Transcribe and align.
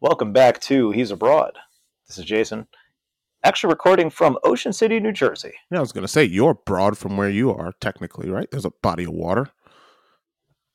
Welcome 0.00 0.32
back 0.32 0.60
to 0.62 0.90
He's 0.92 1.10
Abroad. 1.10 1.58
This 2.06 2.18
is 2.18 2.24
Jason, 2.24 2.66
actually 3.44 3.70
recording 3.70 4.08
from 4.10 4.38
Ocean 4.44 4.72
City, 4.72 4.98
New 4.98 5.12
Jersey. 5.12 5.52
Yeah, 5.70 5.78
I 5.78 5.80
was 5.80 5.92
going 5.92 6.02
to 6.02 6.08
say 6.08 6.24
you're 6.24 6.54
broad 6.54 6.96
from 6.96 7.16
where 7.16 7.28
you 7.28 7.50
are, 7.52 7.72
technically, 7.80 8.30
right? 8.30 8.48
There's 8.50 8.64
a 8.64 8.72
body 8.82 9.04
of 9.04 9.12
water 9.12 9.48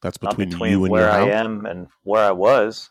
that's 0.02 0.18
between, 0.18 0.50
between 0.50 0.72
you 0.72 0.84
and 0.86 0.92
where 0.92 1.04
your 1.04 1.12
I 1.12 1.20
house. 1.20 1.30
am 1.30 1.66
and 1.66 1.88
where 2.04 2.24
I 2.24 2.32
was. 2.32 2.90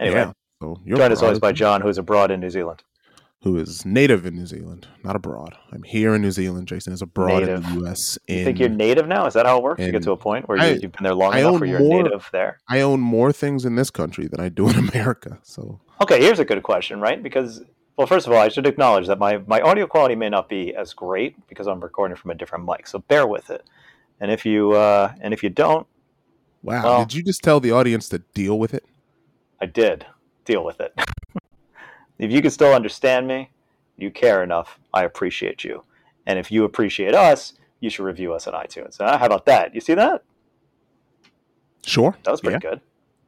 Anyway, 0.00 0.16
Yeah, 0.16 0.32
so 0.60 0.80
you're 0.84 0.98
joined 0.98 1.12
as 1.12 1.22
always 1.22 1.38
by 1.38 1.52
John, 1.52 1.80
who 1.80 1.88
is 1.88 1.98
abroad 1.98 2.30
in 2.32 2.40
New 2.40 2.50
Zealand. 2.50 2.82
Who 3.44 3.58
is 3.58 3.84
native 3.84 4.24
in 4.24 4.34
New 4.34 4.46
Zealand, 4.46 4.88
not 5.04 5.14
abroad. 5.14 5.54
I'm 5.70 5.82
here 5.82 6.14
in 6.14 6.22
New 6.22 6.30
Zealand. 6.30 6.66
Jason 6.66 6.92
is 6.94 7.02
abroad 7.02 7.42
in 7.42 7.60
the 7.62 7.68
U.S. 7.80 8.18
You 8.26 8.42
think 8.42 8.58
you're 8.58 8.70
native 8.70 9.06
now? 9.06 9.26
Is 9.26 9.34
that 9.34 9.44
how 9.44 9.58
it 9.58 9.62
works? 9.62 9.82
You 9.82 9.92
get 9.92 10.02
to 10.04 10.12
a 10.12 10.16
point 10.16 10.48
where 10.48 10.58
I- 10.58 10.70
you, 10.70 10.80
you've 10.82 10.92
been 10.92 11.04
there 11.04 11.14
long 11.14 11.34
I 11.34 11.40
enough 11.40 11.60
where 11.60 11.68
you're 11.68 11.78
more- 11.78 12.02
native 12.02 12.26
there? 12.32 12.58
I 12.68 12.80
own 12.80 13.00
more 13.00 13.32
things 13.32 13.64
in 13.66 13.76
this 13.76 13.90
country 13.90 14.26
than 14.26 14.40
I 14.40 14.48
do 14.48 14.68
in 14.68 14.76
America. 14.88 15.38
So 15.42 15.80
Okay, 16.00 16.20
here's 16.20 16.38
a 16.38 16.44
good 16.44 16.62
question, 16.62 17.00
right? 17.00 17.22
Because, 17.22 17.62
well, 17.96 18.06
first 18.06 18.26
of 18.26 18.32
all, 18.32 18.40
I 18.40 18.48
should 18.48 18.66
acknowledge 18.66 19.06
that 19.08 19.18
my, 19.18 19.36
my 19.46 19.60
audio 19.60 19.86
quality 19.86 20.14
may 20.16 20.30
not 20.30 20.48
be 20.48 20.74
as 20.74 20.94
great 20.94 21.46
because 21.46 21.66
I'm 21.66 21.80
recording 21.80 22.16
from 22.16 22.30
a 22.30 22.34
different 22.34 22.64
mic, 22.64 22.86
so 22.86 22.98
bear 23.00 23.26
with 23.26 23.50
it. 23.50 23.62
And 24.20 24.30
if 24.30 24.46
you 24.46 24.72
uh, 24.72 25.12
and 25.20 25.34
if 25.34 25.42
you 25.42 25.50
don't, 25.50 25.86
wow, 26.62 26.82
Well- 26.82 26.98
did 27.04 27.12
you 27.14 27.22
just 27.22 27.42
tell 27.42 27.60
the 27.60 27.72
audience 27.72 28.08
to 28.08 28.20
deal 28.32 28.58
with 28.58 28.72
it? 28.72 28.84
I 29.60 29.66
did 29.66 30.06
deal 30.46 30.64
with 30.64 30.80
it. 30.80 30.94
if 32.18 32.30
you 32.30 32.40
can 32.42 32.50
still 32.50 32.72
understand 32.72 33.26
me, 33.26 33.50
you 33.96 34.10
care 34.10 34.42
enough, 34.42 34.78
I 34.92 35.04
appreciate 35.04 35.64
you. 35.64 35.84
And 36.26 36.38
if 36.38 36.50
you 36.50 36.64
appreciate 36.64 37.14
us, 37.14 37.54
you 37.80 37.90
should 37.90 38.04
review 38.04 38.32
us 38.32 38.46
on 38.46 38.54
iTunes. 38.54 39.00
Uh, 39.00 39.18
how 39.18 39.26
about 39.26 39.46
that? 39.46 39.74
You 39.74 39.80
see 39.80 39.94
that? 39.94 40.24
Sure. 41.84 42.16
That 42.22 42.30
was 42.30 42.40
pretty 42.40 42.58
good. 42.58 42.80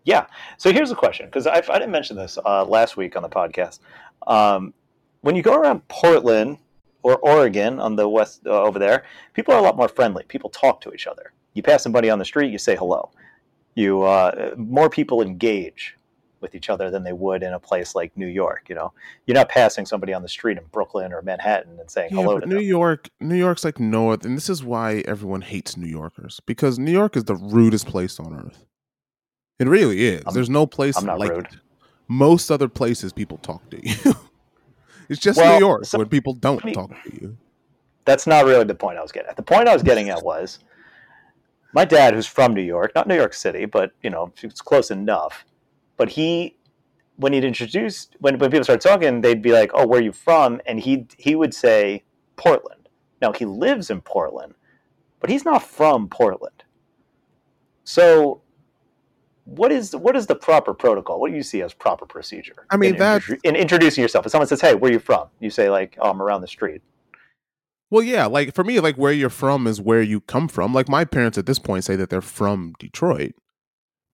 Yeah. 0.04 0.26
So 0.56 0.72
here's 0.72 0.88
the 0.88 0.94
question 0.94 1.26
because 1.26 1.46
I, 1.46 1.56
I 1.56 1.78
didn't 1.78 1.90
mention 1.90 2.16
this 2.16 2.38
uh, 2.44 2.64
last 2.64 2.96
week 2.96 3.16
on 3.16 3.22
the 3.22 3.28
podcast. 3.28 3.80
Um, 4.26 4.72
when 5.20 5.36
you 5.36 5.42
go 5.42 5.54
around 5.54 5.86
Portland 5.88 6.58
or 7.02 7.16
Oregon 7.18 7.80
on 7.80 7.96
the 7.96 8.08
west 8.08 8.46
uh, 8.46 8.62
over 8.62 8.78
there, 8.78 9.04
people 9.34 9.52
are 9.52 9.58
a 9.58 9.62
lot 9.62 9.76
more 9.76 9.88
friendly. 9.88 10.24
People 10.28 10.48
talk 10.48 10.80
to 10.82 10.92
each 10.92 11.06
other. 11.06 11.32
You 11.54 11.62
pass 11.62 11.82
somebody 11.82 12.08
on 12.08 12.18
the 12.18 12.24
street, 12.24 12.52
you 12.52 12.58
say 12.58 12.76
hello. 12.76 13.10
You 13.74 14.02
uh, 14.02 14.54
more 14.56 14.88
people 14.88 15.20
engage 15.20 15.95
with 16.46 16.54
each 16.54 16.70
other 16.70 16.90
than 16.90 17.02
they 17.02 17.12
would 17.12 17.42
in 17.42 17.52
a 17.52 17.58
place 17.58 17.94
like 17.96 18.16
New 18.16 18.28
York. 18.28 18.66
You 18.68 18.76
know, 18.76 18.92
you're 19.26 19.34
not 19.34 19.48
passing 19.48 19.84
somebody 19.84 20.14
on 20.14 20.22
the 20.22 20.28
street 20.28 20.56
in 20.58 20.64
Brooklyn 20.70 21.12
or 21.12 21.20
Manhattan 21.22 21.78
and 21.80 21.90
saying 21.90 22.10
Yeah, 22.12 22.22
hello 22.22 22.38
to 22.38 22.46
New 22.46 22.54
them. 22.56 22.64
York, 22.64 23.08
New 23.20 23.34
York's 23.34 23.64
like 23.64 23.80
no 23.80 24.10
other, 24.12 24.28
and 24.28 24.36
this 24.36 24.48
is 24.48 24.62
why 24.62 25.02
everyone 25.08 25.40
hates 25.42 25.76
New 25.76 25.88
Yorkers 25.88 26.40
because 26.46 26.78
New 26.78 26.92
York 26.92 27.16
is 27.16 27.24
the 27.24 27.34
rudest 27.34 27.86
place 27.86 28.20
on 28.20 28.32
earth. 28.34 28.64
It 29.58 29.66
really 29.66 30.06
is. 30.06 30.22
I'm- 30.26 30.34
There's 30.34 30.50
no 30.50 30.66
place 30.66 30.96
I'm 30.96 31.06
not 31.06 31.18
like 31.18 31.30
rude. 31.32 31.46
it. 31.46 31.56
Most 32.08 32.50
other 32.52 32.68
places, 32.68 33.12
people 33.12 33.38
talk 33.38 33.68
to 33.70 33.88
you. 33.88 34.14
it's 35.08 35.18
just 35.20 35.38
Well, 35.38 35.54
New 35.58 35.66
York 35.66 35.84
so- 35.86 35.98
where 35.98 36.06
people 36.06 36.34
don't 36.34 36.64
me- 36.64 36.72
talk 36.72 36.90
to 36.90 37.12
you. 37.20 37.36
that's 38.04 38.26
not 38.26 38.44
really 38.44 38.64
the 38.64 38.74
point 38.74 38.98
I 38.98 39.02
was 39.02 39.10
getting 39.12 39.28
at. 39.30 39.36
The 39.36 39.42
point 39.42 39.68
I 39.68 39.74
was 39.74 39.82
getting 39.82 40.08
at 40.10 40.22
was 40.22 40.60
my 41.72 41.84
dad, 41.84 42.14
who's 42.14 42.26
from 42.26 42.54
New 42.54 42.62
York, 42.62 42.92
not 42.94 43.06
New 43.08 43.16
York 43.16 43.34
City, 43.34 43.64
but 43.66 43.90
you 44.02 44.08
know, 44.10 44.32
it's 44.42 44.60
close 44.62 44.90
enough. 44.90 45.44
But 45.96 46.10
he, 46.10 46.56
when 47.16 47.32
he'd 47.32 47.44
introduced, 47.44 48.16
when, 48.20 48.38
when 48.38 48.50
people 48.50 48.64
started 48.64 48.86
talking, 48.86 49.20
they'd 49.22 49.42
be 49.42 49.52
like, 49.52 49.70
"Oh, 49.74 49.86
where 49.86 50.00
are 50.00 50.02
you 50.02 50.12
from?" 50.12 50.60
And 50.66 50.78
he 50.80 51.06
he 51.18 51.34
would 51.34 51.54
say 51.54 52.04
Portland. 52.36 52.88
Now 53.22 53.32
he 53.32 53.44
lives 53.46 53.90
in 53.90 54.00
Portland, 54.02 54.54
but 55.20 55.30
he's 55.30 55.44
not 55.44 55.62
from 55.62 56.08
Portland. 56.08 56.64
So, 57.84 58.42
what 59.44 59.70
is 59.72 59.94
what 59.94 60.16
is 60.16 60.26
the 60.26 60.34
proper 60.34 60.74
protocol? 60.74 61.20
What 61.20 61.30
do 61.30 61.36
you 61.36 61.42
see 61.42 61.62
as 61.62 61.72
proper 61.72 62.04
procedure? 62.04 62.66
I 62.70 62.76
mean, 62.76 62.94
in, 62.94 62.98
that- 62.98 63.22
in 63.44 63.56
introducing 63.56 64.02
yourself. 64.02 64.26
If 64.26 64.32
someone 64.32 64.48
says, 64.48 64.60
"Hey, 64.60 64.74
where 64.74 64.90
are 64.90 64.94
you 64.94 64.98
from?" 64.98 65.28
You 65.40 65.50
say 65.50 65.70
like, 65.70 65.96
"Oh, 66.00 66.10
I'm 66.10 66.20
around 66.20 66.40
the 66.42 66.48
street." 66.48 66.82
Well, 67.88 68.02
yeah, 68.02 68.26
like 68.26 68.52
for 68.54 68.64
me, 68.64 68.80
like 68.80 68.96
where 68.96 69.12
you're 69.12 69.30
from 69.30 69.66
is 69.68 69.80
where 69.80 70.02
you 70.02 70.20
come 70.20 70.48
from. 70.48 70.74
Like 70.74 70.88
my 70.88 71.04
parents 71.04 71.38
at 71.38 71.46
this 71.46 71.60
point 71.60 71.84
say 71.84 71.94
that 71.96 72.10
they're 72.10 72.20
from 72.20 72.74
Detroit, 72.80 73.32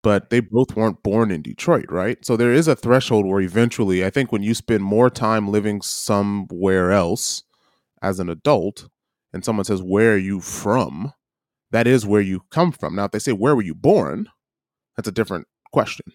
but 0.02 0.30
they 0.30 0.40
both 0.40 0.76
weren't 0.76 1.02
born 1.02 1.30
in 1.30 1.42
Detroit, 1.42 1.86
right? 1.90 2.24
So 2.24 2.36
there 2.36 2.52
is 2.52 2.68
a 2.68 2.76
threshold 2.76 3.26
where 3.26 3.40
eventually, 3.40 4.04
I 4.04 4.10
think 4.10 4.32
when 4.32 4.42
you 4.42 4.54
spend 4.54 4.82
more 4.84 5.10
time 5.10 5.48
living 5.48 5.82
somewhere 5.82 6.90
else 6.92 7.44
as 8.02 8.20
an 8.20 8.28
adult, 8.30 8.88
and 9.32 9.44
someone 9.44 9.64
says, 9.64 9.82
Where 9.82 10.14
are 10.14 10.18
you 10.18 10.40
from? 10.40 11.12
That 11.72 11.86
is 11.86 12.06
where 12.06 12.20
you 12.20 12.42
come 12.50 12.72
from. 12.72 12.96
Now, 12.96 13.06
if 13.06 13.12
they 13.12 13.18
say, 13.18 13.32
Where 13.32 13.56
were 13.56 13.62
you 13.62 13.74
born? 13.74 14.28
That's 14.96 15.08
a 15.08 15.12
different 15.12 15.46
question. 15.72 16.06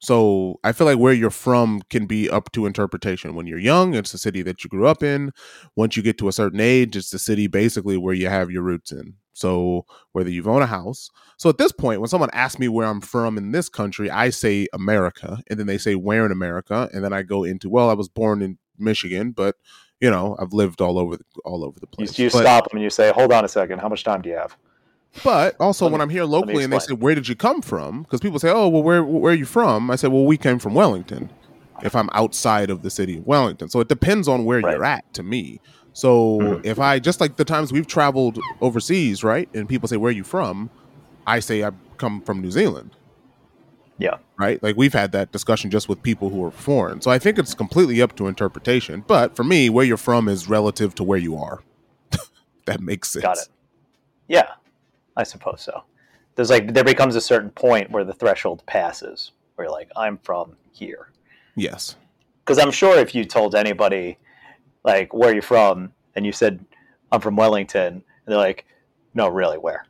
So 0.00 0.60
I 0.62 0.72
feel 0.72 0.86
like 0.86 0.98
where 0.98 1.12
you're 1.12 1.30
from 1.30 1.82
can 1.90 2.06
be 2.06 2.30
up 2.30 2.52
to 2.52 2.66
interpretation. 2.66 3.34
When 3.34 3.46
you're 3.46 3.58
young, 3.58 3.94
it's 3.94 4.12
the 4.12 4.18
city 4.18 4.42
that 4.42 4.62
you 4.62 4.70
grew 4.70 4.86
up 4.86 5.02
in 5.02 5.32
once 5.76 5.96
you 5.96 6.02
get 6.02 6.18
to 6.18 6.28
a 6.28 6.32
certain 6.32 6.60
age, 6.60 6.96
it's 6.96 7.10
the 7.10 7.18
city 7.18 7.48
basically 7.48 7.96
where 7.96 8.14
you 8.14 8.28
have 8.28 8.50
your 8.50 8.62
roots 8.62 8.92
in. 8.92 9.14
So 9.38 9.86
whether 10.12 10.30
you've 10.30 10.48
owned 10.48 10.64
a 10.64 10.66
house. 10.66 11.10
So 11.36 11.48
at 11.48 11.58
this 11.58 11.72
point, 11.72 12.00
when 12.00 12.08
someone 12.08 12.30
asks 12.32 12.58
me 12.58 12.68
where 12.68 12.86
I'm 12.86 13.00
from 13.00 13.38
in 13.38 13.52
this 13.52 13.68
country, 13.68 14.10
I 14.10 14.30
say 14.30 14.66
America, 14.72 15.42
and 15.48 15.58
then 15.58 15.66
they 15.66 15.78
say 15.78 15.94
where 15.94 16.26
in 16.26 16.32
America, 16.32 16.90
and 16.92 17.04
then 17.04 17.12
I 17.12 17.22
go 17.22 17.44
into 17.44 17.68
well, 17.68 17.90
I 17.90 17.94
was 17.94 18.08
born 18.08 18.42
in 18.42 18.58
Michigan, 18.78 19.30
but 19.32 19.56
you 20.00 20.10
know 20.10 20.36
I've 20.38 20.52
lived 20.52 20.80
all 20.80 20.98
over 20.98 21.16
the, 21.16 21.24
all 21.44 21.64
over 21.64 21.78
the 21.78 21.86
place. 21.86 22.18
you 22.18 22.30
but, 22.30 22.40
stop 22.40 22.68
them 22.68 22.76
and 22.78 22.82
you 22.84 22.90
say, 22.90 23.12
"Hold 23.12 23.32
on 23.32 23.44
a 23.44 23.48
second. 23.48 23.78
How 23.78 23.88
much 23.88 24.04
time 24.04 24.22
do 24.22 24.28
you 24.28 24.36
have?" 24.36 24.56
but 25.24 25.56
also 25.58 25.86
Let 25.86 25.92
when 25.92 26.00
I'm 26.00 26.10
here 26.10 26.24
locally 26.24 26.64
and 26.64 26.72
they 26.72 26.78
say 26.78 26.92
where 26.92 27.14
did 27.14 27.28
you 27.28 27.34
come 27.34 27.62
from? 27.62 28.02
Because 28.02 28.20
people 28.20 28.38
say 28.38 28.50
oh 28.50 28.68
well 28.68 28.82
where 28.82 29.02
where 29.04 29.32
are 29.32 29.36
you 29.36 29.46
from? 29.46 29.90
I 29.90 29.96
say 29.96 30.08
well 30.08 30.26
we 30.26 30.36
came 30.36 30.58
from 30.58 30.74
Wellington. 30.74 31.30
If 31.82 31.94
I'm 31.94 32.10
outside 32.12 32.70
of 32.70 32.82
the 32.82 32.90
city 32.90 33.18
of 33.18 33.26
Wellington, 33.26 33.68
so 33.68 33.78
it 33.78 33.88
depends 33.88 34.26
on 34.26 34.44
where 34.44 34.60
Right. 34.60 34.74
you're 34.74 34.84
at 34.84 35.12
to 35.14 35.22
me. 35.22 35.60
So 35.98 36.38
Mhm. 36.38 36.64
if 36.64 36.78
I 36.78 37.00
just 37.00 37.20
like 37.20 37.34
the 37.34 37.44
times 37.44 37.72
we've 37.72 37.86
traveled 37.88 38.38
overseas, 38.60 39.24
right, 39.24 39.48
and 39.52 39.68
people 39.68 39.88
say 39.88 39.96
where 39.96 40.10
are 40.10 40.12
you 40.14 40.22
from, 40.22 40.70
I 41.26 41.40
say 41.40 41.64
I 41.64 41.72
come 41.96 42.20
from 42.20 42.40
New 42.40 42.52
Zealand. 42.52 42.92
Yeah. 43.98 44.18
Right? 44.38 44.62
Like 44.62 44.76
we've 44.76 44.92
had 44.92 45.10
that 45.10 45.32
discussion 45.32 45.72
just 45.72 45.88
with 45.88 46.00
people 46.04 46.30
who 46.30 46.44
are 46.44 46.52
foreign. 46.52 47.00
So 47.00 47.10
I 47.10 47.18
think 47.18 47.36
it's 47.36 47.52
completely 47.52 48.00
up 48.00 48.14
to 48.14 48.28
interpretation. 48.28 49.02
But 49.08 49.34
for 49.34 49.42
me, 49.42 49.68
where 49.70 49.84
you're 49.84 49.96
from 49.96 50.28
is 50.28 50.48
relative 50.48 50.94
to 50.94 51.02
where 51.02 51.18
you 51.18 51.36
are. 51.36 51.64
that 52.66 52.80
makes 52.80 53.10
sense. 53.10 53.24
Got 53.24 53.38
it. 53.38 53.48
Yeah, 54.28 54.50
I 55.16 55.24
suppose 55.24 55.62
so. 55.62 55.82
There's 56.36 56.48
like 56.48 56.74
there 56.74 56.84
becomes 56.84 57.16
a 57.16 57.20
certain 57.20 57.50
point 57.50 57.90
where 57.90 58.04
the 58.04 58.12
threshold 58.12 58.62
passes, 58.66 59.32
where 59.56 59.64
you're 59.66 59.72
like, 59.72 59.90
"I'm 59.96 60.18
from 60.18 60.54
here." 60.70 61.10
Yes. 61.56 61.96
Because 62.44 62.60
I'm 62.60 62.70
sure 62.70 62.96
if 63.00 63.16
you 63.16 63.24
told 63.24 63.56
anybody, 63.56 64.16
like, 64.88 65.14
"Where 65.14 65.30
are 65.30 65.34
you 65.34 65.42
from?" 65.42 65.92
and 66.14 66.26
you 66.26 66.32
said, 66.32 66.64
"I'm 67.12 67.20
from 67.20 67.36
Wellington," 67.36 67.92
and 67.94 68.02
they're 68.26 68.36
like, 68.36 68.66
"No, 69.14 69.28
really, 69.28 69.58
where?" 69.58 69.86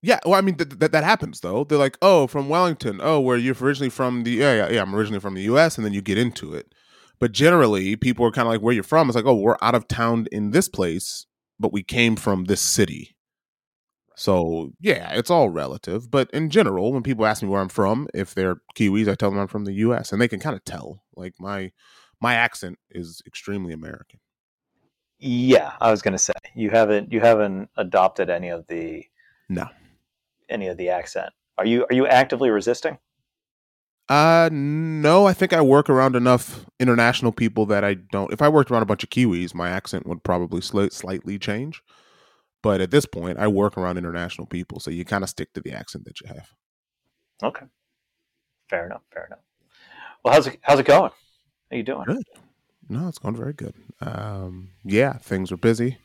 Yeah, 0.00 0.20
well, 0.24 0.34
I 0.34 0.40
mean 0.42 0.54
th- 0.54 0.78
th- 0.78 0.92
that 0.92 1.04
happens 1.04 1.40
though. 1.40 1.64
They're 1.64 1.78
like, 1.78 1.98
"Oh, 2.00 2.26
from 2.26 2.48
Wellington. 2.48 3.00
Oh, 3.02 3.20
where 3.20 3.36
you're 3.36 3.56
originally 3.60 3.90
from 3.90 4.22
the 4.22 4.30
yeah, 4.30 4.54
yeah, 4.54 4.70
yeah. 4.70 4.82
I'm 4.82 4.94
originally 4.94 5.20
from 5.20 5.34
the 5.34 5.42
U.S." 5.42 5.76
And 5.76 5.84
then 5.84 5.92
you 5.92 6.00
get 6.02 6.18
into 6.18 6.54
it. 6.54 6.72
But 7.18 7.32
generally, 7.32 7.96
people 7.96 8.24
are 8.24 8.30
kind 8.30 8.46
of 8.46 8.52
like, 8.52 8.62
"Where 8.62 8.74
you're 8.74 8.84
from?" 8.84 9.08
It's 9.08 9.16
like, 9.16 9.26
"Oh, 9.26 9.34
we're 9.34 9.56
out 9.60 9.74
of 9.74 9.88
town 9.88 10.26
in 10.30 10.52
this 10.52 10.68
place, 10.68 11.26
but 11.58 11.72
we 11.72 11.82
came 11.82 12.14
from 12.16 12.44
this 12.44 12.60
city." 12.60 13.16
So 14.14 14.72
yeah, 14.80 15.12
it's 15.14 15.30
all 15.30 15.48
relative. 15.50 16.10
But 16.10 16.30
in 16.32 16.50
general, 16.50 16.92
when 16.92 17.02
people 17.02 17.26
ask 17.26 17.42
me 17.42 17.48
where 17.48 17.60
I'm 17.60 17.68
from, 17.68 18.08
if 18.14 18.34
they're 18.34 18.60
Kiwis, 18.76 19.08
I 19.08 19.14
tell 19.14 19.30
them 19.30 19.38
I'm 19.38 19.48
from 19.48 19.64
the 19.64 19.74
U.S. 19.74 20.12
and 20.12 20.20
they 20.20 20.28
can 20.28 20.40
kind 20.40 20.56
of 20.56 20.64
tell. 20.64 21.02
Like 21.16 21.34
my 21.40 21.72
my 22.20 22.34
accent 22.34 22.78
is 22.90 23.22
extremely 23.26 23.72
American. 23.72 24.20
Yeah, 25.18 25.72
I 25.80 25.90
was 25.90 26.02
gonna 26.02 26.18
say 26.18 26.32
you 26.54 26.70
haven't 26.70 27.12
you 27.12 27.20
haven't 27.20 27.70
adopted 27.76 28.30
any 28.30 28.48
of 28.50 28.66
the 28.68 29.04
No. 29.48 29.68
any 30.48 30.68
of 30.68 30.76
the 30.76 30.90
accent. 30.90 31.32
Are 31.56 31.66
you 31.66 31.84
are 31.90 31.94
you 31.94 32.06
actively 32.06 32.50
resisting? 32.50 32.98
Uh 34.08 34.48
no, 34.52 35.26
I 35.26 35.32
think 35.34 35.52
I 35.52 35.60
work 35.60 35.90
around 35.90 36.16
enough 36.16 36.64
international 36.80 37.32
people 37.32 37.66
that 37.66 37.84
I 37.84 37.94
don't. 37.94 38.32
If 38.32 38.40
I 38.40 38.48
worked 38.48 38.70
around 38.70 38.82
a 38.82 38.86
bunch 38.86 39.02
of 39.02 39.10
Kiwis, 39.10 39.54
my 39.54 39.68
accent 39.68 40.06
would 40.06 40.22
probably 40.22 40.60
sli- 40.60 40.92
slightly 40.92 41.38
change. 41.38 41.82
But 42.62 42.80
at 42.80 42.90
this 42.90 43.06
point, 43.06 43.38
I 43.38 43.46
work 43.48 43.76
around 43.76 43.98
international 43.98 44.46
people, 44.46 44.80
so 44.80 44.90
you 44.90 45.04
kind 45.04 45.22
of 45.22 45.30
stick 45.30 45.52
to 45.54 45.60
the 45.60 45.72
accent 45.72 46.04
that 46.06 46.20
you 46.20 46.28
have. 46.28 46.48
Okay, 47.42 47.66
fair 48.70 48.86
enough. 48.86 49.02
Fair 49.12 49.26
enough. 49.26 49.40
Well, 50.24 50.32
how's 50.34 50.46
it 50.46 50.58
how's 50.62 50.78
it 50.78 50.86
going? 50.86 51.10
How 51.70 51.76
you 51.76 51.82
doing? 51.82 52.04
Good. 52.06 52.24
No, 52.88 53.08
it's 53.08 53.18
going 53.18 53.36
very 53.36 53.52
good. 53.52 53.74
Um, 54.00 54.70
yeah, 54.84 55.14
things 55.18 55.52
are 55.52 55.56
busy. 55.58 55.98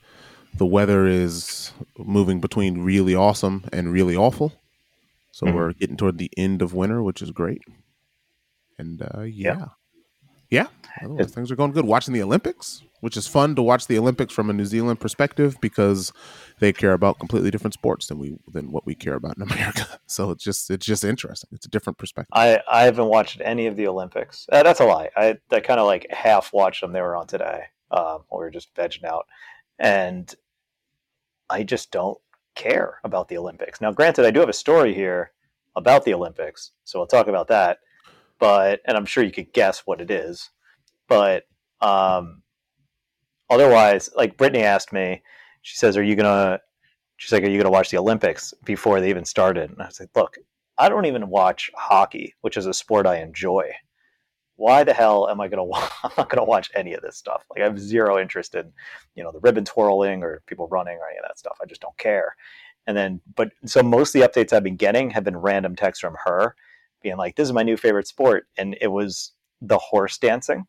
The 0.58 0.66
weather 0.66 1.08
is 1.08 1.72
moving 1.98 2.42
between 2.42 2.82
really 2.84 3.16
awesome 3.16 3.64
and 3.72 3.92
really 3.92 4.16
awful. 4.16 4.54
So 5.32 5.48
Mhm. 5.48 5.54
we're 5.56 5.74
getting 5.74 5.98
toward 5.98 6.18
the 6.18 6.30
end 6.38 6.62
of 6.62 6.74
winter, 6.74 7.02
which 7.02 7.22
is 7.22 7.32
great. 7.32 7.62
And 8.78 9.02
uh, 9.02 9.22
yeah. 9.22 9.56
Yeah. 9.58 9.66
Yeah, 10.50 10.68
otherwise 11.02 11.32
things 11.34 11.50
are 11.52 11.56
going 11.56 11.72
good. 11.72 11.86
Watching 11.86 12.14
the 12.14 12.22
Olympics, 12.22 12.84
which 13.02 13.18
is 13.18 13.26
fun 13.26 13.56
to 13.56 13.64
watch 13.64 13.88
the 13.88 13.98
Olympics 13.98 14.36
from 14.36 14.52
a 14.52 14.54
New 14.54 14.66
Zealand 14.66 15.00
perspective 15.00 15.58
because 15.62 16.14
they 16.60 16.74
care 16.74 16.94
about 16.94 17.20
completely 17.20 17.52
different 17.52 17.74
sports 17.74 18.08
than 18.08 18.20
we 18.20 18.38
than 18.48 18.72
what 18.72 18.86
we 18.86 18.96
care 18.96 19.16
about 19.16 19.38
in 19.38 19.44
America. 19.52 20.00
So 20.06 20.32
it's 20.32 20.44
just 20.44 20.70
it's 20.70 20.86
just 20.86 21.04
interesting. 21.04 21.50
It's 21.54 21.66
a 21.66 21.70
different 21.70 21.98
perspective. 21.98 22.32
I, 22.34 22.60
I 22.70 22.84
haven't 22.84 23.08
watched 23.08 23.42
any 23.44 23.68
of 23.68 23.76
the 23.76 23.88
Olympics. 23.88 24.48
Uh, 24.52 24.64
that's 24.64 24.80
a 24.80 24.86
lie. 24.86 25.10
I, 25.16 25.38
I 25.52 25.60
kind 25.60 25.80
of 25.80 25.86
like 25.86 26.08
half 26.10 26.54
watched 26.54 26.82
them. 26.82 26.94
They 26.94 27.02
were 27.02 27.16
on 27.16 27.28
today. 27.28 27.64
Um, 27.92 28.24
we 28.32 28.38
were 28.38 28.50
just 28.50 28.74
vegging 28.76 29.04
out, 29.04 29.28
and 29.80 30.34
I 31.50 31.64
just 31.64 31.92
don't 31.92 32.18
care 32.56 33.00
about 33.04 33.28
the 33.28 33.38
Olympics. 33.38 33.82
Now, 33.82 33.92
granted, 33.92 34.26
I 34.26 34.32
do 34.32 34.40
have 34.40 34.50
a 34.50 34.54
story 34.54 34.94
here 34.94 35.32
about 35.76 36.04
the 36.06 36.14
Olympics, 36.14 36.72
so 36.84 37.00
we'll 37.00 37.08
talk 37.08 37.28
about 37.28 37.48
that. 37.50 37.80
But 38.40 38.82
and 38.86 38.98
I'm 38.98 39.06
sure 39.06 39.24
you 39.24 39.32
could 39.32 39.54
guess 39.54 39.84
what 39.86 40.02
it 40.02 40.12
is. 40.12 40.50
But 41.08 41.46
um, 41.82 42.42
otherwise, 43.50 44.10
like 44.16 44.38
Brittany 44.38 44.64
asked 44.64 44.92
me, 44.92 45.22
she 45.64 45.76
says, 45.78 45.98
"Are 45.98 46.04
you 46.04 46.16
gonna?" 46.16 46.60
She's 47.18 47.32
like, 47.32 47.44
"Are 47.44 47.50
you 47.50 47.58
gonna 47.58 47.72
watch 47.72 47.90
the 47.90 47.98
Olympics 47.98 48.54
before 48.66 49.02
they 49.02 49.10
even 49.10 49.26
started?" 49.26 49.72
And 49.72 49.82
I 49.82 49.88
was 49.88 50.00
like, 50.00 50.10
"Look, 50.16 50.38
I 50.78 50.90
don't 50.90 51.06
even 51.06 51.30
watch 51.30 51.72
hockey, 51.76 52.36
which 52.42 52.58
is 52.58 52.66
a 52.68 52.74
sport 52.74 53.08
I 53.08 53.22
enjoy. 53.22 53.72
Why 54.56 54.84
the 54.84 54.94
hell 54.94 55.30
am 55.30 55.42
I 55.42 55.48
gonna? 55.48 55.64
Wa- 55.74 55.90
I'm 56.04 56.12
not 56.18 56.30
gonna 56.30 56.44
watch 56.46 56.70
any 56.76 56.94
of 56.94 57.02
this 57.02 57.18
stuff. 57.18 57.46
Like 57.50 57.62
I 57.62 57.66
have 57.66 57.80
zero 57.80 58.20
interest 58.20 58.56
in, 58.56 58.72
you 59.16 59.24
know, 59.24 59.32
the 59.32 59.40
ribbon 59.40 59.66
twirling 59.66 60.24
or 60.24 60.42
people 60.48 60.68
running 60.70 60.98
or 60.98 61.10
any 61.10 61.18
of 61.18 61.24
that 61.28 61.40
stuff. 61.40 61.58
I 61.62 61.66
just 61.66 61.82
don't 61.82 61.98
care. 61.98 62.36
And 62.88 62.98
then, 62.98 63.22
but 63.36 63.52
so 63.66 63.82
most 63.82 64.14
of 64.14 64.22
the 64.22 64.28
updates 64.28 64.52
I've 64.54 64.64
been 64.64 64.76
getting 64.76 65.10
have 65.12 65.24
been 65.24 65.38
random 65.38 65.76
texts 65.76 66.02
from 66.02 66.18
her, 66.26 66.56
being 67.02 67.18
like, 67.18 67.36
"This 67.36 67.48
is 67.48 67.54
my 67.54 67.64
new 67.64 67.78
favorite 67.78 68.08
sport," 68.08 68.48
and 68.58 68.78
it 68.82 68.88
was 68.88 69.34
the 69.62 69.78
horse 69.78 70.18
dancing. 70.18 70.66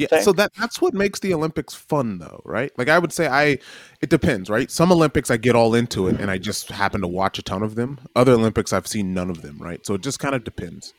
Yeah, 0.00 0.06
thing. 0.08 0.22
so 0.22 0.32
that 0.32 0.52
that's 0.54 0.80
what 0.80 0.94
makes 0.94 1.20
the 1.20 1.34
Olympics 1.34 1.74
fun 1.74 2.18
though, 2.18 2.40
right? 2.44 2.72
Like 2.78 2.88
I 2.88 2.98
would 2.98 3.12
say 3.12 3.28
I 3.28 3.58
it 4.00 4.08
depends, 4.10 4.48
right? 4.48 4.70
Some 4.70 4.90
Olympics 4.92 5.30
I 5.30 5.36
get 5.36 5.54
all 5.54 5.74
into 5.74 6.08
it 6.08 6.20
and 6.20 6.30
I 6.30 6.38
just 6.38 6.70
happen 6.70 7.00
to 7.02 7.08
watch 7.08 7.38
a 7.38 7.42
ton 7.42 7.62
of 7.62 7.74
them. 7.74 8.00
Other 8.16 8.32
Olympics 8.32 8.72
I've 8.72 8.86
seen 8.86 9.12
none 9.14 9.30
of 9.30 9.42
them, 9.42 9.58
right? 9.58 9.84
So 9.84 9.94
it 9.94 10.02
just 10.02 10.18
kind 10.18 10.34
of 10.34 10.44
depends. 10.44 10.94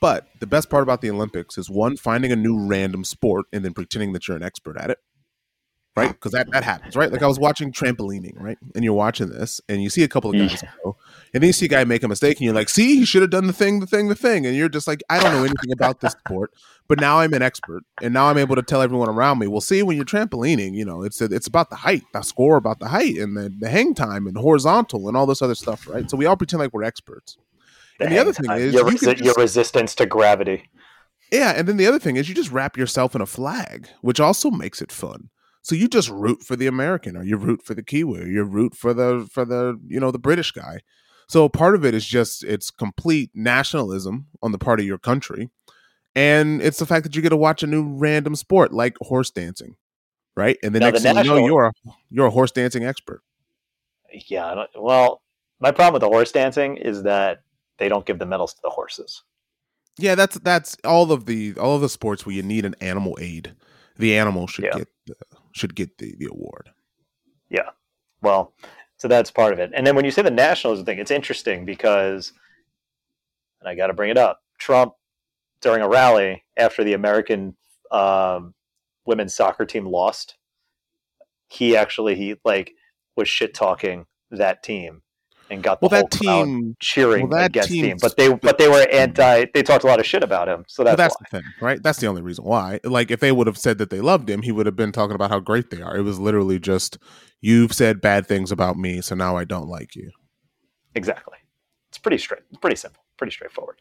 But 0.00 0.28
the 0.40 0.46
best 0.46 0.68
part 0.70 0.82
about 0.82 1.00
the 1.00 1.10
Olympics 1.10 1.56
is 1.58 1.70
one 1.70 1.96
finding 1.96 2.32
a 2.32 2.36
new 2.36 2.58
random 2.66 3.04
sport 3.04 3.46
and 3.52 3.64
then 3.64 3.72
pretending 3.72 4.12
that 4.12 4.28
you're 4.28 4.36
an 4.36 4.42
expert 4.42 4.76
at 4.76 4.90
it. 4.90 4.98
Right? 5.96 6.12
Because 6.12 6.32
that, 6.32 6.50
that 6.52 6.62
happens, 6.62 6.94
right? 6.94 7.10
Like 7.10 7.22
I 7.22 7.26
was 7.26 7.38
watching 7.38 7.72
trampolining, 7.72 8.38
right? 8.38 8.58
And 8.74 8.84
you're 8.84 8.92
watching 8.92 9.30
this 9.30 9.62
and 9.66 9.82
you 9.82 9.88
see 9.88 10.02
a 10.02 10.08
couple 10.08 10.30
of 10.30 10.36
guys 10.36 10.62
Yeah. 10.62 10.70
go, 10.84 10.96
and 11.34 11.42
then 11.42 11.48
you 11.48 11.52
see 11.52 11.66
a 11.66 11.68
guy 11.68 11.84
make 11.84 12.02
a 12.02 12.08
mistake 12.08 12.38
and 12.38 12.44
you're 12.44 12.54
like, 12.54 12.68
see, 12.68 12.96
he 12.96 13.04
should 13.04 13.22
have 13.22 13.30
done 13.30 13.46
the 13.46 13.52
thing, 13.52 13.80
the 13.80 13.86
thing, 13.86 14.08
the 14.08 14.14
thing. 14.14 14.46
And 14.46 14.56
you're 14.56 14.68
just 14.68 14.86
like, 14.86 15.02
I 15.10 15.20
don't 15.20 15.32
know 15.32 15.44
anything 15.44 15.72
about 15.72 16.00
this 16.00 16.12
sport 16.12 16.52
but 16.88 17.00
now 17.00 17.18
I'm 17.18 17.34
an 17.34 17.42
expert, 17.42 17.82
and 18.00 18.14
now 18.14 18.26
I'm 18.26 18.38
able 18.38 18.54
to 18.56 18.62
tell 18.62 18.80
everyone 18.80 19.08
around 19.08 19.38
me. 19.38 19.46
Well, 19.46 19.60
see, 19.60 19.82
when 19.82 19.96
you're 19.96 20.04
trampolining, 20.04 20.74
you 20.74 20.84
know, 20.84 21.02
it's 21.02 21.20
it's 21.20 21.46
about 21.46 21.70
the 21.70 21.76
height, 21.76 22.02
the 22.12 22.22
score 22.22 22.56
about 22.56 22.78
the 22.78 22.88
height, 22.88 23.16
and 23.16 23.36
the, 23.36 23.52
the 23.58 23.68
hang 23.68 23.94
time, 23.94 24.26
and 24.26 24.36
horizontal, 24.36 25.08
and 25.08 25.16
all 25.16 25.26
this 25.26 25.42
other 25.42 25.54
stuff, 25.54 25.88
right? 25.88 26.08
So 26.10 26.16
we 26.16 26.26
all 26.26 26.36
pretend 26.36 26.60
like 26.60 26.72
we're 26.72 26.84
experts. 26.84 27.36
And 27.98 28.12
the 28.12 28.18
other 28.18 28.32
thing 28.32 28.50
is 28.50 28.74
your, 28.74 28.88
you 28.90 28.96
resi- 28.96 29.24
your 29.24 29.34
resistance 29.34 29.94
to 29.96 30.06
gravity. 30.06 30.68
Yeah, 31.32 31.54
and 31.56 31.66
then 31.66 31.76
the 31.76 31.86
other 31.86 31.98
thing 31.98 32.16
is 32.16 32.28
you 32.28 32.34
just 32.34 32.52
wrap 32.52 32.76
yourself 32.76 33.14
in 33.14 33.20
a 33.20 33.26
flag, 33.26 33.88
which 34.00 34.20
also 34.20 34.50
makes 34.50 34.80
it 34.80 34.92
fun. 34.92 35.30
So 35.62 35.74
you 35.74 35.88
just 35.88 36.08
root 36.10 36.44
for 36.44 36.54
the 36.54 36.68
American, 36.68 37.16
or 37.16 37.24
you 37.24 37.36
root 37.36 37.62
for 37.64 37.74
the 37.74 37.82
Kiwi, 37.82 38.20
or 38.20 38.26
you 38.26 38.44
root 38.44 38.76
for 38.76 38.94
the 38.94 39.28
for 39.32 39.44
the 39.44 39.80
you 39.88 39.98
know 39.98 40.10
the 40.10 40.18
British 40.18 40.52
guy. 40.52 40.80
So 41.28 41.48
part 41.48 41.74
of 41.74 41.84
it 41.84 41.94
is 41.94 42.06
just 42.06 42.44
it's 42.44 42.70
complete 42.70 43.30
nationalism 43.34 44.26
on 44.42 44.52
the 44.52 44.58
part 44.58 44.78
of 44.80 44.86
your 44.86 44.98
country, 44.98 45.50
and 46.14 46.62
it's 46.62 46.78
the 46.78 46.86
fact 46.86 47.04
that 47.04 47.16
you 47.16 47.22
get 47.22 47.30
to 47.30 47.36
watch 47.36 47.62
a 47.62 47.66
new 47.66 47.96
random 47.96 48.36
sport 48.36 48.72
like 48.72 48.96
horse 49.00 49.30
dancing, 49.30 49.76
right? 50.36 50.56
And 50.62 50.74
the 50.74 50.80
Now, 50.80 50.86
next 50.90 51.02
the 51.02 51.12
thing 51.14 51.24
you 51.24 51.24
know, 51.24 51.46
you're 51.46 51.66
a 51.66 51.72
you're 52.10 52.26
a 52.26 52.30
horse 52.30 52.52
dancing 52.52 52.84
expert. 52.84 53.22
Yeah. 54.12 54.64
Well, 54.76 55.20
my 55.60 55.72
problem 55.72 55.94
with 55.94 56.02
the 56.02 56.08
horse 56.08 56.30
dancing 56.32 56.76
is 56.76 57.02
that 57.02 57.42
they 57.78 57.88
don't 57.88 58.06
give 58.06 58.18
the 58.18 58.26
medals 58.26 58.54
to 58.54 58.60
the 58.62 58.70
horses. 58.70 59.22
Yeah, 59.98 60.14
that's 60.14 60.38
that's 60.38 60.76
all 60.84 61.10
of 61.10 61.26
the 61.26 61.54
all 61.58 61.74
of 61.76 61.80
the 61.80 61.88
sports 61.88 62.24
where 62.24 62.34
you 62.34 62.42
need 62.42 62.64
an 62.64 62.76
animal 62.80 63.18
aid. 63.20 63.54
The 63.96 64.16
animal 64.16 64.46
should 64.46 64.66
Yeah. 64.66 64.78
get 64.78 64.88
the, 65.06 65.14
should 65.52 65.74
get 65.74 65.98
the, 65.98 66.14
the 66.18 66.26
award. 66.26 66.70
Yeah. 67.48 67.70
Well, 68.20 68.52
so 68.96 69.08
that's 69.08 69.30
part 69.30 69.52
of 69.52 69.58
it. 69.58 69.70
And 69.74 69.86
then 69.86 69.94
when 69.96 70.04
you 70.04 70.10
say 70.10 70.22
the 70.22 70.30
nationalism 70.30 70.86
thing, 70.86 70.98
it's 70.98 71.10
interesting 71.10 71.64
because, 71.64 72.32
and 73.60 73.68
I 73.68 73.74
got 73.74 73.88
to 73.88 73.94
bring 73.94 74.10
it 74.10 74.18
up, 74.18 74.40
Trump 74.58 74.94
during 75.60 75.82
a 75.82 75.88
rally 75.88 76.44
after 76.56 76.84
the 76.84 76.94
American 76.94 77.56
um, 77.90 78.54
women's 79.04 79.34
soccer 79.34 79.64
team 79.64 79.86
lost, 79.86 80.36
he 81.48 81.76
actually 81.76 82.14
he 82.16 82.36
like 82.44 82.72
was 83.16 83.28
shit 83.28 83.54
talking 83.54 84.06
that 84.30 84.62
team 84.62 85.02
and 85.50 85.62
got 85.62 85.80
the 85.80 85.88
Well, 85.88 86.00
whole 86.00 86.08
that 86.08 86.18
team 86.18 86.76
cheering 86.80 87.28
well, 87.28 87.38
that 87.38 87.46
against 87.46 87.68
team 87.68 87.84
team. 87.84 87.96
But 88.00 88.16
they 88.16 88.32
but 88.32 88.58
they 88.58 88.68
were 88.68 88.84
mm-hmm. 88.84 88.96
anti. 88.96 89.46
They 89.54 89.62
talked 89.62 89.84
a 89.84 89.86
lot 89.86 90.00
of 90.00 90.06
shit 90.06 90.22
about 90.22 90.48
him. 90.48 90.64
So 90.68 90.84
that's, 90.84 90.96
that's 90.96 91.16
the 91.16 91.24
thing, 91.30 91.44
right? 91.60 91.82
That's 91.82 91.98
the 91.98 92.06
only 92.06 92.22
reason 92.22 92.44
why. 92.44 92.80
Like, 92.84 93.10
if 93.10 93.20
they 93.20 93.32
would 93.32 93.46
have 93.46 93.58
said 93.58 93.78
that 93.78 93.90
they 93.90 94.00
loved 94.00 94.28
him, 94.28 94.42
he 94.42 94.52
would 94.52 94.66
have 94.66 94.76
been 94.76 94.92
talking 94.92 95.14
about 95.14 95.30
how 95.30 95.40
great 95.40 95.70
they 95.70 95.82
are. 95.82 95.96
It 95.96 96.02
was 96.02 96.18
literally 96.18 96.58
just, 96.58 96.98
you've 97.40 97.72
said 97.72 98.00
bad 98.00 98.26
things 98.26 98.50
about 98.50 98.76
me, 98.76 99.00
so 99.00 99.14
now 99.14 99.36
I 99.36 99.44
don't 99.44 99.68
like 99.68 99.94
you. 99.94 100.10
Exactly. 100.94 101.38
It's 101.88 101.98
pretty 101.98 102.18
straight, 102.18 102.42
pretty 102.60 102.76
simple, 102.76 103.02
pretty 103.16 103.32
straightforward. 103.32 103.80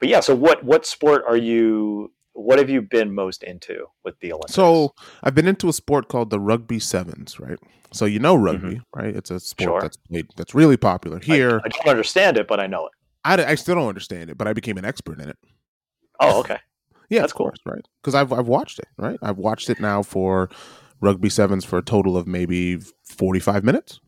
But 0.00 0.08
yeah, 0.08 0.20
so 0.20 0.34
what 0.34 0.64
what 0.64 0.86
sport 0.86 1.22
are 1.26 1.36
you? 1.36 2.12
What 2.34 2.58
have 2.58 2.68
you 2.68 2.82
been 2.82 3.14
most 3.14 3.42
into 3.42 3.86
with 4.04 4.18
the 4.20 4.32
Olympics? 4.32 4.54
So, 4.54 4.92
I've 5.22 5.34
been 5.34 5.46
into 5.48 5.68
a 5.68 5.72
sport 5.72 6.08
called 6.08 6.30
the 6.30 6.40
rugby 6.40 6.78
sevens, 6.78 7.38
right? 7.40 7.58
So, 7.92 8.04
you 8.04 8.18
know 8.18 8.34
rugby, 8.34 8.80
right? 8.94 9.14
It's 9.14 9.30
a 9.30 9.40
sport 9.40 9.58
Mm-hmm. 9.58 9.72
Sure. 9.72 9.80
that's 9.80 9.96
played, 9.96 10.26
that's 10.36 10.54
really 10.54 10.76
popular 10.76 11.20
here. 11.20 11.60
I, 11.64 11.68
don't 11.68 11.88
understand 11.88 12.36
it, 12.36 12.46
but 12.48 12.60
I 12.60 12.66
know 12.66 12.86
it. 12.86 12.92
I, 13.24 13.52
I 13.52 13.54
still 13.54 13.76
don't 13.76 13.88
understand 13.88 14.30
it, 14.30 14.36
but 14.36 14.46
I 14.48 14.52
became 14.52 14.76
an 14.76 14.84
expert 14.84 15.20
in 15.20 15.30
it. 15.30 15.38
Oh, 16.20 16.40
okay. 16.40 16.58
Yeah, 17.10 17.20
That's 17.20 17.32
of 17.32 17.36
cool. 17.36 17.46
course, 17.48 17.58
right? 17.66 17.86
Because 18.00 18.14
I've 18.14 18.32
I've 18.32 18.48
watched 18.48 18.78
it, 18.78 18.88
right? 18.96 19.18
I've 19.20 19.36
watched 19.36 19.68
it 19.68 19.78
now 19.78 20.02
for 20.02 20.48
rugby 21.02 21.28
sevens 21.28 21.62
for 21.62 21.78
a 21.78 21.82
total 21.82 22.16
of 22.16 22.26
maybe 22.26 22.78
forty 23.04 23.40
five 23.40 23.62
minutes, 23.62 24.00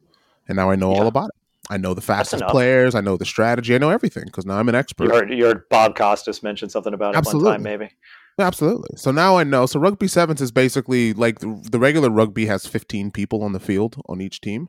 and 0.48 0.56
now 0.56 0.70
I 0.70 0.76
know 0.76 0.90
all 0.92 1.06
about 1.06 1.28
it. 1.28 1.34
I 1.68 1.76
know 1.76 1.94
the 1.94 2.00
fastest 2.00 2.44
players. 2.48 2.94
I 2.94 3.00
know 3.00 3.16
the 3.16 3.24
strategy. 3.24 3.74
I 3.74 3.78
know 3.78 3.90
everything 3.90 4.24
because 4.26 4.46
now 4.46 4.58
I'm 4.58 4.68
an 4.68 4.74
expert. 4.74 5.04
You 5.04 5.10
heard, 5.10 5.32
you 5.32 5.44
heard 5.44 5.68
Bob 5.68 5.96
Costas 5.96 6.42
mention 6.42 6.68
something 6.68 6.94
about 6.94 7.14
it 7.14 7.16
one 7.16 7.18
Absolutely. 7.18 7.52
time, 7.52 7.62
maybe. 7.62 7.90
Absolutely. 8.38 8.96
So 8.96 9.10
now 9.10 9.36
I 9.38 9.44
know. 9.44 9.66
So 9.66 9.80
rugby 9.80 10.08
sevens 10.08 10.40
is 10.40 10.52
basically 10.52 11.12
like 11.14 11.38
the, 11.38 11.60
the 11.70 11.78
regular 11.78 12.10
rugby 12.10 12.46
has 12.46 12.66
15 12.66 13.10
people 13.10 13.42
on 13.42 13.52
the 13.52 13.60
field 13.60 14.00
on 14.06 14.20
each 14.20 14.40
team, 14.40 14.68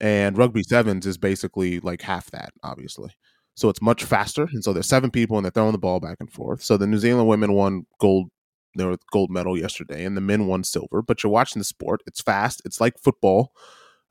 and 0.00 0.36
rugby 0.36 0.62
sevens 0.62 1.06
is 1.06 1.16
basically 1.16 1.78
like 1.80 2.02
half 2.02 2.30
that, 2.32 2.50
obviously. 2.62 3.12
So 3.54 3.68
it's 3.68 3.82
much 3.82 4.04
faster, 4.04 4.48
and 4.52 4.64
so 4.64 4.72
there's 4.72 4.88
seven 4.88 5.10
people 5.10 5.36
and 5.36 5.44
they're 5.44 5.50
throwing 5.50 5.72
the 5.72 5.78
ball 5.78 6.00
back 6.00 6.16
and 6.20 6.32
forth. 6.32 6.62
So 6.62 6.76
the 6.76 6.86
New 6.86 6.98
Zealand 6.98 7.28
women 7.28 7.52
won 7.52 7.86
gold, 8.00 8.30
their 8.74 8.96
gold 9.12 9.30
medal 9.30 9.56
yesterday, 9.56 10.04
and 10.04 10.16
the 10.16 10.20
men 10.20 10.46
won 10.46 10.64
silver. 10.64 11.02
But 11.02 11.22
you're 11.22 11.32
watching 11.32 11.60
the 11.60 11.64
sport; 11.64 12.02
it's 12.06 12.20
fast. 12.20 12.60
It's 12.64 12.80
like 12.80 12.98
football, 12.98 13.52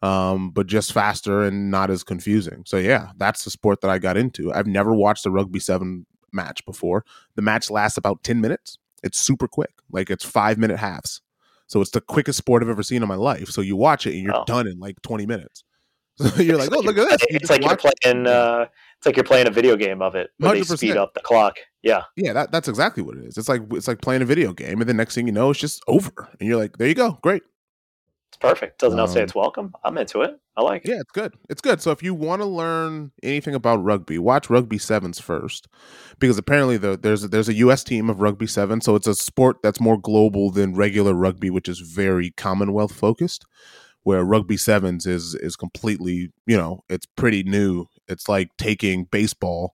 um, 0.02 0.52
but 0.52 0.68
just 0.68 0.94
faster 0.94 1.44
and 1.44 1.70
not 1.72 1.90
as 1.90 2.04
confusing. 2.04 2.64
So 2.66 2.78
yeah, 2.78 3.12
that's 3.18 3.44
the 3.44 3.50
sport 3.52 3.82
that 3.82 3.90
I 3.92 4.00
got 4.00 4.18
into. 4.18 4.52
I've 4.54 4.68
never 4.68 4.94
watched 4.94 5.26
a 5.26 5.32
rugby 5.32 5.60
seven 5.60 6.06
match 6.32 6.64
before. 6.66 7.04
The 7.36 7.42
match 7.42 7.70
lasts 7.70 7.98
about 7.98 8.24
10 8.24 8.40
minutes. 8.42 8.78
It's 9.04 9.18
super 9.20 9.48
quick. 9.48 9.74
Like 9.92 10.10
it's 10.10 10.24
five 10.26 10.58
minute 10.58 10.78
halves. 10.78 11.22
So 11.68 11.82
it's 11.82 11.92
the 11.92 12.02
quickest 12.02 12.38
sport 12.38 12.64
I've 12.64 12.70
ever 12.70 12.84
seen 12.84 13.02
in 13.04 13.08
my 13.08 13.16
life. 13.16 13.50
So 13.50 13.62
you 13.62 13.76
watch 13.76 14.08
it 14.08 14.14
and 14.16 14.24
you're 14.24 14.36
Oh. 14.36 14.44
done 14.46 14.68
in 14.68 14.80
like 14.80 15.02
20 15.02 15.26
minutes. 15.26 15.64
So 16.20 16.42
you're 16.42 16.58
like, 16.58 16.70
oh, 16.74 16.82
look 16.82 16.98
at 16.98 17.08
this. 17.10 17.22
You 17.30 17.38
It's 17.38 17.50
like 17.50 17.62
you're 17.62 17.70
watch 17.70 17.86
it. 17.86 17.94
playing. 18.04 18.28
Uh, 18.28 18.66
it's 18.98 19.06
like 19.06 19.16
you're 19.16 19.24
playing 19.24 19.48
a 19.48 19.52
video 19.52 19.78
game 19.78 20.02
of 20.02 20.16
it, 20.16 20.30
where 20.38 20.52
they 20.54 20.60
100%. 20.60 20.78
speed 20.78 20.98
up 20.98 21.14
the 21.14 21.22
clock. 21.22 21.56
Yeah, 21.82 22.04
Yeah, 22.18 22.34
that, 22.34 22.52
that's 22.52 22.68
exactly 22.68 23.02
what 23.02 23.16
it 23.16 23.24
is. 23.24 23.38
It's 23.38 23.48
like 23.48 23.62
it's 23.72 23.88
like 23.88 24.02
playing 24.02 24.22
a 24.22 24.26
video 24.26 24.52
game, 24.52 24.82
and 24.82 24.90
the 24.90 24.94
next 24.94 25.16
thing 25.16 25.28
you 25.28 25.32
know, 25.32 25.50
it's 25.52 25.60
just 25.62 25.82
over. 25.88 26.12
And 26.38 26.50
you're 26.50 26.58
like, 26.58 26.78
there 26.78 26.90
you 26.90 26.94
go, 26.94 27.18
great. 27.22 27.44
It's 28.30 28.38
perfect. 28.38 28.80
Doesn't 28.80 29.00
outsay 29.00 29.14
say 29.14 29.22
it's 29.24 29.36
um, 29.36 29.42
welcome. 29.42 29.74
I'm 29.84 29.98
into 29.98 30.22
it. 30.22 30.40
I 30.56 30.62
like 30.62 30.86
it. 30.86 30.90
Yeah, 30.92 31.00
it's 31.00 31.12
good. 31.12 31.34
It's 31.50 31.62
good. 31.62 31.82
So 31.82 31.90
if 31.90 32.04
you 32.04 32.14
want 32.14 32.44
to 32.44 32.46
learn 32.46 33.12
anything 33.24 33.56
about 33.56 33.84
rugby, 33.84 34.20
watch 34.20 34.52
Rugby 34.52 34.78
Sevens 34.78 35.20
first, 35.20 35.68
because 36.20 36.38
apparently 36.38 36.78
the, 36.78 36.96
there's 36.96 37.24
a, 37.24 37.28
there's 37.28 37.50
a 37.50 37.56
U.S. 37.56 37.84
team 37.84 38.08
of 38.08 38.22
Rugby 38.22 38.46
Seven, 38.46 38.82
so 38.82 38.94
it's 38.94 39.08
a 39.08 39.16
sport 39.16 39.58
that's 39.64 39.82
more 39.82 39.98
global 39.98 40.52
than 40.52 40.76
regular 40.76 41.14
rugby, 41.16 41.50
which 41.50 41.68
is 41.68 41.80
very 41.80 42.30
Commonwealth 42.30 42.94
focused. 42.94 43.46
Where 44.04 44.24
Rugby 44.24 44.58
Sevens 44.58 45.08
is 45.08 45.34
is 45.36 45.56
completely, 45.56 46.32
you 46.46 46.56
know, 46.56 46.84
it's 46.88 47.08
pretty 47.08 47.42
new. 47.42 47.88
It's 48.08 48.30
like 48.30 48.56
taking 48.58 49.06
baseball, 49.06 49.74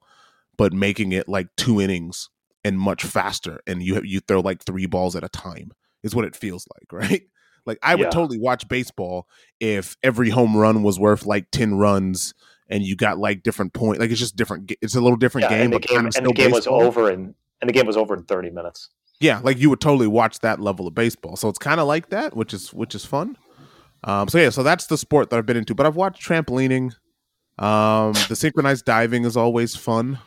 but 0.57 0.71
making 0.71 1.11
it 1.11 1.27
like 1.27 1.47
two 1.57 1.81
innings 1.81 2.29
and 2.63 2.79
much 2.79 3.03
faster, 3.03 3.59
and 3.67 3.83
you 3.83 4.01
you 4.01 4.21
throw 4.21 4.39
like 4.39 4.63
three 4.63 4.85
balls 4.85 5.15
at 5.15 5.25
a 5.25 5.29
time. 5.29 5.71
Is 6.03 6.15
what 6.15 6.25
it 6.25 6.35
feels 6.37 6.67
like, 6.73 6.93
right? 7.11 7.23
Like 7.65 7.77
I 7.83 7.95
would 7.95 8.03
Yeah. 8.05 8.09
totally 8.09 8.37
watch 8.39 8.67
baseball 8.67 9.27
if 9.59 9.97
every 10.03 10.29
home 10.29 10.55
run 10.55 10.83
was 10.83 10.99
worth 10.99 11.25
like 11.25 11.49
10 11.51 11.75
runs 11.75 12.33
and 12.69 12.83
you 12.83 12.95
got 12.95 13.17
like 13.19 13.43
different 13.43 13.73
point 13.73 13.99
like 13.99 14.09
it's 14.09 14.19
just 14.19 14.35
different 14.35 14.71
it's 14.81 14.95
a 14.95 15.01
little 15.01 15.17
different 15.17 15.49
Yeah, 15.49 15.57
game 15.57 15.61
and 15.65 15.73
the 15.73 15.79
but 15.79 15.87
game 15.87 15.95
kind 15.97 16.07
of 16.07 16.15
and 16.17 16.25
the 16.25 16.33
game 16.33 16.51
was 16.51 16.67
over 16.67 17.09
in 17.11 17.35
and 17.61 17.69
the 17.69 17.73
game 17.73 17.85
was 17.85 17.97
over 17.97 18.13
in 18.15 18.23
30 18.23 18.49
minutes. 18.51 18.89
yeah, 19.19 19.39
like 19.43 19.57
you 19.59 19.69
would 19.69 19.79
totally 19.81 20.07
watch 20.07 20.39
that 20.39 20.59
level 20.59 20.87
of 20.87 20.93
baseball. 20.93 21.35
So 21.37 21.47
it's 21.49 21.57
kind 21.59 21.79
of 21.79 21.87
like 21.87 22.09
that, 22.09 22.35
which 22.35 22.53
is 22.53 22.73
which 22.73 22.93
is 22.95 23.05
fun. 23.05 23.37
Um, 24.03 24.27
so 24.27 24.37
yeah, 24.37 24.49
so 24.49 24.61
that's 24.61 24.87
the 24.87 24.97
sport 24.97 25.29
that 25.29 25.37
I've 25.37 25.45
been 25.45 25.57
into. 25.57 25.73
But 25.73 25.85
I've 25.85 25.95
watched 25.95 26.21
trampolining. 26.21 26.91
Um, 27.57 28.13
the 28.27 28.35
synchronized 28.35 28.85
diving 28.85 29.23
is 29.25 29.37
always 29.37 29.75
fun, 29.75 30.19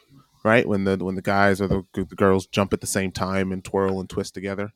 right? 0.44 0.66
When 0.66 0.84
the 0.84 0.96
when 0.96 1.14
the 1.16 1.22
guys 1.22 1.60
or 1.60 1.68
the, 1.68 1.84
the 1.94 2.04
girls 2.16 2.46
jump 2.46 2.72
at 2.72 2.80
the 2.80 2.86
same 2.86 3.12
time 3.12 3.52
and 3.52 3.62
twirl 3.64 4.00
and 4.00 4.08
twist 4.08 4.32
together. 4.34 4.72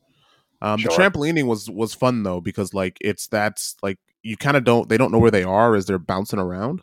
Um, 0.62 0.78
sure. 0.78 0.90
The 0.90 0.96
trampolining 0.96 1.46
was 1.46 1.68
was 1.68 1.92
fun 1.92 2.22
though 2.22 2.40
because 2.40 2.72
like 2.72 2.96
it's 3.00 3.26
that's 3.26 3.74
like 3.82 3.98
you 4.22 4.36
kind 4.36 4.56
of 4.56 4.62
don't 4.62 4.88
they 4.88 4.96
don't 4.96 5.10
know 5.10 5.18
where 5.18 5.30
they 5.30 5.42
are 5.42 5.74
as 5.74 5.86
they're 5.86 5.98
bouncing 5.98 6.38
around, 6.38 6.82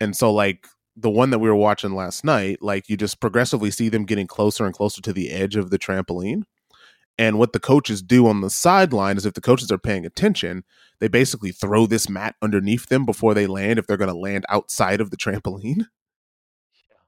and 0.00 0.16
so 0.16 0.32
like 0.32 0.68
the 0.96 1.10
one 1.10 1.30
that 1.30 1.40
we 1.40 1.48
were 1.48 1.56
watching 1.56 1.96
last 1.96 2.24
night, 2.24 2.62
like 2.62 2.88
you 2.88 2.96
just 2.96 3.18
progressively 3.18 3.72
see 3.72 3.88
them 3.88 4.04
getting 4.04 4.28
closer 4.28 4.64
and 4.64 4.72
closer 4.72 5.02
to 5.02 5.12
the 5.12 5.30
edge 5.30 5.56
of 5.56 5.70
the 5.70 5.78
trampoline. 5.78 6.44
And 7.18 7.36
what 7.36 7.52
the 7.52 7.60
coaches 7.60 8.00
do 8.00 8.28
on 8.28 8.42
the 8.42 8.50
sideline 8.50 9.16
is 9.16 9.26
if 9.26 9.34
the 9.34 9.40
coaches 9.40 9.72
are 9.72 9.78
paying 9.78 10.06
attention, 10.06 10.62
they 11.00 11.08
basically 11.08 11.50
throw 11.50 11.86
this 11.86 12.08
mat 12.08 12.36
underneath 12.40 12.88
them 12.88 13.04
before 13.04 13.34
they 13.34 13.48
land 13.48 13.80
if 13.80 13.88
they're 13.88 13.96
going 13.96 14.10
to 14.10 14.16
land 14.16 14.44
outside 14.48 15.00
of 15.00 15.10
the 15.10 15.16
trampoline. 15.16 15.86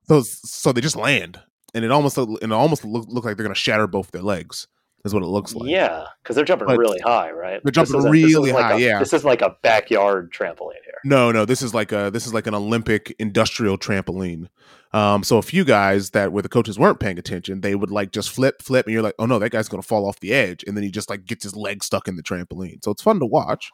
So, 0.09 0.23
so 0.23 0.71
they 0.71 0.81
just 0.81 0.95
land, 0.95 1.41
and 1.75 1.85
it 1.85 1.91
almost 1.91 2.17
it 2.17 2.53
almost 2.53 2.85
look, 2.85 3.07
look 3.09 3.25
like 3.25 3.37
they're 3.37 3.45
going 3.45 3.53
to 3.53 3.61
shatter 3.61 3.89
both 3.89 4.13
their 4.13 4.23
legs 4.23 4.69
is 5.07 5.15
what 5.15 5.23
it 5.23 5.27
looks 5.27 5.55
like. 5.55 5.71
Yeah, 5.71 6.05
because 6.23 6.37
they're 6.37 6.45
jumping 6.45 6.67
but 6.67 6.79
really 6.79 6.99
high, 7.01 7.31
right? 7.31 7.61
They're 7.63 7.73
jumping 7.73 8.03
really 8.03 8.51
high. 8.51 8.73
Like 8.73 8.81
a, 8.81 8.85
yeah, 8.85 8.99
this 8.99 9.13
is 9.13 9.25
like 9.25 9.41
a 9.41 9.57
backyard 9.63 10.33
trampoline 10.33 10.83
here. 10.85 11.01
No, 11.05 11.33
no, 11.33 11.45
this 11.45 11.63
is 11.63 11.73
like 11.73 11.93
a 11.93 12.11
this 12.13 12.27
is 12.27 12.35
like 12.35 12.47
an 12.47 12.55
Olympic 12.55 13.15
industrial 13.19 13.79
trampoline. 13.79 14.49
Um, 14.93 15.23
so 15.23 15.39
a 15.39 15.43
few 15.43 15.65
guys 15.65 16.11
that 16.11 16.33
where 16.33 16.43
the 16.43 16.49
coaches 16.49 16.79
weren't 16.79 17.01
paying 17.01 17.19
attention, 17.19 17.61
they 17.61 17.75
would 17.75 17.91
like 17.91 18.13
just 18.13 18.31
flip, 18.31 18.63
flip, 18.63 18.87
and 18.87 18.93
you're 18.93 19.03
like, 19.03 19.15
oh 19.19 19.27
no, 19.27 19.39
that 19.39 19.51
guy's 19.51 19.69
gonna 19.69 19.83
fall 19.83 20.07
off 20.07 20.21
the 20.21 20.33
edge, 20.33 20.65
and 20.67 20.77
then 20.77 20.85
he 20.85 20.91
just 20.91 21.09
like 21.09 21.25
gets 21.25 21.45
his 21.45 21.57
leg 21.57 21.83
stuck 21.85 22.09
in 22.09 22.17
the 22.17 22.23
trampoline. 22.23 22.83
So 22.85 22.91
it's 22.91 23.03
fun 23.03 23.21
to 23.21 23.27
watch. 23.27 23.71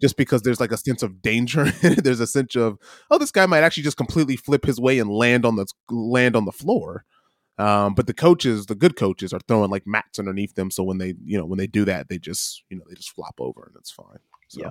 Just 0.00 0.16
because 0.16 0.40
there's 0.40 0.60
like 0.60 0.72
a 0.72 0.78
sense 0.78 1.02
of 1.02 1.20
danger, 1.20 1.64
there's 1.82 2.20
a 2.20 2.26
sense 2.26 2.56
of 2.56 2.78
oh, 3.10 3.18
this 3.18 3.30
guy 3.30 3.44
might 3.46 3.62
actually 3.62 3.82
just 3.82 3.98
completely 3.98 4.36
flip 4.36 4.64
his 4.64 4.80
way 4.80 4.98
and 4.98 5.10
land 5.10 5.44
on 5.44 5.56
the 5.56 5.66
land 5.90 6.36
on 6.36 6.46
the 6.46 6.52
floor. 6.52 7.04
Um, 7.60 7.94
but 7.94 8.06
the 8.06 8.14
coaches, 8.14 8.66
the 8.66 8.74
good 8.74 8.96
coaches, 8.96 9.32
are 9.32 9.40
throwing 9.46 9.70
like 9.70 9.86
mats 9.86 10.18
underneath 10.18 10.54
them, 10.54 10.70
so 10.70 10.82
when 10.82 10.98
they, 10.98 11.14
you 11.24 11.36
know, 11.36 11.44
when 11.44 11.58
they 11.58 11.66
do 11.66 11.84
that, 11.84 12.08
they 12.08 12.18
just, 12.18 12.62
you 12.70 12.76
know, 12.76 12.84
they 12.88 12.94
just 12.94 13.10
flop 13.10 13.34
over 13.38 13.64
and 13.66 13.76
it's 13.78 13.90
fine. 13.90 14.18
So. 14.48 14.62
Yeah, 14.62 14.70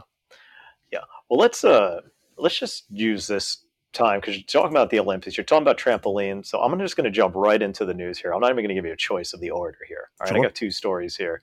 yeah. 0.91 1.03
Well, 1.29 1.39
let's 1.39 1.63
uh, 1.63 2.01
let's 2.37 2.57
just 2.57 2.85
use 2.89 3.27
this 3.27 3.63
time 3.93 4.19
because 4.19 4.35
you're 4.35 4.43
talking 4.45 4.75
about 4.75 4.89
the 4.89 4.99
Olympics, 4.99 5.37
you're 5.37 5.43
talking 5.43 5.63
about 5.63 5.77
trampoline. 5.77 6.45
So 6.45 6.59
I'm 6.61 6.77
just 6.79 6.95
going 6.95 7.05
to 7.05 7.11
jump 7.11 7.35
right 7.35 7.61
into 7.61 7.85
the 7.85 7.93
news 7.93 8.17
here. 8.17 8.33
I'm 8.33 8.39
not 8.39 8.51
even 8.51 8.63
going 8.63 8.69
to 8.69 8.75
give 8.75 8.85
you 8.85 8.93
a 8.93 8.97
choice 8.97 9.33
of 9.33 9.39
the 9.39 9.49
order 9.49 9.79
here. 9.87 10.09
All 10.19 10.25
right, 10.25 10.29
sure. 10.29 10.39
I 10.39 10.41
got 10.41 10.55
two 10.55 10.71
stories 10.71 11.15
here. 11.15 11.41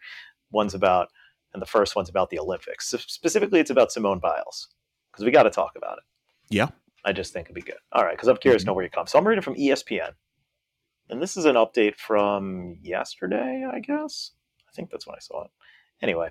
One's 0.50 0.74
about, 0.74 1.08
and 1.52 1.62
the 1.62 1.66
first 1.66 1.96
one's 1.96 2.08
about 2.08 2.30
the 2.30 2.38
Olympics. 2.38 2.88
So 2.88 2.98
specifically, 2.98 3.60
it's 3.60 3.70
about 3.70 3.92
Simone 3.92 4.18
Biles 4.18 4.68
because 5.12 5.24
we 5.24 5.30
got 5.30 5.44
to 5.44 5.50
talk 5.50 5.72
about 5.76 5.98
it. 5.98 6.04
Yeah, 6.48 6.68
I 7.04 7.12
just 7.12 7.32
think 7.32 7.46
it'd 7.46 7.54
be 7.54 7.62
good. 7.62 7.78
All 7.92 8.04
right, 8.04 8.16
because 8.16 8.28
I'm 8.28 8.36
curious 8.36 8.62
mm-hmm. 8.62 8.66
to 8.66 8.70
know 8.70 8.74
where 8.74 8.84
you 8.84 8.90
come. 8.90 9.06
So 9.06 9.18
I'm 9.18 9.26
reading 9.26 9.42
from 9.42 9.54
ESPN. 9.54 10.12
And 11.08 11.22
this 11.22 11.36
is 11.36 11.44
an 11.44 11.54
update 11.54 11.96
from 11.96 12.78
yesterday, 12.82 13.66
I 13.72 13.80
guess. 13.80 14.32
I 14.68 14.72
think 14.72 14.90
that's 14.90 15.06
when 15.06 15.16
I 15.16 15.20
saw 15.20 15.44
it. 15.44 15.50
Anyway, 16.02 16.30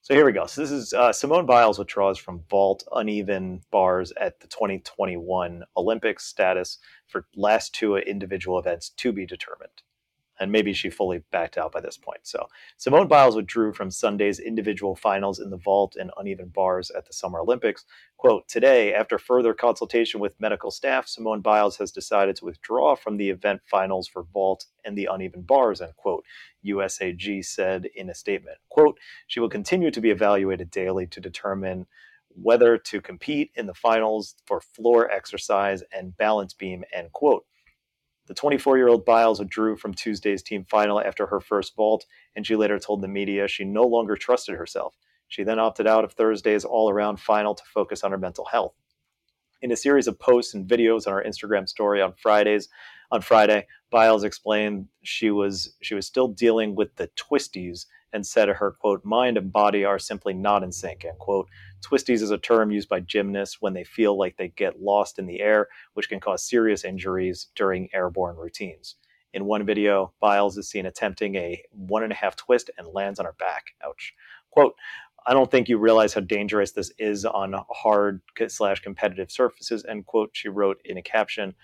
so 0.00 0.14
here 0.14 0.24
we 0.24 0.32
go. 0.32 0.46
So 0.46 0.60
this 0.60 0.70
is 0.70 0.92
uh, 0.92 1.12
Simone 1.12 1.46
Biles 1.46 1.78
withdraws 1.78 2.18
from 2.18 2.44
vault 2.50 2.84
uneven 2.92 3.60
bars 3.70 4.12
at 4.20 4.40
the 4.40 4.48
2021 4.48 5.62
Olympics 5.76 6.26
status 6.26 6.78
for 7.06 7.26
last 7.36 7.74
two 7.74 7.96
individual 7.96 8.58
events 8.58 8.90
to 8.90 9.12
be 9.12 9.26
determined 9.26 9.83
and 10.40 10.50
maybe 10.50 10.72
she 10.72 10.90
fully 10.90 11.22
backed 11.30 11.56
out 11.56 11.72
by 11.72 11.80
this 11.80 11.96
point. 11.96 12.20
So 12.22 12.48
Simone 12.76 13.08
Biles 13.08 13.36
withdrew 13.36 13.72
from 13.72 13.90
Sunday's 13.90 14.38
individual 14.38 14.96
finals 14.96 15.38
in 15.38 15.50
the 15.50 15.56
vault 15.56 15.96
and 15.96 16.10
uneven 16.16 16.48
bars 16.48 16.90
at 16.90 17.06
the 17.06 17.12
Summer 17.12 17.40
Olympics. 17.40 17.84
Quote, 18.16 18.48
today, 18.48 18.94
after 18.94 19.18
further 19.18 19.54
consultation 19.54 20.20
with 20.20 20.40
medical 20.40 20.70
staff, 20.70 21.06
Simone 21.06 21.40
Biles 21.40 21.76
has 21.76 21.92
decided 21.92 22.36
to 22.36 22.44
withdraw 22.44 22.96
from 22.96 23.16
the 23.16 23.30
event 23.30 23.60
finals 23.64 24.08
for 24.08 24.24
vault 24.24 24.66
and 24.84 24.96
the 24.96 25.08
uneven 25.10 25.42
bars, 25.42 25.80
end 25.80 25.94
quote, 25.96 26.24
USAG 26.64 27.44
said 27.44 27.86
in 27.94 28.10
a 28.10 28.14
statement. 28.14 28.58
Quote, 28.68 28.98
she 29.26 29.40
will 29.40 29.48
continue 29.48 29.90
to 29.90 30.00
be 30.00 30.10
evaluated 30.10 30.70
daily 30.70 31.06
to 31.08 31.20
determine 31.20 31.86
whether 32.34 32.76
to 32.76 33.00
compete 33.00 33.50
in 33.54 33.66
the 33.66 33.74
finals 33.74 34.34
for 34.46 34.60
floor 34.60 35.10
exercise 35.10 35.82
and 35.92 36.16
balance 36.16 36.52
beam, 36.52 36.82
end 36.92 37.12
quote. 37.12 37.44
The 38.26 38.34
24 38.34 38.78
year 38.78 38.88
old 38.88 39.04
Biles 39.04 39.38
withdrew 39.38 39.76
from 39.76 39.92
Tuesday's 39.94 40.42
team 40.42 40.64
final 40.64 41.00
after 41.00 41.26
her 41.26 41.40
first 41.40 41.76
vault, 41.76 42.06
and 42.34 42.46
she 42.46 42.56
later 42.56 42.78
told 42.78 43.02
the 43.02 43.08
media 43.08 43.48
she 43.48 43.64
no 43.64 43.84
longer 43.84 44.16
trusted 44.16 44.56
herself. 44.56 44.96
She 45.28 45.42
then 45.42 45.58
opted 45.58 45.86
out 45.86 46.04
of 46.04 46.12
Thursday's 46.12 46.64
all 46.64 46.90
around 46.90 47.18
final 47.18 47.54
to 47.54 47.64
focus 47.64 48.02
on 48.02 48.12
her 48.12 48.18
mental 48.18 48.46
health. 48.46 48.74
In 49.60 49.72
a 49.72 49.76
series 49.76 50.06
of 50.06 50.18
posts 50.18 50.54
and 50.54 50.68
videos 50.68 51.06
on 51.06 51.12
her 51.12 51.24
Instagram 51.26 51.68
story 51.68 52.00
on 52.00 52.12
Fridays, 52.14 52.68
on 53.10 53.20
Friday, 53.20 53.66
Biles 53.90 54.24
explained 54.24 54.88
she 55.02 55.30
was 55.30 55.74
she 55.82 55.94
was 55.94 56.06
still 56.06 56.28
dealing 56.28 56.74
with 56.74 56.96
the 56.96 57.08
twisties 57.16 57.86
and 58.14 58.26
said 58.26 58.48
her 58.48 58.70
quote 58.70 59.04
mind 59.04 59.36
and 59.36 59.52
body 59.52 59.84
are 59.84 59.98
simply 59.98 60.32
not 60.32 60.62
in 60.62 60.72
sync 60.72 61.04
end 61.04 61.18
quote 61.18 61.48
twisties 61.82 62.22
is 62.22 62.30
a 62.30 62.38
term 62.38 62.70
used 62.70 62.88
by 62.88 63.00
gymnasts 63.00 63.58
when 63.60 63.74
they 63.74 63.84
feel 63.84 64.16
like 64.16 64.36
they 64.36 64.48
get 64.48 64.80
lost 64.80 65.18
in 65.18 65.26
the 65.26 65.40
air 65.40 65.68
which 65.92 66.08
can 66.08 66.20
cause 66.20 66.42
serious 66.48 66.84
injuries 66.84 67.48
during 67.54 67.88
airborne 67.92 68.36
routines 68.36 68.96
in 69.34 69.44
one 69.44 69.66
video 69.66 70.12
biles 70.20 70.56
is 70.56 70.70
seen 70.70 70.86
attempting 70.86 71.34
a 71.34 71.62
one 71.70 72.02
and 72.02 72.12
a 72.12 72.16
half 72.16 72.36
twist 72.36 72.70
and 72.78 72.86
lands 72.88 73.18
on 73.18 73.26
her 73.26 73.34
back 73.38 73.74
ouch 73.84 74.14
quote 74.50 74.74
I 75.26 75.32
don't 75.32 75.50
think 75.50 75.68
you 75.68 75.78
realize 75.78 76.12
how 76.12 76.20
dangerous 76.20 76.72
this 76.72 76.92
is 76.98 77.24
on 77.24 77.54
hard 77.70 78.20
slash 78.48 78.80
competitive 78.80 79.30
surfaces. 79.30 79.84
End 79.88 80.04
quote. 80.04 80.30
She 80.34 80.48
wrote 80.48 80.80
in 80.84 80.98
a 80.98 81.02
caption. 81.02 81.54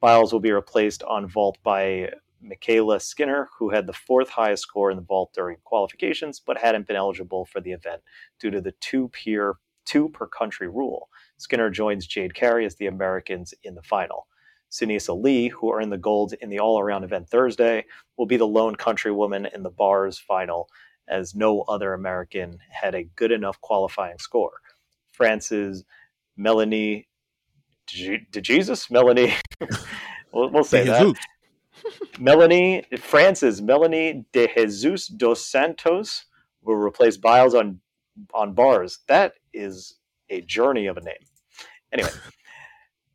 Biles 0.00 0.32
will 0.32 0.40
be 0.40 0.52
replaced 0.52 1.02
on 1.02 1.26
vault 1.26 1.58
by 1.64 2.10
MyKayla 2.44 3.00
Skinner, 3.00 3.48
who 3.58 3.70
had 3.70 3.86
the 3.86 3.92
fourth 3.92 4.30
highest 4.30 4.64
score 4.64 4.90
in 4.90 4.96
the 4.96 5.02
vault 5.02 5.32
during 5.34 5.58
qualifications, 5.64 6.40
but 6.40 6.58
hadn't 6.58 6.86
been 6.86 6.96
eligible 6.96 7.44
for 7.44 7.60
the 7.60 7.72
event 7.72 8.02
due 8.40 8.50
to 8.50 8.60
the 8.60 8.72
two 8.80 9.08
peer 9.08 9.56
two 9.84 10.08
per 10.08 10.26
country 10.26 10.68
rule. 10.68 11.08
Skinner 11.38 11.70
joins 11.70 12.06
Jade 12.06 12.34
Carey 12.34 12.64
as 12.64 12.76
the 12.76 12.86
Americans 12.86 13.54
in 13.64 13.74
the 13.74 13.82
final. 13.82 14.26
Sunisa 14.70 15.20
Lee, 15.20 15.48
who 15.48 15.72
earned 15.72 15.92
the 15.92 15.98
gold 15.98 16.32
in 16.40 16.48
the 16.48 16.58
all-around 16.58 17.04
event 17.04 17.28
Thursday, 17.28 17.84
will 18.16 18.26
be 18.26 18.38
the 18.38 18.46
lone 18.46 18.74
countrywoman 18.74 19.52
in 19.54 19.62
the 19.62 19.70
bars 19.70 20.18
final, 20.18 20.68
as 21.08 21.34
no 21.34 21.62
other 21.62 21.92
American 21.92 22.58
had 22.70 22.94
a 22.94 23.04
good 23.04 23.32
enough 23.32 23.60
qualifying 23.60 24.18
score. 24.18 24.60
France's 25.10 25.84
Melanie 26.36 27.06
De 27.86 28.40
Jesus, 28.40 28.90
Melanie, 28.90 29.34
we'll, 30.32 30.48
we'll 30.48 30.64
say 30.64 30.84
that. 30.84 31.14
Melanie, 32.18 32.84
France's 32.98 33.60
Melanie 33.60 34.24
de 34.32 34.46
Jesus 34.48 35.06
dos 35.06 35.44
Santos 35.44 36.26
will 36.62 36.76
replace 36.76 37.16
Biles 37.16 37.54
on 37.54 37.80
on 38.34 38.54
bars. 38.54 38.98
That 39.08 39.34
is 39.52 39.98
a 40.28 40.42
journey 40.42 40.86
of 40.86 40.96
a 40.96 41.00
name. 41.02 41.14
Anyway, 41.92 42.10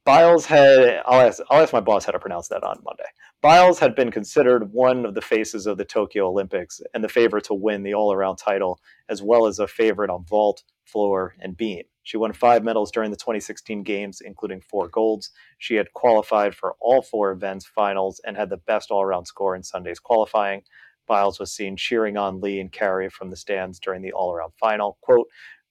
Biles 0.05 0.45
had 0.45 1.01
I'll 1.05 1.21
ask 1.21 1.41
I'll 1.49 1.61
ask 1.61 1.73
my 1.73 1.79
boss 1.79 2.05
how 2.05 2.11
to 2.11 2.19
pronounce 2.19 2.47
that 2.49 2.63
on 2.63 2.79
Monday. 2.83 3.09
Biles 3.41 3.79
had 3.79 3.95
been 3.95 4.11
considered 4.11 4.73
one 4.73 5.05
of 5.05 5.13
the 5.13 5.21
faces 5.21 5.67
of 5.67 5.77
the 5.77 5.85
Tokyo 5.85 6.27
Olympics 6.27 6.81
and 6.93 7.03
the 7.03 7.09
favorite 7.09 7.43
to 7.45 7.53
win 7.53 7.83
the 7.83 7.93
all-around 7.93 8.37
title, 8.37 8.79
as 9.09 9.21
well 9.21 9.45
as 9.45 9.59
a 9.59 9.67
favorite 9.67 10.09
on 10.09 10.25
vault, 10.25 10.63
floor, 10.87 11.35
and 11.39 11.57
beam. 11.57 11.83
She 12.03 12.17
won 12.17 12.33
five 12.33 12.63
medals 12.63 12.91
during 12.91 13.11
the 13.11 13.17
2016 13.17 13.83
Games, 13.83 14.21
including 14.21 14.61
four 14.61 14.87
golds. 14.87 15.31
She 15.57 15.75
had 15.75 15.93
qualified 15.93 16.55
for 16.55 16.75
all 16.79 17.01
four 17.01 17.31
events 17.31 17.65
finals 17.65 18.21
and 18.25 18.37
had 18.37 18.49
the 18.49 18.57
best 18.57 18.91
all 18.91 19.01
around 19.01 19.25
score 19.25 19.55
in 19.55 19.63
Sunday's 19.63 19.99
qualifying. 19.99 20.63
Biles 21.05 21.39
was 21.39 21.51
seen 21.51 21.75
cheering 21.75 22.17
on 22.17 22.41
Lee 22.41 22.59
and 22.59 22.71
Carey 22.71 23.09
from 23.09 23.29
the 23.29 23.35
stands 23.35 23.79
during 23.79 24.01
the 24.01 24.11
all 24.11 24.33
around 24.33 24.53
final. 24.59 24.97
Quote, 25.01 25.27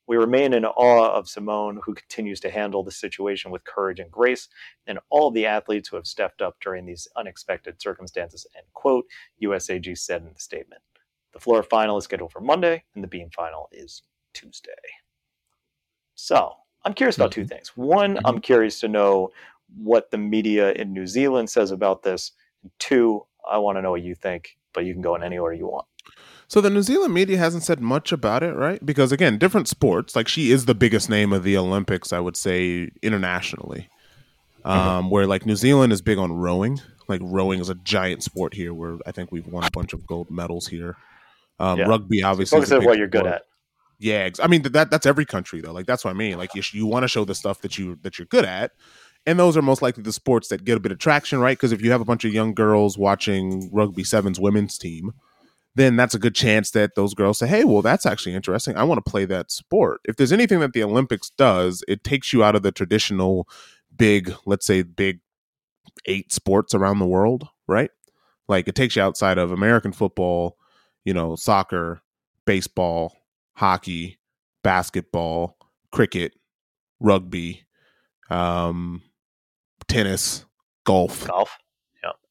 we 0.06 0.16
remain 0.16 0.52
in 0.52 0.64
awe 0.64 1.10
of 1.10 1.28
Simone, 1.28 1.80
who 1.84 1.94
continues 1.94 2.38
to 2.40 2.50
handle 2.50 2.84
the 2.84 2.92
situation 2.92 3.50
with 3.50 3.64
courage 3.64 3.98
and 3.98 4.10
grace, 4.10 4.48
and 4.86 5.00
all 5.10 5.30
the 5.30 5.46
athletes 5.46 5.88
who 5.88 5.96
have 5.96 6.06
stepped 6.06 6.40
up 6.40 6.56
during 6.60 6.86
these 6.86 7.08
unexpected 7.16 7.82
circumstances, 7.82 8.46
end 8.56 8.66
quote, 8.72 9.06
USAG 9.42 9.98
said 9.98 10.22
in 10.22 10.32
the 10.32 10.38
statement. 10.38 10.82
The 11.32 11.40
floor 11.40 11.62
final 11.62 11.98
is 11.98 12.04
scheduled 12.04 12.32
for 12.32 12.40
Monday, 12.40 12.84
and 12.94 13.02
the 13.02 13.08
beam 13.08 13.30
final 13.30 13.68
is 13.72 14.02
Tuesday. 14.32 14.70
So 16.16 16.52
I'm 16.84 16.94
curious 16.94 17.16
about 17.16 17.30
two 17.30 17.42
mm-hmm. 17.42 17.48
things. 17.48 17.76
One, 17.76 18.16
mm-hmm. 18.16 18.26
I'm 18.26 18.40
curious 18.40 18.80
to 18.80 18.88
know 18.88 19.30
what 19.78 20.10
the 20.10 20.18
media 20.18 20.72
in 20.72 20.92
New 20.92 21.06
Zealand 21.06 21.48
says 21.48 21.70
about 21.70 22.02
this. 22.02 22.32
Two, 22.78 23.24
I 23.48 23.58
want 23.58 23.78
to 23.78 23.82
know 23.82 23.92
what 23.92 24.02
you 24.02 24.14
think, 24.14 24.56
but 24.72 24.84
you 24.84 24.92
can 24.92 25.02
go 25.02 25.14
in 25.14 25.22
any 25.22 25.38
order 25.38 25.54
you 25.54 25.66
want. 25.66 25.86
So 26.48 26.60
the 26.60 26.70
New 26.70 26.82
Zealand 26.82 27.12
media 27.12 27.38
hasn't 27.38 27.64
said 27.64 27.80
much 27.80 28.12
about 28.12 28.42
it, 28.42 28.54
right? 28.54 28.84
Because 28.84 29.10
again, 29.12 29.36
different 29.36 29.68
sports. 29.68 30.14
Like 30.14 30.28
she 30.28 30.52
is 30.52 30.66
the 30.66 30.74
biggest 30.74 31.10
name 31.10 31.32
of 31.32 31.42
the 31.42 31.56
Olympics, 31.56 32.12
I 32.12 32.20
would 32.20 32.36
say 32.36 32.90
internationally. 33.02 33.88
Um, 34.64 35.10
where 35.10 35.28
like 35.28 35.46
New 35.46 35.54
Zealand 35.54 35.92
is 35.92 36.02
big 36.02 36.18
on 36.18 36.32
rowing. 36.32 36.80
Like 37.06 37.20
rowing 37.22 37.60
is 37.60 37.68
a 37.68 37.76
giant 37.76 38.24
sport 38.24 38.52
here. 38.52 38.74
Where 38.74 38.98
I 39.06 39.12
think 39.12 39.30
we've 39.30 39.46
won 39.46 39.62
a 39.62 39.70
bunch 39.70 39.92
of 39.92 40.04
gold 40.06 40.28
medals 40.28 40.66
here. 40.66 40.96
Um, 41.60 41.78
Yeah. 41.78 41.86
Rugby 41.86 42.24
obviously. 42.24 42.58
Focus 42.58 42.72
on 42.72 42.84
what 42.84 42.98
you're 42.98 43.06
good 43.06 43.20
sport. 43.20 43.34
at. 43.34 43.46
Yeah, 43.98 44.28
I 44.42 44.46
mean 44.46 44.62
that 44.62 44.90
that's 44.90 45.06
every 45.06 45.24
country 45.24 45.60
though. 45.60 45.72
Like 45.72 45.86
that's 45.86 46.04
what 46.04 46.10
I 46.10 46.14
mean. 46.14 46.36
Like 46.36 46.54
you, 46.54 46.62
you 46.72 46.86
want 46.86 47.04
to 47.04 47.08
show 47.08 47.24
the 47.24 47.34
stuff 47.34 47.60
that 47.62 47.78
you 47.78 47.98
that 48.02 48.18
you're 48.18 48.26
good 48.26 48.44
at, 48.44 48.72
and 49.24 49.38
those 49.38 49.56
are 49.56 49.62
most 49.62 49.80
likely 49.80 50.02
the 50.02 50.12
sports 50.12 50.48
that 50.48 50.64
get 50.64 50.76
a 50.76 50.80
bit 50.80 50.92
of 50.92 50.98
traction, 50.98 51.38
right? 51.38 51.56
Because 51.56 51.72
if 51.72 51.80
you 51.82 51.90
have 51.92 52.02
a 52.02 52.04
bunch 52.04 52.24
of 52.24 52.32
young 52.32 52.52
girls 52.52 52.98
watching 52.98 53.70
rugby 53.72 54.04
sevens 54.04 54.38
women's 54.38 54.76
team, 54.76 55.12
then 55.76 55.96
that's 55.96 56.14
a 56.14 56.18
good 56.20 56.34
chance 56.34 56.72
that 56.72 56.94
those 56.96 57.14
girls 57.14 57.38
say, 57.38 57.46
"Hey, 57.48 57.64
well, 57.64 57.82
that's 57.82 58.06
actually 58.06 58.34
interesting. 58.34 58.76
I 58.76 58.84
want 58.84 59.04
to 59.04 59.10
play 59.10 59.24
that 59.26 59.50
sport." 59.52 60.00
If 60.04 60.16
there's 60.16 60.32
anything 60.32 60.60
that 60.60 60.74
the 60.74 60.84
Olympics 60.84 61.30
does, 61.30 61.84
it 61.88 62.04
takes 62.04 62.32
you 62.32 62.44
out 62.44 62.56
of 62.56 62.62
the 62.62 62.72
traditional 62.72 63.48
big, 63.96 64.34
let's 64.46 64.66
say, 64.66 64.82
big 64.82 65.20
eight 66.06 66.32
sports 66.32 66.74
around 66.74 66.98
the 66.98 67.06
world, 67.06 67.48
right? 67.66 67.90
Like 68.48 68.68
it 68.68 68.74
takes 68.74 68.96
you 68.96 69.02
outside 69.02 69.38
of 69.38 69.52
American 69.52 69.92
football, 69.92 70.56
you 71.04 71.14
know, 71.14 71.36
soccer, 71.36 72.02
baseball, 72.46 73.15
hockey, 73.56 74.18
basketball, 74.62 75.56
cricket, 75.90 76.32
rugby, 77.00 77.64
um, 78.30 79.02
tennis, 79.88 80.44
golf. 80.84 81.26
Golf. 81.26 81.50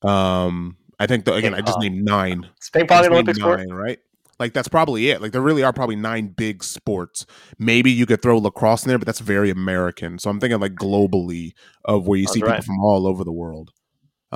Um, 0.02 0.78
I 1.00 1.08
think 1.08 1.26
the, 1.26 1.34
again, 1.34 1.54
Ping 1.54 1.62
I 1.62 1.66
just 1.66 1.74
pong. 1.80 1.82
named 1.82 2.06
nine. 2.06 2.50
Is 2.62 2.70
ping 2.70 2.88
pong 2.88 3.06
an 3.06 3.12
Olympic 3.12 3.36
sport? 3.36 3.62
right? 3.70 4.00
Like 4.40 4.54
that's 4.54 4.68
probably 4.68 5.10
it. 5.10 5.22
Like 5.22 5.32
there 5.32 5.42
really 5.42 5.64
are 5.64 5.74
probably 5.74 5.96
nine 5.96 6.28
big 6.28 6.64
sports. 6.64 7.26
Maybe 7.58 7.90
you 7.92 8.06
could 8.06 8.22
throw 8.22 8.38
lacrosse 8.38 8.84
in 8.86 8.90
there, 8.90 9.00
but 9.00 9.06
that's 9.06 9.20
very 9.20 9.50
American. 9.50 10.20
So 10.20 10.30
I'm 10.30 10.40
thinking 10.40 10.60
like 10.60 10.74
globally 10.76 11.54
of 11.86 12.08
where 12.08 12.20
you 12.20 12.26
That's 12.26 12.34
see 12.34 12.42
people 12.42 12.62
from 12.62 12.80
all 12.80 13.08
over 13.08 13.24
the 13.24 13.32
world. 13.32 13.72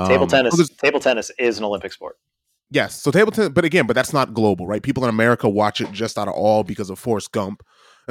Table 0.08 0.24
Um, 0.24 0.30
tennis. 0.30 0.58
so 0.58 0.64
table 0.82 1.00
tennis 1.00 1.32
is 1.38 1.58
an 1.58 1.66
Olympic 1.66 1.92
sport. 1.94 2.18
Yes. 2.72 3.02
So 3.02 3.12
table 3.12 3.32
tennis, 3.32 3.50
but 3.50 3.66
again, 3.66 3.88
but 3.88 3.94
that's 3.94 4.14
not 4.14 4.34
global, 4.34 4.68
right? 4.68 4.82
People 4.84 5.04
in 5.04 5.10
America 5.10 5.50
watch 5.50 5.82
it 5.82 5.92
just 5.92 6.18
out 6.18 6.28
of 6.28 6.36
all 6.36 6.64
because 6.64 6.90
of 6.90 7.00
Forrest 7.00 7.32
Gump, 7.32 7.64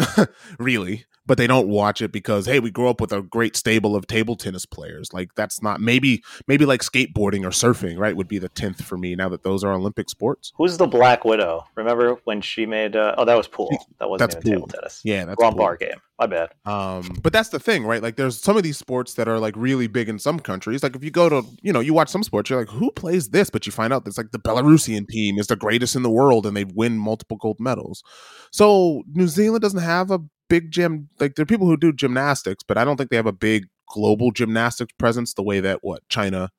really. 0.59 1.05
But 1.29 1.39
they 1.39 1.47
don't 1.47 1.69
watch 1.69 2.03
it 2.03 2.11
because 2.11 2.47
hey, 2.47 2.59
we 2.59 2.71
grew 2.71 2.89
up 2.89 3.01
with 3.01 3.13
a 3.13 3.23
great 3.23 3.55
stable 3.55 3.95
of 3.95 4.07
table 4.09 4.35
tennis 4.35 4.67
players. 4.67 5.13
Like 5.13 5.35
that's 5.37 5.63
not 5.63 5.81
maybe 5.81 6.25
maybe 6.49 6.65
like 6.65 6.81
skateboarding 6.81 7.45
or 7.45 7.51
surfing, 7.51 7.99
right? 7.99 8.17
Would 8.17 8.29
be 8.29 8.39
the 8.39 8.49
tenth 8.49 8.83
for 8.85 8.99
me 8.99 9.15
now 9.15 9.29
that 9.29 9.45
those 9.45 9.63
are 9.63 9.73
Olympic 9.75 10.11
sports. 10.11 10.53
Who's 10.57 10.77
the 10.77 10.87
Black 10.87 11.25
Widow? 11.25 11.65
Remember 11.77 12.17
when 12.25 12.41
she 12.41 12.67
made? 12.67 12.97
Uh, 12.97 13.15
oh, 13.17 13.25
that 13.25 13.37
was 13.37 13.47
pool. 13.47 13.71
That 14.01 14.09
wasn't 14.11 14.33
That's 14.33 14.45
table 14.45 14.67
tennis. 14.67 15.03
Yeah, 15.05 15.25
that's 15.27 15.41
Wrong 15.41 15.53
cool. 15.53 15.59
bar 15.59 15.77
game. 15.77 16.01
My 16.19 16.27
bad. 16.27 16.51
Um, 16.65 17.17
but 17.23 17.33
that's 17.33 17.51
the 17.51 17.61
thing, 17.61 17.87
right? 17.87 18.03
Like, 18.03 18.17
there's 18.17 18.41
some 18.41 18.57
of 18.57 18.65
these 18.65 18.77
sports 18.77 19.15
that 19.15 19.29
are 19.29 19.39
like 19.39 19.55
really 19.57 19.87
big 19.87 20.09
in 20.09 20.19
some 20.19 20.41
countries. 20.41 20.83
Like, 20.83 20.97
if 20.97 21.05
you 21.05 21.13
go 21.13 21.29
to, 21.29 21.47
you 21.63 21.73
know, 21.73 21.79
you 21.79 21.95
watch 21.95 22.09
some 22.09 22.25
sports, 22.25 22.51
you're 22.51 22.59
like, 22.59 22.71
who 22.71 22.91
plays 22.91 23.29
this? 23.29 23.51
But 23.51 23.67
you 23.67 23.73
find 23.73 23.93
out 23.93 24.05
that's 24.05 24.19
like 24.19 24.33
the 24.33 24.39
Belarusian 24.41 25.07
team 25.07 25.39
is 25.39 25.47
the 25.47 25.55
greatest 25.55 25.95
in 25.95 26.03
the 26.03 26.11
world 26.11 26.45
and 26.45 26.57
they 26.57 26.65
win 26.65 26.99
multiple 26.99 27.37
gold 27.37 27.61
medals. 27.61 28.03
So 28.51 29.05
New 29.13 29.29
Zealand 29.29 29.63
doesn't 29.63 29.81
have 29.81 30.11
a 30.11 30.19
big 30.49 30.71
gym. 30.71 31.09
Like, 31.21 31.35
there 31.35 31.43
are 31.43 31.47
people 31.47 31.67
who 31.67 31.77
do 31.77 31.93
gymnastics, 31.93 32.63
but 32.63 32.79
I 32.79 32.85
don't 32.85 32.97
think 32.97 33.11
they 33.11 33.17
have 33.17 33.27
a 33.27 33.33
big 33.33 33.67
global 33.89 34.31
gymnastics 34.31 34.93
presence 34.99 35.35
the 35.35 35.43
way 35.43 35.61
that 35.61 35.83
what 35.83 36.07
China, 36.09 36.51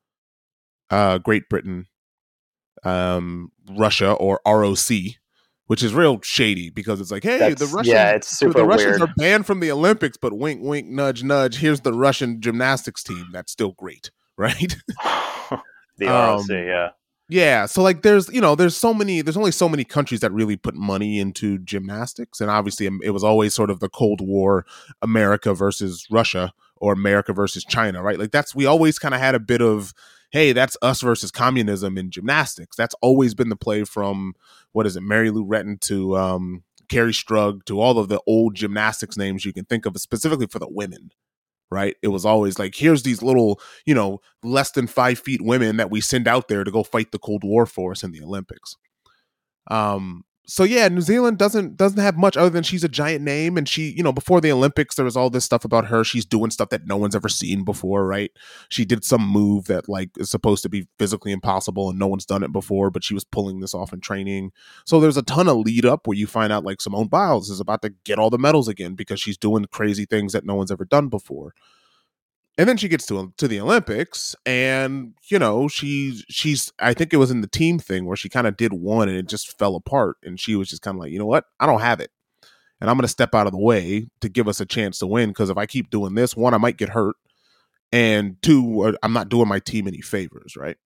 uh, 0.90 1.18
Great 1.18 1.48
Britain, 1.48 1.86
um, 2.84 3.52
Russia, 3.76 4.12
or 4.12 4.40
ROC. 4.46 4.90
Which 5.66 5.84
is 5.84 5.94
real 5.94 6.20
shady 6.22 6.68
because 6.68 7.00
it's 7.00 7.12
like, 7.12 7.22
hey, 7.22 7.54
the 7.54 7.64
Russians, 7.66 7.86
yeah, 7.86 8.10
it's 8.10 8.26
super 8.26 8.54
the 8.54 8.64
Russians 8.64 8.98
weird. 8.98 9.02
are 9.08 9.14
banned 9.16 9.46
from 9.46 9.60
the 9.60 9.70
Olympics, 9.70 10.16
but 10.16 10.32
wink, 10.32 10.60
wink, 10.64 10.88
nudge, 10.88 11.22
nudge. 11.22 11.58
Here's 11.58 11.82
the 11.82 11.92
Russian 11.92 12.40
gymnastics 12.40 13.04
team. 13.04 13.26
That's 13.32 13.52
still 13.52 13.70
great, 13.78 14.10
right? 14.36 14.74
the 15.96 16.08
Um, 16.08 16.38
ROC. 16.40 16.48
Yeah. 16.48 16.88
Yeah. 17.30 17.66
So 17.66 17.80
like, 17.80 18.02
there's 18.02 18.28
you 18.28 18.40
know, 18.40 18.56
there's 18.56 18.76
so 18.76 18.92
many, 18.92 19.22
there's 19.22 19.36
only 19.36 19.52
so 19.52 19.68
many 19.68 19.84
countries 19.84 20.18
that 20.20 20.32
really 20.32 20.56
put 20.56 20.74
money 20.74 21.20
into 21.20 21.58
gymnastics, 21.58 22.40
and 22.40 22.50
obviously, 22.50 22.88
um, 22.88 23.00
it 23.04 23.10
was 23.10 23.22
always 23.22 23.54
sort 23.54 23.70
of 23.70 23.78
the 23.78 23.88
Cold 23.88 24.20
War, 24.20 24.66
America 25.00 25.54
versus 25.54 26.06
Russia 26.10 26.52
or 26.76 26.92
America 26.92 27.32
versus 27.32 27.64
China, 27.64 28.02
right? 28.02 28.18
Like 28.18 28.32
that's 28.32 28.52
we 28.52 28.66
always 28.66 28.98
kind 28.98 29.14
of 29.14 29.20
had 29.20 29.36
a 29.36 29.40
bit 29.40 29.62
of, 29.62 29.94
hey, 30.32 30.52
that's 30.52 30.76
us 30.82 31.02
versus 31.02 31.30
communism 31.30 31.96
in 31.96 32.10
gymnastics. 32.10 32.76
That's 32.76 32.96
always 33.00 33.34
been 33.34 33.48
the 33.48 33.56
play 33.56 33.84
from 33.84 34.34
what 34.72 34.86
is 34.86 34.96
it, 34.96 35.02
Mary 35.02 35.30
Lou 35.30 35.44
Retton 35.44 35.78
to 35.82 36.16
um, 36.16 36.64
Kerri 36.88 37.12
Strug 37.12 37.64
to 37.66 37.80
all 37.80 37.96
of 37.98 38.08
the 38.08 38.20
old 38.26 38.56
gymnastics 38.56 39.16
names 39.16 39.44
you 39.44 39.52
can 39.52 39.66
think 39.66 39.86
of, 39.86 39.96
specifically 39.98 40.48
for 40.48 40.58
the 40.58 40.68
women. 40.68 41.12
Right. 41.72 41.96
It 42.02 42.08
was 42.08 42.24
always 42.24 42.58
like, 42.58 42.74
here's 42.74 43.04
these 43.04 43.22
little, 43.22 43.60
you 43.86 43.94
know, 43.94 44.20
less 44.42 44.72
than 44.72 44.88
five 44.88 45.20
feet 45.20 45.40
women 45.40 45.76
that 45.76 45.90
we 45.90 46.00
send 46.00 46.26
out 46.26 46.48
there 46.48 46.64
to 46.64 46.70
go 46.70 46.82
fight 46.82 47.12
the 47.12 47.18
Cold 47.18 47.44
War 47.44 47.64
for 47.64 47.92
us 47.92 48.02
in 48.02 48.10
the 48.10 48.22
Olympics. 48.22 48.76
Um, 49.70 50.24
so 50.46 50.64
yeah, 50.64 50.88
New 50.88 51.00
Zealand 51.00 51.38
doesn't 51.38 51.76
doesn't 51.76 52.00
have 52.00 52.16
much 52.16 52.36
other 52.36 52.50
than 52.50 52.64
she's 52.64 52.82
a 52.82 52.88
giant 52.88 53.22
name, 53.22 53.56
and 53.56 53.68
she, 53.68 53.90
you 53.90 54.02
know, 54.02 54.12
before 54.12 54.40
the 54.40 54.50
Olympics, 54.50 54.96
there 54.96 55.04
was 55.04 55.16
all 55.16 55.30
this 55.30 55.44
stuff 55.44 55.64
about 55.64 55.86
her. 55.86 56.02
She's 56.02 56.24
doing 56.24 56.50
stuff 56.50 56.70
that 56.70 56.86
no 56.86 56.96
one's 56.96 57.14
ever 57.14 57.28
seen 57.28 57.64
before, 57.64 58.06
right? 58.06 58.32
She 58.68 58.84
did 58.84 59.04
some 59.04 59.24
move 59.26 59.66
that 59.66 59.88
like 59.88 60.10
is 60.18 60.30
supposed 60.30 60.62
to 60.64 60.68
be 60.68 60.88
physically 60.98 61.30
impossible, 61.30 61.90
and 61.90 61.98
no 61.98 62.08
one's 62.08 62.26
done 62.26 62.42
it 62.42 62.52
before, 62.52 62.90
but 62.90 63.04
she 63.04 63.14
was 63.14 63.24
pulling 63.24 63.60
this 63.60 63.74
off 63.74 63.92
in 63.92 64.00
training. 64.00 64.50
So 64.86 64.98
there's 64.98 65.16
a 65.16 65.22
ton 65.22 65.48
of 65.48 65.58
lead 65.58 65.84
up 65.84 66.06
where 66.06 66.16
you 66.18 66.26
find 66.26 66.52
out 66.52 66.64
like 66.64 66.80
Simone 66.80 67.08
Biles 67.08 67.48
is 67.48 67.60
about 67.60 67.82
to 67.82 67.94
get 68.04 68.18
all 68.18 68.30
the 68.30 68.38
medals 68.38 68.66
again 68.66 68.94
because 68.94 69.20
she's 69.20 69.38
doing 69.38 69.66
crazy 69.70 70.04
things 70.04 70.32
that 70.32 70.44
no 70.44 70.56
one's 70.56 70.72
ever 70.72 70.84
done 70.84 71.08
before. 71.08 71.54
And 72.60 72.68
then 72.68 72.76
she 72.76 72.88
gets 72.88 73.06
to 73.06 73.32
to 73.38 73.48
the 73.48 73.58
Olympics, 73.58 74.36
and 74.44 75.14
you 75.30 75.38
know 75.38 75.66
she's 75.66 76.26
she's 76.28 76.70
I 76.78 76.92
think 76.92 77.14
it 77.14 77.16
was 77.16 77.30
in 77.30 77.40
the 77.40 77.46
team 77.46 77.78
thing 77.78 78.04
where 78.04 78.18
she 78.18 78.28
kind 78.28 78.46
of 78.46 78.58
did 78.58 78.74
one 78.74 79.08
and 79.08 79.16
it 79.16 79.28
just 79.28 79.58
fell 79.58 79.76
apart, 79.76 80.18
and 80.22 80.38
she 80.38 80.54
was 80.54 80.68
just 80.68 80.82
kind 80.82 80.94
of 80.94 81.00
like, 81.00 81.10
you 81.10 81.18
know 81.18 81.24
what, 81.24 81.46
I 81.58 81.64
don't 81.64 81.80
have 81.80 82.00
it, 82.00 82.10
and 82.78 82.90
I'm 82.90 82.96
going 82.96 83.04
to 83.04 83.08
step 83.08 83.34
out 83.34 83.46
of 83.46 83.52
the 83.52 83.58
way 83.58 84.08
to 84.20 84.28
give 84.28 84.46
us 84.46 84.60
a 84.60 84.66
chance 84.66 84.98
to 84.98 85.06
win 85.06 85.30
because 85.30 85.48
if 85.48 85.56
I 85.56 85.64
keep 85.64 85.88
doing 85.88 86.14
this, 86.14 86.36
one 86.36 86.52
I 86.52 86.58
might 86.58 86.76
get 86.76 86.90
hurt, 86.90 87.16
and 87.92 88.36
two 88.42 88.82
uh, 88.82 88.92
I'm 89.02 89.14
not 89.14 89.30
doing 89.30 89.48
my 89.48 89.60
team 89.60 89.88
any 89.88 90.02
favors, 90.02 90.54
right? 90.54 90.76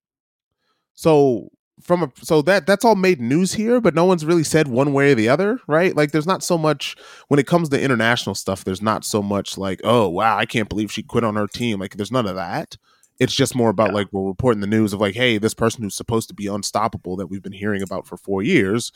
So 0.94 1.48
from 1.80 2.02
a 2.04 2.12
so 2.22 2.40
that 2.42 2.66
that's 2.66 2.84
all 2.84 2.94
made 2.94 3.20
news 3.20 3.54
here, 3.54 3.80
but 3.80 3.94
no 3.94 4.04
one's 4.04 4.24
really 4.24 4.44
said 4.44 4.68
one 4.68 4.92
way 4.92 5.12
or 5.12 5.14
the 5.14 5.28
other, 5.28 5.58
right? 5.66 5.94
Like 5.96 6.12
there's 6.12 6.26
not 6.26 6.42
so 6.42 6.56
much 6.56 6.96
when 7.28 7.40
it 7.40 7.46
comes 7.46 7.68
to 7.70 7.80
international 7.80 8.34
stuff. 8.34 8.64
There's 8.64 8.82
not 8.82 9.04
so 9.04 9.22
much 9.22 9.58
like, 9.58 9.80
oh 9.84 10.08
wow, 10.08 10.36
I 10.38 10.46
can't 10.46 10.68
believe 10.68 10.92
she 10.92 11.02
quit 11.02 11.24
on 11.24 11.36
her 11.36 11.46
team. 11.46 11.80
Like 11.80 11.96
there's 11.96 12.12
none 12.12 12.26
of 12.26 12.36
that. 12.36 12.76
It's 13.20 13.34
just 13.34 13.54
more 13.54 13.70
about 13.70 13.88
Yeah. 13.88 13.94
like 13.94 14.08
we're 14.12 14.26
reporting 14.28 14.60
the 14.60 14.66
news 14.66 14.92
of 14.92 15.00
like, 15.00 15.14
hey, 15.14 15.38
this 15.38 15.54
person 15.54 15.82
who's 15.82 15.94
supposed 15.94 16.28
to 16.28 16.34
be 16.34 16.46
unstoppable 16.46 17.16
that 17.16 17.26
we've 17.26 17.42
been 17.42 17.52
hearing 17.52 17.82
about 17.82 18.06
for 18.06 18.16
four 18.16 18.42
years 18.42 18.90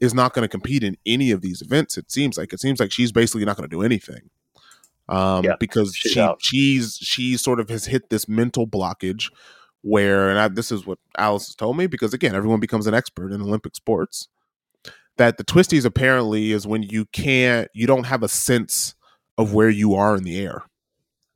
is 0.00 0.12
not 0.14 0.34
going 0.34 0.42
to 0.42 0.48
compete 0.48 0.82
in 0.82 0.96
any 1.06 1.30
of 1.30 1.42
these 1.42 1.62
events. 1.62 1.96
It 1.96 2.10
seems 2.10 2.36
like 2.36 2.52
it 2.52 2.60
seems 2.60 2.80
like 2.80 2.92
she's 2.92 3.12
basically 3.12 3.44
not 3.44 3.56
going 3.56 3.68
to 3.68 3.74
do 3.76 3.82
anything. 3.82 4.30
Um, 5.08 5.44
Yeah, 5.44 5.56
because 5.58 5.94
she's 5.94 6.12
she 6.12 6.20
out. 6.20 6.38
she's 6.40 6.96
she 7.00 7.36
sort 7.36 7.60
of 7.60 7.68
has 7.68 7.86
hit 7.86 8.08
this 8.10 8.28
mental 8.28 8.66
blockage 8.66 9.30
where 9.82 10.30
and 10.30 10.38
I, 10.38 10.48
this 10.48 10.70
is 10.72 10.86
what 10.86 10.98
Alice 11.18 11.46
has 11.48 11.54
told 11.54 11.76
me 11.76 11.86
because 11.86 12.14
again 12.14 12.34
everyone 12.34 12.60
becomes 12.60 12.86
an 12.86 12.94
expert 12.94 13.32
in 13.32 13.42
Olympic 13.42 13.74
sports 13.76 14.28
that 15.18 15.36
the 15.36 15.44
twisties 15.44 15.84
apparently 15.84 16.52
is 16.52 16.66
when 16.66 16.82
you 16.82 17.04
can't 17.06 17.68
you 17.74 17.86
don't 17.86 18.04
have 18.06 18.22
a 18.22 18.28
sense 18.28 18.94
of 19.38 19.52
where 19.52 19.68
you 19.70 19.94
are 19.94 20.16
in 20.16 20.22
the 20.24 20.38
air 20.40 20.62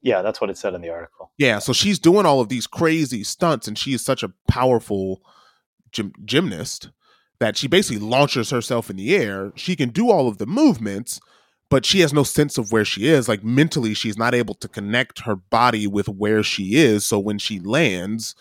Yeah, 0.02 0.22
that's 0.22 0.40
what 0.40 0.50
it 0.50 0.56
said 0.58 0.74
in 0.74 0.80
the 0.80 0.90
article. 0.90 1.32
yeah 1.38 1.58
so 1.58 1.72
she's 1.72 1.98
doing 1.98 2.24
all 2.26 2.40
of 2.40 2.48
these 2.48 2.66
crazy 2.66 3.24
stunts 3.24 3.66
and 3.68 3.76
she 3.76 3.92
is 3.92 4.04
such 4.04 4.22
a 4.22 4.32
powerful 4.48 5.20
gym, 5.92 6.12
gymnast 6.24 6.90
that 7.40 7.56
she 7.56 7.66
basically 7.68 7.98
launches 8.00 8.50
herself 8.50 8.88
in 8.90 8.96
the 8.96 9.14
air 9.16 9.52
she 9.56 9.74
can 9.76 9.90
do 9.90 10.10
all 10.10 10.28
of 10.28 10.38
the 10.38 10.46
movements 10.46 11.20
but 11.68 11.84
she 11.84 12.00
has 12.00 12.12
no 12.12 12.22
sense 12.22 12.58
of 12.58 12.72
where 12.72 12.84
she 12.84 13.06
is 13.06 13.28
like 13.28 13.42
mentally 13.42 13.94
she's 13.94 14.18
not 14.18 14.34
able 14.34 14.54
to 14.54 14.68
connect 14.68 15.20
her 15.20 15.36
body 15.36 15.86
with 15.86 16.08
where 16.08 16.42
she 16.42 16.76
is 16.76 17.06
so 17.06 17.18
when 17.18 17.38
she 17.38 17.58
lands 17.60 18.34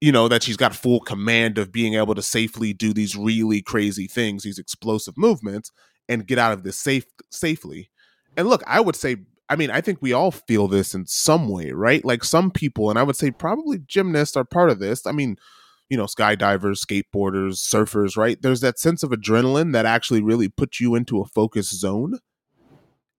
you 0.00 0.12
know 0.12 0.28
that 0.28 0.42
she's 0.42 0.56
got 0.56 0.74
full 0.74 1.00
command 1.00 1.58
of 1.58 1.72
being 1.72 1.94
able 1.94 2.14
to 2.14 2.22
safely 2.22 2.72
do 2.72 2.92
these 2.92 3.16
really 3.16 3.62
crazy 3.62 4.06
things 4.06 4.42
these 4.42 4.58
explosive 4.58 5.16
movements 5.16 5.70
and 6.08 6.26
get 6.26 6.38
out 6.38 6.52
of 6.52 6.64
this 6.64 6.76
safe 6.76 7.06
safely. 7.30 7.88
And 8.36 8.48
look 8.48 8.62
i 8.66 8.80
would 8.80 8.96
say 8.96 9.16
i 9.48 9.56
mean 9.56 9.70
i 9.70 9.80
think 9.80 9.98
we 10.00 10.12
all 10.12 10.30
feel 10.30 10.68
this 10.68 10.94
in 10.94 11.06
some 11.06 11.48
way 11.48 11.72
right? 11.72 12.04
Like 12.04 12.24
some 12.24 12.50
people 12.50 12.90
and 12.90 12.98
i 12.98 13.02
would 13.02 13.16
say 13.16 13.30
probably 13.30 13.78
gymnasts 13.78 14.36
are 14.36 14.44
part 14.44 14.70
of 14.70 14.78
this 14.78 15.06
i 15.06 15.12
mean 15.12 15.36
you 15.88 15.96
know 15.96 16.06
skydivers 16.06 16.84
skateboarders 16.84 17.56
surfers 17.58 18.16
right? 18.16 18.40
There's 18.40 18.60
that 18.60 18.78
sense 18.78 19.02
of 19.02 19.10
adrenaline 19.10 19.72
that 19.72 19.86
actually 19.86 20.22
really 20.22 20.48
puts 20.48 20.80
you 20.80 20.94
into 20.94 21.20
a 21.20 21.26
focus 21.26 21.70
zone 21.70 22.18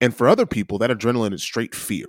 and 0.01 0.15
for 0.15 0.27
other 0.27 0.47
people, 0.47 0.79
that 0.79 0.89
adrenaline 0.89 1.33
is 1.33 1.43
straight 1.43 1.75
fear. 1.75 2.07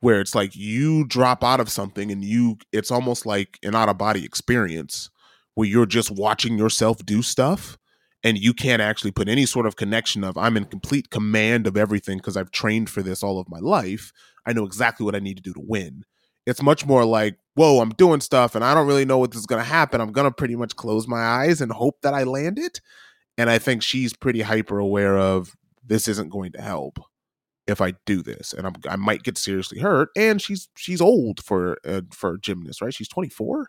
Where 0.00 0.20
it's 0.20 0.34
like 0.34 0.56
you 0.56 1.04
drop 1.04 1.44
out 1.44 1.60
of 1.60 1.68
something 1.68 2.10
and 2.10 2.24
you, 2.24 2.56
it's 2.72 2.90
almost 2.90 3.26
like 3.26 3.58
an 3.62 3.74
out 3.74 3.90
of 3.90 3.98
body 3.98 4.24
experience 4.24 5.10
where 5.54 5.68
you're 5.68 5.84
just 5.84 6.10
watching 6.10 6.56
yourself 6.56 7.04
do 7.04 7.20
stuff 7.20 7.76
and 8.24 8.38
you 8.38 8.54
can't 8.54 8.80
actually 8.80 9.10
put 9.10 9.28
any 9.28 9.44
sort 9.44 9.66
of 9.66 9.76
connection 9.76 10.24
of 10.24 10.38
I'm 10.38 10.56
in 10.56 10.64
complete 10.64 11.10
command 11.10 11.66
of 11.66 11.76
everything 11.76 12.16
because 12.16 12.38
I've 12.38 12.50
trained 12.50 12.88
for 12.88 13.02
this 13.02 13.22
all 13.22 13.38
of 13.38 13.50
my 13.50 13.58
life. 13.58 14.10
I 14.46 14.54
know 14.54 14.64
exactly 14.64 15.04
what 15.04 15.14
I 15.14 15.20
need 15.20 15.36
to 15.36 15.42
do 15.42 15.52
to 15.52 15.60
win. 15.62 16.04
It's 16.46 16.62
much 16.62 16.86
more 16.86 17.04
like, 17.04 17.36
whoa, 17.54 17.80
I'm 17.80 17.90
doing 17.90 18.22
stuff 18.22 18.54
and 18.54 18.64
I 18.64 18.72
don't 18.72 18.86
really 18.86 19.04
know 19.04 19.18
what 19.18 19.34
is 19.34 19.44
going 19.44 19.62
to 19.62 19.68
happen. 19.68 20.00
I'm 20.00 20.12
going 20.12 20.26
to 20.26 20.32
pretty 20.34 20.56
much 20.56 20.76
close 20.76 21.06
my 21.06 21.20
eyes 21.20 21.60
and 21.60 21.70
hope 21.70 22.00
that 22.00 22.14
I 22.14 22.22
land 22.22 22.58
it. 22.58 22.80
And 23.36 23.50
I 23.50 23.58
think 23.58 23.82
she's 23.82 24.14
pretty 24.14 24.40
hyper 24.40 24.78
aware 24.78 25.18
of 25.18 25.54
this 25.84 26.08
isn't 26.08 26.30
going 26.30 26.52
to 26.52 26.60
help 26.60 26.98
if 27.66 27.80
I 27.80 27.94
do 28.04 28.22
this, 28.22 28.52
and 28.52 28.66
I'm, 28.66 28.74
i 28.88 28.96
might 28.96 29.22
get 29.22 29.38
seriously 29.38 29.78
hurt. 29.78 30.08
And 30.16 30.40
she's 30.40 30.68
she's 30.76 31.00
old 31.00 31.42
for 31.42 31.78
uh, 31.86 32.02
for 32.12 32.34
a 32.34 32.40
gymnast, 32.40 32.82
right? 32.82 32.94
She's 32.94 33.08
24. 33.08 33.68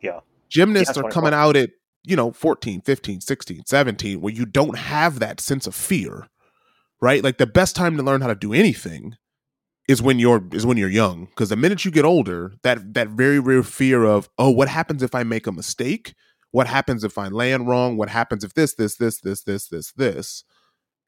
Yeah, 0.00 0.20
gymnasts 0.48 0.96
yeah, 0.96 1.02
are 1.02 1.10
coming 1.10 1.34
out 1.34 1.56
at 1.56 1.70
you 2.02 2.16
know 2.16 2.32
14, 2.32 2.82
15, 2.82 3.20
16, 3.20 3.62
17, 3.66 4.20
where 4.20 4.32
you 4.32 4.46
don't 4.46 4.78
have 4.78 5.18
that 5.20 5.40
sense 5.40 5.66
of 5.66 5.74
fear, 5.74 6.28
right? 7.00 7.22
Like 7.22 7.38
the 7.38 7.46
best 7.46 7.76
time 7.76 7.96
to 7.96 8.02
learn 8.02 8.20
how 8.20 8.28
to 8.28 8.34
do 8.34 8.52
anything 8.52 9.16
is 9.88 10.02
when 10.02 10.18
you're 10.18 10.42
is 10.52 10.66
when 10.66 10.76
you're 10.76 10.88
young 10.88 11.26
because 11.26 11.50
the 11.50 11.56
minute 11.56 11.84
you 11.84 11.90
get 11.90 12.04
older 12.04 12.52
that 12.62 12.94
that 12.94 13.08
very 13.08 13.38
real 13.38 13.62
fear 13.62 14.04
of 14.04 14.28
oh 14.38 14.50
what 14.50 14.68
happens 14.68 15.02
if 15.02 15.14
i 15.14 15.22
make 15.22 15.46
a 15.46 15.52
mistake 15.52 16.14
what 16.52 16.66
happens 16.66 17.04
if 17.04 17.18
i 17.18 17.28
land 17.28 17.68
wrong 17.68 17.96
what 17.96 18.08
happens 18.08 18.44
if 18.44 18.54
this 18.54 18.74
this 18.74 18.96
this 18.96 19.20
this 19.20 19.42
this 19.42 19.68
this 19.68 19.92
this 19.92 20.44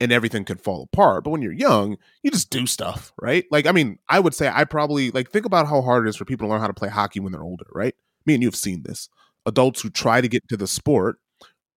and 0.01 0.13
everything 0.13 0.45
can 0.45 0.59
fall 0.59 0.83
apart 0.83 1.25
but 1.25 1.31
when 1.31 1.43
you're 1.43 1.53
young 1.53 1.97
you 2.23 2.31
just 2.31 2.51
do 2.51 2.67
stuff 2.67 3.13
right? 3.21 3.45
Like 3.51 3.67
i 3.67 3.73
mean 3.73 3.99
i 4.09 4.21
would 4.21 4.35
say 4.35 4.51
i 4.53 4.65
probably 4.65 5.11
like 5.11 5.31
think 5.31 5.47
about 5.47 5.67
how 5.67 5.83
hard 5.83 6.07
it 6.07 6.11
is 6.11 6.17
for 6.17 6.25
people 6.25 6.47
to 6.47 6.51
learn 6.51 6.61
how 6.61 6.67
to 6.67 6.75
play 6.75 6.89
hockey 6.89 7.21
when 7.21 7.33
they're 7.33 7.43
older 7.43 7.67
right? 7.73 7.95
Me 8.25 8.35
and 8.35 8.43
you 8.43 8.49
have 8.49 8.57
seen 8.57 8.83
this. 8.83 9.09
Adults 9.47 9.81
who 9.81 9.91
try 9.91 10.21
to 10.21 10.29
get 10.29 10.47
to 10.49 10.57
the 10.57 10.67
sport 10.67 11.19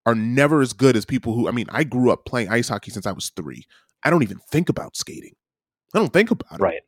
are 0.05 0.15
never 0.15 0.61
as 0.61 0.73
good 0.73 0.95
as 0.95 1.05
people 1.05 1.33
who 1.33 1.47
i 1.47 1.51
mean 1.51 1.67
i 1.69 1.83
grew 1.83 2.11
up 2.11 2.25
playing 2.25 2.49
ice 2.49 2.69
hockey 2.69 2.91
since 2.91 3.05
i 3.05 3.11
was 3.11 3.31
three. 3.35 3.65
I 4.03 4.09
don't 4.09 4.23
even 4.23 4.39
think 4.49 4.69
about 4.69 4.95
skating. 4.95 5.33
I 5.93 5.99
don't 5.99 6.13
think 6.13 6.31
about 6.31 6.59
it. 6.59 6.63
Right. 6.63 6.81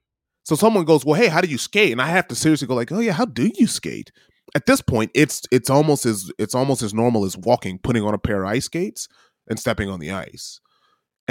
So 0.44 0.56
someone 0.56 0.86
goes, 0.86 1.06
"Well, 1.06 1.20
hey, 1.20 1.28
how 1.28 1.42
do 1.42 1.48
you 1.48 1.58
skate?" 1.58 1.92
And 1.92 2.02
I 2.02 2.08
have 2.08 2.28
to 2.30 2.36
seriously 2.36 2.68
go 2.68 2.76
like, 2.76 2.92
"Oh 2.92 3.00
yeah, 3.00 3.14
how 3.14 3.26
do 3.26 3.52
you 3.56 3.68
skate?" 3.68 4.12
At 4.56 4.66
this 4.66 4.82
point, 4.82 5.12
it's 5.14 5.42
it's 5.52 5.70
almost 5.70 6.06
as 6.06 6.32
it's 6.38 6.56
almost 6.56 6.82
as 6.82 6.94
normal 6.94 7.26
as 7.26 7.38
walking, 7.38 7.80
putting 7.80 8.04
on 8.04 8.14
a 8.14 8.18
pair 8.18 8.44
of 8.44 8.50
ice 8.50 8.66
skates 8.66 9.08
and 9.48 9.60
stepping 9.60 9.90
on 9.90 10.00
the 10.00 10.12
ice. 10.12 10.60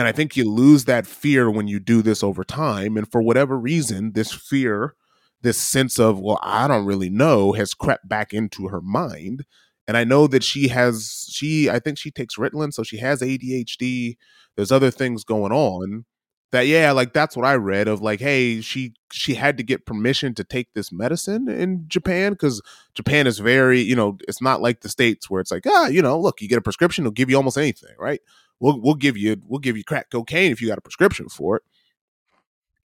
And 0.01 0.09
I 0.09 0.13
think 0.13 0.35
you 0.35 0.51
lose 0.51 0.87
that 0.87 1.07
fear 1.07 1.51
when 1.51 1.69
you 1.69 1.79
do 1.79 2.01
this 2.01 2.23
over 2.23 2.43
time. 2.43 2.97
And 2.97 3.11
for 3.13 3.21
whatever 3.21 3.59
reason, 3.59 4.13
this 4.13 4.33
fear, 4.33 4.95
this 5.43 5.61
sense 5.61 5.99
of, 5.99 6.19
well, 6.19 6.39
I 6.43 6.67
don't 6.67 6.87
really 6.87 7.11
know, 7.11 7.53
has 7.53 7.75
crept 7.75 8.09
back 8.09 8.33
into 8.33 8.69
her 8.69 8.81
mind. 8.81 9.45
And 9.87 9.99
I 9.99 10.05
know 10.05 10.27
that 10.29 10.43
she 10.43 10.69
has, 10.69 11.29
she, 11.31 11.69
I 11.69 11.81
think 11.81 11.99
she 11.99 12.11
takes 12.11 12.37
Ritalin, 12.37 12.73
so 12.73 12.83
she 12.83 12.97
has 12.97 13.21
ADHD. 13.21 14.17
There's 14.57 14.73
other 14.73 14.91
things 14.91 15.23
going 15.23 15.53
on 15.53 16.07
that 16.53 16.67
yeah 16.67 16.91
like 16.93 17.13
that's 17.13 17.37
what 17.37 17.47
i 17.47 17.55
read 17.55 17.87
of 17.87 18.01
like 18.01 18.21
hey 18.21 18.61
she 18.61 18.93
she 19.13 19.35
had 19.35 19.57
to 19.57 19.63
get 19.63 19.87
permission 19.87 20.35
to 20.35 20.45
take 20.45 20.73
this 20.75 20.91
medicine 20.91 21.49
in 21.49 21.85
japan 21.87 22.33
because 22.33 22.61
japan 22.95 23.27
is 23.27 23.39
very 23.39 23.81
you 23.81 23.95
know 23.95 24.19
it's 24.27 24.43
not 24.43 24.61
like 24.61 24.81
the 24.81 24.89
states 24.89 25.31
where 25.31 25.41
it's 25.41 25.51
like 25.51 25.65
ah 25.67 25.87
you 25.87 26.03
know 26.03 26.19
look 26.19 26.41
you 26.41 26.49
get 26.49 26.59
a 26.59 26.63
prescription 26.63 27.05
they'll 27.05 27.13
give 27.13 27.31
you 27.31 27.37
almost 27.37 27.59
anything 27.59 27.95
right 27.99 28.21
we'll, 28.61 28.81
we'll 28.81 28.94
give 28.94 29.16
you 29.16 29.37
we'll 29.46 29.59
give 29.59 29.77
you 29.77 29.85
crack 29.85 30.11
cocaine 30.11 30.53
if 30.53 30.61
you 30.61 30.68
got 30.68 30.79
a 30.79 30.83
prescription 30.83 31.29
for 31.29 31.57
it 31.57 31.62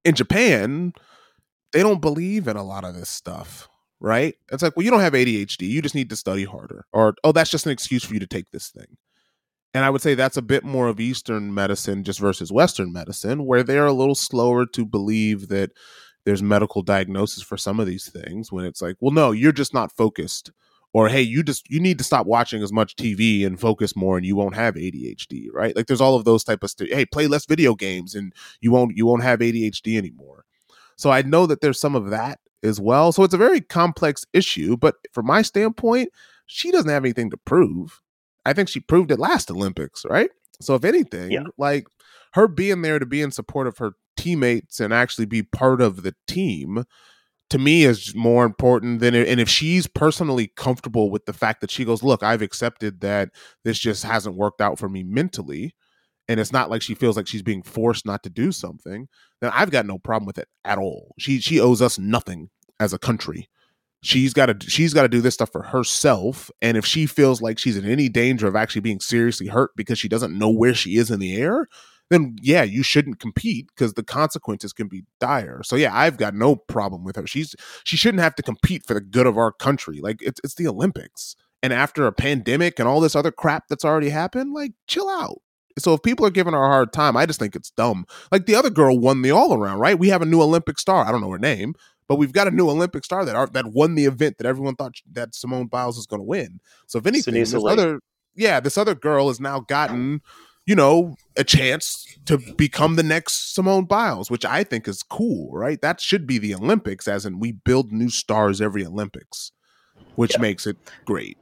in 0.04 0.16
japan 0.16 0.94
they 1.74 1.82
don't 1.82 2.02
believe 2.02 2.48
in 2.48 2.58
a 2.58 2.64
lot 2.64 2.84
of 2.84 2.96
this 2.96 3.10
stuff 3.10 3.68
right 4.00 4.36
it's 4.52 4.64
like 4.64 4.76
well 4.76 4.84
you 4.84 4.92
don't 4.92 5.02
have 5.02 5.14
adhd 5.14 5.62
you 5.62 5.82
just 5.82 5.96
need 5.96 6.10
to 6.10 6.16
study 6.16 6.44
harder 6.44 6.86
or 6.92 7.16
oh 7.24 7.32
that's 7.32 7.50
just 7.50 7.66
an 7.66 7.72
excuse 7.72 8.04
for 8.04 8.14
you 8.14 8.20
to 8.20 8.28
take 8.28 8.50
this 8.52 8.70
thing 8.70 8.98
and 9.76 9.84
I 9.84 9.90
would 9.90 10.02
say 10.02 10.16
that's 10.16 10.38
a 10.38 10.42
bit 10.42 10.64
more 10.64 10.88
of 10.88 11.02
Eastern 11.02 11.54
medicine 11.54 12.06
just 12.06 12.18
versus 12.18 12.50
Western 12.50 12.94
medicine, 12.94 13.46
where 13.46 13.62
they're 13.62 13.86
a 13.86 13.92
little 13.92 14.16
slower 14.16 14.66
to 14.68 14.86
believe 14.86 15.50
that 15.50 15.72
there's 16.24 16.42
medical 16.42 16.82
diagnosis 16.82 17.44
for 17.44 17.58
some 17.58 17.82
of 17.82 17.86
these 17.86 18.10
things 18.10 18.54
when 18.54 18.64
it's 18.64 18.82
like, 18.82 18.96
well, 19.02 19.12
no, 19.12 19.32
you're 19.32 19.52
just 19.52 19.74
not 19.74 19.92
focused. 19.92 20.50
Or 20.96 21.10
hey, 21.10 21.22
you 21.22 21.44
just 21.44 21.70
you 21.70 21.82
need 21.82 21.98
to 21.98 22.06
stop 22.06 22.26
watching 22.26 22.64
as 22.64 22.72
much 22.72 22.96
TV 22.96 23.46
and 23.46 23.60
focus 23.60 23.98
more, 23.98 24.16
and 24.16 24.26
you 24.26 24.34
won't 24.34 24.56
have 24.56 24.76
ADHD, 24.76 25.48
right? 25.52 25.76
Like 25.76 25.88
there's 25.88 26.00
all 26.00 26.16
of 26.16 26.24
those 26.24 26.46
type 26.46 26.64
of 26.64 26.70
st- 26.70 26.94
hey, 26.94 27.06
play 27.06 27.28
less 27.28 27.46
video 27.46 27.76
games, 27.76 28.16
and 28.16 28.32
you 28.62 28.72
won't 28.72 28.96
you 28.96 29.06
won't 29.06 29.22
have 29.22 29.40
ADHD 29.40 29.98
anymore. 29.98 30.46
So 30.96 31.12
I 31.12 31.22
know 31.22 31.48
that 31.48 31.60
there's 31.60 31.82
some 31.82 31.96
of 31.96 32.12
that 32.12 32.40
as 32.64 32.80
well. 32.80 33.12
So 33.12 33.24
it's 33.24 33.34
a 33.34 33.38
very 33.38 33.60
complex 33.60 34.24
issue, 34.32 34.78
but 34.78 34.96
from 35.12 35.26
my 35.26 35.42
standpoint, 35.42 36.14
she 36.46 36.72
doesn't 36.72 36.90
have 36.90 37.04
anything 37.04 37.30
to 37.32 37.38
prove. 37.38 38.00
I 38.46 38.54
think 38.54 38.70
she 38.70 38.80
proved 38.80 39.12
it 39.12 39.20
last 39.20 39.52
Olympics, 39.52 40.06
right? 40.10 40.30
So 40.62 40.76
if 40.76 40.86
anything, 40.86 41.30
yeah. 41.30 41.44
like 41.58 41.88
her 42.36 42.48
being 42.48 42.84
there 42.84 43.00
to 43.00 43.06
be 43.06 43.22
in 43.22 43.32
support 43.32 43.68
of 43.68 43.80
her 43.80 43.96
teammates 44.16 44.80
and 44.80 44.94
actually 44.94 45.26
be 45.26 45.44
part 45.44 45.82
of 45.82 46.04
the 46.04 46.16
team 46.26 46.86
to 47.50 47.60
me 47.60 47.84
is 47.84 48.16
more 48.16 48.46
important 48.46 49.00
than 49.00 49.14
it, 49.16 49.28
and 49.28 49.40
if 49.40 49.50
she's 49.50 49.88
personally 49.88 50.52
comfortable 50.56 51.10
with 51.12 51.26
the 51.26 51.34
fact 51.34 51.62
that 51.62 51.72
she 51.72 51.86
goes 51.86 52.04
look 52.04 52.24
i've 52.24 52.42
accepted 52.42 53.02
that 53.02 53.30
this 53.64 53.80
just 53.80 54.04
hasn't 54.04 54.36
worked 54.36 54.62
out 54.62 54.80
for 54.80 54.90
me 54.90 55.04
mentally 55.04 55.76
and 56.28 56.40
it's 56.40 56.52
not 56.52 56.70
like 56.72 56.82
she 56.82 56.96
feels 56.96 57.16
like 57.16 57.28
she's 57.28 57.44
being 57.44 57.62
forced 57.62 58.06
not 58.06 58.24
to 58.24 58.30
do 58.30 58.52
something 58.52 59.08
then 59.42 59.52
i've 59.54 59.72
got 59.72 59.86
no 59.86 59.98
problem 60.00 60.26
with 60.26 60.38
it 60.38 60.48
at 60.64 60.78
all. 60.78 61.14
She 61.20 61.40
she 61.40 61.60
owes 61.60 61.82
us 61.82 61.98
nothing 62.00 62.50
as 62.80 62.94
a 62.94 63.00
country. 63.00 63.48
She's 64.04 64.34
got 64.34 64.48
to 64.48 64.70
she's 64.70 64.94
got 64.94 65.04
to 65.04 65.10
do 65.10 65.22
this 65.22 65.34
stuff 65.34 65.52
for 65.52 65.64
herself 65.64 66.52
and 66.62 66.78
if 66.78 66.86
she 66.86 67.06
feels 67.06 67.42
like 67.42 67.58
she's 67.58 67.78
in 67.78 67.86
any 67.86 68.10
danger 68.10 68.48
of 68.48 68.56
actually 68.56 68.82
being 68.82 69.00
seriously 69.00 69.48
hurt 69.48 69.72
because 69.76 69.98
she 69.98 70.10
doesn't 70.10 70.38
know 70.38 70.50
where 70.50 70.76
she 70.76 70.98
is 70.98 71.10
in 71.10 71.20
the 71.20 71.36
air 71.36 71.68
then 72.10 72.36
yeah 72.42 72.64
you 72.64 72.84
shouldn't 72.84 73.20
compete 73.20 73.68
because 73.76 73.94
the 73.94 74.04
consequences 74.04 74.74
can 74.74 74.88
be 74.88 75.04
dire 75.20 75.62
so 75.64 75.76
yeah 75.76 75.96
i've 75.96 76.18
got 76.18 76.34
no 76.34 76.56
problem 76.56 77.04
with 77.04 77.16
her 77.16 77.28
she's 77.28 77.56
she 77.84 77.98
shouldn't 77.98 78.22
have 78.22 78.36
to 78.36 78.44
compete 78.44 78.86
for 78.86 78.94
the 78.94 79.02
good 79.02 79.28
of 79.28 79.38
our 79.38 79.52
country 79.52 80.00
like 80.02 80.22
it's, 80.22 80.40
it's 80.44 80.56
the 80.56 80.68
olympics 80.68 81.36
and 81.64 81.74
after 81.74 82.06
a 82.06 82.12
pandemic 82.12 82.80
and 82.80 82.88
all 82.88 83.00
this 83.00 83.16
other 83.16 83.32
crap 83.32 83.64
that's 83.70 83.86
already 83.86 84.10
happened 84.10 84.54
like 84.54 84.72
chill 84.88 85.10
out 85.10 85.42
so 85.78 85.94
if 85.94 86.02
people 86.04 86.26
are 86.26 86.32
giving 86.32 86.54
her 86.54 86.64
a 86.64 86.70
hard 86.70 86.94
time, 86.94 87.18
I 87.18 87.26
just 87.26 87.40
think 87.40 87.56
it's 87.56 87.72
dumb. 87.72 88.06
Like 88.32 88.46
the 88.46 88.56
other 88.56 88.70
girl 88.70 88.98
won 88.98 89.22
the 89.22 89.32
all 89.32 89.54
around, 89.54 89.80
right? 89.80 90.00
We 90.00 90.10
have 90.10 90.22
a 90.22 90.26
new 90.26 90.42
Olympic 90.42 90.80
star. 90.80 91.06
I 91.06 91.12
don't 91.12 91.22
know 91.22 91.32
her 91.32 91.40
name, 91.40 91.74
but 92.08 92.16
we've 92.16 92.32
got 92.32 92.48
a 92.48 92.52
new 92.52 92.70
Olympic 92.70 93.04
star 93.04 93.26
that 93.26 93.36
are, 93.36 93.48
that 93.48 93.68
won 93.68 93.96
the 93.96 94.06
event 94.06 94.38
that 94.38 94.48
everyone 94.48 94.76
thought 94.76 94.94
that 95.12 95.36
Simone 95.36 95.68
Biles 95.68 95.98
was 95.98 96.06
going 96.06 96.22
to 96.22 96.26
win. 96.26 96.60
So 96.88 97.00
if 97.00 97.06
anything, 97.06 97.34
this 97.34 97.54
other 97.54 98.00
yeah, 98.36 98.60
this 98.60 98.78
other 98.78 98.96
girl 98.96 99.30
has 99.30 99.40
now 99.40 99.62
gotten 99.62 100.22
you 100.66 100.76
know 100.76 101.16
a 101.38 101.44
chance 101.44 102.06
to 102.26 102.38
become 102.38 102.96
the 102.96 103.04
next 103.04 103.54
Simone 103.54 103.86
Biles, 103.86 104.32
which 104.32 104.46
I 104.46 104.64
think 104.64 104.88
is 104.88 105.04
cool, 105.04 105.52
right? 105.52 105.80
That 105.82 106.02
should 106.02 106.26
be 106.26 106.38
the 106.38 106.56
Olympics, 106.56 107.08
as 107.08 107.26
in 107.26 107.40
we 107.40 107.52
build 107.52 107.92
new 107.92 108.10
stars 108.10 108.62
every 108.62 108.86
Olympics, 108.86 109.52
which 110.16 110.34
yeah. 110.34 110.42
makes 110.42 110.66
it 110.66 110.78
great. 111.06 111.38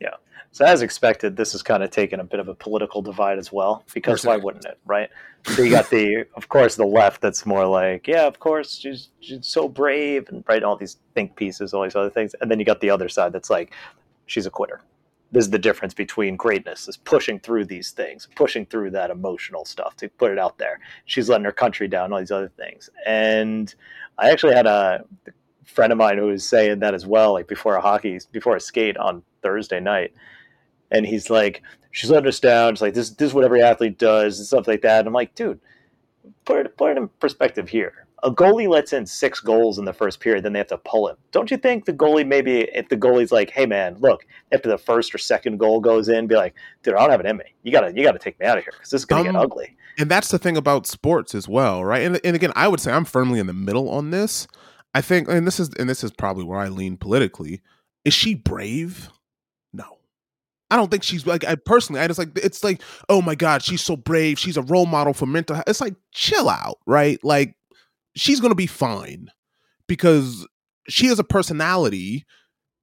Yeah. 0.00 0.14
So 0.50 0.64
as 0.64 0.82
expected, 0.82 1.36
this 1.36 1.52
has 1.52 1.62
kind 1.62 1.82
of 1.82 1.90
taken 1.90 2.20
a 2.20 2.24
bit 2.24 2.40
of 2.40 2.48
a 2.48 2.54
political 2.54 3.02
divide 3.02 3.38
as 3.38 3.52
well, 3.52 3.84
because 3.92 4.24
why 4.24 4.36
wouldn't 4.36 4.64
it, 4.64 4.78
right? 4.86 5.10
So 5.44 5.62
you 5.62 5.70
got 5.70 5.90
the, 5.90 6.24
of 6.34 6.48
course, 6.48 6.76
the 6.76 6.86
left 6.86 7.20
that's 7.20 7.44
more 7.44 7.66
like, 7.66 8.08
yeah, 8.08 8.26
of 8.26 8.38
course, 8.38 8.76
she's 8.76 9.08
she's 9.20 9.46
so 9.46 9.68
brave, 9.68 10.28
and 10.30 10.42
right, 10.48 10.62
all 10.62 10.76
these 10.76 10.96
think 11.14 11.36
pieces, 11.36 11.74
all 11.74 11.82
these 11.82 11.96
other 11.96 12.10
things, 12.10 12.34
and 12.40 12.50
then 12.50 12.58
you 12.58 12.64
got 12.64 12.80
the 12.80 12.90
other 12.90 13.10
side 13.10 13.32
that's 13.32 13.50
like, 13.50 13.74
she's 14.26 14.46
a 14.46 14.50
quitter. 14.50 14.80
This 15.32 15.46
is 15.46 15.50
the 15.50 15.58
difference 15.58 15.94
between 15.94 16.36
greatness 16.36 16.88
is 16.88 16.96
pushing 16.96 17.40
through 17.40 17.64
these 17.64 17.90
things, 17.90 18.28
pushing 18.36 18.66
through 18.66 18.90
that 18.90 19.10
emotional 19.10 19.64
stuff 19.64 19.96
to 19.96 20.08
put 20.08 20.30
it 20.30 20.38
out 20.38 20.58
there. 20.58 20.78
She's 21.06 21.28
letting 21.28 21.46
her 21.46 21.52
country 21.52 21.88
down, 21.88 22.12
all 22.12 22.18
these 22.18 22.30
other 22.30 22.52
things, 22.56 22.90
and 23.06 23.74
I 24.18 24.30
actually 24.30 24.54
had 24.54 24.66
a 24.66 25.04
friend 25.64 25.90
of 25.90 25.98
mine 25.98 26.18
who 26.18 26.26
was 26.26 26.46
saying 26.46 26.80
that 26.80 26.94
as 26.94 27.06
well, 27.06 27.32
like 27.32 27.48
before 27.48 27.76
a 27.76 27.80
hockey, 27.80 28.20
before 28.30 28.56
a 28.56 28.60
skate 28.60 28.96
on 28.98 29.22
Thursday 29.42 29.80
night 29.80 30.12
and 30.92 31.06
he's 31.06 31.30
like, 31.30 31.62
she's 31.90 32.10
letting 32.10 32.28
us 32.28 32.38
down. 32.38 32.74
It's 32.74 32.82
like 32.82 32.94
this, 32.94 33.10
this 33.10 33.28
is 33.28 33.34
what 33.34 33.44
every 33.44 33.62
athlete 33.62 33.98
does 33.98 34.38
and 34.38 34.46
stuff 34.46 34.68
like 34.68 34.82
that. 34.82 35.00
And 35.00 35.08
I'm 35.08 35.14
like, 35.14 35.34
dude, 35.34 35.58
put 36.44 36.66
it, 36.66 36.76
put 36.76 36.92
it 36.92 36.98
in 36.98 37.08
perspective 37.18 37.68
here. 37.68 38.06
A 38.24 38.30
goalie 38.30 38.68
lets 38.68 38.92
in 38.92 39.04
six 39.04 39.40
goals 39.40 39.78
in 39.78 39.84
the 39.84 39.92
first 39.92 40.20
period, 40.20 40.44
then 40.44 40.52
they 40.52 40.60
have 40.60 40.68
to 40.68 40.78
pull 40.78 41.08
him. 41.08 41.16
Don't 41.32 41.50
you 41.50 41.56
think 41.56 41.86
the 41.86 41.92
goalie 41.92 42.26
maybe 42.26 42.60
if 42.72 42.88
the 42.88 42.96
goalie's 42.96 43.32
like, 43.32 43.50
hey 43.50 43.66
man, 43.66 43.96
look, 43.98 44.24
after 44.52 44.68
the 44.68 44.78
first 44.78 45.14
or 45.14 45.18
second 45.18 45.58
goal 45.58 45.80
goes 45.80 46.08
in, 46.08 46.28
be 46.28 46.36
like, 46.36 46.54
dude, 46.82 46.94
I 46.94 47.00
don't 47.00 47.10
have 47.10 47.20
it 47.20 47.26
in 47.26 47.36
me. 47.36 47.44
You 47.64 47.72
gotta 47.72 47.92
you 47.94 48.04
gotta 48.04 48.20
take 48.20 48.38
me 48.38 48.46
out 48.46 48.58
of 48.58 48.64
here 48.64 48.72
because 48.72 48.90
this 48.90 49.00
is 49.00 49.04
gonna 49.04 49.28
um, 49.28 49.34
get 49.34 49.36
ugly. 49.36 49.76
And 49.98 50.10
that's 50.10 50.28
the 50.28 50.38
thing 50.38 50.56
about 50.56 50.86
sports 50.86 51.34
as 51.34 51.48
well, 51.48 51.84
right? 51.84 52.02
And, 52.02 52.20
and 52.24 52.34
again, 52.36 52.52
I 52.56 52.68
would 52.68 52.80
say 52.80 52.92
I'm 52.92 53.04
firmly 53.04 53.38
in 53.38 53.46
the 53.46 53.52
middle 53.52 53.90
on 53.90 54.10
this. 54.10 54.46
I 54.94 55.00
think, 55.00 55.28
and 55.28 55.46
this 55.46 55.58
is 55.58 55.70
and 55.78 55.88
this 55.88 56.04
is 56.04 56.10
probably 56.10 56.44
where 56.44 56.58
I 56.58 56.68
lean 56.68 56.96
politically. 56.96 57.60
Is 58.04 58.14
she 58.14 58.34
brave? 58.34 59.10
No. 59.72 59.98
I 60.70 60.76
don't 60.76 60.90
think 60.90 61.02
she's 61.02 61.26
like 61.26 61.44
I 61.44 61.54
personally 61.54 62.00
I 62.00 62.06
just 62.06 62.18
like 62.18 62.36
it's 62.36 62.62
like 62.62 62.82
oh 63.08 63.22
my 63.22 63.34
god 63.34 63.62
she's 63.62 63.82
so 63.82 63.96
brave 63.96 64.38
she's 64.38 64.56
a 64.56 64.62
role 64.62 64.86
model 64.86 65.14
for 65.14 65.26
mental 65.26 65.56
health. 65.56 65.68
It's 65.68 65.80
like 65.80 65.94
chill 66.12 66.48
out, 66.48 66.78
right? 66.86 67.22
Like 67.24 67.56
she's 68.14 68.40
going 68.40 68.50
to 68.50 68.56
be 68.56 68.66
fine 68.66 69.28
because 69.86 70.46
she 70.88 71.06
has 71.06 71.18
a 71.18 71.24
personality 71.24 72.24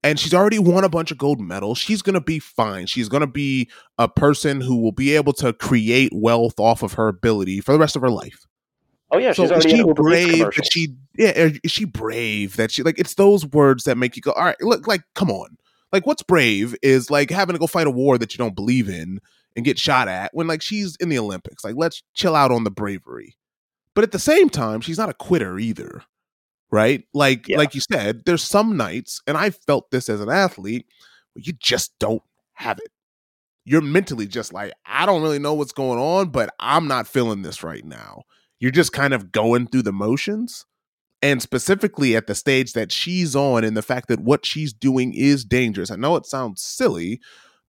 and 0.04 0.20
she's 0.20 0.34
already 0.34 0.60
won 0.60 0.84
a 0.84 0.90
bunch 0.90 1.12
of 1.12 1.18
gold 1.18 1.42
medals. 1.42 1.78
She's 1.78 2.02
going 2.02 2.14
to 2.14 2.22
be 2.22 2.40
fine. 2.40 2.86
She's 2.86 3.10
going 3.10 3.22
to 3.22 3.28
be 3.28 3.70
a 3.98 4.08
person 4.08 4.62
who 4.62 4.78
will 4.78 4.92
be 4.92 5.16
able 5.16 5.34
to 5.34 5.54
create 5.54 6.12
wealth 6.14 6.60
off 6.60 6.84
of 6.84 6.94
her 6.94 7.08
ability 7.08 7.62
for 7.62 7.74
the 7.74 7.80
rest 7.80 7.96
of 7.96 8.02
her 8.02 8.10
life. 8.10 8.46
Oh 9.12 9.18
yeah, 9.18 9.34
so 9.34 9.44
she's 9.44 9.52
already 9.52 9.74
is 9.74 9.86
she 9.86 9.94
brave 9.94 10.38
that 10.56 10.70
she 10.72 10.96
yeah 11.18 11.46
er, 11.46 11.52
is 11.64 11.72
she 11.72 11.86
brave 11.86 12.58
that 12.58 12.72
she 12.72 12.84
like 12.84 13.00
it's 13.00 13.16
those 13.16 13.44
words 13.48 13.86
that 13.86 13.98
make 13.98 14.16
you 14.16 14.22
go 14.22 14.32
all 14.34 14.46
right 14.46 14.62
look 14.62 14.86
like 14.86 15.02
come 15.16 15.32
on 15.32 15.58
like 15.92 16.06
what's 16.06 16.22
brave 16.22 16.76
is 16.84 17.10
like 17.10 17.32
having 17.32 17.54
to 17.54 17.60
go 17.60 17.66
fight 17.66 17.88
a 17.88 17.92
war 17.92 18.20
that 18.20 18.34
you 18.34 18.38
don't 18.38 18.56
believe 18.56 18.88
in 18.88 19.20
and 19.56 19.66
get 19.66 19.80
shot 19.80 20.08
at 20.08 20.30
when 20.36 20.46
like 20.46 20.62
she's 20.62 20.96
in 20.98 21.10
the 21.10 21.18
Olympics 21.18 21.64
like 21.64 21.74
let's 21.76 22.04
chill 22.14 22.36
out 22.36 22.52
on 22.52 22.64
the 22.64 22.70
bravery 22.70 23.36
but 24.00 24.06
at 24.06 24.14
the 24.14 24.18
same 24.18 24.50
time 24.50 24.80
she's 24.80 24.98
not 24.98 25.10
a 25.10 25.14
quitter 25.14 25.60
either 25.60 26.04
right? 26.72 27.04
Like 27.14 27.50
Yeah. 27.50 27.58
like 27.58 27.76
you 27.76 27.82
said 27.82 28.24
there's 28.26 28.44
some 28.44 28.78
nights 28.78 29.22
and 29.28 29.36
I 29.36 29.50
felt 29.50 29.92
this 29.92 30.08
as 30.08 30.22
an 30.22 30.30
athlete 30.30 30.86
where 31.34 31.44
you 31.44 31.52
just 31.54 31.92
don't 32.00 32.22
have 32.54 32.78
it. 32.78 32.92
You're 33.66 33.82
mentally 33.82 34.26
just 34.26 34.54
like 34.54 34.72
I 34.86 35.06
don't 35.06 35.22
really 35.22 35.40
know 35.40 35.54
what's 35.54 35.74
going 35.74 36.00
on 36.00 36.30
but 36.30 36.54
I'm 36.62 36.88
not 36.88 37.10
feeling 37.10 37.42
this 37.42 37.62
right 37.62 37.84
now. 37.84 38.22
You're 38.58 38.72
just 38.72 38.94
kind 38.94 39.14
of 39.14 39.34
going 39.34 39.68
through 39.68 39.82
the 39.82 39.92
motions 39.92 40.66
and 41.22 41.42
specifically 41.42 42.16
at 42.16 42.28
the 42.28 42.36
stage 42.36 42.72
that 42.72 42.94
she's 42.94 43.36
on 43.36 43.66
and 43.66 43.76
the 43.76 43.82
fact 43.82 44.08
that 44.08 44.22
what 44.22 44.46
she's 44.46 44.72
doing 44.72 45.14
is 45.14 45.44
dangerous. 45.44 45.92
I 45.92 45.98
know 45.98 46.16
it 46.16 46.26
sounds 46.26 46.62
silly 46.62 47.20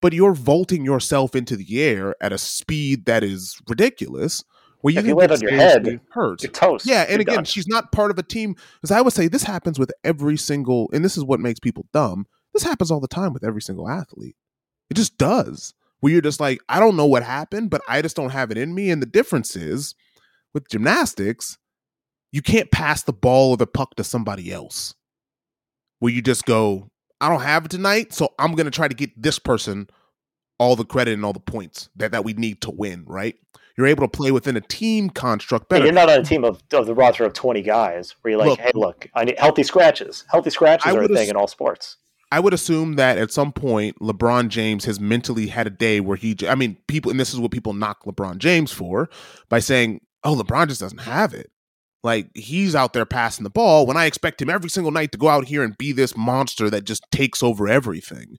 but 0.00 0.12
you're 0.12 0.34
vaulting 0.34 0.84
yourself 0.84 1.34
into 1.34 1.56
the 1.56 1.82
air 1.82 2.14
at 2.20 2.32
a 2.32 2.38
speed 2.38 3.06
that 3.06 3.24
is 3.24 3.58
ridiculous 3.68 4.44
where 4.80 4.92
you 4.94 5.00
If 5.00 5.06
you 5.06 5.14
land 5.14 5.32
on 5.32 5.40
your 5.40 5.52
head, 5.52 6.00
hurt 6.10 6.42
You're 6.42 6.52
toast. 6.52 6.86
yeah, 6.86 7.02
and 7.02 7.10
You're 7.12 7.20
again, 7.20 7.34
done. 7.36 7.44
she's 7.44 7.66
not 7.68 7.92
part 7.92 8.10
of 8.10 8.18
a 8.18 8.22
team. 8.22 8.54
Because 8.80 8.90
I 8.90 9.00
would 9.00 9.12
say 9.12 9.28
this 9.28 9.42
happens 9.42 9.78
with 9.78 9.92
every 10.04 10.36
single, 10.36 10.88
and 10.92 11.04
this 11.04 11.16
is 11.16 11.24
what 11.24 11.40
makes 11.40 11.60
people 11.60 11.86
dumb. 11.92 12.26
This 12.54 12.62
happens 12.62 12.90
all 12.90 13.00
the 13.00 13.08
time 13.08 13.32
with 13.32 13.44
every 13.44 13.62
single 13.62 13.88
athlete. 13.88 14.36
It 14.90 14.94
just 14.94 15.18
does. 15.18 15.74
Where 16.00 16.12
you're 16.12 16.22
just 16.22 16.40
like, 16.40 16.60
I 16.68 16.80
don't 16.80 16.96
know 16.96 17.06
what 17.06 17.22
happened, 17.22 17.70
but 17.70 17.82
I 17.88 18.00
just 18.02 18.16
don't 18.16 18.30
have 18.30 18.50
it 18.50 18.56
in 18.58 18.74
me. 18.74 18.90
And 18.90 19.02
the 19.02 19.06
difference 19.06 19.54
is 19.54 19.94
with 20.54 20.68
gymnastics, 20.68 21.58
you 22.32 22.40
can't 22.42 22.70
pass 22.70 23.02
the 23.02 23.12
ball 23.12 23.50
or 23.50 23.56
the 23.58 23.66
puck 23.66 23.94
to 23.96 24.04
somebody 24.04 24.50
else. 24.50 24.94
Where 25.98 26.12
you 26.12 26.22
just 26.22 26.46
go, 26.46 26.88
I 27.20 27.28
don't 27.28 27.42
have 27.42 27.66
it 27.66 27.70
tonight, 27.70 28.14
so 28.14 28.30
I'm 28.38 28.54
gonna 28.54 28.70
try 28.70 28.88
to 28.88 28.94
get 28.94 29.10
this 29.20 29.38
person 29.38 29.88
all 30.58 30.74
the 30.76 30.84
credit 30.84 31.12
and 31.14 31.24
all 31.24 31.32
the 31.34 31.40
points 31.40 31.90
that, 31.96 32.12
that 32.12 32.24
we 32.24 32.32
need 32.32 32.62
to 32.62 32.70
win, 32.70 33.04
right? 33.06 33.36
You're 33.80 33.86
able 33.88 34.06
to 34.06 34.14
play 34.16 34.30
within 34.30 34.58
a 34.58 34.60
team 34.60 35.08
construct 35.08 35.64
Yeah, 35.70 35.76
better. 35.78 35.84
you're 35.86 35.94
not 35.94 36.10
on 36.10 36.18
a 36.20 36.22
team 36.22 36.44
of, 36.44 36.62
of 36.74 36.84
the 36.86 36.94
roster 36.94 37.24
of 37.24 37.32
20 37.32 37.62
guys 37.62 38.14
where 38.20 38.32
you're 38.32 38.38
like, 38.38 38.48
Look- 38.50 38.60
hey, 38.60 38.70
look, 38.74 39.08
I 39.14 39.24
need 39.24 39.38
healthy 39.38 39.62
scratches. 39.62 40.24
Healthy 40.30 40.50
scratches 40.50 40.92
I 40.92 40.94
are 40.96 41.02
a 41.04 41.08
thing 41.08 41.16
s- 41.16 41.28
in 41.30 41.36
all 41.36 41.46
sports. 41.46 41.96
I 42.30 42.40
would 42.40 42.52
assume 42.52 42.96
that 42.96 43.16
at 43.16 43.32
some 43.32 43.52
point 43.52 43.98
LeBron 44.00 44.48
James 44.48 44.84
has 44.84 45.00
mentally 45.00 45.46
had 45.46 45.66
a 45.66 45.70
day 45.70 45.98
where 46.00 46.16
he 46.18 46.36
I 46.46 46.54
mean 46.54 46.76
people 46.86 47.10
and 47.10 47.18
this 47.18 47.32
is 47.32 47.40
what 47.40 47.50
people 47.52 47.72
knock 47.72 48.04
LeBron 48.04 48.36
James 48.38 48.70
for 48.70 49.08
by 49.48 49.58
saying, 49.60 50.00
"Oh, 50.22 50.36
LeBron 50.36 50.68
just 50.68 50.80
doesn't 50.82 50.98
have 50.98 51.32
it." 51.34 51.50
Like 52.04 52.30
he's 52.36 52.74
out 52.76 52.92
there 52.92 53.04
passing 53.04 53.42
the 53.44 53.50
ball 53.50 53.84
when 53.84 53.96
I 53.96 54.04
expect 54.04 54.40
him 54.40 54.48
every 54.48 54.70
single 54.70 54.92
night 54.92 55.10
to 55.12 55.18
go 55.18 55.26
out 55.28 55.46
here 55.46 55.64
and 55.64 55.76
be 55.76 55.90
this 55.92 56.16
monster 56.16 56.70
that 56.70 56.84
just 56.84 57.02
takes 57.10 57.42
over 57.42 57.66
everything. 57.66 58.36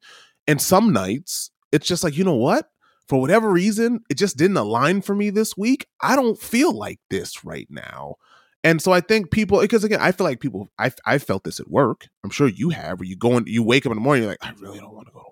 And 0.48 0.62
some 0.62 0.94
nights 0.94 1.52
it's 1.74 1.88
just 1.88 2.04
like, 2.04 2.16
"You 2.18 2.24
know 2.24 2.36
what? 2.36 2.71
For 3.12 3.20
whatever 3.20 3.52
reason, 3.52 4.00
it 4.10 4.14
just 4.18 4.38
didn't 4.38 4.56
align 4.56 5.02
for 5.02 5.14
me 5.14 5.32
this 5.32 5.58
week. 5.58 5.86
I 6.02 6.16
don't 6.16 6.40
feel 6.40 6.72
like 6.72 7.02
this 7.10 7.44
right 7.44 7.68
now." 7.70 8.16
And 8.64 8.82
so 8.82 8.94
I 8.94 9.02
think 9.02 9.32
people, 9.32 9.60
because 9.60 9.84
again, 9.84 10.00
I 10.00 10.14
feel 10.14 10.26
like 10.26 10.40
people, 10.40 10.70
I 10.80 10.94
I 11.06 11.18
felt 11.18 11.44
this 11.44 11.60
at 11.60 11.70
work. 11.70 12.08
I'm 12.24 12.30
sure 12.30 12.48
you 12.48 12.70
have, 12.70 13.00
where 13.02 13.10
you 13.10 13.18
go 13.18 13.34
and 13.36 13.46
you 13.50 13.64
wake 13.64 13.86
up 13.86 13.92
in 13.92 13.98
the 13.98 14.02
morning, 14.02 14.24
you're 14.24 14.32
like, 14.32 14.40
I 14.42 14.54
really 14.62 14.80
don't 14.80 14.94
want 14.96 15.08
to 15.08 15.14
go 15.14 15.20
to. 15.20 15.31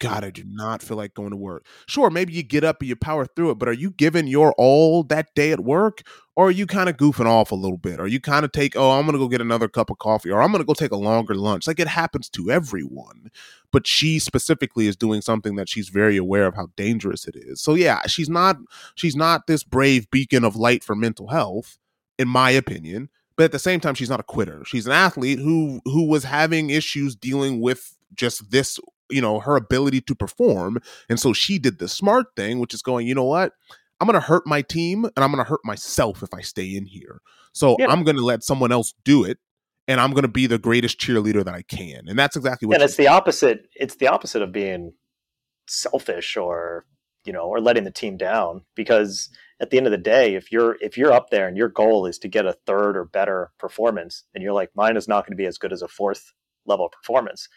God, 0.00 0.24
I 0.24 0.30
do 0.30 0.42
not 0.44 0.82
feel 0.82 0.96
like 0.96 1.14
going 1.14 1.30
to 1.30 1.36
work. 1.36 1.64
Sure, 1.86 2.10
maybe 2.10 2.32
you 2.32 2.42
get 2.42 2.64
up 2.64 2.80
and 2.80 2.88
you 2.88 2.96
power 2.96 3.26
through 3.26 3.50
it, 3.52 3.58
but 3.58 3.68
are 3.68 3.74
you 3.74 3.90
giving 3.92 4.26
your 4.26 4.52
all 4.58 5.04
that 5.04 5.34
day 5.34 5.52
at 5.52 5.60
work? 5.60 6.02
Or 6.36 6.48
are 6.48 6.50
you 6.50 6.66
kind 6.66 6.88
of 6.88 6.96
goofing 6.96 7.26
off 7.26 7.52
a 7.52 7.54
little 7.54 7.76
bit? 7.76 8.00
Or 8.00 8.06
you 8.06 8.18
kind 8.18 8.44
of 8.44 8.50
take, 8.50 8.74
oh, 8.74 8.92
I'm 8.92 9.02
going 9.02 9.12
to 9.12 9.18
go 9.18 9.28
get 9.28 9.42
another 9.42 9.68
cup 9.68 9.90
of 9.90 9.98
coffee, 9.98 10.30
or 10.30 10.42
I'm 10.42 10.50
going 10.50 10.62
to 10.62 10.66
go 10.66 10.74
take 10.74 10.90
a 10.90 10.96
longer 10.96 11.34
lunch? 11.34 11.66
Like 11.66 11.78
it 11.78 11.86
happens 11.86 12.28
to 12.30 12.50
everyone. 12.50 13.30
But 13.70 13.86
she 13.86 14.18
specifically 14.18 14.86
is 14.86 14.96
doing 14.96 15.20
something 15.20 15.56
that 15.56 15.68
she's 15.68 15.90
very 15.90 16.16
aware 16.16 16.46
of 16.46 16.54
how 16.54 16.68
dangerous 16.76 17.28
it 17.28 17.36
is. 17.36 17.60
So 17.60 17.74
yeah, 17.74 18.00
she's 18.06 18.28
not 18.28 18.56
she's 18.94 19.14
not 19.14 19.46
this 19.46 19.62
brave 19.62 20.10
beacon 20.10 20.44
of 20.44 20.56
light 20.56 20.82
for 20.82 20.96
mental 20.96 21.28
health 21.28 21.78
in 22.20 22.28
my 22.28 22.50
opinion. 22.50 23.08
But 23.36 23.44
at 23.44 23.52
the 23.52 23.58
same 23.58 23.80
time, 23.80 23.94
she's 23.94 24.10
not 24.10 24.20
a 24.20 24.24
quitter. 24.24 24.62
She's 24.66 24.86
an 24.86 24.92
athlete 24.92 25.38
who 25.38 25.80
who 25.86 26.06
was 26.06 26.24
having 26.24 26.68
issues 26.68 27.16
dealing 27.16 27.60
with 27.60 27.96
just 28.14 28.50
this, 28.50 28.78
you 29.10 29.20
know, 29.20 29.40
her 29.40 29.56
ability 29.56 30.00
to 30.02 30.14
perform. 30.14 30.78
And 31.08 31.18
so 31.18 31.32
she 31.32 31.58
did 31.58 31.78
the 31.78 31.88
smart 31.88 32.28
thing, 32.36 32.58
which 32.58 32.74
is 32.74 32.82
going, 32.82 33.06
you 33.06 33.14
know 33.14 33.24
what? 33.24 33.52
I'm 34.00 34.06
gonna 34.06 34.20
hurt 34.20 34.46
my 34.46 34.62
team 34.62 35.04
and 35.04 35.18
I'm 35.18 35.30
gonna 35.30 35.44
hurt 35.44 35.60
myself 35.64 36.22
if 36.22 36.32
I 36.32 36.40
stay 36.40 36.74
in 36.74 36.86
here. 36.86 37.20
So 37.52 37.76
Yeah. 37.78 37.88
I'm 37.88 38.04
gonna 38.04 38.22
let 38.22 38.42
someone 38.42 38.72
else 38.72 38.94
do 39.04 39.24
it 39.24 39.38
and 39.86 40.00
I'm 40.00 40.12
gonna 40.12 40.28
be 40.28 40.46
the 40.46 40.58
greatest 40.58 40.98
cheerleader 40.98 41.44
that 41.44 41.54
I 41.54 41.62
can. 41.62 42.08
And 42.08 42.18
that's 42.18 42.36
exactly 42.36 42.66
what 42.66 42.76
and 42.76 42.82
it's 42.82 42.96
the 42.96 43.08
opposite. 43.08 43.68
It's 43.74 43.96
the 43.96 44.08
opposite 44.08 44.42
of 44.42 44.52
being 44.52 44.94
selfish 45.66 46.36
or 46.36 46.86
you 47.24 47.32
know 47.32 47.42
or 47.42 47.60
letting 47.60 47.84
the 47.84 47.90
team 47.90 48.16
down 48.16 48.62
because 48.74 49.28
at 49.60 49.70
the 49.70 49.76
end 49.76 49.86
of 49.86 49.90
the 49.90 49.98
day 49.98 50.34
if 50.34 50.50
you're 50.50 50.76
if 50.80 50.96
you're 50.96 51.12
up 51.12 51.30
there 51.30 51.46
and 51.46 51.56
your 51.56 51.68
goal 51.68 52.06
is 52.06 52.18
to 52.18 52.28
get 52.28 52.46
a 52.46 52.56
third 52.66 52.96
or 52.96 53.04
better 53.04 53.50
performance 53.58 54.24
and 54.34 54.42
you're 54.42 54.52
like 54.52 54.70
mine 54.74 54.96
is 54.96 55.06
not 55.06 55.24
going 55.24 55.32
to 55.32 55.40
be 55.40 55.46
as 55.46 55.58
good 55.58 55.72
as 55.72 55.82
a 55.82 55.88
fourth 55.88 56.32
level 56.66 56.88
performance 56.88 57.48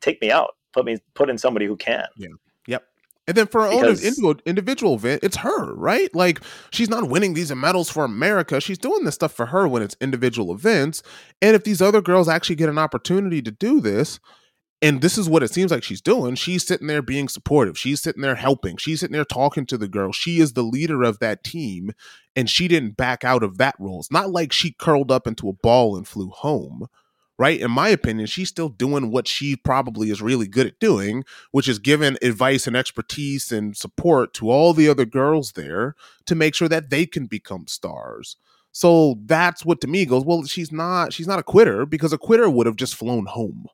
take 0.00 0.20
me 0.20 0.30
out 0.30 0.54
put 0.72 0.84
me 0.84 0.98
put 1.14 1.30
in 1.30 1.38
somebody 1.38 1.66
who 1.66 1.76
can 1.76 2.06
Yeah. 2.16 2.28
Yep. 2.66 2.84
And 3.28 3.36
then 3.36 3.46
for 3.46 3.62
her 3.62 3.68
own 3.68 3.84
individual, 3.84 4.34
individual 4.46 4.94
event, 4.94 5.20
it's 5.22 5.36
her, 5.36 5.74
right? 5.74 6.12
Like 6.14 6.40
she's 6.70 6.88
not 6.88 7.08
winning 7.08 7.34
these 7.34 7.54
medals 7.54 7.88
for 7.88 8.04
America. 8.04 8.60
She's 8.60 8.78
doing 8.78 9.04
this 9.04 9.14
stuff 9.14 9.32
for 9.32 9.46
her 9.46 9.68
when 9.68 9.82
it's 9.82 9.96
individual 10.00 10.52
events. 10.52 11.02
And 11.40 11.54
if 11.54 11.64
these 11.64 11.80
other 11.80 12.02
girls 12.02 12.28
actually 12.28 12.56
get 12.56 12.68
an 12.68 12.78
opportunity 12.78 13.40
to 13.42 13.50
do 13.50 13.80
this, 13.80 14.18
and 14.82 15.00
this 15.00 15.16
is 15.16 15.28
what 15.28 15.44
it 15.44 15.52
seems 15.52 15.70
like 15.70 15.84
she's 15.84 16.00
doing, 16.00 16.34
she's 16.34 16.66
sitting 16.66 16.88
there 16.88 17.02
being 17.02 17.28
supportive. 17.28 17.78
She's 17.78 18.02
sitting 18.02 18.20
there 18.20 18.34
helping. 18.34 18.76
She's 18.76 18.98
sitting 18.98 19.12
there 19.12 19.24
talking 19.24 19.64
to 19.66 19.78
the 19.78 19.86
girl. 19.86 20.10
She 20.10 20.40
is 20.40 20.54
the 20.54 20.64
leader 20.64 21.04
of 21.04 21.20
that 21.20 21.44
team, 21.44 21.92
and 22.34 22.50
she 22.50 22.66
didn't 22.66 22.96
back 22.96 23.22
out 23.22 23.44
of 23.44 23.58
that 23.58 23.76
role. 23.78 24.00
It's 24.00 24.10
not 24.10 24.30
like 24.30 24.52
she 24.52 24.72
curled 24.72 25.12
up 25.12 25.28
into 25.28 25.48
a 25.48 25.52
ball 25.52 25.96
and 25.96 26.06
flew 26.06 26.30
home. 26.30 26.88
Right? 27.38 27.60
In 27.60 27.70
my 27.70 27.88
opinion, 27.88 28.26
she's 28.26 28.50
still 28.50 28.68
doing 28.68 29.10
what 29.10 29.26
she 29.26 29.56
probably 29.56 30.10
is 30.10 30.22
really 30.22 30.46
good 30.46 30.66
at 30.66 30.78
doing, 30.78 31.24
which 31.50 31.66
is 31.66 31.78
giving 31.78 32.16
advice 32.22 32.66
and 32.66 32.76
expertise 32.76 33.50
and 33.50 33.76
support 33.76 34.32
to 34.34 34.50
all 34.50 34.74
the 34.74 34.88
other 34.88 35.06
girls 35.06 35.52
there 35.52 35.96
to 36.26 36.34
make 36.34 36.54
sure 36.54 36.68
that 36.68 36.90
they 36.90 37.06
can 37.06 37.26
become 37.26 37.66
stars. 37.66 38.36
So 38.70 39.18
that's 39.24 39.64
what 39.64 39.80
to 39.82 39.86
me 39.86 40.06
goes, 40.06 40.24
well, 40.24 40.44
she's 40.44 40.72
not 40.72 41.12
she's 41.12 41.26
not 41.26 41.38
a 41.38 41.42
quitter 41.42 41.84
because 41.84 42.12
a 42.12 42.18
quitter 42.18 42.48
would 42.48 42.66
have 42.66 42.76
just 42.76 42.94
flown 42.94 43.26
home. 43.26 43.66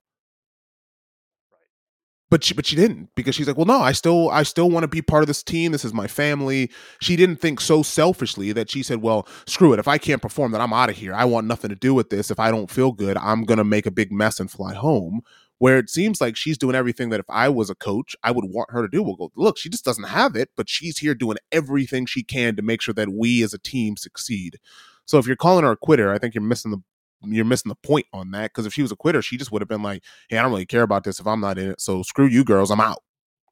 But 2.30 2.44
she 2.44 2.52
but 2.52 2.66
she 2.66 2.76
didn't 2.76 3.08
because 3.14 3.34
she's 3.34 3.46
like, 3.46 3.56
well, 3.56 3.64
no, 3.64 3.80
I 3.80 3.92
still 3.92 4.28
I 4.30 4.42
still 4.42 4.70
want 4.70 4.84
to 4.84 4.88
be 4.88 5.00
part 5.00 5.22
of 5.22 5.28
this 5.28 5.42
team. 5.42 5.72
This 5.72 5.84
is 5.84 5.94
my 5.94 6.06
family. 6.06 6.70
She 7.00 7.16
didn't 7.16 7.36
think 7.36 7.60
so 7.60 7.82
selfishly 7.82 8.52
that 8.52 8.70
she 8.70 8.82
said, 8.82 9.00
well, 9.00 9.26
screw 9.46 9.72
it. 9.72 9.78
If 9.78 9.88
I 9.88 9.96
can't 9.96 10.20
perform, 10.20 10.52
then 10.52 10.60
I'm 10.60 10.72
out 10.74 10.90
of 10.90 10.96
here. 10.96 11.14
I 11.14 11.24
want 11.24 11.46
nothing 11.46 11.70
to 11.70 11.76
do 11.76 11.94
with 11.94 12.10
this. 12.10 12.30
If 12.30 12.38
I 12.38 12.50
don't 12.50 12.70
feel 12.70 12.92
good, 12.92 13.16
I'm 13.16 13.44
gonna 13.44 13.64
make 13.64 13.86
a 13.86 13.90
big 13.90 14.12
mess 14.12 14.40
and 14.40 14.50
fly 14.50 14.74
home 14.74 15.22
where 15.58 15.78
it 15.78 15.90
seems 15.90 16.20
like 16.20 16.36
she's 16.36 16.56
doing 16.56 16.76
everything 16.76 17.08
that 17.10 17.20
if 17.20 17.28
I 17.28 17.48
was 17.48 17.68
a 17.68 17.74
coach, 17.74 18.14
I 18.22 18.30
would 18.30 18.44
want 18.46 18.70
her 18.70 18.82
to 18.82 18.88
do. 18.88 19.02
We'll 19.02 19.16
go, 19.16 19.32
look, 19.36 19.58
she 19.58 19.68
just 19.68 19.84
doesn't 19.84 20.04
have 20.04 20.36
it, 20.36 20.50
but 20.56 20.68
she's 20.68 20.98
here 20.98 21.14
doing 21.14 21.38
everything 21.50 22.06
she 22.06 22.22
can 22.22 22.56
to 22.56 22.62
make 22.62 22.80
sure 22.80 22.94
that 22.94 23.08
we 23.12 23.42
as 23.42 23.52
a 23.52 23.58
team 23.58 23.96
succeed. 23.96 24.58
So 25.04 25.18
if 25.18 25.26
you're 25.26 25.36
calling 25.36 25.64
her 25.64 25.72
a 25.72 25.76
quitter, 25.76 26.12
I 26.12 26.18
think 26.18 26.34
you're 26.34 26.42
missing 26.42 26.70
the 26.70 26.82
you're 27.22 27.44
missing 27.44 27.68
the 27.68 27.88
point 27.88 28.06
on 28.12 28.30
that. 28.32 28.50
Because 28.52 28.66
if 28.66 28.72
she 28.72 28.82
was 28.82 28.92
a 28.92 28.96
quitter, 28.96 29.22
she 29.22 29.36
just 29.36 29.50
would 29.52 29.62
have 29.62 29.68
been 29.68 29.82
like, 29.82 30.02
Hey, 30.28 30.38
I 30.38 30.42
don't 30.42 30.50
really 30.52 30.66
care 30.66 30.82
about 30.82 31.04
this 31.04 31.20
if 31.20 31.26
I'm 31.26 31.40
not 31.40 31.58
in 31.58 31.70
it. 31.70 31.80
So 31.80 32.02
screw 32.02 32.26
you 32.26 32.44
girls, 32.44 32.70
I'm 32.70 32.80
out. 32.80 33.02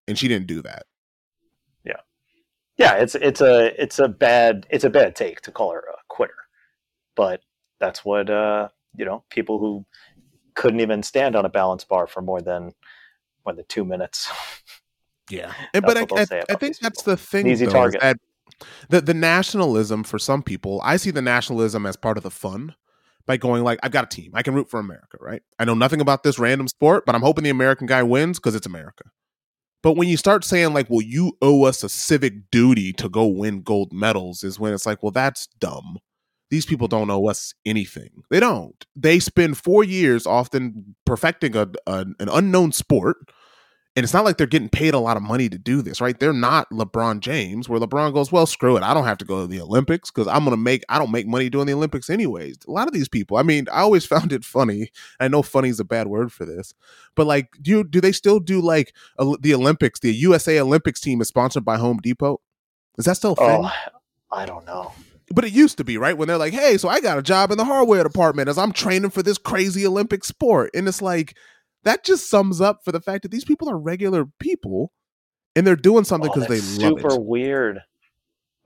And 0.09 0.19
she 0.19 0.29
didn't 0.29 0.47
do 0.47 0.63
that. 0.63 0.85
yeah 1.85 2.01
yeah, 2.79 2.95
it's 2.95 3.15
it's 3.15 3.41
a 3.41 3.81
it's 3.83 3.99
a 3.99 4.09
bad 4.09 4.67
it's 4.71 4.85
a 4.85 4.91
bad 4.91 5.17
take 5.17 5.41
to 5.43 5.51
call 5.51 5.73
her 5.73 5.81
a 5.81 5.97
quitter 6.09 6.35
but 7.17 7.41
that's 7.81 8.05
what 8.05 8.31
uh 8.31 8.69
you 8.97 9.05
know 9.05 9.25
people 9.31 9.59
who 9.59 9.85
couldn't 10.55 10.81
even 10.81 11.03
stand 11.03 11.35
on 11.37 11.45
a 11.45 11.49
balance 11.49 11.85
bar 11.85 12.07
for 12.07 12.23
more 12.23 12.41
than 12.43 12.73
more 13.45 13.55
than 13.55 13.65
two 13.69 13.85
minutes 13.85 14.31
Yeah. 15.31 15.53
And 15.75 15.85
but 15.85 15.97
I, 15.97 16.03
I, 16.03 16.45
I 16.51 16.55
think 16.55 16.79
that's 16.79 17.03
people. 17.03 17.13
the 17.13 17.17
thing. 17.17 17.47
An 17.47 17.53
easy 17.53 17.67
though, 17.67 17.73
target. 17.73 18.01
that 18.01 18.19
the 18.89 19.01
the 19.01 19.15
nationalism 19.15 20.05
for 20.05 20.19
some 20.19 20.43
people, 20.43 20.81
I 20.85 20.97
see 20.97 21.11
the 21.11 21.23
nationalism 21.23 21.85
as 21.87 21.97
part 21.97 22.17
of 22.17 22.23
the 22.23 22.31
fun 22.31 22.75
by 23.27 23.37
going 23.37 23.65
like, 23.65 23.79
I've 23.83 23.93
got 23.93 24.05
a 24.05 24.09
team. 24.09 24.31
I 24.35 24.43
can 24.43 24.55
root 24.55 24.71
for 24.71 24.81
America, 24.81 25.19
right? 25.21 25.43
I 25.59 25.65
know 25.65 25.75
nothing 25.75 26.01
about 26.01 26.23
this 26.23 26.39
random 26.39 26.69
sport, 26.69 27.05
but 27.07 27.15
I'm 27.15 27.23
hoping 27.23 27.45
the 27.45 27.51
American 27.51 27.87
guy 27.87 28.03
wins 28.03 28.39
because 28.39 28.55
it's 28.55 28.67
America. 28.67 29.05
But 29.83 29.97
when 29.97 30.09
you 30.09 30.17
start 30.17 30.45
saying 30.45 30.73
like, 30.73 30.89
well, 30.91 31.03
you 31.03 31.37
owe 31.43 31.65
us 31.65 31.85
a 31.85 31.89
civic 31.89 32.51
duty 32.51 32.93
to 32.95 33.09
go 33.09 33.27
win 33.27 33.63
gold 33.63 33.93
medals, 33.93 34.43
is 34.43 34.59
when 34.59 34.73
it's 34.73 34.87
like, 34.87 35.03
well, 35.03 35.13
that's 35.13 35.47
dumb. 35.59 35.99
These 36.51 36.67
people 36.67 36.89
don't 36.89 37.11
owe 37.11 37.27
us 37.27 37.55
anything. 37.65 38.23
They 38.31 38.41
don't. 38.41 38.85
They 38.95 39.19
spend 39.19 39.59
four 39.59 39.83
years 39.83 40.27
often 40.27 40.97
perfecting 41.05 41.57
a, 41.57 41.69
a 41.87 42.07
an 42.21 42.29
unknown 42.31 42.73
sport 42.73 43.17
And 43.97 44.05
it's 44.05 44.13
not 44.13 44.27
like 44.27 44.37
they're 44.37 44.47
getting 44.47 44.69
paid 44.69 44.93
a 44.93 44.99
lot 44.99 45.17
of 45.17 45.23
money 45.23 45.49
to 45.49 45.57
do 45.57 45.81
this, 45.81 46.03
right? 46.03 46.19
They're 46.21 46.35
not 46.35 46.69
LeBron 46.69 47.21
James, 47.21 47.67
where 47.67 47.81
LeBron 47.81 48.13
goes, 48.13 48.31
Well, 48.31 48.45
screw 48.45 48.77
it. 48.77 48.83
I 48.83 48.93
don't 48.93 49.07
have 49.07 49.17
to 49.19 49.25
go 49.25 49.41
to 49.41 49.47
the 49.47 49.61
Olympics 49.61 50.11
because 50.11 50.29
I'm 50.29 50.45
gonna 50.45 50.59
make 50.59 50.85
I 50.91 50.99
don't 50.99 51.11
make 51.11 51.27
money 51.27 51.49
doing 51.49 51.67
the 51.67 51.73
Olympics 51.73 52.11
anyways. 52.11 52.59
A 52.69 52.71
lot 52.71 52.89
of 52.89 52.93
these 52.93 53.09
people, 53.09 53.39
I 53.39 53.43
mean, 53.43 53.67
I 53.73 53.81
always 53.81 54.05
found 54.17 54.33
it 54.33 54.45
funny. 54.45 54.91
I 55.19 55.29
know 55.29 55.43
funny 55.43 55.71
is 55.71 55.81
a 55.81 55.85
bad 55.85 56.09
word 56.09 56.31
for 56.31 56.45
this, 56.45 56.75
but 57.15 57.27
like, 57.27 57.49
do 57.63 57.71
you, 57.71 57.85
do 57.85 58.03
they 58.03 58.13
still 58.13 58.39
do 58.39 58.61
like 58.61 58.95
uh, 59.19 59.35
the 59.41 59.55
Olympics? 59.55 60.01
The 60.01 60.13
USA 60.13 60.61
Olympics 60.61 61.01
team 61.01 61.23
is 61.23 61.29
sponsored 61.29 61.65
by 61.65 61.79
Home 61.79 61.99
Depot. 62.03 62.41
Is 62.99 63.07
that 63.07 63.17
still 63.17 63.33
a 63.33 63.37
thing? 63.37 63.65
Oh, 63.65 63.73
I 64.31 64.45
don't 64.45 64.67
know. 64.67 64.93
But 65.35 65.45
it 65.45 65.53
used 65.53 65.79
to 65.79 65.85
be, 65.85 65.99
right? 65.99 66.17
When 66.17 66.29
they're 66.29 66.39
like, 66.39 66.53
hey, 66.53 66.77
so 66.77 66.89
I 66.89 67.01
got 67.01 67.19
a 67.19 67.23
job 67.23 67.51
in 67.51 67.59
the 67.59 67.65
hardware 67.65 68.05
department 68.05 68.49
as 68.49 68.59
I'm 68.59 68.73
training 68.73 69.11
for 69.11 69.23
this 69.23 69.39
crazy 69.39 69.85
Olympic 69.87 70.25
sport. 70.25 70.71
And 70.73 70.87
it's 70.87 71.03
like, 71.03 71.37
that 71.87 72.05
just 72.05 72.29
sums 72.29 72.61
up 72.61 72.85
for 72.85 72.93
the 72.93 73.01
fact 73.01 73.23
that 73.23 73.31
these 73.31 73.45
people 73.47 73.71
are 73.71 73.79
regular 73.79 74.27
people 74.39 74.93
and 75.57 75.67
they're 75.67 75.75
doing 75.75 76.05
something 76.05 76.31
Oh, 76.31 76.35
because 76.35 76.49
they 76.49 76.57
that's 76.57 76.79
love 76.79 77.01
super 77.01 77.15
it. 77.15 77.23
weird. 77.25 77.81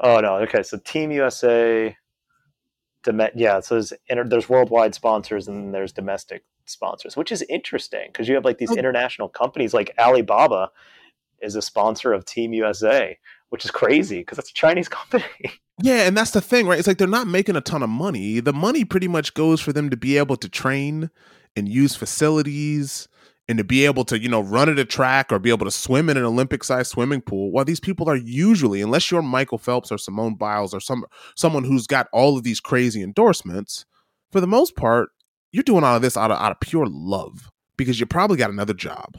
Oh 0.01 0.19
no. 0.21 0.37
Okay, 0.39 0.63
so 0.65 0.79
Team 0.79 1.13
USA. 1.13 1.97
Dom- 3.03 3.21
yeah, 3.35 3.61
so 3.61 3.77
there's 3.77 3.93
inter- 4.09 4.25
there's 4.29 4.49
worldwide 4.49 4.95
sponsors 4.95 5.49
and 5.49 5.57
then 5.65 5.73
there's 5.73 5.93
domestic 5.93 6.45
sponsors, 6.67 7.17
which 7.17 7.33
is 7.33 7.43
interesting 7.49 8.09
because 8.09 8.29
you 8.29 8.35
have 8.35 8.45
like 8.45 8.59
these 8.59 8.73
Oh. 8.73 8.77
international 8.77 9.29
companies 9.29 9.73
like 9.73 9.95
Alibaba 9.99 10.71
is 11.41 11.57
a 11.57 11.63
sponsor 11.63 12.13
of 12.13 12.27
Team 12.27 12.53
USA, 12.53 13.19
which 13.49 13.65
is 13.65 13.71
crazy 13.71 14.19
because 14.19 14.37
that's 14.37 14.51
a 14.51 14.55
Chinese 14.55 14.89
company. 14.99 15.25
Yeah, 15.83 16.07
and 16.07 16.15
that's 16.15 16.33
the 16.33 16.43
thing, 16.43 16.67
right? 16.67 16.79
It's 16.79 16.87
like 16.87 16.99
they're 16.99 17.09
not 17.09 17.27
making 17.27 17.57
a 17.57 17.63
ton 17.63 17.83
of 17.83 17.89
money. 17.89 18.39
The 18.41 18.53
money 18.53 18.85
pretty 18.85 19.09
much 19.09 19.33
goes 19.33 19.63
for 19.63 19.73
them 19.73 19.89
to 19.89 19.97
be 19.97 20.19
able 20.19 20.37
to 20.37 20.49
train 20.51 21.09
and 21.57 21.69
use 21.69 21.97
facilities 21.97 23.09
and 23.49 23.59
to 23.59 23.65
be 23.65 23.85
able 23.85 24.05
to, 24.05 24.19
you 24.21 24.29
know, 24.29 24.41
run 24.41 24.69
at 24.69 24.79
a 24.79 24.85
track 24.85 25.33
or 25.33 25.39
be 25.41 25.51
able 25.51 25.67
to 25.67 25.73
swim 25.73 26.09
in 26.09 26.17
an 26.17 26.25
Olympic 26.25 26.63
sized 26.63 26.91
swimming 26.93 27.21
pool. 27.21 27.51
While 27.51 27.65
these 27.65 27.81
people 27.81 28.09
are 28.09 28.17
usually, 28.17 28.81
unless 28.81 29.11
you're 29.11 29.23
Michael 29.23 29.59
Phelps 29.59 29.91
or 29.91 29.99
Simone 29.99 30.37
Biles 30.37 30.73
or 30.73 30.81
some 30.81 31.05
someone 31.37 31.65
who's 31.65 31.87
got 31.87 32.09
all 32.13 32.37
of 32.39 32.45
these 32.45 32.61
crazy 32.61 33.03
endorsements, 33.03 33.87
for 34.31 34.41
the 34.41 34.47
most 34.47 34.77
part, 34.77 35.11
you're 35.53 35.65
doing 35.65 35.83
all 35.83 35.97
of 35.97 36.03
this 36.03 36.17
out 36.17 36.31
of 36.31 36.39
out 36.41 36.53
of 36.53 36.61
pure 36.61 36.87
love 36.87 37.51
because 37.77 37.99
you 37.99 38.07
probably 38.07 38.37
got 38.37 38.51
another 38.51 38.75
job. 38.75 39.19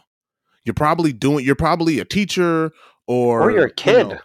You're 0.63 0.73
probably 0.75 1.11
doing 1.11 1.43
you're 1.45 1.55
probably 1.55 1.99
a 1.99 2.05
teacher 2.05 2.71
or 3.07 3.41
Or 3.41 3.51
you're 3.51 3.65
a 3.65 3.69
you 3.69 3.73
kid. 3.75 4.07
know, 4.07 4.19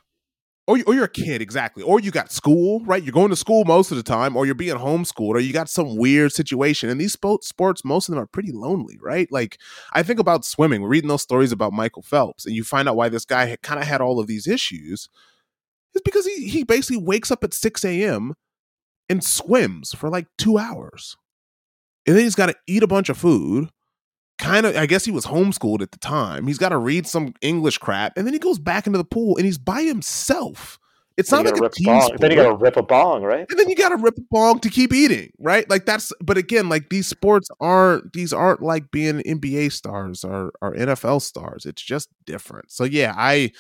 or, 0.66 0.78
or 0.86 0.94
you're 0.94 1.04
a 1.04 1.08
kid 1.08 1.40
exactly. 1.40 1.82
Or 1.82 2.00
you 2.00 2.10
got 2.10 2.32
school 2.32 2.80
right? 2.84 3.02
You're 3.02 3.12
going 3.12 3.30
to 3.30 3.36
school 3.36 3.64
most 3.64 3.90
of 3.90 3.96
the 3.96 4.02
time 4.02 4.36
or 4.36 4.46
you're 4.46 4.54
being 4.54 4.76
homeschooled 4.76 5.34
or 5.34 5.40
you 5.40 5.52
got 5.52 5.68
some 5.68 5.96
weird 5.96 6.32
situation. 6.32 6.90
And 6.90 7.00
these 7.00 7.16
spo- 7.16 7.42
sports 7.42 7.84
most 7.84 8.08
of 8.08 8.14
them 8.14 8.22
are 8.22 8.26
pretty 8.26 8.52
lonely 8.52 8.98
right? 9.00 9.30
Like 9.30 9.58
i 9.92 10.02
think 10.02 10.18
about 10.18 10.44
swimming 10.44 10.82
we're 10.82 10.88
reading 10.88 11.08
those 11.08 11.22
stories 11.22 11.52
about 11.52 11.72
michael 11.72 12.02
phelps 12.02 12.46
and 12.46 12.54
you 12.54 12.64
find 12.64 12.88
out 12.88 12.96
why 12.96 13.08
this 13.08 13.24
guy 13.24 13.56
kind 13.62 13.80
of 13.80 13.86
had 13.86 14.00
all 14.00 14.18
of 14.18 14.26
these 14.26 14.46
issues 14.46 15.08
it's 15.94 16.02
because 16.02 16.26
he, 16.26 16.48
he 16.48 16.64
basically 16.64 17.02
wakes 17.02 17.30
up 17.30 17.44
at 17.44 17.54
6 17.54 17.84
a.m 17.84 18.34
and 19.08 19.22
swims 19.22 19.94
for 19.94 20.08
like 20.08 20.26
two 20.38 20.58
hours. 20.58 21.16
And 22.06 22.16
then 22.16 22.24
he's 22.24 22.34
got 22.34 22.46
to 22.46 22.56
eat 22.66 22.82
a 22.82 22.88
bunch 22.88 23.08
of 23.08 23.18
food 23.18 23.68
kind 24.38 24.66
of 24.66 24.76
i 24.76 24.86
guess 24.86 25.04
he 25.04 25.10
was 25.10 25.26
homeschooled 25.26 25.80
at 25.82 25.92
the 25.92 25.98
time. 25.98 26.46
He's 26.46 26.58
got 26.58 26.70
to 26.70 26.78
read 26.78 27.06
some 27.06 27.34
english 27.40 27.78
crap 27.78 28.16
and 28.16 28.26
then 28.26 28.34
he 28.34 28.38
goes 28.38 28.58
back 28.58 28.86
into 28.86 28.98
the 28.98 29.04
pool 29.04 29.36
and 29.36 29.46
he's 29.46 29.58
by 29.58 29.82
himself. 29.82 30.78
It's 31.16 31.30
Then 31.30 31.44
not 31.44 31.54
like 31.58 31.70
a 31.72 31.74
team 31.74 31.98
sport. 32.02 32.20
Then 32.20 32.30
you 32.30 32.36
got 32.36 32.50
to 32.50 32.56
rip 32.56 32.76
a 32.76 32.82
bong, 32.82 33.22
right? 33.22 33.46
and 33.48 33.58
then 33.58 33.70
you 33.70 33.74
got 33.74 33.88
to 33.88 33.96
rip 33.96 34.18
a 34.18 34.22
bong 34.30 34.60
to 34.60 34.68
keep 34.68 34.92
eating 34.92 35.30
right? 35.38 35.68
Like 35.70 35.86
that's 35.86 36.12
but 36.20 36.36
again 36.36 36.68
like 36.68 36.90
these 36.90 37.06
sports 37.06 37.48
aren't 37.58 38.12
these 38.12 38.34
aren't 38.34 38.60
like 38.60 38.90
being 38.90 39.20
nba 39.20 39.72
stars 39.72 40.24
or, 40.24 40.52
or 40.60 40.74
nfl 40.74 41.22
stars. 41.22 41.64
It's 41.64 41.80
just 41.82 42.10
different. 42.26 42.70
So 42.70 42.84
yeah 42.84 43.14
i 43.16 43.50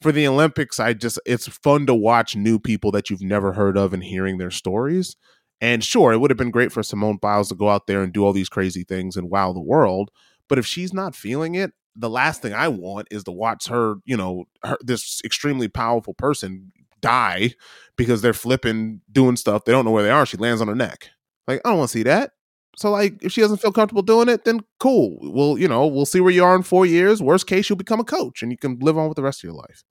for 0.00 0.12
the 0.12 0.26
olympics 0.26 0.80
i 0.80 0.94
just 0.94 1.18
it's 1.26 1.46
fun 1.46 1.84
to 1.86 1.94
watch 1.94 2.34
new 2.34 2.58
people 2.58 2.90
that 2.92 3.10
you've 3.10 3.22
never 3.22 3.52
heard 3.52 3.76
of 3.76 3.92
and 3.92 4.02
hearing 4.02 4.38
their 4.38 4.50
stories 4.50 5.16
and 5.62 5.82
sure 5.82 6.12
it 6.12 6.18
would 6.18 6.30
have 6.30 6.36
been 6.36 6.50
great 6.50 6.70
for 6.70 6.82
simone 6.82 7.16
biles 7.16 7.48
to 7.48 7.54
go 7.54 7.70
out 7.70 7.86
there 7.86 8.02
and 8.02 8.12
do 8.12 8.22
all 8.22 8.34
these 8.34 8.50
crazy 8.50 8.84
things 8.84 9.16
and 9.16 9.30
wow 9.30 9.54
the 9.54 9.60
world 9.60 10.10
but 10.48 10.58
if 10.58 10.66
she's 10.66 10.92
not 10.92 11.14
feeling 11.14 11.54
it 11.54 11.72
the 11.96 12.10
last 12.10 12.42
thing 12.42 12.52
i 12.52 12.68
want 12.68 13.08
is 13.10 13.24
to 13.24 13.32
watch 13.32 13.68
her 13.68 13.94
you 14.04 14.16
know 14.16 14.44
her, 14.62 14.76
this 14.82 15.22
extremely 15.24 15.68
powerful 15.68 16.12
person 16.12 16.70
die 17.02 17.52
because 17.96 18.22
they're 18.22 18.32
flipping 18.32 19.02
doing 19.10 19.36
stuff 19.36 19.64
they 19.64 19.72
don't 19.72 19.84
know 19.84 19.90
where 19.90 20.04
they 20.04 20.10
are 20.10 20.24
she 20.24 20.38
lands 20.38 20.62
on 20.62 20.68
her 20.68 20.74
neck. 20.74 21.10
Like 21.46 21.60
i 21.64 21.68
don't 21.68 21.78
want 21.78 21.90
to 21.90 21.98
see 21.98 22.04
that. 22.04 22.30
So 22.76 22.90
like 22.90 23.22
if 23.22 23.32
she 23.32 23.42
doesn't 23.42 23.58
feel 23.58 23.72
comfortable 23.72 24.02
doing 24.02 24.30
it 24.30 24.44
then 24.44 24.60
cool. 24.80 25.18
We'll 25.20 25.58
you 25.58 25.68
know 25.68 25.86
we'll 25.86 26.06
see 26.06 26.20
where 26.20 26.32
you 26.32 26.44
are 26.44 26.56
in 26.56 26.62
four 26.62 26.86
years. 26.86 27.20
Worst 27.20 27.46
case 27.46 27.68
you'll 27.68 27.76
become 27.76 28.00
a 28.00 28.04
coach 28.04 28.42
and 28.42 28.50
you 28.50 28.56
can 28.56 28.78
live 28.78 28.96
on 28.96 29.08
with 29.08 29.16
the 29.16 29.22
rest 29.22 29.40
of 29.40 29.44
your 29.44 29.52
life. 29.52 29.82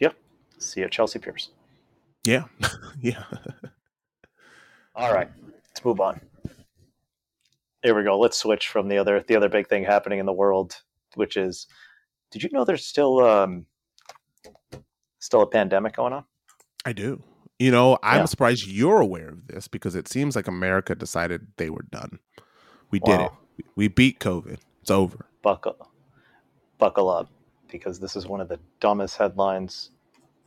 Yep. 0.00 0.14
See 0.58 0.80
you 0.80 0.86
at 0.86 0.92
Chelsea 0.92 1.18
Piers. 1.18 1.50
yeah. 2.24 2.44
Yeah 3.00 3.24
All 4.94 5.12
right, 5.12 5.28
let's 5.68 5.84
move 5.84 6.00
on. 6.00 6.20
Here 7.82 7.94
we 7.96 8.04
go. 8.04 8.18
Let's 8.18 8.38
switch 8.38 8.68
from 8.68 8.88
the 8.88 8.98
other 8.98 9.24
the 9.26 9.36
other 9.36 9.48
big 9.48 9.68
thing 9.68 9.84
happening 9.84 10.18
in 10.18 10.26
the 10.26 10.32
world, 10.32 10.76
which 11.14 11.36
is, 11.36 11.66
did 12.30 12.42
you 12.42 12.50
know 12.52 12.64
there's 12.64 12.86
still 12.86 13.20
um, 13.20 13.66
still 15.18 15.42
a 15.42 15.46
pandemic 15.46 15.96
going 15.96 16.12
on? 16.12 16.24
i 16.84 16.92
do 16.92 17.22
you 17.60 17.70
know 17.70 17.96
i'm 18.02 18.22
Yeah. 18.22 18.24
surprised 18.24 18.66
you're 18.66 19.00
aware 19.00 19.28
of 19.28 19.46
this 19.46 19.68
because 19.68 19.94
it 19.94 20.08
seems 20.08 20.34
like 20.34 20.48
america 20.48 20.96
decided 20.96 21.46
they 21.58 21.70
were 21.70 21.86
done 21.92 22.18
we 22.90 22.98
did 22.98 23.20
it 23.20 23.30
we 23.76 23.86
beat 23.86 24.18
covid 24.18 24.58
it's 24.80 24.90
over 24.90 25.26
Buckle, 25.42 25.88
buckle 26.78 27.08
up, 27.08 27.28
because 27.70 28.00
this 28.00 28.16
is 28.16 28.26
one 28.26 28.40
of 28.40 28.48
the 28.48 28.58
dumbest 28.80 29.16
headlines 29.16 29.90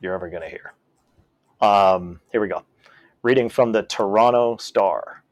you're 0.01 0.13
ever 0.13 0.29
going 0.29 0.41
to 0.43 0.49
hear. 0.49 0.73
Um, 1.61 2.19
here 2.33 2.41
we 2.41 2.49
go. 2.49 2.63
Reading 3.25 3.49
from 3.49 3.71
the 3.71 3.81
Toronto 3.81 4.55
Star, 4.57 5.23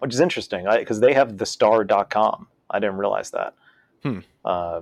which 0.00 0.12
is 0.12 0.18
interesting 0.18 0.66
because 0.76 0.98
they 0.98 1.12
have 1.12 1.34
thestar.com. 1.34 2.48
I 2.68 2.80
didn't 2.80 2.96
realize 2.96 3.30
that. 3.30 3.54
Hmm. 4.02 4.18
Uh, 4.44 4.80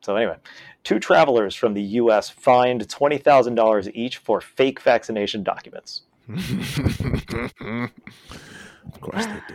so 0.00 0.16
anyway, 0.16 0.36
two 0.82 0.98
travelers 0.98 1.54
from 1.54 1.74
the 1.74 1.82
U.S. 1.82 2.30
fined 2.30 2.88
twenty 2.88 3.18
thousand 3.18 3.56
dollars 3.56 3.90
each 3.90 4.16
for 4.16 4.40
fake 4.40 4.80
vaccination 4.80 5.42
documents. 5.42 6.04
of 6.30 6.40
course 9.02 9.26
they 9.26 9.42
do 9.48 9.54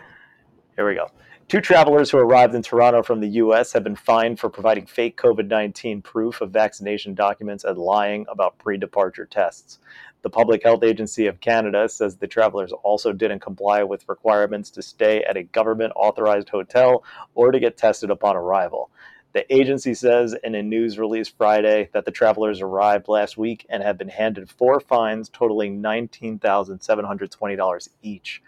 Here 0.75 0.87
we 0.87 0.93
go. 0.93 1.09
Two 1.47 1.61
travelers 1.61 2.09
who 2.11 2.17
arrived 2.17 2.53
in 2.53 2.61
Toronto 2.61 3.01
from 3.01 3.19
the 3.19 3.27
U.S. 3.29 3.71
have 3.73 3.83
been 3.83 3.95
fined 3.95 4.39
for 4.39 4.49
providing 4.49 4.85
fake 4.85 5.17
COVID 5.17 5.47
19 5.47 6.03
proof 6.03 6.41
of 6.41 6.51
vaccination 6.51 7.15
documents 7.15 7.63
and 7.63 7.79
lying 7.79 8.27
about 8.29 8.59
pre 8.59 8.77
departure 8.77 9.25
tests. 9.25 9.79
The 10.25 10.31
Public 10.31 10.63
Health 10.63 10.83
Agency 10.83 11.27
of 11.27 11.39
Canada 11.39 11.87
says 11.87 12.17
the 12.17 12.25
travelers 12.25 12.71
also 12.71 13.13
didn't 13.13 13.41
comply 13.41 13.83
with 13.83 14.09
requirements 14.09 14.71
to 14.71 14.81
stay 14.81 15.23
at 15.23 15.37
a 15.37 15.43
government 15.43 15.93
authorized 15.95 16.49
hotel 16.49 17.03
or 17.35 17.51
to 17.51 17.59
get 17.59 17.77
tested 17.77 18.09
upon 18.09 18.35
arrival. 18.35 18.89
The 19.33 19.45
agency 19.53 19.93
says 19.93 20.35
in 20.43 20.55
a 20.55 20.63
news 20.63 20.97
release 20.97 21.29
Friday 21.29 21.91
that 21.93 22.05
the 22.05 22.11
travelers 22.11 22.59
arrived 22.59 23.07
last 23.07 23.37
week 23.37 23.67
and 23.69 23.83
have 23.83 23.99
been 23.99 24.09
handed 24.09 24.49
four 24.49 24.79
fines 24.79 25.29
totaling 25.29 25.83
$19,720 25.83 27.89
each. 28.01 28.41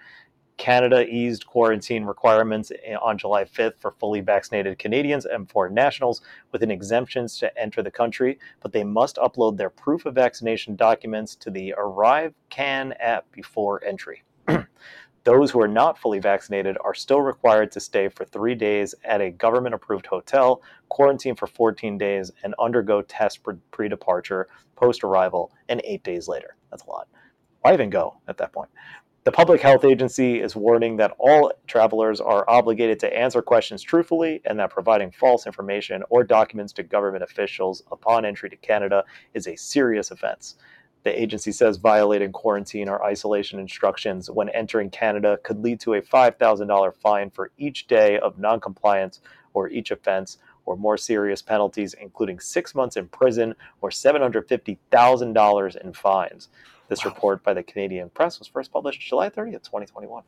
Canada 0.57 1.07
eased 1.07 1.45
quarantine 1.45 2.03
requirements 2.03 2.71
on 3.01 3.17
July 3.17 3.43
5th 3.43 3.77
for 3.77 3.91
fully 3.91 4.21
vaccinated 4.21 4.79
Canadians 4.79 5.25
and 5.25 5.49
foreign 5.49 5.73
nationals 5.73 6.21
within 6.51 6.71
exemptions 6.71 7.37
to 7.37 7.57
enter 7.57 7.83
the 7.83 7.91
country, 7.91 8.39
but 8.61 8.71
they 8.71 8.83
must 8.83 9.17
upload 9.17 9.55
their 9.55 9.69
proof 9.69 10.05
of 10.05 10.15
vaccination 10.15 10.75
documents 10.75 11.35
to 11.35 11.51
the 11.51 11.73
Arrive 11.77 12.33
Can 12.49 12.93
app 12.93 13.31
before 13.31 13.83
entry. 13.83 14.23
Those 15.23 15.51
who 15.51 15.61
are 15.61 15.67
not 15.67 15.97
fully 15.97 16.19
vaccinated 16.19 16.77
are 16.81 16.93
still 16.93 17.21
required 17.21 17.71
to 17.73 17.79
stay 17.79 18.07
for 18.07 18.23
three 18.25 18.55
days 18.55 18.95
at 19.03 19.21
a 19.21 19.29
government 19.29 19.75
approved 19.75 20.05
hotel, 20.05 20.61
quarantine 20.89 21.35
for 21.35 21.47
14 21.47 21.97
days, 21.97 22.31
and 22.43 22.55
undergo 22.57 23.01
tests 23.01 23.39
pre 23.71 23.89
departure, 23.89 24.47
post 24.75 25.03
arrival, 25.03 25.51
and 25.67 25.81
eight 25.83 26.03
days 26.03 26.27
later. 26.27 26.55
That's 26.71 26.83
a 26.83 26.89
lot. 26.89 27.07
Why 27.61 27.73
even 27.73 27.89
go 27.89 28.15
at 28.29 28.37
that 28.37 28.53
point? 28.53 28.69
The 29.27 29.33
Public 29.33 29.59
Health 29.59 29.83
Agency 29.83 30.39
is 30.39 30.55
warning 30.55 30.95
that 30.95 31.13
all 31.19 31.51
travelers 31.67 32.21
are 32.21 32.49
obligated 32.49 32.97
to 33.01 33.13
answer 33.13 33.41
questions 33.41 33.81
truthfully 33.81 34.41
and 34.45 34.57
that 34.57 34.69
providing 34.69 35.11
false 35.11 35.45
information 35.45 36.01
or 36.09 36.23
documents 36.23 36.71
to 36.71 36.83
government 36.83 37.25
officials 37.25 37.83
upon 37.91 38.23
entry 38.23 38.49
to 38.49 38.55
Canada 38.55 39.03
is 39.33 39.45
a 39.45 39.57
serious 39.57 40.11
offense. 40.11 40.55
The 41.03 41.21
agency 41.21 41.51
says 41.51 41.75
violating 41.75 42.31
quarantine 42.31 42.87
or 42.87 43.03
isolation 43.03 43.59
instructions 43.59 44.31
when 44.31 44.47
entering 44.47 44.91
Canada 44.91 45.37
could 45.43 45.59
lead 45.59 45.81
to 45.81 45.95
a 45.95 46.01
$5,000 46.01 46.95
fine 46.95 47.29
for 47.29 47.51
each 47.57 47.85
day 47.87 48.17
of 48.19 48.39
noncompliance 48.39 49.19
or 49.53 49.67
each 49.67 49.91
offense, 49.91 50.37
or 50.65 50.77
more 50.77 50.97
serious 50.97 51.41
penalties, 51.41 51.95
including 51.99 52.39
six 52.39 52.73
months 52.73 52.95
in 52.95 53.07
prison 53.09 53.55
or 53.81 53.89
$750,000 53.89 55.75
in 55.83 55.93
fines. 55.93 56.47
This 56.89 57.05
Wow. 57.05 57.11
report 57.11 57.43
by 57.43 57.53
the 57.53 57.63
Canadian 57.63 58.09
Press 58.09 58.39
was 58.39 58.47
first 58.47 58.71
published 58.71 59.01
July 59.01 59.29
30th, 59.29 59.63
2021. 59.63 60.23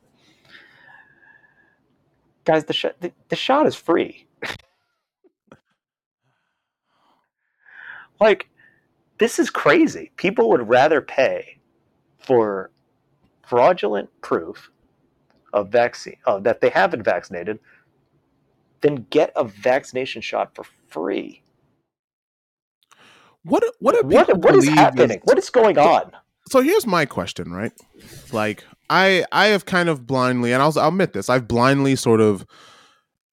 Guys, 2.45 2.65
the, 2.65 2.73
sh- 2.73 2.85
the, 2.99 3.11
the 3.29 3.35
shot 3.35 3.67
is 3.67 3.75
free. 3.75 4.27
Like, 8.21 8.49
this 9.19 9.39
is 9.39 9.49
crazy. 9.49 10.11
People 10.17 10.49
would 10.49 10.69
rather 10.69 11.01
pay 11.01 11.59
for 12.19 12.71
fraudulent 13.47 14.09
proof 14.21 14.71
of 15.53 15.69
vaccine 15.69 16.17
uh, 16.27 16.39
that 16.39 16.61
they 16.61 16.69
have 16.69 16.91
been 16.91 17.03
vaccinated 17.03 17.59
than 18.81 19.07
get 19.09 19.31
a 19.35 19.43
vaccination 19.43 20.21
shot 20.21 20.55
for 20.55 20.65
free. 20.89 21.41
What 23.43 23.63
what 23.79 24.05
what, 24.05 24.37
what 24.37 24.55
is 24.55 24.67
happening? 24.69 25.17
Is, 25.19 25.23
what 25.25 25.37
is 25.39 25.49
going 25.49 25.77
on? 25.77 26.11
So 26.49 26.61
here's 26.61 26.87
my 26.87 27.05
question, 27.05 27.51
right? 27.51 27.71
Like 28.31 28.63
I 28.89 29.25
I 29.31 29.47
have 29.47 29.65
kind 29.65 29.89
of 29.89 30.07
blindly, 30.07 30.51
and 30.51 30.61
I'll, 30.61 30.77
I'll 30.79 30.89
admit 30.89 31.13
this, 31.13 31.29
I've 31.29 31.47
blindly 31.47 31.95
sort 31.95 32.21
of 32.21 32.45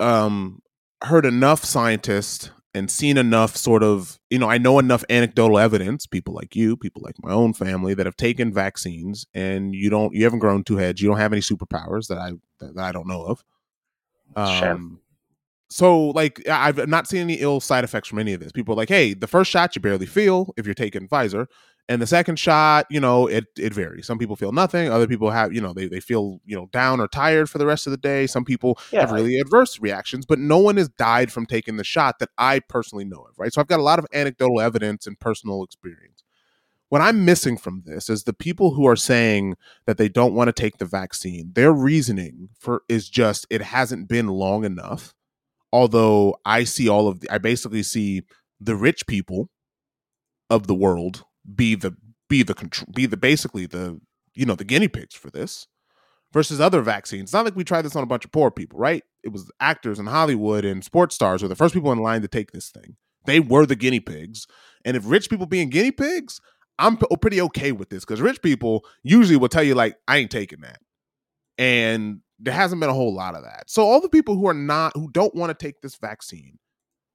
um 0.00 0.60
heard 1.02 1.24
enough 1.24 1.64
scientists 1.64 2.50
and 2.74 2.90
seen 2.90 3.16
enough 3.16 3.56
sort 3.56 3.82
of 3.82 4.18
you 4.28 4.38
know 4.38 4.50
i 4.50 4.58
know 4.58 4.78
enough 4.78 5.02
anecdotal 5.08 5.58
evidence 5.58 6.06
people 6.06 6.34
like 6.34 6.54
you 6.54 6.76
people 6.76 7.00
like 7.02 7.14
my 7.22 7.32
own 7.32 7.54
family 7.54 7.94
that 7.94 8.04
have 8.04 8.16
taken 8.16 8.52
vaccines 8.52 9.26
and 9.32 9.74
you 9.74 9.88
don't 9.88 10.14
you 10.14 10.24
haven't 10.24 10.40
grown 10.40 10.62
two 10.62 10.76
heads 10.76 11.00
you 11.00 11.08
don't 11.08 11.18
have 11.18 11.32
any 11.32 11.40
superpowers 11.40 12.08
that 12.08 12.18
i 12.18 12.32
that 12.60 12.78
i 12.78 12.92
don't 12.92 13.06
know 13.06 13.22
of 13.22 13.44
um 14.36 14.58
sure. 14.58 14.90
so 15.70 16.06
like 16.08 16.46
i've 16.48 16.86
not 16.86 17.06
seen 17.06 17.22
any 17.22 17.34
ill 17.34 17.60
side 17.60 17.84
effects 17.84 18.08
from 18.08 18.18
any 18.18 18.34
of 18.34 18.40
this 18.40 18.52
people 18.52 18.74
are 18.74 18.76
like 18.76 18.90
hey 18.90 19.14
the 19.14 19.26
first 19.26 19.50
shot 19.50 19.74
you 19.74 19.80
barely 19.80 20.06
feel 20.06 20.52
if 20.58 20.66
you're 20.66 20.74
taking 20.74 21.08
pfizer 21.08 21.46
and 21.88 22.02
the 22.02 22.06
second 22.06 22.38
shot 22.38 22.86
you 22.90 23.00
know 23.00 23.26
it 23.26 23.46
it 23.56 23.72
varies. 23.72 24.06
Some 24.06 24.18
people 24.18 24.36
feel 24.36 24.52
nothing. 24.52 24.90
Other 24.90 25.06
people 25.06 25.30
have 25.30 25.52
you 25.52 25.60
know 25.60 25.72
they, 25.72 25.88
they 25.88 26.00
feel 26.00 26.40
you 26.44 26.56
know 26.56 26.66
down 26.72 27.00
or 27.00 27.08
tired 27.08 27.48
for 27.48 27.58
the 27.58 27.66
rest 27.66 27.86
of 27.86 27.90
the 27.90 27.96
day. 27.96 28.26
Some 28.26 28.44
people 28.44 28.78
yeah. 28.90 29.00
have 29.00 29.12
really 29.12 29.38
adverse 29.38 29.80
reactions 29.80 30.26
but 30.26 30.38
no 30.38 30.58
one 30.58 30.76
has 30.76 30.88
died 30.88 31.32
from 31.32 31.46
taking 31.46 31.76
the 31.76 31.84
shot 31.84 32.18
that 32.18 32.30
i 32.38 32.58
personally 32.60 33.04
know 33.04 33.22
of 33.28 33.38
right? 33.38 33.52
So 33.52 33.60
i've 33.60 33.66
got 33.66 33.80
a 33.80 33.84
lot 33.84 33.98
of 33.98 34.06
anecdotal 34.12 34.60
evidence 34.60 35.06
and 35.06 35.18
personal 35.18 35.62
experience. 35.62 36.22
What 36.88 37.00
i'm 37.00 37.24
missing 37.24 37.56
from 37.56 37.82
this 37.84 38.08
is 38.08 38.24
the 38.24 38.32
people 38.32 38.74
who 38.74 38.86
are 38.86 38.96
saying 38.96 39.56
that 39.86 39.98
they 39.98 40.08
don't 40.08 40.34
want 40.34 40.48
to 40.48 40.52
take 40.52 40.78
the 40.78 40.84
vaccine 40.84 41.52
their 41.54 41.72
reasoning 41.72 42.50
for 42.58 42.82
is 42.88 43.08
just 43.08 43.46
it 43.50 43.62
hasn't 43.62 44.08
been 44.08 44.28
long 44.28 44.64
enough 44.64 45.14
although 45.72 46.36
i 46.44 46.64
see 46.64 46.88
all 46.88 47.08
of 47.08 47.20
the 47.20 47.30
i 47.30 47.38
basically 47.38 47.82
see 47.82 48.22
the 48.60 48.76
rich 48.76 49.06
people 49.06 49.50
of 50.48 50.66
the 50.68 50.74
world 50.74 51.24
be 51.54 51.74
the 51.74 51.96
be 52.28 52.42
the 52.42 52.54
control 52.54 52.88
be 52.94 53.06
the 53.06 53.16
basically 53.16 53.66
the 53.66 54.00
you 54.34 54.44
know 54.44 54.54
the 54.54 54.64
guinea 54.64 54.88
pigs 54.88 55.14
for 55.14 55.30
this 55.30 55.66
versus 56.32 56.60
other 56.60 56.82
vaccines. 56.82 57.24
It's 57.24 57.32
not 57.32 57.44
like 57.44 57.56
we 57.56 57.64
tried 57.64 57.82
this 57.82 57.96
on 57.96 58.02
a 58.02 58.06
bunch 58.06 58.24
of 58.24 58.32
poor 58.32 58.50
people, 58.50 58.78
right? 58.78 59.02
It 59.22 59.32
was 59.32 59.50
actors 59.60 59.98
in 59.98 60.06
Hollywood 60.06 60.64
and 60.64 60.84
sports 60.84 61.14
stars 61.14 61.42
were 61.42 61.48
the 61.48 61.56
first 61.56 61.72
people 61.72 61.92
in 61.92 61.98
line 61.98 62.22
to 62.22 62.28
take 62.28 62.52
this 62.52 62.70
thing. 62.70 62.96
They 63.26 63.40
were 63.40 63.66
the 63.66 63.76
guinea 63.76 64.00
pigs. 64.00 64.46
And 64.84 64.96
if 64.96 65.02
rich 65.06 65.30
people 65.30 65.46
being 65.46 65.70
guinea 65.70 65.92
pigs, 65.92 66.40
I'm 66.78 66.96
p- 66.96 67.06
oh, 67.10 67.16
pretty 67.16 67.40
okay 67.40 67.72
with 67.72 67.88
this 67.88 68.04
because 68.04 68.20
rich 68.20 68.42
people 68.42 68.84
usually 69.02 69.36
will 69.36 69.48
tell 69.48 69.62
you, 69.62 69.74
like, 69.74 69.96
I 70.06 70.18
ain't 70.18 70.30
taking 70.30 70.60
that. 70.60 70.78
And 71.58 72.20
there 72.38 72.54
hasn't 72.54 72.80
been 72.80 72.90
a 72.90 72.94
whole 72.94 73.14
lot 73.14 73.34
of 73.34 73.42
that. 73.44 73.70
So 73.70 73.82
all 73.82 74.00
the 74.00 74.08
people 74.08 74.36
who 74.36 74.46
are 74.46 74.54
not, 74.54 74.92
who 74.94 75.10
don't 75.10 75.34
want 75.34 75.50
to 75.50 75.64
take 75.64 75.80
this 75.80 75.96
vaccine, 75.96 76.58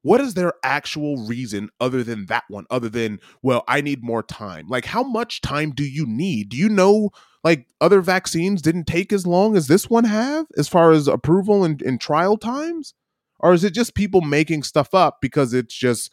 what 0.04 0.20
is 0.22 0.34
their 0.34 0.54
actual 0.64 1.26
reason 1.26 1.70
other 1.80 2.04
than 2.04 2.26
that 2.26 2.44
one 2.48 2.66
other 2.70 2.90
than 2.90 3.20
well 3.42 3.64
i 3.68 3.82
need 3.82 4.04
more 4.04 4.24
time. 4.24 4.68
Like 4.68 4.86
how 4.86 5.04
much 5.04 5.42
time 5.42 5.72
do 5.72 5.84
you 5.84 6.06
need? 6.06 6.50
Do 6.50 6.58
you 6.58 6.70
know 6.70 7.12
like 7.44 7.68
other 7.80 8.02
vaccines 8.02 8.62
didn't 8.62 8.86
take 8.86 9.12
as 9.12 9.26
long 9.26 9.56
as 9.56 9.68
this 9.68 9.90
one 9.90 10.04
have 10.04 10.46
as 10.58 10.68
far 10.68 10.92
as 10.92 11.08
approval 11.08 11.64
and, 11.64 11.82
and 11.82 12.00
trial 12.00 12.38
times? 12.38 12.94
Or 13.40 13.54
is 13.54 13.64
it 13.64 13.74
just 13.74 13.96
people 13.96 14.22
making 14.22 14.64
stuff 14.64 14.94
up 14.94 15.18
because 15.22 15.54
it's 15.54 15.76
just 15.76 16.12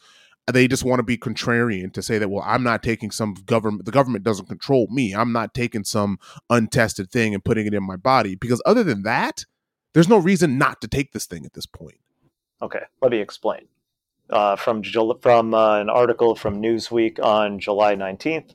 they 0.51 0.67
just 0.67 0.83
want 0.83 0.97
to 0.99 1.03
be 1.03 1.17
contrarian 1.17 1.93
to 1.93 2.01
say 2.01 2.17
that 2.17 2.29
well 2.29 2.43
i'm 2.43 2.63
not 2.63 2.81
taking 2.81 3.11
some 3.11 3.35
government 3.45 3.85
the 3.85 3.91
government 3.91 4.23
doesn't 4.23 4.47
control 4.47 4.87
me. 4.89 5.13
I'm 5.13 5.31
not 5.31 5.53
taking 5.53 5.83
some 5.83 6.17
untested 6.49 7.11
thing 7.11 7.33
and 7.33 7.45
putting 7.45 7.67
it 7.67 7.73
in 7.73 7.83
my 7.83 7.95
body. 7.95 8.35
Because 8.35 8.61
other 8.65 8.83
than 8.83 9.03
that 9.03 9.45
there's 9.93 10.09
no 10.09 10.17
reason 10.17 10.57
not 10.57 10.81
to 10.81 10.87
take 10.87 11.11
this 11.11 11.25
thing 11.25 11.45
at 11.45 11.53
this 11.53 11.65
point. 11.65 11.99
Okay 12.61 12.83
let 13.01 13.11
me 13.11 13.19
explain 13.19 13.67
uh, 14.29 14.55
from 14.55 14.83
from 15.21 15.53
uh, 15.53 15.79
an 15.79 15.89
article 15.89 16.35
from 16.35 16.61
Newsweek 16.61 17.23
on 17.23 17.59
July 17.59 17.95
19th. 17.95 18.53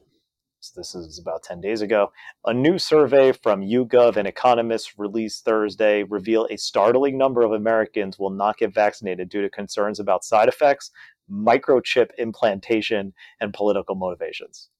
So 0.60 0.80
this 0.80 0.94
is 0.94 1.18
about 1.18 1.42
10 1.42 1.60
days 1.60 1.82
ago. 1.82 2.10
A 2.46 2.54
new 2.54 2.78
survey 2.78 3.32
from 3.32 3.60
YouGov 3.60 4.16
and 4.16 4.26
economists 4.26 4.98
released 4.98 5.44
Thursday 5.44 6.04
reveal 6.04 6.46
a 6.46 6.56
startling 6.56 7.18
number 7.18 7.42
of 7.42 7.52
Americans 7.52 8.18
will 8.18 8.30
not 8.30 8.56
get 8.56 8.72
vaccinated 8.72 9.28
due 9.28 9.42
to 9.42 9.50
concerns 9.50 10.00
about 10.00 10.24
side 10.24 10.48
effects, 10.48 10.90
microchip 11.30 12.10
implantation, 12.18 13.12
and 13.40 13.52
political 13.52 13.94
motivations. 13.94 14.70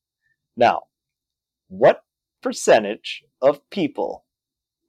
Now, 0.57 0.85
what 1.69 2.05
percentage 2.41 3.23
of 3.43 3.69
people 3.69 4.25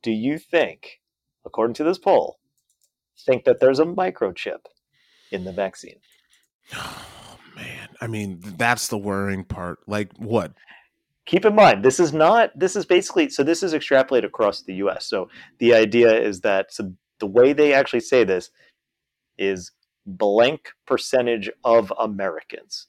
do 0.01 0.11
you 0.11 0.37
think, 0.37 1.01
according 1.45 1.73
to 1.73 1.83
this 1.83 1.97
poll, 1.97 2.39
think 3.25 3.43
that 3.43 3.59
there's 3.59 3.79
a 3.79 3.85
microchip 3.85 4.65
in 5.31 5.43
the 5.43 5.51
vaccine. 5.51 5.97
Oh 6.73 7.37
man, 7.55 7.89
I 8.01 8.07
mean 8.07 8.39
that's 8.57 8.87
the 8.87 8.97
worrying 8.97 9.43
part. 9.43 9.79
Like 9.87 10.11
what? 10.17 10.53
Keep 11.25 11.45
in 11.45 11.55
mind, 11.55 11.83
this 11.83 11.99
is 11.99 12.13
not. 12.13 12.57
This 12.57 12.75
is 12.75 12.85
basically 12.85 13.29
so. 13.29 13.43
This 13.43 13.63
is 13.63 13.73
extrapolated 13.73 14.25
across 14.25 14.61
the 14.61 14.75
U.S. 14.75 15.07
So 15.07 15.29
the 15.59 15.73
idea 15.73 16.19
is 16.19 16.41
that 16.41 16.73
so 16.73 16.93
the 17.19 17.27
way 17.27 17.53
they 17.53 17.73
actually 17.73 18.01
say 18.01 18.23
this 18.23 18.51
is 19.37 19.71
blank 20.05 20.69
percentage 20.85 21.49
of 21.63 21.91
Americans 21.99 22.87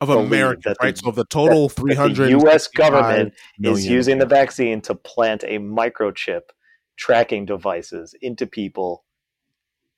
of 0.00 0.10
Americans, 0.10 0.76
right? 0.82 0.96
so 0.96 1.10
the 1.10 1.24
total 1.24 1.68
three 1.68 1.94
hundred 1.94 2.30
U.S. 2.30 2.68
government 2.68 3.34
is 3.62 3.86
using 3.86 4.18
the 4.18 4.26
vaccine 4.26 4.80
to 4.82 4.94
plant 4.94 5.42
a 5.44 5.58
microchip 5.58 6.42
tracking 6.96 7.46
devices 7.46 8.14
into 8.20 8.46
people. 8.46 9.04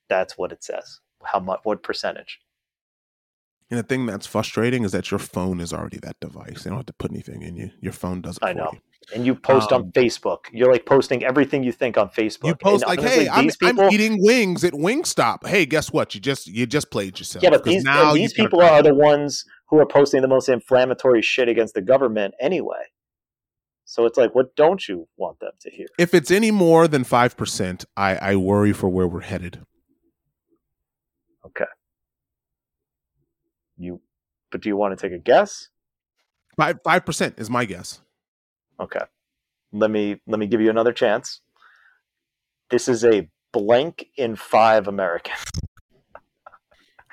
That's 0.09 0.37
what 0.37 0.51
it 0.51 0.63
says 0.63 0.99
how 1.23 1.39
much 1.39 1.59
what 1.63 1.83
percentage 1.83 2.39
and 3.69 3.79
the 3.79 3.83
thing 3.83 4.05
that's 4.05 4.25
frustrating 4.25 4.83
is 4.83 4.91
that 4.93 5.11
your 5.11 5.19
phone 5.19 5.59
is 5.59 5.71
already 5.71 5.99
that 5.99 6.19
device. 6.19 6.63
They 6.63 6.69
don't 6.69 6.79
have 6.79 6.87
to 6.87 6.93
put 6.93 7.11
anything 7.11 7.43
in 7.43 7.55
you. 7.55 7.69
Your 7.81 7.93
phone 7.93 8.21
does 8.21 8.37
it. 8.37 8.43
I 8.43 8.53
know. 8.53 8.71
You. 8.73 8.79
And 9.15 9.25
you 9.25 9.35
post 9.35 9.71
um, 9.71 9.83
on 9.83 9.91
Facebook. 9.91 10.39
You're 10.51 10.71
like 10.71 10.85
posting 10.85 11.23
everything 11.23 11.63
you 11.63 11.71
think 11.71 11.97
on 11.97 12.09
Facebook. 12.09 12.47
You 12.47 12.55
post 12.55 12.83
and 12.83 12.89
like, 12.89 12.99
honestly, 12.99 13.23
"Hey, 13.25 13.29
I'm, 13.29 13.47
people, 13.47 13.85
I'm, 13.85 13.91
eating 13.91 14.17
wings 14.23 14.63
at 14.63 14.73
Wingstop." 14.73 15.47
Hey, 15.47 15.65
guess 15.65 15.91
what? 15.91 16.13
You 16.13 16.21
just 16.21 16.47
you 16.47 16.65
just 16.65 16.91
played 16.91 17.17
yourself. 17.17 17.41
Yeah, 17.43 17.51
but 17.51 17.63
these 17.63 17.83
now 17.83 18.13
these 18.13 18.33
people 18.33 18.61
are 18.61 18.83
the 18.83 18.93
ones 18.93 19.45
who 19.69 19.79
are 19.79 19.85
posting 19.85 20.21
the 20.21 20.27
most 20.27 20.49
inflammatory 20.49 21.21
shit 21.21 21.47
against 21.47 21.75
the 21.75 21.81
government 21.81 22.33
anyway. 22.41 22.83
So 23.85 24.05
it's 24.05 24.17
like, 24.17 24.35
what 24.35 24.55
don't 24.55 24.87
you 24.87 25.07
want 25.17 25.39
them 25.39 25.53
to 25.61 25.71
hear? 25.71 25.87
If 25.97 26.13
it's 26.13 26.29
any 26.29 26.51
more 26.51 26.87
than 26.87 27.03
five 27.03 27.37
percent, 27.37 27.85
I, 27.95 28.15
I 28.15 28.35
worry 28.35 28.73
for 28.73 28.89
where 28.89 29.07
we're 29.07 29.21
headed. 29.21 29.61
Okay. 31.45 31.65
You, 33.79 34.01
but 34.51 34.61
do 34.61 34.69
you 34.69 34.77
want 34.77 34.97
to 34.97 35.01
take 35.01 35.15
a 35.15 35.21
guess? 35.21 35.69
Five 36.57 36.79
five 36.83 37.05
percent 37.05 37.35
is 37.37 37.49
my 37.49 37.65
guess. 37.65 38.01
Okay. 38.79 39.01
Let 39.71 39.91
me 39.91 40.19
let 40.27 40.39
me 40.39 40.47
give 40.47 40.61
you 40.61 40.69
another 40.69 40.93
chance. 40.93 41.41
This 42.69 42.87
is 42.87 43.03
a 43.03 43.29
blank 43.51 44.07
in 44.17 44.35
five 44.35 44.87
Americans. 44.87 45.39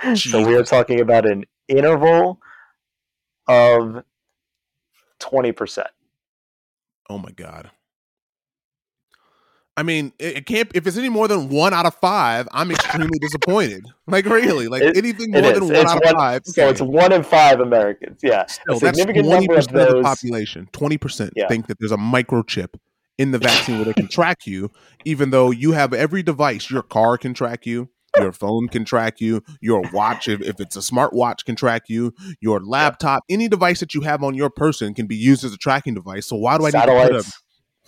so 0.17 0.47
we 0.47 0.55
are 0.55 0.65
talking 0.65 1.01
about 1.01 1.27
an 1.27 1.45
interval 1.69 2.41
of 3.47 4.05
twenty 5.19 5.53
percent. 5.53 5.89
Oh 7.09 7.19
my 7.19 7.31
god. 7.31 7.71
I 9.79 9.83
mean, 9.83 10.13
it, 10.19 10.39
it, 10.39 10.47
can't. 10.47 10.71
If 10.75 10.87
it's 10.87 10.97
any 10.97 11.11
more 11.11 11.29
than 11.29 11.51
one 11.51 11.75
out 11.75 11.85
of 11.85 11.95
five, 11.97 12.49
I'm 12.53 12.71
extremely 12.71 13.19
disappointed. 13.19 13.85
Like 14.09 14.25
really, 14.27 14.69
like 14.69 14.83
it, 14.83 14.97
anything 14.97 15.33
more 15.33 15.43
than 15.43 15.65
one 15.65 15.75
it's 15.75 15.91
out 15.91 16.05
one, 16.05 16.15
of 16.15 16.21
five. 16.21 16.43
So 16.45 16.69
it's 16.69 16.81
one 16.81 17.13
in 17.13 17.25
five 17.25 17.59
Americans. 17.59 18.21
Yeah, 18.23 18.47
Still, 18.47 18.77
a 18.77 18.79
significant 18.79 19.27
number 19.27 19.57
of 19.57 19.67
those. 19.67 19.89
Of 19.89 19.97
the 19.97 20.03
population, 20.03 20.69
twenty 20.71 20.97
percent 20.97 21.33
yeah. 21.35 21.49
think 21.49 21.67
that 21.67 21.79
there's 21.81 21.91
a 21.91 21.97
microchip 21.97 22.77
in 23.19 23.33
the 23.33 23.39
vaccine 23.41 23.79
where 23.79 23.87
they 23.87 23.95
can 23.95 24.07
track 24.07 24.47
you, 24.47 24.71
even 25.05 25.31
though 25.31 25.51
you 25.51 25.73
have 25.73 25.93
every 25.93 26.23
device. 26.23 26.71
Your 26.71 26.83
car 26.83 27.19
can 27.19 27.35
track 27.35 27.67
you. 27.67 27.89
Your 28.17 28.31
phone 28.31 28.69
can 28.69 28.85
track 28.85 29.21
you. 29.21 29.43
Your 29.61 29.83
watch, 29.93 30.29
if, 30.29 30.41
if 30.41 30.61
it's 30.61 30.77
a 30.77 30.83
smart 30.83 31.13
watch, 31.13 31.45
can 31.45 31.57
track 31.57 31.89
you. 31.89 32.15
Your 32.41 32.61
laptop, 32.61 33.25
any 33.29 33.49
device 33.49 33.81
that 33.81 33.93
you 33.93 34.03
have 34.03 34.23
on 34.23 34.35
your 34.35 34.51
person 34.51 34.95
can 34.95 35.09
be 35.09 35.17
used 35.17 35.45
as 35.45 35.53
a 35.53 35.59
tracking 35.59 35.95
device. 35.95 36.27
So 36.27 36.37
why 36.37 36.59
do 36.59 36.65
I 36.67 36.71
need 36.71 36.87
to 36.87 37.09
put 37.11 37.17
a 37.17 37.33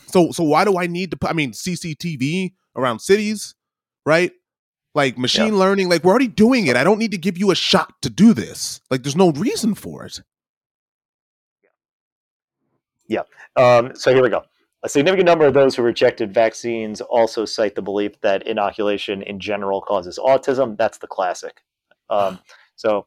so 0.09 0.33
so 0.33 0.45
why 0.45 0.65
do 0.65 0.79
I 0.79 0.87
need 0.87 1.11
to 1.13 1.17
put 1.17 1.31
I 1.31 1.33
mean 1.33 1.53
CCTV 1.53 2.53
around 2.77 3.01
cities, 3.01 3.55
right? 4.05 4.33
Like 4.95 5.19
machine 5.19 5.53
yeah. 5.53 5.61
learning, 5.61 5.89
like 5.89 6.03
we're 6.03 6.11
already 6.11 6.29
doing 6.29 6.67
it. 6.67 6.77
I 6.77 6.85
don't 6.85 6.99
need 6.99 7.13
to 7.13 7.19
give 7.19 7.39
you 7.39 7.51
a 7.51 7.55
shot 7.55 7.95
to 8.03 8.11
do 8.11 8.35
this. 8.35 8.81
Like 8.91 9.03
there's 9.03 9.17
no 9.17 9.31
reason 9.33 9.75
for 9.75 10.05
it. 10.05 10.21
Yeah. 13.07 13.23
Um, 13.57 13.95
so 13.95 14.13
here 14.13 14.23
we 14.23 14.29
go. 14.29 14.43
A 14.83 14.89
significant 14.89 15.27
number 15.27 15.45
of 15.45 15.55
those 15.55 15.75
who 15.75 15.83
rejected 15.83 16.33
vaccines 16.33 17.01
also 17.01 17.45
cite 17.45 17.75
the 17.75 17.83
belief 17.83 18.21
that 18.21 18.47
inoculation 18.47 19.23
in 19.23 19.41
general 19.41 19.81
causes 19.81 20.19
autism. 20.19 20.77
That's 20.77 20.99
the 20.99 21.09
classic. 21.09 21.63
Um, 22.11 22.39
so 22.77 23.07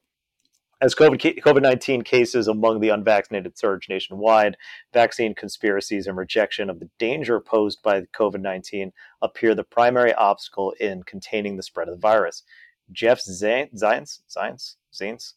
As 0.82 0.96
COVID 0.96 1.62
19 1.62 2.02
cases 2.02 2.48
among 2.48 2.80
the 2.80 2.90
unvaccinated 2.90 3.56
surge 3.56 3.88
nationwide, 3.88 4.58
vaccine 4.92 5.36
conspiracies 5.36 6.08
and 6.08 6.18
rejection 6.18 6.72
of 6.72 6.80
the 6.80 6.90
danger 6.98 7.40
posed 7.40 7.84
by 7.84 8.02
COVID 8.02 8.42
19 8.42 8.92
appear 9.22 9.54
the 9.54 9.64
primary 9.64 10.12
obstacle 10.14 10.74
in 10.80 11.04
containing 11.04 11.56
the 11.56 11.62
spread 11.62 11.88
of 11.88 11.94
the 11.94 12.02
virus. 12.02 12.42
Jeff 12.92 13.22
Zients, 13.22 13.80
Zients, 14.28 14.76
Zients, 14.92 15.34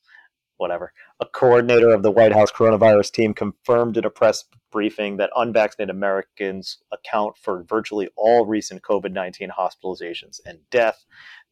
whatever, 0.57 0.95
a 1.21 1.27
coordinator 1.27 1.91
of 1.91 2.03
the 2.03 2.11
White 2.11 2.33
House 2.33 2.51
coronavirus 2.51 3.13
team, 3.13 3.35
confirmed 3.35 3.99
in 3.99 4.07
a 4.07 4.11
press 4.11 4.45
briefing 4.73 5.19
that 5.19 5.31
unvaccinated 5.37 5.95
Americans 5.95 6.79
account 6.91 7.37
for 7.37 7.65
virtually 7.65 8.09
all 8.17 8.47
recent 8.47 8.81
COVID 8.81 9.13
19 9.13 9.51
hospitalizations 9.51 10.41
and 10.47 10.59
death. 10.71 11.05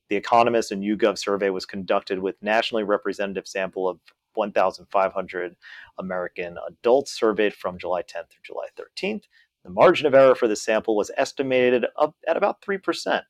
The 0.09 0.17
Economist 0.17 0.73
and 0.73 0.83
YouGov 0.83 1.19
survey 1.19 1.51
was 1.51 1.67
conducted 1.67 2.19
with 2.19 2.43
nationally 2.43 2.85
representative 2.85 3.47
sample 3.47 3.89
of 3.89 3.99
1,500 4.35 5.57
American 5.99 6.59
adults 6.69 7.13
surveyed 7.13 7.55
from 7.55 7.79
July 7.79 8.03
10th 8.03 8.31
through 8.31 8.43
July 8.45 8.67
13th. 8.79 9.25
The 9.65 9.71
margin 9.71 10.07
of 10.07 10.15
error 10.15 10.35
for 10.35 10.49
the 10.49 10.57
sample 10.57 10.97
was 10.97 11.11
estimated 11.17 11.87
at 12.27 12.37
about 12.37 12.63
3%. 12.63 13.23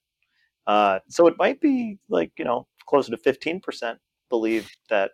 Uh, 0.67 1.01
so 1.09 1.27
it 1.27 1.35
might 1.39 1.61
be 1.61 1.99
like, 2.09 2.33
you 2.39 2.45
know, 2.45 2.67
closer 2.87 3.15
to 3.15 3.17
15% 3.17 3.97
believe 4.31 4.71
that 4.89 5.13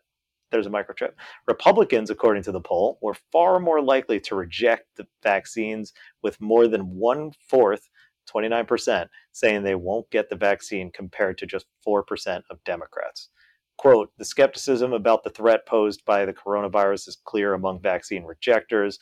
there's 0.50 0.66
a 0.66 0.70
microchip. 0.70 1.12
Republicans, 1.46 2.10
according 2.10 2.42
to 2.44 2.52
the 2.52 2.60
poll, 2.60 2.98
were 3.02 3.16
far 3.32 3.60
more 3.60 3.82
likely 3.82 4.18
to 4.20 4.34
reject 4.34 4.86
the 4.96 5.06
vaccines, 5.22 5.92
with 6.22 6.40
more 6.40 6.66
than 6.68 6.96
one 6.96 7.32
fourth 7.48 7.88
29%, 8.32 9.06
saying 9.32 9.62
they 9.62 9.74
won't 9.74 10.10
get 10.10 10.28
the 10.28 10.36
vaccine 10.36 10.90
compared 10.92 11.38
to 11.38 11.46
just 11.46 11.66
4% 11.86 12.42
of 12.50 12.62
Democrats. 12.64 13.30
Quote, 13.78 14.10
the 14.18 14.24
skepticism 14.24 14.92
about 14.92 15.22
the 15.22 15.30
threat 15.30 15.64
posed 15.66 16.04
by 16.04 16.24
the 16.24 16.32
coronavirus 16.32 17.08
is 17.08 17.18
clear 17.24 17.54
among 17.54 17.80
vaccine 17.80 18.24
rejectors. 18.24 18.98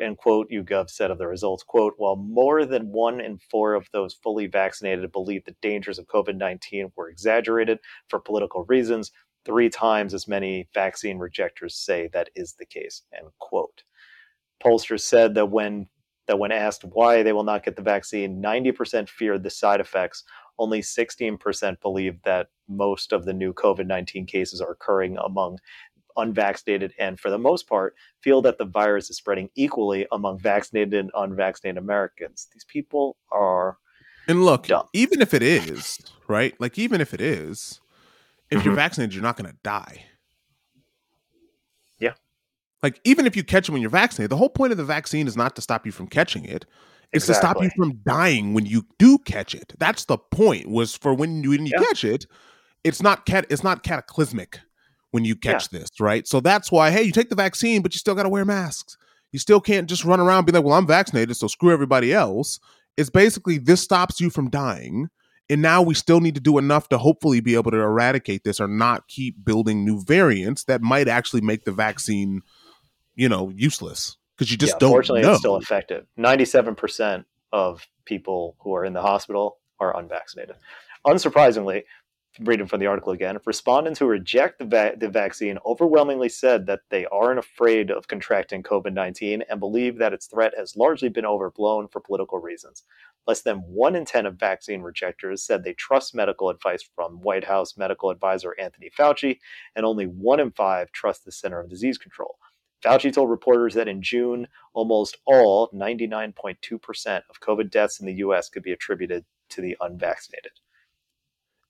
And 0.00 0.16
quote, 0.18 0.50
YouGov 0.50 0.90
said 0.90 1.10
of 1.10 1.18
the 1.18 1.26
results, 1.26 1.64
quote, 1.64 1.94
while 1.96 2.14
more 2.14 2.64
than 2.66 2.92
one 2.92 3.20
in 3.20 3.38
four 3.50 3.74
of 3.74 3.88
those 3.92 4.14
fully 4.14 4.46
vaccinated 4.46 5.10
believe 5.10 5.44
the 5.44 5.56
dangers 5.62 5.98
of 5.98 6.06
COVID 6.06 6.36
19 6.36 6.92
were 6.94 7.08
exaggerated 7.08 7.78
for 8.08 8.20
political 8.20 8.64
reasons, 8.64 9.10
three 9.44 9.70
times 9.70 10.12
as 10.12 10.28
many 10.28 10.68
vaccine 10.74 11.18
rejectors 11.18 11.74
say 11.74 12.08
that 12.12 12.28
is 12.36 12.54
the 12.58 12.66
case, 12.66 13.02
end 13.16 13.28
quote. 13.38 13.82
Pollsters 14.62 15.00
said 15.00 15.34
that 15.34 15.50
when 15.50 15.88
that 16.28 16.38
when 16.38 16.52
asked 16.52 16.84
why 16.84 17.22
they 17.22 17.32
will 17.32 17.42
not 17.42 17.64
get 17.64 17.74
the 17.74 17.82
vaccine, 17.82 18.40
90% 18.40 19.08
feared 19.08 19.42
the 19.42 19.50
side 19.50 19.80
effects. 19.80 20.22
Only 20.58 20.80
16% 20.80 21.80
believe 21.80 22.22
that 22.22 22.48
most 22.68 23.12
of 23.12 23.24
the 23.24 23.32
new 23.32 23.52
COVID 23.52 23.86
19 23.86 24.26
cases 24.26 24.60
are 24.60 24.70
occurring 24.70 25.16
among 25.24 25.58
unvaccinated, 26.16 26.92
and 26.98 27.18
for 27.18 27.30
the 27.30 27.38
most 27.38 27.68
part, 27.68 27.94
feel 28.20 28.42
that 28.42 28.58
the 28.58 28.64
virus 28.64 29.08
is 29.08 29.16
spreading 29.16 29.48
equally 29.54 30.06
among 30.12 30.38
vaccinated 30.38 30.94
and 30.94 31.10
unvaccinated 31.14 31.78
Americans. 31.78 32.48
These 32.52 32.64
people 32.64 33.16
are. 33.32 33.78
And 34.26 34.44
look, 34.44 34.66
dumb. 34.66 34.88
even 34.92 35.22
if 35.22 35.32
it 35.32 35.42
is, 35.42 35.98
right? 36.26 36.54
Like, 36.60 36.78
even 36.78 37.00
if 37.00 37.14
it 37.14 37.20
is, 37.20 37.80
if 38.50 38.58
mm-hmm. 38.58 38.66
you're 38.66 38.76
vaccinated, 38.76 39.14
you're 39.14 39.22
not 39.22 39.36
going 39.36 39.50
to 39.50 39.56
die. 39.62 40.04
Like 42.82 43.00
even 43.04 43.26
if 43.26 43.36
you 43.36 43.42
catch 43.42 43.68
it 43.68 43.72
when 43.72 43.80
you're 43.80 43.90
vaccinated, 43.90 44.30
the 44.30 44.36
whole 44.36 44.48
point 44.50 44.72
of 44.72 44.78
the 44.78 44.84
vaccine 44.84 45.26
is 45.26 45.36
not 45.36 45.56
to 45.56 45.62
stop 45.62 45.84
you 45.84 45.92
from 45.92 46.06
catching 46.06 46.44
it. 46.44 46.64
It's 47.12 47.28
exactly. 47.28 47.32
to 47.32 47.38
stop 47.38 47.62
you 47.62 47.70
from 47.76 48.00
dying 48.06 48.54
when 48.54 48.66
you 48.66 48.84
do 48.98 49.18
catch 49.18 49.54
it. 49.54 49.72
That's 49.78 50.04
the 50.04 50.18
point. 50.18 50.68
Was 50.68 50.94
for 50.94 51.14
when 51.14 51.42
you 51.42 51.50
when 51.50 51.66
you 51.66 51.72
yeah. 51.74 51.86
catch 51.86 52.04
it, 52.04 52.26
it's 52.84 53.02
not 53.02 53.26
cat 53.26 53.46
it's 53.50 53.64
not 53.64 53.82
cataclysmic 53.82 54.60
when 55.10 55.24
you 55.24 55.34
catch 55.34 55.72
yeah. 55.72 55.80
this, 55.80 55.88
right? 56.00 56.26
So 56.26 56.40
that's 56.40 56.70
why 56.70 56.90
hey, 56.90 57.02
you 57.02 57.12
take 57.12 57.30
the 57.30 57.36
vaccine, 57.36 57.82
but 57.82 57.94
you 57.94 57.98
still 57.98 58.14
got 58.14 58.24
to 58.24 58.28
wear 58.28 58.44
masks. 58.44 58.96
You 59.32 59.38
still 59.38 59.60
can't 59.60 59.88
just 59.88 60.04
run 60.04 60.20
around 60.20 60.46
be 60.46 60.52
like, 60.52 60.64
"Well, 60.64 60.74
I'm 60.74 60.86
vaccinated, 60.86 61.36
so 61.36 61.48
screw 61.48 61.72
everybody 61.72 62.12
else." 62.12 62.60
It's 62.96 63.10
basically 63.10 63.58
this 63.58 63.80
stops 63.80 64.20
you 64.20 64.30
from 64.30 64.50
dying. 64.50 65.08
And 65.50 65.62
now 65.62 65.80
we 65.80 65.94
still 65.94 66.20
need 66.20 66.34
to 66.34 66.42
do 66.42 66.58
enough 66.58 66.90
to 66.90 66.98
hopefully 66.98 67.40
be 67.40 67.54
able 67.54 67.70
to 67.70 67.78
eradicate 67.78 68.44
this 68.44 68.60
or 68.60 68.68
not 68.68 69.08
keep 69.08 69.42
building 69.42 69.82
new 69.82 70.02
variants 70.02 70.64
that 70.64 70.82
might 70.82 71.08
actually 71.08 71.40
make 71.40 71.64
the 71.64 71.72
vaccine 71.72 72.42
you 73.18 73.28
know 73.28 73.52
useless 73.54 74.16
because 74.36 74.50
you 74.50 74.56
just 74.56 74.74
yeah, 74.74 74.78
don't. 74.78 74.90
Fortunately, 74.90 75.22
know. 75.22 75.32
it's 75.32 75.40
still 75.40 75.56
effective. 75.56 76.06
Ninety-seven 76.16 76.76
percent 76.76 77.26
of 77.52 77.86
people 78.04 78.56
who 78.60 78.74
are 78.74 78.84
in 78.84 78.92
the 78.92 79.02
hospital 79.02 79.58
are 79.80 79.98
unvaccinated. 79.98 80.54
Unsurprisingly, 81.06 81.82
reading 82.40 82.66
from 82.66 82.78
the 82.78 82.86
article 82.86 83.12
again, 83.12 83.38
respondents 83.44 83.98
who 83.98 84.06
reject 84.06 84.58
the, 84.58 84.64
va- 84.64 84.94
the 84.96 85.08
vaccine 85.08 85.58
overwhelmingly 85.66 86.28
said 86.28 86.66
that 86.66 86.80
they 86.90 87.06
aren't 87.06 87.38
afraid 87.38 87.90
of 87.90 88.06
contracting 88.06 88.62
COVID 88.62 88.92
19 88.92 89.42
and 89.50 89.60
believe 89.60 89.98
that 89.98 90.12
its 90.12 90.26
threat 90.26 90.52
has 90.56 90.76
largely 90.76 91.08
been 91.08 91.26
overblown 91.26 91.88
for 91.88 92.00
political 92.00 92.38
reasons. 92.38 92.84
Less 93.26 93.42
than 93.42 93.58
one 93.58 93.96
in 93.96 94.04
10 94.04 94.26
of 94.26 94.36
vaccine 94.36 94.80
rejectors 94.80 95.42
said 95.42 95.64
they 95.64 95.74
trust 95.74 96.14
medical 96.14 96.50
advice 96.50 96.88
from 96.94 97.20
White 97.20 97.44
House 97.44 97.76
medical 97.76 98.10
advisor 98.10 98.54
Anthony 98.60 98.90
Fauci, 98.96 99.38
and 99.74 99.84
only 99.84 100.06
one 100.06 100.38
in 100.38 100.52
five 100.52 100.92
trust 100.92 101.24
the 101.24 101.32
Center 101.32 101.60
of 101.60 101.68
Disease 101.68 101.98
Control. 101.98 102.36
Fauci 102.84 103.12
told 103.12 103.30
reporters 103.30 103.74
that 103.74 103.88
in 103.88 104.02
June, 104.02 104.46
almost 104.72 105.16
all, 105.26 105.68
99.2% 105.74 107.22
of 107.28 107.40
COVID 107.40 107.70
deaths 107.70 108.00
in 108.00 108.06
the 108.06 108.14
U.S. 108.14 108.48
could 108.48 108.62
be 108.62 108.72
attributed 108.72 109.24
to 109.50 109.60
the 109.60 109.76
unvaccinated. 109.80 110.52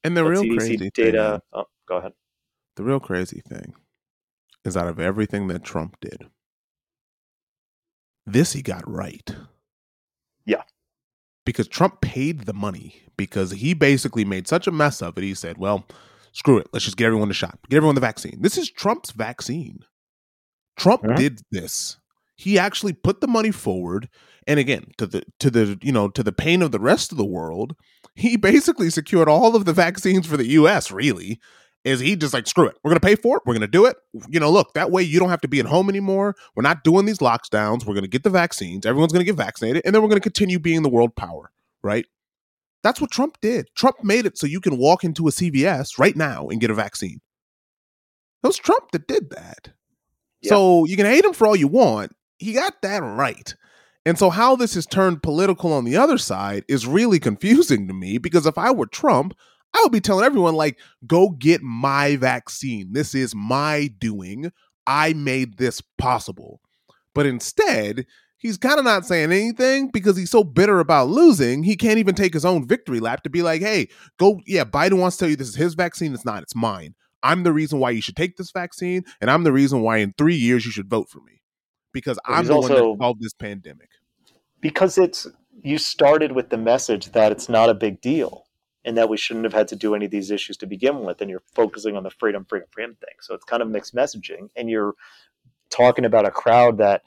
And 0.04 0.16
the 0.16 0.22
but 0.22 0.28
real 0.28 0.42
CDC 0.42 0.58
crazy 0.58 0.90
data. 0.90 1.42
Thing, 1.52 1.60
oh, 1.60 1.68
go 1.88 1.96
ahead. 1.96 2.12
The 2.76 2.84
real 2.84 3.00
crazy 3.00 3.40
thing 3.40 3.74
is 4.64 4.76
out 4.76 4.86
of 4.86 5.00
everything 5.00 5.48
that 5.48 5.64
Trump 5.64 5.96
did, 6.00 6.26
this 8.26 8.52
he 8.52 8.62
got 8.62 8.88
right. 8.88 9.34
Yeah. 10.44 10.62
Because 11.46 11.68
Trump 11.68 12.02
paid 12.02 12.42
the 12.42 12.52
money 12.52 13.02
because 13.16 13.52
he 13.52 13.72
basically 13.72 14.24
made 14.24 14.46
such 14.46 14.66
a 14.66 14.72
mess 14.72 15.00
of 15.00 15.16
it. 15.16 15.24
He 15.24 15.34
said, 15.34 15.56
well, 15.56 15.86
screw 16.32 16.58
it. 16.58 16.68
Let's 16.72 16.84
just 16.84 16.98
get 16.98 17.06
everyone 17.06 17.28
the 17.28 17.34
shot, 17.34 17.58
get 17.70 17.78
everyone 17.78 17.94
the 17.94 18.02
vaccine. 18.02 18.42
This 18.42 18.58
is 18.58 18.70
Trump's 18.70 19.12
vaccine. 19.12 19.84
Trump 20.78 21.02
mm-hmm. 21.02 21.16
did 21.16 21.40
this. 21.50 21.98
He 22.36 22.58
actually 22.58 22.92
put 22.92 23.20
the 23.20 23.26
money 23.26 23.50
forward, 23.50 24.08
and 24.46 24.60
again, 24.60 24.92
to 24.98 25.06
the 25.06 25.24
to 25.40 25.50
the 25.50 25.78
you 25.82 25.92
know 25.92 26.08
to 26.08 26.22
the 26.22 26.32
pain 26.32 26.62
of 26.62 26.72
the 26.72 26.80
rest 26.80 27.10
of 27.12 27.18
the 27.18 27.24
world, 27.24 27.74
he 28.14 28.36
basically 28.50 28.90
secured 28.90 29.28
all 29.28 29.56
of 29.56 29.64
the 29.64 29.72
vaccines 29.72 30.26
for 30.26 30.36
the 30.36 30.46
U.S. 30.48 30.90
Really, 30.90 31.40
is 31.84 32.00
he 32.00 32.16
just 32.16 32.32
like 32.32 32.46
screw 32.46 32.66
it? 32.66 32.76
We're 32.82 32.90
gonna 32.90 33.00
pay 33.00 33.16
for 33.16 33.38
it. 33.38 33.42
We're 33.44 33.54
gonna 33.54 33.66
do 33.66 33.86
it. 33.86 33.96
You 34.28 34.38
know, 34.38 34.50
look 34.50 34.74
that 34.74 34.90
way 34.90 35.02
you 35.02 35.18
don't 35.18 35.30
have 35.30 35.40
to 35.42 35.48
be 35.48 35.60
at 35.60 35.66
home 35.66 35.88
anymore. 35.88 36.36
We're 36.54 36.62
not 36.62 36.84
doing 36.84 37.06
these 37.06 37.18
lockdowns. 37.18 37.84
We're 37.84 37.94
gonna 37.94 38.08
get 38.08 38.22
the 38.22 38.30
vaccines. 38.30 38.86
Everyone's 38.86 39.12
gonna 39.12 39.24
get 39.24 39.36
vaccinated, 39.36 39.82
and 39.84 39.94
then 39.94 40.02
we're 40.02 40.08
gonna 40.08 40.20
continue 40.20 40.60
being 40.60 40.82
the 40.82 40.88
world 40.88 41.16
power. 41.16 41.50
Right? 41.82 42.06
That's 42.82 43.00
what 43.00 43.10
Trump 43.10 43.38
did. 43.40 43.68
Trump 43.74 44.04
made 44.04 44.26
it 44.26 44.38
so 44.38 44.46
you 44.46 44.60
can 44.60 44.78
walk 44.78 45.02
into 45.02 45.26
a 45.26 45.32
CVS 45.32 45.98
right 45.98 46.14
now 46.14 46.48
and 46.48 46.60
get 46.60 46.70
a 46.70 46.74
vaccine. 46.74 47.20
It 48.42 48.46
was 48.46 48.56
Trump 48.56 48.92
that 48.92 49.08
did 49.08 49.30
that. 49.30 49.70
So 50.44 50.84
you 50.84 50.96
can 50.96 51.06
hate 51.06 51.24
him 51.24 51.32
for 51.32 51.46
all 51.46 51.56
you 51.56 51.68
want. 51.68 52.12
He 52.38 52.52
got 52.52 52.80
that 52.82 53.02
right. 53.02 53.54
And 54.06 54.18
so, 54.18 54.30
how 54.30 54.56
this 54.56 54.74
has 54.74 54.86
turned 54.86 55.22
political 55.22 55.72
on 55.72 55.84
the 55.84 55.96
other 55.96 56.18
side 56.18 56.64
is 56.68 56.86
really 56.86 57.18
confusing 57.20 57.88
to 57.88 57.94
me 57.94 58.18
because 58.18 58.46
if 58.46 58.56
I 58.56 58.70
were 58.70 58.86
Trump, 58.86 59.34
I 59.74 59.80
would 59.82 59.92
be 59.92 60.00
telling 60.00 60.24
everyone, 60.24 60.54
like, 60.54 60.78
go 61.06 61.30
get 61.30 61.62
my 61.62 62.16
vaccine. 62.16 62.92
This 62.92 63.14
is 63.14 63.34
my 63.34 63.90
doing. 63.98 64.50
I 64.86 65.12
made 65.12 65.58
this 65.58 65.82
possible. 65.98 66.60
But 67.14 67.26
instead, 67.26 68.06
he's 68.38 68.56
kind 68.56 68.78
of 68.78 68.84
not 68.84 69.04
saying 69.04 69.30
anything 69.30 69.90
because 69.92 70.16
he's 70.16 70.30
so 70.30 70.42
bitter 70.42 70.80
about 70.80 71.08
losing, 71.08 71.62
he 71.62 71.76
can't 71.76 71.98
even 71.98 72.14
take 72.14 72.32
his 72.32 72.44
own 72.44 72.66
victory 72.66 73.00
lap 73.00 73.22
to 73.24 73.30
be 73.30 73.42
like, 73.42 73.60
hey, 73.60 73.88
go, 74.18 74.40
yeah, 74.46 74.64
Biden 74.64 74.98
wants 74.98 75.16
to 75.16 75.24
tell 75.24 75.30
you 75.30 75.36
this 75.36 75.48
is 75.48 75.56
his 75.56 75.74
vaccine. 75.74 76.14
It's 76.14 76.24
not, 76.24 76.42
it's 76.42 76.54
mine. 76.54 76.94
I'm 77.22 77.42
the 77.42 77.52
reason 77.52 77.78
why 77.78 77.90
you 77.90 78.00
should 78.00 78.16
take 78.16 78.36
this 78.36 78.50
vaccine, 78.50 79.04
and 79.20 79.30
I'm 79.30 79.44
the 79.44 79.52
reason 79.52 79.82
why 79.82 79.98
in 79.98 80.14
three 80.16 80.36
years 80.36 80.64
you 80.64 80.72
should 80.72 80.88
vote 80.88 81.08
for 81.10 81.20
me 81.20 81.42
because 81.92 82.18
I'm 82.24 82.46
the 82.46 82.54
also, 82.54 82.74
one 82.74 82.98
that 82.98 83.04
solved 83.04 83.22
this 83.22 83.32
pandemic. 83.32 83.88
Because 84.60 84.98
it's 84.98 85.26
you 85.62 85.78
started 85.78 86.32
with 86.32 86.50
the 86.50 86.58
message 86.58 87.12
that 87.12 87.32
it's 87.32 87.48
not 87.48 87.68
a 87.68 87.74
big 87.74 88.00
deal 88.00 88.44
and 88.84 88.96
that 88.96 89.08
we 89.08 89.16
shouldn't 89.16 89.44
have 89.44 89.52
had 89.52 89.68
to 89.68 89.76
do 89.76 89.94
any 89.94 90.04
of 90.04 90.10
these 90.10 90.30
issues 90.30 90.56
to 90.58 90.66
begin 90.66 91.00
with, 91.00 91.20
and 91.20 91.30
you're 91.30 91.42
focusing 91.54 91.96
on 91.96 92.04
the 92.04 92.10
freedom, 92.10 92.44
freedom, 92.48 92.68
freedom 92.70 92.96
thing. 93.00 93.14
So 93.20 93.34
it's 93.34 93.44
kind 93.44 93.62
of 93.62 93.68
mixed 93.68 93.94
messaging, 93.94 94.48
and 94.56 94.70
you're 94.70 94.94
talking 95.70 96.04
about 96.04 96.26
a 96.26 96.30
crowd 96.30 96.78
that 96.78 97.02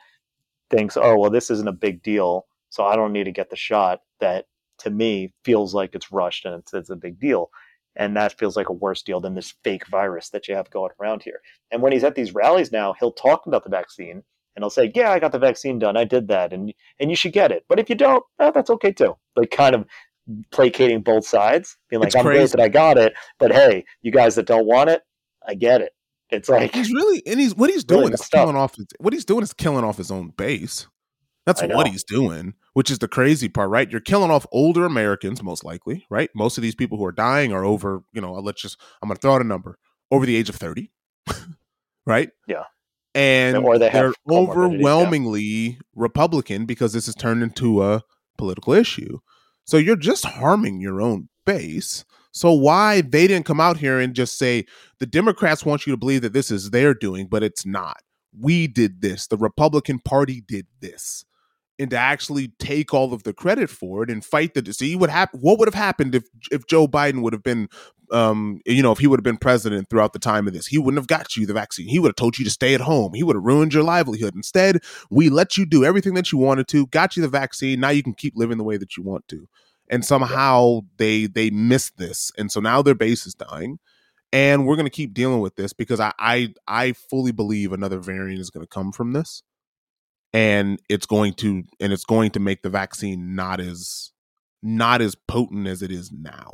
thinks, 0.69 0.97
"Oh, 0.97 1.17
well, 1.17 1.29
this 1.29 1.49
isn't 1.49 1.67
a 1.67 1.73
big 1.73 2.03
deal, 2.03 2.45
so 2.69 2.85
I 2.85 2.95
don't 2.95 3.13
need 3.13 3.23
to 3.25 3.31
get 3.31 3.49
the 3.49 3.55
shot." 3.55 4.01
That 4.19 4.47
to 4.79 4.89
me 4.89 5.33
feels 5.43 5.73
like 5.73 5.95
it's 5.95 6.11
rushed 6.11 6.45
and 6.45 6.55
it's, 6.55 6.73
it's 6.73 6.89
a 6.89 6.95
big 6.95 7.19
deal. 7.19 7.49
And 7.95 8.15
that 8.15 8.37
feels 8.37 8.55
like 8.55 8.69
a 8.69 8.73
worse 8.73 9.01
deal 9.01 9.19
than 9.19 9.35
this 9.35 9.53
fake 9.63 9.85
virus 9.87 10.29
that 10.29 10.47
you 10.47 10.55
have 10.55 10.69
going 10.69 10.91
around 11.01 11.23
here. 11.23 11.41
And 11.71 11.81
when 11.81 11.91
he's 11.91 12.03
at 12.03 12.15
these 12.15 12.33
rallies 12.33 12.71
now, 12.71 12.93
he'll 12.99 13.11
talk 13.11 13.45
about 13.47 13.63
the 13.63 13.69
vaccine 13.69 14.23
and 14.55 14.63
he'll 14.63 14.69
say, 14.69 14.91
"Yeah, 14.93 15.11
I 15.11 15.19
got 15.19 15.31
the 15.31 15.39
vaccine 15.39 15.79
done. 15.79 15.97
I 15.97 16.03
did 16.03 16.27
that, 16.27 16.53
and 16.53 16.73
and 16.99 17.09
you 17.09 17.15
should 17.15 17.33
get 17.33 17.51
it. 17.51 17.65
But 17.69 17.79
if 17.79 17.89
you 17.89 17.95
don't, 17.95 18.23
eh, 18.39 18.51
that's 18.51 18.69
okay 18.69 18.91
too." 18.91 19.15
Like 19.35 19.51
kind 19.51 19.75
of 19.75 19.85
placating 20.51 21.01
both 21.01 21.25
sides, 21.25 21.77
being 21.89 21.99
like, 21.99 22.07
it's 22.07 22.15
"I'm 22.15 22.25
crazy. 22.25 22.39
great 22.39 22.51
that 22.51 22.59
I 22.61 22.69
got 22.69 22.97
it, 22.97 23.13
but 23.39 23.51
hey, 23.51 23.85
you 24.01 24.11
guys 24.11 24.35
that 24.35 24.47
don't 24.47 24.65
want 24.65 24.89
it, 24.89 25.03
I 25.47 25.55
get 25.55 25.81
it." 25.81 25.93
It's 26.29 26.47
like 26.47 26.73
he's 26.73 26.91
really 26.91 27.21
and 27.25 27.39
he's 27.39 27.55
what 27.55 27.69
he's 27.69 27.85
really 27.89 28.03
doing 28.03 28.13
is 28.13 28.27
killing 28.27 28.55
off 28.55 28.75
his, 28.75 28.87
what 28.99 29.13
he's 29.13 29.25
doing 29.25 29.43
is 29.43 29.53
killing 29.53 29.83
off 29.83 29.97
his 29.97 30.11
own 30.11 30.29
base. 30.29 30.87
That's 31.45 31.61
what 31.63 31.87
he's 31.87 32.03
doing, 32.03 32.53
which 32.73 32.91
is 32.91 32.99
the 32.99 33.07
crazy 33.07 33.49
part, 33.49 33.69
right? 33.69 33.89
You're 33.89 33.99
killing 33.99 34.29
off 34.29 34.45
older 34.51 34.85
Americans, 34.85 35.41
most 35.41 35.63
likely, 35.63 36.05
right? 36.09 36.29
Most 36.35 36.57
of 36.57 36.61
these 36.61 36.75
people 36.75 36.97
who 36.97 37.05
are 37.05 37.11
dying 37.11 37.51
are 37.51 37.65
over, 37.65 38.03
you 38.13 38.21
know, 38.21 38.33
let's 38.33 38.61
just, 38.61 38.79
I'm 39.01 39.09
going 39.09 39.15
to 39.17 39.21
throw 39.21 39.35
out 39.35 39.41
a 39.41 39.45
number, 39.45 39.79
over 40.11 40.25
the 40.25 40.35
age 40.35 40.49
of 40.49 40.55
30, 40.55 40.91
right? 42.05 42.29
Yeah. 42.47 42.65
And 43.13 43.57
Or 43.57 43.77
they 43.77 43.89
they're 43.89 44.13
comorbidities, 44.29 44.29
yeah. 44.29 44.37
overwhelmingly 44.37 45.79
Republican 45.95 46.65
because 46.65 46.93
this 46.93 47.07
has 47.07 47.15
turned 47.15 47.43
into 47.43 47.83
a 47.83 48.03
political 48.37 48.73
issue. 48.73 49.19
So 49.65 49.77
you're 49.77 49.95
just 49.95 50.25
harming 50.25 50.79
your 50.81 51.01
own 51.01 51.29
base. 51.45 52.05
So 52.31 52.53
why 52.53 53.01
they 53.01 53.27
didn't 53.27 53.45
come 53.45 53.59
out 53.59 53.77
here 53.77 53.99
and 53.99 54.13
just 54.13 54.37
say 54.37 54.65
the 54.99 55.05
Democrats 55.05 55.65
want 55.65 55.85
you 55.85 55.91
to 55.91 55.97
believe 55.97 56.21
that 56.21 56.33
this 56.33 56.51
is 56.51 56.69
their 56.69 56.93
doing, 56.93 57.27
but 57.27 57.43
it's 57.43 57.65
not. 57.65 58.01
We 58.39 58.67
did 58.67 59.01
this. 59.01 59.27
The 59.27 59.37
Republican 59.37 59.99
Party 59.99 60.41
did 60.41 60.67
this. 60.79 61.25
And 61.81 61.89
to 61.89 61.97
actually 61.97 62.49
take 62.59 62.93
all 62.93 63.11
of 63.11 63.23
the 63.23 63.33
credit 63.33 63.67
for 63.67 64.03
it 64.03 64.11
and 64.11 64.23
fight 64.23 64.53
the 64.53 64.71
see 64.71 64.95
what 64.95 65.09
happened 65.09 65.41
what 65.41 65.57
would 65.57 65.67
have 65.67 65.73
happened 65.73 66.13
if 66.13 66.25
if 66.51 66.67
Joe 66.67 66.87
Biden 66.87 67.23
would 67.23 67.33
have 67.33 67.41
been 67.41 67.69
um 68.11 68.59
you 68.67 68.83
know 68.83 68.91
if 68.91 68.99
he 68.99 69.07
would 69.07 69.19
have 69.19 69.23
been 69.23 69.37
president 69.37 69.89
throughout 69.89 70.13
the 70.13 70.19
time 70.19 70.45
of 70.45 70.53
this? 70.53 70.67
He 70.67 70.77
wouldn't 70.77 70.99
have 70.99 71.07
got 71.07 71.35
you 71.35 71.47
the 71.47 71.53
vaccine. 71.53 71.87
He 71.87 71.97
would 71.97 72.09
have 72.09 72.15
told 72.15 72.37
you 72.37 72.45
to 72.45 72.51
stay 72.51 72.75
at 72.75 72.81
home. 72.81 73.13
He 73.15 73.23
would 73.23 73.35
have 73.35 73.43
ruined 73.43 73.73
your 73.73 73.83
livelihood. 73.83 74.35
Instead 74.35 74.77
we 75.09 75.29
let 75.29 75.57
you 75.57 75.65
do 75.65 75.83
everything 75.83 76.13
that 76.13 76.31
you 76.31 76.37
wanted 76.37 76.67
to 76.67 76.85
got 76.87 77.17
you 77.17 77.23
the 77.23 77.27
vaccine. 77.27 77.79
Now 77.79 77.89
you 77.89 78.03
can 78.03 78.13
keep 78.13 78.33
living 78.35 78.59
the 78.59 78.63
way 78.63 78.77
that 78.77 78.95
you 78.95 79.01
want 79.01 79.27
to. 79.29 79.47
And 79.89 80.05
somehow 80.05 80.81
they 80.97 81.25
they 81.25 81.49
missed 81.49 81.97
this. 81.97 82.31
And 82.37 82.51
so 82.51 82.59
now 82.59 82.81
their 82.83 82.95
base 82.95 83.25
is 83.25 83.33
dying. 83.33 83.79
And 84.31 84.65
we're 84.65 84.77
going 84.77 84.85
to 84.85 84.89
keep 84.91 85.13
dealing 85.13 85.41
with 85.41 85.55
this 85.55 85.73
because 85.73 85.99
I, 85.99 86.13
I 86.19 86.53
i 86.67 86.93
fully 86.93 87.31
believe 87.31 87.73
another 87.73 87.99
variant 87.99 88.39
is 88.39 88.49
going 88.49 88.63
to 88.63 88.69
come 88.69 88.91
from 88.91 89.13
this 89.13 89.43
and 90.33 90.79
it's 90.89 91.05
going 91.05 91.33
to 91.33 91.63
and 91.79 91.91
it's 91.93 92.05
going 92.05 92.31
to 92.31 92.39
make 92.39 92.61
the 92.61 92.69
vaccine 92.69 93.35
not 93.35 93.59
as 93.59 94.11
not 94.63 95.01
as 95.01 95.15
potent 95.15 95.67
as 95.67 95.81
it 95.81 95.91
is 95.91 96.11
now 96.11 96.51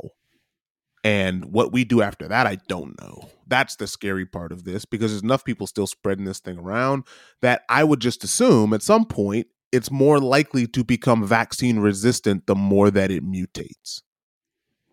and 1.04 1.44
what 1.46 1.72
we 1.72 1.84
do 1.84 2.02
after 2.02 2.26
that 2.26 2.46
i 2.46 2.56
don't 2.68 3.00
know 3.00 3.28
that's 3.46 3.76
the 3.76 3.86
scary 3.86 4.26
part 4.26 4.50
of 4.50 4.64
this 4.64 4.84
because 4.84 5.12
there's 5.12 5.22
enough 5.22 5.44
people 5.44 5.66
still 5.66 5.86
spreading 5.86 6.24
this 6.24 6.40
thing 6.40 6.58
around 6.58 7.04
that 7.42 7.62
i 7.68 7.84
would 7.84 8.00
just 8.00 8.24
assume 8.24 8.72
at 8.72 8.82
some 8.82 9.04
point 9.04 9.46
it's 9.70 9.90
more 9.90 10.18
likely 10.18 10.66
to 10.66 10.82
become 10.82 11.24
vaccine 11.26 11.78
resistant 11.78 12.46
the 12.46 12.54
more 12.54 12.90
that 12.90 13.10
it 13.10 13.22
mutates 13.24 14.00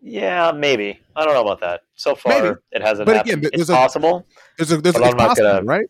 Yeah, 0.02 0.52
maybe. 0.52 1.00
I 1.16 1.24
don't 1.24 1.34
know 1.34 1.42
about 1.42 1.60
that. 1.62 1.80
So 1.94 2.14
far, 2.14 2.32
Maybe. 2.42 2.56
it 2.70 2.82
hasn't 2.82 3.06
But 3.06 3.16
happened. 3.16 3.32
again, 3.38 3.44
it's 3.52 3.56
there's 3.56 3.70
a- 3.70 3.74
possible. 3.74 4.26
there's 4.58 4.70
a 4.70 4.76
there's 4.80 4.94
it's 4.94 5.14
possible, 5.14 5.34
gonna- 5.48 5.64
right 5.64 5.86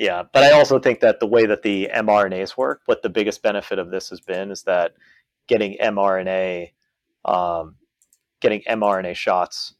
Yeah, 0.00 0.22
but 0.32 0.42
I 0.42 0.52
also 0.52 0.78
think 0.78 1.00
that 1.00 1.20
the 1.20 1.26
way 1.26 1.44
that 1.44 1.60
the 1.60 1.90
mRNAs 1.94 2.56
work, 2.56 2.80
what 2.86 3.02
the 3.02 3.10
biggest 3.10 3.42
benefit 3.42 3.78
of 3.78 3.90
this 3.90 4.08
has 4.08 4.18
been 4.18 4.50
is 4.50 4.62
that 4.62 4.94
getting 5.46 5.76
mRNA, 5.76 6.70
um, 7.26 7.74
getting 8.40 8.62
mRNA 8.62 9.14
shots 9.14 9.74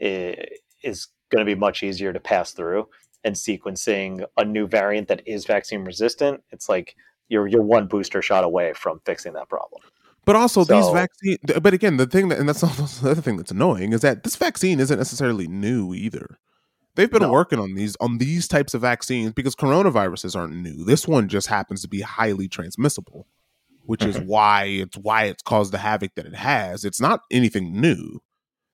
is, 0.00 0.34
is 0.82 1.06
going 1.30 1.38
to 1.38 1.44
be 1.44 1.54
much 1.54 1.84
easier 1.84 2.12
to 2.12 2.18
pass 2.18 2.50
through. 2.50 2.88
And 3.22 3.36
sequencing 3.36 4.24
a 4.36 4.44
new 4.44 4.66
variant 4.66 5.06
that 5.06 5.22
is 5.24 5.44
vaccine 5.44 5.84
resistant, 5.84 6.42
it's 6.50 6.68
like 6.68 6.96
you're 7.28 7.46
you're 7.46 7.62
one 7.62 7.86
booster 7.86 8.20
shot 8.20 8.42
away 8.42 8.72
from 8.72 9.00
fixing 9.04 9.34
that 9.34 9.48
problem. 9.48 9.82
But 10.24 10.34
also 10.34 10.64
these 10.64 10.88
vaccine 10.88 11.38
but 11.62 11.74
again 11.74 11.96
the 11.96 12.06
thing 12.06 12.28
that 12.28 12.40
and 12.40 12.48
that's 12.48 12.62
also 12.64 13.04
the 13.04 13.12
other 13.12 13.22
thing 13.22 13.36
that's 13.36 13.52
annoying 13.52 13.92
is 13.92 14.00
that 14.00 14.24
this 14.24 14.34
vaccine 14.34 14.80
isn't 14.80 14.98
necessarily 14.98 15.46
new 15.46 15.94
either. 15.94 16.38
They've 16.98 17.08
been 17.08 17.22
No. 17.22 17.30
working 17.30 17.60
on 17.60 17.74
these 17.76 17.94
on 18.00 18.18
these 18.18 18.48
types 18.48 18.74
of 18.74 18.80
vaccines 18.80 19.32
because 19.32 19.54
coronaviruses 19.54 20.34
aren't 20.34 20.56
new. 20.56 20.84
This 20.84 21.06
one 21.06 21.28
just 21.28 21.46
happens 21.46 21.80
to 21.82 21.88
be 21.88 22.00
highly 22.00 22.48
transmissible, 22.48 23.28
which 23.84 24.04
is 24.04 24.16
Mhm. 24.16 24.26
why 24.26 24.64
it's 24.64 24.96
why 24.98 25.26
it's 25.26 25.44
caused 25.44 25.72
the 25.72 25.78
havoc 25.78 26.16
that 26.16 26.26
it 26.26 26.34
has. 26.34 26.84
It's 26.84 27.00
not 27.00 27.20
anything 27.30 27.80
new. 27.80 28.18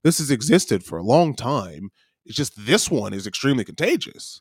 This 0.05 0.17
has 0.19 0.31
existed 0.31 0.85
for 0.85 0.97
a 0.97 1.03
long 1.03 1.37
time. 1.37 1.91
It's 2.25 2.35
just 2.35 2.55
this 2.57 2.91
one 2.91 3.13
is 3.13 3.27
extremely 3.27 3.63
contagious. 3.63 4.41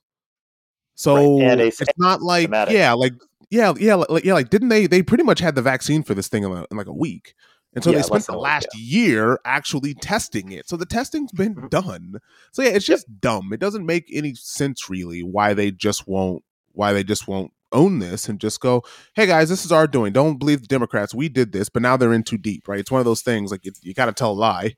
So 0.96 1.42
Right, 1.42 1.60
it's 1.60 1.82
not 1.98 2.22
like 2.22 2.50
yeah, 2.70 2.94
like 2.94 3.16
yeah, 3.50 3.74
yeah, 3.78 3.96
like, 3.96 4.24
yeah, 4.24 4.34
like 4.34 4.50
didn't 4.50 4.70
they? 4.70 4.88
They 4.88 5.04
pretty 5.04 5.26
much 5.26 5.40
had 5.40 5.56
the 5.56 5.62
vaccine 5.62 6.04
for 6.04 6.14
this 6.14 6.30
thing 6.30 6.46
in, 6.46 6.52
a, 6.54 6.66
in 6.72 6.78
like 6.78 6.88
a 6.88 6.94
week, 6.94 7.36
and 7.76 7.84
so 7.84 7.92
Yeah, 7.92 7.98
they 7.98 8.04
spent 8.04 8.26
the 8.28 8.34
a 8.34 8.36
week, 8.36 8.44
last 8.44 8.68
year 8.76 9.40
actually 9.46 9.94
testing 9.96 10.52
it. 10.52 10.68
So 10.70 10.78
the 10.78 10.86
testing's 10.86 11.32
been 11.32 11.56
Mhm. 11.56 11.70
done. 11.70 12.20
So 12.52 12.62
yeah, 12.62 12.70
it's 12.70 12.86
just 12.86 13.06
dumb. 13.20 13.52
It 13.54 13.60
doesn't 13.60 13.86
make 13.86 14.08
any 14.12 14.36
sense 14.36 14.90
really 14.90 15.22
why 15.24 15.54
they 15.54 15.72
just 15.72 16.08
won't 16.08 16.44
why 16.74 16.94
they 16.94 17.04
just 17.04 17.28
won't 17.28 17.52
own 17.72 18.00
this 18.00 18.30
and 18.30 18.40
just 18.40 18.60
go, 18.60 18.84
hey 19.16 19.26
guys, 19.26 19.50
this 19.50 19.66
is 19.66 19.72
our 19.72 19.88
doing. 19.88 20.14
Don't 20.14 20.38
believe 20.40 20.62
the 20.62 20.68
Democrats. 20.68 21.14
We 21.14 21.30
did 21.30 21.52
this, 21.52 21.70
but 21.70 21.82
now 21.82 21.98
they're 21.98 22.14
in 22.14 22.24
too 22.24 22.38
deep, 22.38 22.68
right? 22.68 22.80
It's 22.80 22.92
one 22.92 23.00
of 23.00 23.06
those 23.06 23.22
things 23.22 23.52
like 23.52 23.66
you, 23.66 23.72
you 23.82 23.94
got 23.94 24.06
to 24.08 24.14
tell 24.14 24.32
a 24.32 24.34
lie, 24.34 24.76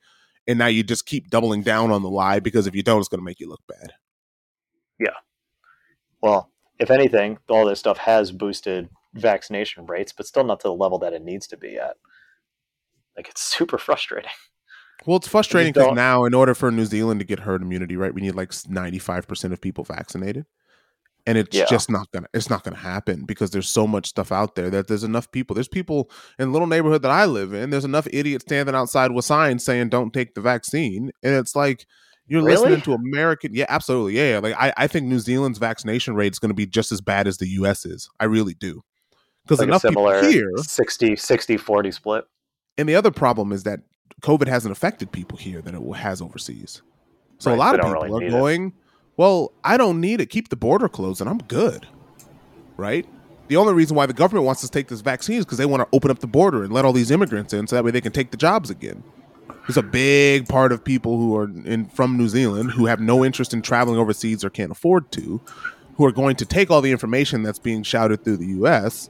and 0.48 0.60
now 0.60 0.68
you 0.68 0.84
just 0.84 1.06
keep 1.06 1.30
doubling 1.30 1.62
down 1.62 1.92
on 1.92 2.04
the 2.04 2.10
lie 2.10 2.40
because 2.40 2.68
if 2.68 2.76
you 2.76 2.84
don't, 2.84 3.00
it's 3.00 3.08
going 3.10 3.20
to 3.20 3.26
make 3.26 3.40
you 3.40 3.50
look 3.50 3.62
bad. 3.68 3.94
Yeah. 5.00 5.16
Well, 6.22 6.52
if 6.80 6.92
anything, 6.92 7.38
all 7.50 7.66
this 7.66 7.80
stuff 7.80 7.98
has 7.98 8.32
boosted 8.32 8.90
vaccination 9.14 9.86
rates, 9.86 10.14
but 10.14 10.26
still 10.26 10.44
not 10.44 10.60
to 10.62 10.68
the 10.68 10.74
level 10.74 11.00
that 11.00 11.14
it 11.14 11.24
needs 11.24 11.48
to 11.48 11.58
be 11.58 11.78
at. 11.78 11.98
Like 13.18 13.30
it's 13.30 13.42
super 13.42 13.78
frustrating. 13.88 14.32
Well, 15.06 15.18
it's 15.18 15.28
frustrating 15.28 15.74
because 15.74 15.94
now, 15.96 16.24
in 16.26 16.34
order 16.34 16.56
for 16.56 16.72
New 16.72 16.86
Zealand 16.86 17.20
to 17.20 17.26
get 17.26 17.40
herd 17.40 17.62
immunity, 17.62 17.96
right, 17.96 18.14
we 18.14 18.22
need 18.22 18.36
like 18.36 18.54
ninety 18.68 19.00
five 19.00 19.28
percent 19.28 19.54
of 19.54 19.62
people 19.62 19.84
vaccinated, 19.84 20.46
and 21.28 21.38
it's 21.38 21.56
Yeah. 21.56 21.66
just 21.70 21.90
not 21.92 22.10
gonna 22.12 22.28
it's 22.34 22.50
not 22.50 22.64
gonna 22.64 22.78
happen 22.78 23.26
because 23.26 23.52
there's 23.52 23.68
so 23.70 23.86
much 23.86 24.08
stuff 24.08 24.32
out 24.32 24.56
there 24.56 24.70
that 24.72 24.88
there's 24.88 25.04
enough 25.04 25.30
people. 25.32 25.54
There's 25.54 25.68
people 25.68 26.10
in 26.40 26.48
the 26.48 26.54
little 26.54 26.68
neighborhood 26.68 27.02
that 27.04 27.12
I 27.12 27.26
live 27.26 27.54
in. 27.54 27.70
There's 27.70 27.86
enough 27.86 28.08
idiots 28.12 28.46
standing 28.46 28.74
outside 28.74 29.12
with 29.12 29.26
signs 29.26 29.64
saying 29.64 29.90
"Don't 29.90 30.14
take 30.14 30.34
the 30.34 30.42
vaccine," 30.42 31.12
and 31.22 31.36
it's 31.36 31.56
like 31.56 31.86
you're 32.28 32.42
Really? 32.44 32.56
listening 32.58 32.82
to 32.84 32.94
American. 32.94 33.54
Yeah, 33.54 33.66
absolutely. 33.70 34.18
Yeah, 34.18 34.32
yeah. 34.32 34.40
like 34.40 34.56
I, 34.58 34.74
I 34.78 34.88
think 34.88 35.06
New 35.08 35.20
Zealand's 35.20 35.60
vaccination 35.60 36.16
rate 36.16 36.32
is 36.34 36.40
going 36.40 36.50
to 36.50 36.56
be 36.56 36.66
just 36.66 36.92
as 36.92 37.00
bad 37.02 37.28
as 37.28 37.38
the 37.38 37.48
U.S. 37.50 37.86
is. 37.86 38.10
I 38.20 38.26
really 38.26 38.56
do 38.56 38.82
because 39.44 39.60
Like 39.60 39.68
enough 39.68 39.82
similar 39.84 40.22
people 40.22 40.32
here 40.32 40.50
60, 40.58 41.16
60 41.18 41.58
40 41.58 41.92
split. 41.92 42.26
And 42.78 42.88
the 42.90 42.96
other 42.96 43.12
problem 43.12 43.52
is 43.52 43.64
that 43.64 43.82
COVID 44.22 44.48
hasn't 44.48 44.72
affected 44.72 45.12
people 45.12 45.38
here 45.38 45.62
that 45.62 45.74
it 45.74 45.96
has 45.98 46.22
overseas. 46.22 46.82
So 47.38 47.52
Right, 47.52 47.56
a 47.56 47.60
lot 47.60 47.76
of 47.76 47.82
people 47.82 47.94
really 47.94 48.12
are 48.16 48.20
need 48.20 48.28
it. 48.28 48.32
going, 48.32 48.74
well, 49.18 49.52
I 49.64 49.78
don't 49.78 50.00
need 50.02 50.22
it. 50.22 50.28
Keep 50.28 50.50
the 50.50 50.56
border 50.56 50.90
closed 50.90 51.22
and 51.22 51.30
I'm 51.30 51.40
good. 51.40 51.88
Right? 52.78 53.06
The 53.48 53.58
only 53.58 53.74
reason 53.74 53.96
why 53.96 54.06
the 54.06 54.14
government 54.14 54.46
wants 54.46 54.62
to 54.62 54.70
take 54.70 54.88
this 54.88 55.02
vaccine 55.02 55.38
is 55.38 55.46
because 55.46 55.58
they 55.58 55.66
want 55.66 55.82
to 55.82 55.96
open 55.96 56.10
up 56.10 56.20
the 56.20 56.28
border 56.28 56.64
and 56.64 56.74
let 56.74 56.84
all 56.84 56.94
these 56.94 57.12
immigrants 57.12 57.54
in 57.54 57.68
so 57.68 57.76
that 57.76 57.84
way 57.84 57.92
they 57.92 58.02
can 58.02 58.12
take 58.12 58.32
the 58.32 58.38
jobs 58.38 58.70
again. 58.70 59.04
There's 59.68 59.78
a 59.78 59.84
big 59.84 60.48
part 60.48 60.72
of 60.72 60.84
people 60.84 61.18
who 61.18 61.36
are 61.38 61.46
in 61.46 61.86
from 61.90 62.18
New 62.18 62.28
Zealand 62.28 62.72
who 62.72 62.88
have 62.88 63.00
no 63.00 63.24
interest 63.24 63.54
in 63.54 63.62
traveling 63.62 64.00
overseas 64.00 64.44
or 64.44 64.50
can't 64.50 64.72
afford 64.72 65.12
to, 65.14 65.42
who 65.98 66.06
are 66.06 66.12
going 66.12 66.36
to 66.38 66.46
take 66.46 66.72
all 66.72 66.82
the 66.82 66.92
information 66.92 67.44
that's 67.44 67.60
being 67.60 67.84
shouted 67.84 68.24
through 68.24 68.38
the 68.38 68.48
US 68.48 69.10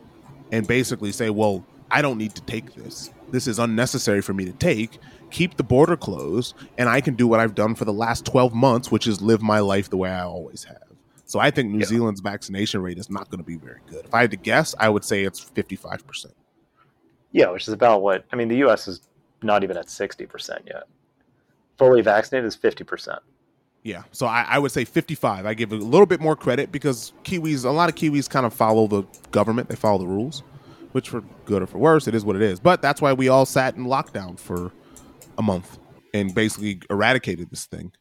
and 0.51 0.67
basically 0.67 1.11
say, 1.11 1.29
well, 1.29 1.65
I 1.89 2.01
don't 2.01 2.17
need 2.17 2.35
to 2.35 2.41
take 2.41 2.73
this. 2.75 3.11
This 3.35 3.47
is 3.47 3.59
unnecessary 3.59 4.21
for 4.21 4.33
me 4.33 4.45
to 4.45 4.53
take. 4.53 4.97
Keep 5.29 5.57
the 5.57 5.63
border 5.63 5.97
closed, 5.97 6.55
and 6.77 6.87
I 6.87 7.01
can 7.01 7.15
do 7.15 7.27
what 7.27 7.41
I've 7.41 7.53
done 7.53 7.75
for 7.75 7.83
the 7.83 7.91
last 7.91 8.25
12 8.25 8.53
months, 8.53 8.89
which 8.89 9.07
is 9.07 9.21
live 9.21 9.41
my 9.41 9.59
life 9.59 9.89
the 9.89 9.97
way 9.97 10.09
I 10.09 10.23
always 10.23 10.63
have. 10.63 10.77
So 11.25 11.39
I 11.39 11.51
think 11.51 11.69
New 11.69 11.79
Yeah. 11.79 11.85
Zealand's 11.85 12.21
vaccination 12.21 12.81
rate 12.81 12.97
is 12.97 13.09
not 13.09 13.29
going 13.29 13.39
to 13.39 13.45
be 13.45 13.57
very 13.57 13.81
good. 13.87 14.05
If 14.05 14.13
I 14.13 14.21
had 14.21 14.31
to 14.31 14.37
guess, 14.37 14.73
I 14.79 14.87
would 14.87 15.03
say 15.03 15.25
it's 15.25 15.43
55%. 15.43 16.27
Yeah, 17.33 17.49
which 17.49 17.63
is 17.67 17.73
about 17.73 18.01
what 18.01 18.23
I 18.31 18.37
mean. 18.37 18.47
The 18.47 18.55
U.S. 18.57 18.87
is 18.87 19.01
not 19.43 19.65
even 19.65 19.75
at 19.75 19.89
sixty 19.89 20.25
percent 20.25 20.61
yet. 20.65 20.83
Fully 21.77 22.01
vaccinated 22.01 22.47
is 22.47 22.55
fifty 22.55 22.85
percent. 22.85 23.19
Yeah, 23.83 24.03
so 24.13 24.27
I, 24.27 24.45
I 24.47 24.59
would 24.59 24.71
say 24.71 24.85
55. 24.85 25.45
I 25.45 25.53
give 25.53 25.73
a 25.73 25.75
little 25.75 26.05
bit 26.05 26.21
more 26.21 26.37
credit 26.37 26.71
because 26.71 27.11
Kiwis, 27.25 27.65
a 27.65 27.69
lot 27.69 27.89
of 27.89 27.95
Kiwis 27.95 28.29
kind 28.29 28.45
of 28.45 28.53
follow 28.53 28.87
the 28.87 29.03
government, 29.31 29.67
they 29.67 29.75
follow 29.75 29.97
the 29.99 30.07
rules, 30.07 30.41
which 30.95 31.09
for 31.09 31.21
good 31.43 31.61
or 31.61 31.67
for 31.67 31.77
worse, 31.77 32.07
it 32.07 32.15
is 32.15 32.23
what 32.23 32.37
it 32.37 32.41
is. 32.41 32.57
But 32.57 32.81
that's 32.81 33.01
why 33.01 33.11
we 33.11 33.27
all 33.27 33.45
sat 33.45 33.75
in 33.75 33.83
lockdown 33.83 34.39
for 34.39 34.71
a 35.37 35.41
month 35.41 35.77
and 36.13 36.33
basically 36.33 36.79
eradicated 36.89 37.49
this 37.49 37.65
thing 37.65 37.91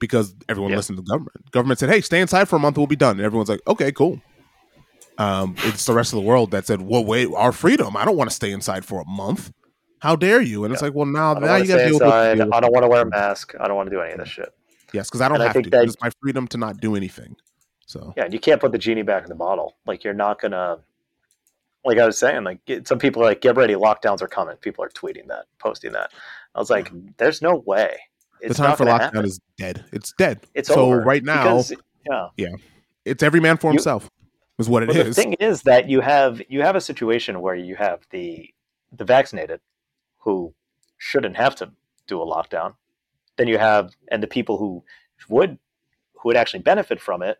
because 0.00 0.34
everyone 0.48 0.72
Yeah. 0.72 0.78
listened 0.78 0.98
to 0.98 1.02
the 1.02 1.08
government. 1.08 1.52
Government 1.52 1.78
said, 1.78 1.88
hey, 1.88 2.00
stay 2.00 2.20
inside 2.20 2.48
for 2.48 2.56
a 2.56 2.58
month, 2.58 2.76
we'll 2.78 2.88
be 2.88 2.96
done. 2.96 3.18
And 3.18 3.24
everyone's 3.24 3.48
like, 3.48 3.60
okay, 3.68 3.92
cool. 3.92 4.20
Um, 5.18 5.54
it's 5.58 5.86
the 5.86 5.94
rest 5.94 6.12
of 6.12 6.16
the 6.16 6.26
world 6.26 6.50
that 6.50 6.66
said, 6.66 6.80
well, 6.82 7.04
wait, 7.04 7.28
our 7.32 7.52
freedom. 7.52 7.96
I 7.96 8.04
don't 8.04 8.16
want 8.16 8.28
to 8.28 8.34
stay 8.34 8.50
inside 8.50 8.84
for 8.84 9.00
a 9.00 9.04
month. 9.08 9.52
How 10.00 10.16
dare 10.16 10.40
you? 10.42 10.64
And 10.64 10.72
it's 10.74 10.82
like, 10.82 10.94
well, 10.94 11.06
now, 11.06 11.36
I 11.36 11.38
now 11.38 11.56
you 11.56 11.62
to 11.62 11.68
got 11.68 11.76
to 11.76 11.84
deal 11.84 11.94
inside. 11.94 12.38
with. 12.40 12.52
I 12.52 12.58
don't 12.60 12.72
want 12.72 12.82
to 12.82 12.88
wear 12.88 13.02
a 13.02 13.06
mask. 13.08 13.54
I 13.60 13.68
don't 13.68 13.76
want 13.76 13.88
to 13.88 13.94
do 13.94 14.02
any 14.02 14.14
of 14.14 14.18
this 14.18 14.28
shit. 14.30 14.48
Yes, 14.92 15.08
because 15.08 15.20
I 15.20 15.28
don't 15.28 15.36
And 15.36 15.44
I 15.44 15.46
have 15.46 15.52
to. 15.54 15.62
think 15.62 15.70
that- 15.72 15.84
It's 15.84 15.96
my 16.02 16.10
freedom 16.20 16.48
to 16.48 16.58
not 16.58 16.80
do 16.80 16.96
anything. 16.96 17.36
So 17.86 18.12
Yeah, 18.16 18.24
and 18.24 18.32
you 18.34 18.40
can't 18.40 18.60
put 18.60 18.72
the 18.72 18.78
genie 18.78 19.02
back 19.02 19.22
in 19.22 19.28
the 19.28 19.36
bottle. 19.36 19.76
Like 19.86 20.02
you're 20.02 20.12
not 20.12 20.40
gonna. 20.40 20.80
Like 21.86 21.98
I 21.98 22.06
was 22.06 22.18
saying, 22.18 22.44
like 22.44 22.64
get, 22.66 22.86
some 22.86 22.98
people 22.98 23.22
are 23.22 23.26
like, 23.26 23.40
"Get 23.40 23.56
ready, 23.56 23.74
lockdowns 23.74 24.20
are 24.20 24.28
coming." 24.28 24.56
People 24.56 24.84
are 24.84 24.88
tweeting 24.88 25.28
that, 25.28 25.46
posting 25.58 25.92
that. 25.92 26.10
I 26.54 26.58
was 26.58 26.68
like, 26.68 26.90
"There's 27.16 27.40
no 27.40 27.62
way." 27.64 27.96
the 28.42 28.54
time 28.54 28.76
for 28.76 28.84
lockdown 28.84 29.00
happen. 29.00 29.24
is 29.24 29.40
dead. 29.56 29.84
It's 29.92 30.12
dead. 30.12 30.40
It's 30.54 30.68
so 30.68 30.74
over 30.74 31.00
right 31.00 31.22
now. 31.22 31.42
Because, 31.42 31.72
yeah, 32.08 32.28
yeah, 32.36 32.56
it's 33.04 33.22
every 33.22 33.40
man 33.40 33.56
for 33.56 33.70
himself. 33.70 34.10
is 34.58 34.68
what 34.68 34.82
it 34.82 34.88
well, 34.88 34.98
is. 34.98 35.16
The 35.16 35.22
thing 35.22 35.32
is 35.34 35.62
that 35.62 35.88
you 35.88 36.00
have 36.00 36.42
you 36.48 36.62
have 36.62 36.76
a 36.76 36.80
situation 36.80 37.40
where 37.40 37.54
you 37.54 37.76
have 37.76 38.06
the 38.10 38.52
the 38.92 39.04
vaccinated 39.04 39.60
who 40.18 40.54
shouldn't 40.98 41.36
have 41.36 41.54
to 41.56 41.70
do 42.06 42.20
a 42.20 42.26
lockdown. 42.26 42.74
Then 43.36 43.48
you 43.48 43.58
have 43.58 43.92
and 44.10 44.22
the 44.22 44.26
people 44.26 44.58
who 44.58 44.84
would 45.28 45.58
who 46.14 46.28
would 46.28 46.36
actually 46.36 46.60
benefit 46.62 47.00
from 47.00 47.22
it, 47.22 47.38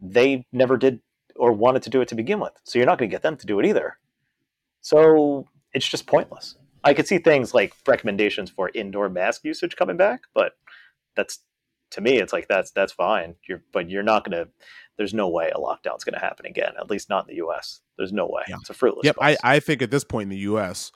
they 0.00 0.46
never 0.52 0.76
did 0.76 1.00
or 1.36 1.52
wanted 1.52 1.82
to 1.82 1.90
do 1.90 2.00
it 2.00 2.08
to 2.08 2.14
begin 2.14 2.40
with. 2.40 2.52
So 2.64 2.78
you're 2.78 2.86
not 2.86 2.98
going 2.98 3.10
to 3.10 3.14
get 3.14 3.22
them 3.22 3.36
to 3.36 3.46
do 3.46 3.58
it 3.60 3.66
either. 3.66 3.98
So 4.80 5.46
it's 5.72 5.88
just 5.88 6.06
pointless. 6.06 6.56
I 6.82 6.94
could 6.94 7.06
see 7.06 7.18
things 7.18 7.52
like 7.52 7.74
recommendations 7.86 8.50
for 8.50 8.70
indoor 8.74 9.08
mask 9.08 9.44
usage 9.44 9.76
coming 9.76 9.96
back, 9.96 10.22
but 10.34 10.52
that's 11.14 11.40
to 11.90 12.00
me, 12.00 12.18
it's 12.18 12.32
like 12.32 12.48
that's 12.48 12.70
that's 12.70 12.92
fine. 12.92 13.34
You're, 13.46 13.62
but 13.72 13.90
you're 13.90 14.02
not 14.02 14.24
going 14.24 14.44
to. 14.44 14.50
There's 14.96 15.14
no 15.14 15.28
way 15.28 15.50
a 15.50 15.58
lockdown's 15.58 16.04
going 16.04 16.14
to 16.14 16.20
happen 16.20 16.46
again. 16.46 16.72
At 16.78 16.90
least 16.90 17.08
not 17.08 17.24
in 17.24 17.34
the 17.34 17.36
U.S. 17.36 17.80
There's 17.96 18.12
no 18.12 18.26
way. 18.26 18.42
Yeah. 18.48 18.56
It's 18.60 18.70
a 18.70 18.74
fruitless. 18.74 19.04
Yep. 19.04 19.16
I, 19.20 19.36
I 19.42 19.60
think 19.60 19.82
at 19.82 19.90
this 19.90 20.04
point 20.04 20.24
in 20.24 20.28
the 20.28 20.42
U.S., 20.42 20.92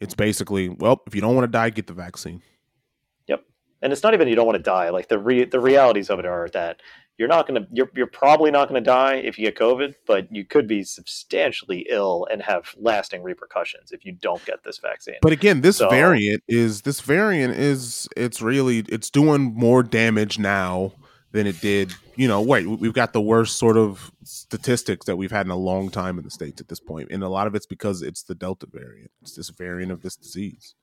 it's 0.00 0.14
basically 0.14 0.68
well, 0.68 1.02
if 1.06 1.14
you 1.14 1.20
don't 1.20 1.34
want 1.34 1.44
to 1.44 1.50
die, 1.50 1.70
get 1.70 1.86
the 1.86 1.94
vaccine. 1.94 2.42
And 3.86 3.92
it's 3.92 4.02
not 4.02 4.14
even 4.14 4.26
you 4.26 4.34
don't 4.34 4.46
want 4.46 4.56
to 4.56 4.62
die. 4.64 4.90
Like 4.90 5.06
the 5.06 5.16
re- 5.16 5.44
the 5.44 5.60
realities 5.60 6.10
of 6.10 6.18
it 6.18 6.26
are 6.26 6.48
that 6.48 6.82
you're 7.18 7.28
not 7.28 7.46
going 7.46 7.62
to 7.62 7.68
you're, 7.70 7.88
you're 7.94 8.08
probably 8.08 8.50
not 8.50 8.68
going 8.68 8.82
to 8.82 8.84
die 8.84 9.14
if 9.14 9.38
you 9.38 9.46
get 9.46 9.56
covid 9.56 9.94
but 10.06 10.30
you 10.30 10.44
could 10.44 10.66
be 10.66 10.82
substantially 10.84 11.86
ill 11.88 12.26
and 12.30 12.42
have 12.42 12.74
lasting 12.78 13.22
repercussions 13.22 13.90
if 13.90 14.04
you 14.04 14.12
don't 14.12 14.44
get 14.44 14.62
this 14.64 14.76
vaccine 14.76 15.14
but 15.22 15.32
again 15.32 15.62
this 15.62 15.78
so, 15.78 15.88
variant 15.88 16.42
is 16.46 16.82
this 16.82 17.00
variant 17.00 17.54
is 17.54 18.06
it's 18.18 18.42
really 18.42 18.80
it's 18.88 19.08
doing 19.08 19.54
more 19.54 19.82
damage 19.82 20.38
now 20.38 20.92
than 21.32 21.46
it 21.46 21.58
did 21.62 21.94
you 22.16 22.28
know 22.28 22.42
wait 22.42 22.66
we've 22.66 22.92
got 22.92 23.14
the 23.14 23.20
worst 23.22 23.58
sort 23.58 23.78
of 23.78 24.12
statistics 24.22 25.06
that 25.06 25.16
we've 25.16 25.32
had 25.32 25.46
in 25.46 25.50
a 25.50 25.56
long 25.56 25.88
time 25.88 26.18
in 26.18 26.24
the 26.24 26.30
states 26.30 26.60
at 26.60 26.68
this 26.68 26.80
point 26.80 27.08
and 27.10 27.22
a 27.22 27.30
lot 27.30 27.46
of 27.46 27.54
it's 27.54 27.66
because 27.66 28.02
it's 28.02 28.24
the 28.24 28.34
delta 28.34 28.66
variant 28.70 29.10
it's 29.22 29.36
this 29.36 29.48
variant 29.48 29.90
of 29.90 30.02
this 30.02 30.16
disease 30.16 30.74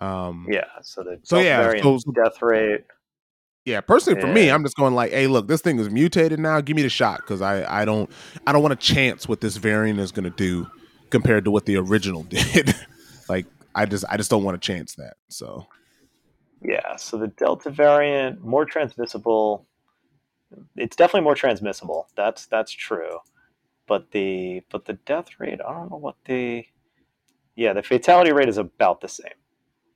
um 0.00 0.46
yeah 0.48 0.64
so 0.82 1.02
the 1.02 1.18
so 1.22 1.38
yeah 1.38 1.72
so, 1.80 1.98
death 2.14 2.40
rate 2.40 2.84
yeah, 3.68 3.82
personally 3.82 4.18
for 4.18 4.28
yeah. 4.28 4.32
me, 4.32 4.50
I'm 4.50 4.62
just 4.62 4.76
going 4.76 4.94
like, 4.94 5.12
hey, 5.12 5.26
look, 5.26 5.46
this 5.46 5.60
thing 5.60 5.78
is 5.78 5.90
mutated 5.90 6.40
now. 6.40 6.58
Give 6.62 6.74
me 6.74 6.80
the 6.80 6.88
shot 6.88 7.18
because 7.18 7.42
I, 7.42 7.82
I 7.82 7.84
don't 7.84 8.10
I 8.46 8.52
don't 8.52 8.62
want 8.62 8.80
to 8.80 8.94
chance 8.94 9.28
what 9.28 9.42
this 9.42 9.58
variant 9.58 10.00
is 10.00 10.10
going 10.10 10.24
to 10.24 10.30
do 10.30 10.70
compared 11.10 11.44
to 11.44 11.50
what 11.50 11.66
the 11.66 11.76
original 11.76 12.22
did. 12.30 12.74
like, 13.28 13.44
I 13.74 13.84
just 13.84 14.06
I 14.08 14.16
just 14.16 14.30
don't 14.30 14.42
want 14.42 14.60
to 14.60 14.66
chance 14.66 14.94
that. 14.94 15.16
So, 15.28 15.66
yeah. 16.62 16.96
So 16.96 17.18
the 17.18 17.26
Delta 17.28 17.68
variant 17.68 18.42
more 18.42 18.64
transmissible. 18.64 19.66
It's 20.74 20.96
definitely 20.96 21.24
more 21.24 21.34
transmissible. 21.34 22.08
That's 22.16 22.46
that's 22.46 22.72
true. 22.72 23.18
But 23.86 24.12
the 24.12 24.62
but 24.70 24.86
the 24.86 24.94
death 24.94 25.28
rate, 25.38 25.60
I 25.60 25.74
don't 25.74 25.90
know 25.90 25.98
what 25.98 26.16
the 26.24 26.64
yeah 27.54 27.74
the 27.74 27.82
fatality 27.82 28.32
rate 28.32 28.48
is 28.48 28.56
about 28.56 29.02
the 29.02 29.08
same. 29.08 29.28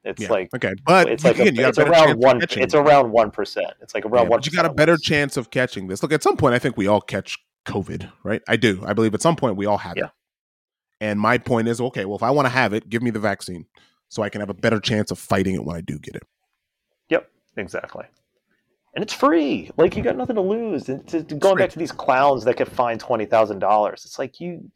It's 0.04 0.22
yeah. 0.22 0.30
like 0.30 0.50
okay, 0.54 0.74
but 0.84 1.08
it's 1.08 1.22
like 1.22 1.38
again, 1.38 1.64
a, 1.64 1.68
it's 1.68 1.78
around 1.78 2.18
one. 2.18 2.42
It's 2.42 2.74
around 2.74 3.12
one 3.12 3.30
percent. 3.30 3.72
It's 3.80 3.94
like 3.94 4.04
around 4.04 4.28
one. 4.28 4.40
Yeah, 4.40 4.50
you 4.50 4.56
got 4.56 4.66
a 4.66 4.74
better 4.74 4.96
chance 4.96 5.36
of 5.36 5.50
catching 5.50 5.86
this. 5.86 6.02
Look, 6.02 6.12
at 6.12 6.22
some 6.22 6.36
point, 6.36 6.54
I 6.54 6.58
think 6.58 6.76
we 6.76 6.88
all 6.88 7.00
catch 7.00 7.38
COVID, 7.66 8.10
right? 8.24 8.42
I 8.48 8.56
do. 8.56 8.82
I 8.84 8.94
believe 8.94 9.14
at 9.14 9.22
some 9.22 9.36
point 9.36 9.56
we 9.56 9.66
all 9.66 9.78
have 9.78 9.96
yeah. 9.96 10.06
it. 10.06 10.10
And 11.00 11.20
my 11.20 11.38
point 11.38 11.68
is, 11.68 11.80
okay, 11.80 12.04
well, 12.04 12.16
if 12.16 12.22
I 12.22 12.30
want 12.30 12.46
to 12.46 12.50
have 12.50 12.72
it, 12.72 12.88
give 12.88 13.02
me 13.02 13.10
the 13.10 13.20
vaccine, 13.20 13.66
so 14.08 14.22
I 14.22 14.28
can 14.28 14.40
have 14.40 14.50
a 14.50 14.54
better 14.54 14.80
chance 14.80 15.12
of 15.12 15.18
fighting 15.18 15.54
it 15.54 15.64
when 15.64 15.76
I 15.76 15.80
do 15.80 15.98
get 15.98 16.16
it. 16.16 16.24
Yep, 17.08 17.30
exactly. 17.56 18.04
And 18.94 19.02
it's 19.02 19.12
free. 19.12 19.70
Like 19.76 19.96
you 19.96 20.02
got 20.02 20.16
nothing 20.16 20.36
to 20.36 20.42
lose. 20.42 20.88
And 20.88 21.06
to, 21.08 21.22
to 21.22 21.34
going 21.34 21.56
back 21.56 21.70
to 21.70 21.78
these 21.78 21.92
clowns 21.92 22.44
that 22.44 22.56
could 22.56 22.70
find 22.70 22.98
twenty 22.98 23.24
thousand 23.24 23.60
dollars, 23.60 24.04
it's 24.04 24.18
like 24.18 24.40
you 24.40 24.70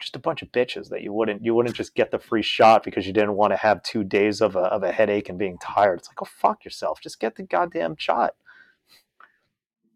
just 0.00 0.16
a 0.16 0.18
bunch 0.18 0.42
of 0.42 0.52
bitches 0.52 0.88
that 0.90 1.02
you 1.02 1.12
wouldn't 1.12 1.44
you 1.44 1.54
wouldn't 1.54 1.74
just 1.74 1.94
get 1.94 2.10
the 2.10 2.18
free 2.18 2.42
shot 2.42 2.82
because 2.82 3.06
you 3.06 3.12
didn't 3.12 3.34
want 3.34 3.52
to 3.52 3.56
have 3.56 3.82
two 3.82 4.04
days 4.04 4.40
of 4.40 4.56
a 4.56 4.60
of 4.60 4.82
a 4.82 4.92
headache 4.92 5.28
and 5.28 5.38
being 5.38 5.58
tired. 5.58 5.98
It's 5.98 6.08
like, 6.08 6.22
oh 6.22 6.26
fuck 6.26 6.64
yourself. 6.64 7.00
Just 7.00 7.20
get 7.20 7.36
the 7.36 7.42
goddamn 7.42 7.96
shot. 7.96 8.34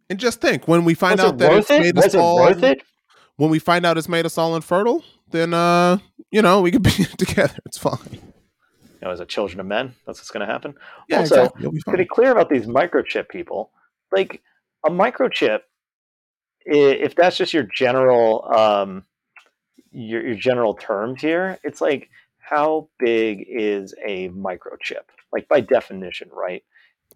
And 0.09 0.19
just 0.19 0.41
think, 0.41 0.67
when 0.67 0.85
we 0.85 0.95
find 0.95 1.19
was 1.21 1.31
out 1.31 1.39
that 1.39 1.53
it's 1.53 1.71
it? 1.71 1.81
made 1.81 1.99
us 1.99 2.15
all 2.15 2.37
worth 2.37 2.63
it? 2.63 2.83
when 3.37 3.49
we 3.49 3.59
find 3.59 3.87
out 3.87 3.97
it's 3.97 4.09
made 4.09 4.27
us 4.27 4.37
all 4.37 4.55
infertile, 4.55 5.03
then 5.31 5.55
uh, 5.55 5.99
you 6.31 6.43
know, 6.43 6.61
we 6.61 6.71
could 6.71 6.83
be 6.83 6.91
together. 7.19 7.57
It's 7.65 7.79
fine. 7.79 7.99
You 8.13 9.07
know, 9.07 9.11
as 9.11 9.21
a 9.21 9.25
children 9.25 9.61
of 9.61 9.67
men, 9.67 9.95
that's 10.07 10.19
what's 10.19 10.31
gonna 10.31 10.47
happen. 10.47 10.75
Yeah, 11.09 11.21
also, 11.21 11.45
exactly. 11.45 11.81
to 11.93 11.97
be 11.97 12.05
clear 12.05 12.33
about 12.33 12.51
these 12.51 12.67
microchip 12.67 13.29
people, 13.29 13.71
like 14.13 14.43
a 14.85 14.91
microchip, 14.91 15.61
if 16.67 17.15
that's 17.15 17.37
just 17.37 17.55
your 17.55 17.63
general 17.63 18.45
um, 18.55 19.05
your, 19.93 20.27
your 20.27 20.37
general 20.37 20.75
terms 20.75 21.21
here, 21.21 21.59
it's 21.65 21.81
like 21.81 22.11
how 22.39 22.89
big 22.99 23.45
is 23.49 23.95
a 24.05 24.29
microchip? 24.31 25.07
Like 25.33 25.49
by 25.49 25.61
definition, 25.61 26.29
right? 26.33 26.63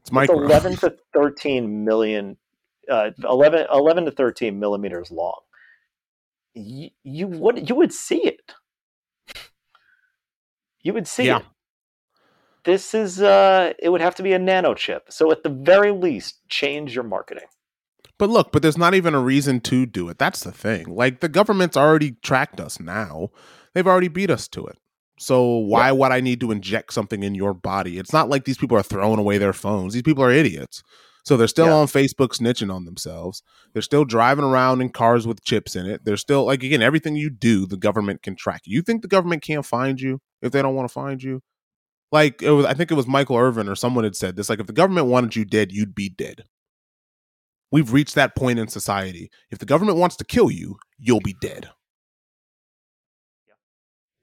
It's, 0.00 0.12
micro. 0.12 0.42
it's 0.42 0.50
11 0.50 0.76
to 0.76 0.96
13 1.14 1.84
million, 1.84 2.36
uh, 2.90 3.10
11, 3.22 3.66
11 3.72 4.04
to 4.04 4.10
13 4.10 4.58
millimeters 4.58 5.10
long. 5.10 5.40
You, 6.54 6.90
you 7.02 7.26
would 7.26 7.68
you 7.68 7.74
would 7.74 7.92
see 7.92 8.22
it. 8.24 8.52
You 10.82 10.92
would 10.92 11.08
see 11.08 11.26
yeah. 11.26 11.38
it. 11.38 11.44
This 12.64 12.94
is 12.94 13.20
uh, 13.20 13.72
it 13.78 13.88
would 13.88 14.00
have 14.00 14.14
to 14.16 14.22
be 14.22 14.34
a 14.34 14.38
nano 14.38 14.74
chip. 14.74 15.06
So 15.10 15.32
at 15.32 15.42
the 15.42 15.48
very 15.48 15.90
least, 15.90 16.48
change 16.48 16.94
your 16.94 17.04
marketing. 17.04 17.48
But 18.18 18.30
look, 18.30 18.52
but 18.52 18.62
there's 18.62 18.78
not 18.78 18.94
even 18.94 19.14
a 19.14 19.20
reason 19.20 19.60
to 19.62 19.86
do 19.86 20.08
it. 20.08 20.18
That's 20.18 20.44
the 20.44 20.52
thing. 20.52 20.86
Like 20.86 21.20
the 21.20 21.28
government's 21.28 21.76
already 21.76 22.12
tracked 22.22 22.60
us 22.60 22.78
now. 22.78 23.30
They've 23.74 23.86
already 23.86 24.08
beat 24.08 24.30
us 24.30 24.46
to 24.48 24.66
it. 24.66 24.78
So 25.18 25.58
why 25.58 25.92
would 25.92 26.12
I 26.12 26.20
need 26.20 26.40
to 26.40 26.50
inject 26.50 26.92
something 26.92 27.22
in 27.22 27.34
your 27.34 27.54
body? 27.54 27.98
It's 27.98 28.12
not 28.12 28.28
like 28.28 28.44
these 28.44 28.58
people 28.58 28.76
are 28.76 28.82
throwing 28.82 29.18
away 29.18 29.38
their 29.38 29.52
phones. 29.52 29.94
These 29.94 30.02
people 30.02 30.24
are 30.24 30.30
idiots. 30.30 30.82
So 31.24 31.36
they're 31.36 31.48
still 31.48 31.66
yeah. 31.66 31.74
on 31.74 31.86
Facebook 31.86 32.36
snitching 32.36 32.72
on 32.72 32.84
themselves. 32.84 33.42
They're 33.72 33.82
still 33.82 34.04
driving 34.04 34.44
around 34.44 34.82
in 34.82 34.90
cars 34.90 35.26
with 35.26 35.42
chips 35.42 35.74
in 35.74 35.86
it. 35.86 36.04
They're 36.04 36.18
still 36.18 36.44
like 36.44 36.62
again, 36.62 36.82
everything 36.82 37.16
you 37.16 37.30
do, 37.30 37.66
the 37.66 37.78
government 37.78 38.22
can 38.22 38.36
track. 38.36 38.62
You 38.64 38.82
think 38.82 39.02
the 39.02 39.08
government 39.08 39.42
can't 39.42 39.64
find 39.64 40.00
you 40.00 40.20
if 40.42 40.52
they 40.52 40.60
don't 40.60 40.74
want 40.74 40.88
to 40.88 40.92
find 40.92 41.22
you? 41.22 41.40
Like 42.12 42.42
it 42.42 42.50
was 42.50 42.66
I 42.66 42.74
think 42.74 42.90
it 42.90 42.94
was 42.94 43.06
Michael 43.06 43.38
Irvin 43.38 43.68
or 43.68 43.74
someone 43.74 44.04
had 44.04 44.16
said 44.16 44.36
this 44.36 44.50
like 44.50 44.60
if 44.60 44.66
the 44.66 44.72
government 44.72 45.06
wanted 45.06 45.34
you 45.34 45.44
dead, 45.44 45.72
you'd 45.72 45.94
be 45.94 46.10
dead. 46.10 46.44
We've 47.74 47.92
reached 47.92 48.14
that 48.14 48.36
point 48.36 48.60
in 48.60 48.68
society. 48.68 49.32
If 49.50 49.58
the 49.58 49.66
government 49.66 49.98
wants 49.98 50.14
to 50.18 50.24
kill 50.24 50.48
you, 50.48 50.76
you'll 50.96 51.18
be 51.18 51.34
dead. 51.40 51.70
Yeah. 53.48 53.54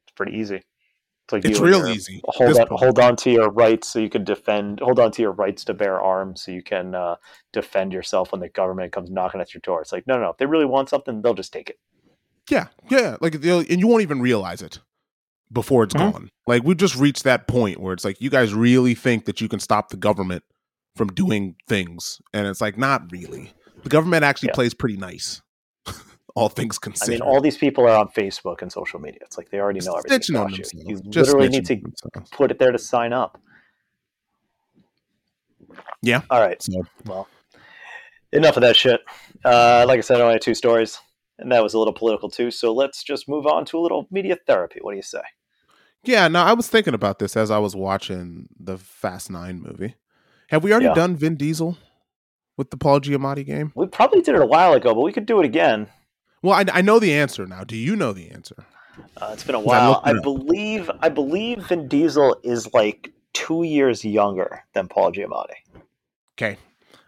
It's 0.05 0.13
pretty 0.15 0.37
easy. 0.37 0.55
It's 0.55 1.33
like 1.33 1.43
it's 1.43 1.59
real 1.59 1.85
easy. 1.85 2.21
Hold 2.23 2.57
on, 2.57 2.67
hold 2.69 2.97
on 2.97 3.17
to 3.17 3.29
your 3.29 3.51
rights 3.51 3.89
so 3.89 3.99
you 3.99 4.09
can 4.09 4.23
defend. 4.23 4.79
Hold 4.79 5.01
on 5.01 5.11
to 5.11 5.21
your 5.21 5.33
rights 5.33 5.65
to 5.65 5.73
bear 5.73 5.99
arms 5.99 6.43
so 6.43 6.51
you 6.53 6.63
can 6.63 6.95
uh, 6.95 7.17
defend 7.51 7.91
yourself 7.91 8.31
when 8.31 8.39
the 8.39 8.47
government 8.47 8.93
comes 8.93 9.11
knocking 9.11 9.41
at 9.41 9.53
your 9.53 9.59
door. 9.59 9.81
It's 9.81 9.91
like 9.91 10.07
no, 10.07 10.15
no, 10.15 10.21
no. 10.21 10.29
If 10.29 10.37
they 10.37 10.45
really 10.45 10.63
want 10.63 10.87
something, 10.87 11.21
they'll 11.21 11.33
just 11.33 11.51
take 11.51 11.69
it. 11.69 11.77
Yeah, 12.49 12.67
yeah. 12.89 13.17
Like 13.19 13.35
and 13.35 13.79
you 13.81 13.85
won't 13.85 14.03
even 14.03 14.21
realize 14.21 14.61
it 14.61 14.79
before 15.51 15.83
it's 15.83 15.93
mm-hmm. 15.93 16.09
gone. 16.09 16.29
Like 16.47 16.63
we've 16.63 16.77
just 16.77 16.95
reached 16.95 17.25
that 17.25 17.49
point 17.49 17.81
where 17.81 17.91
it's 17.91 18.05
like 18.05 18.21
you 18.21 18.29
guys 18.29 18.53
really 18.53 18.95
think 18.95 19.25
that 19.25 19.41
you 19.41 19.49
can 19.49 19.59
stop 19.59 19.89
the 19.89 19.97
government 19.97 20.45
from 20.95 21.09
doing 21.09 21.55
things, 21.67 22.21
and 22.33 22.47
it's 22.47 22.61
like 22.61 22.77
not 22.77 23.11
really. 23.11 23.53
The 23.83 23.89
government 23.89 24.23
actually 24.23 24.49
yeah. 24.49 24.55
plays 24.55 24.73
pretty 24.73 24.97
nice. 24.97 25.41
all 26.35 26.49
things 26.49 26.77
considered. 26.77 27.21
I 27.21 27.25
mean, 27.25 27.33
all 27.33 27.41
these 27.41 27.57
people 27.57 27.85
are 27.85 27.95
on 27.97 28.09
Facebook 28.09 28.61
and 28.61 28.71
social 28.71 28.99
media. 28.99 29.19
It's 29.23 29.37
like 29.37 29.49
they 29.49 29.59
already 29.59 29.79
know 29.79 29.93
everything 29.93 30.35
about 30.35 30.57
you. 30.57 30.63
You 30.73 31.01
literally 31.05 31.49
need 31.49 31.65
to 31.65 31.81
put 32.31 32.51
it 32.51 32.59
there 32.59 32.71
to 32.71 32.77
sign 32.77 33.13
up. 33.13 33.39
Yeah. 36.01 36.21
All 36.29 36.41
right. 36.41 36.61
So. 36.61 36.81
Well, 37.05 37.27
enough 38.31 38.57
of 38.57 38.61
that 38.61 38.75
shit. 38.75 39.01
Uh, 39.43 39.85
like 39.87 39.97
I 39.97 40.01
said, 40.01 40.17
I 40.17 40.21
only 40.21 40.33
had 40.33 40.41
two 40.41 40.55
stories, 40.55 40.99
and 41.39 41.51
that 41.51 41.63
was 41.63 41.73
a 41.73 41.79
little 41.79 41.93
political 41.93 42.29
too. 42.29 42.51
So 42.51 42.73
let's 42.73 43.03
just 43.03 43.29
move 43.29 43.45
on 43.45 43.65
to 43.65 43.77
a 43.77 43.81
little 43.81 44.07
media 44.11 44.37
therapy. 44.47 44.79
What 44.81 44.91
do 44.91 44.97
you 44.97 45.03
say? 45.03 45.21
Yeah. 46.03 46.27
No, 46.27 46.41
I 46.41 46.53
was 46.53 46.67
thinking 46.67 46.93
about 46.93 47.19
this 47.19 47.37
as 47.37 47.51
I 47.51 47.59
was 47.59 47.75
watching 47.75 48.47
the 48.59 48.77
Fast 48.77 49.29
Nine 49.29 49.61
movie. 49.61 49.95
Have 50.51 50.65
we 50.65 50.71
already 50.73 50.87
yeah. 50.87 50.93
done 50.93 51.15
Vin 51.15 51.37
Diesel 51.37 51.77
with 52.57 52.71
the 52.71 52.77
Paul 52.77 52.99
Giamatti 52.99 53.45
game? 53.45 53.71
We 53.73 53.87
probably 53.87 54.21
did 54.21 54.35
it 54.35 54.41
a 54.41 54.45
while 54.45 54.73
ago, 54.73 54.93
but 54.93 54.99
we 54.99 55.13
could 55.13 55.25
do 55.25 55.39
it 55.39 55.45
again. 55.45 55.87
Well, 56.41 56.53
I, 56.53 56.65
I 56.73 56.81
know 56.81 56.99
the 56.99 57.13
answer 57.13 57.45
now. 57.47 57.63
Do 57.63 57.77
you 57.77 57.95
know 57.95 58.11
the 58.11 58.29
answer? 58.31 58.65
Uh, 59.15 59.29
it's 59.31 59.45
been 59.45 59.55
a 59.55 59.61
while. 59.61 60.01
I, 60.03 60.09
I 60.11 60.19
believe 60.19 60.91
I 60.99 61.07
believe 61.07 61.67
Vin 61.67 61.87
Diesel 61.87 62.35
is 62.43 62.73
like 62.73 63.13
two 63.31 63.63
years 63.63 64.03
younger 64.03 64.61
than 64.73 64.89
Paul 64.89 65.13
Giamatti. 65.13 65.55
Okay, 66.37 66.57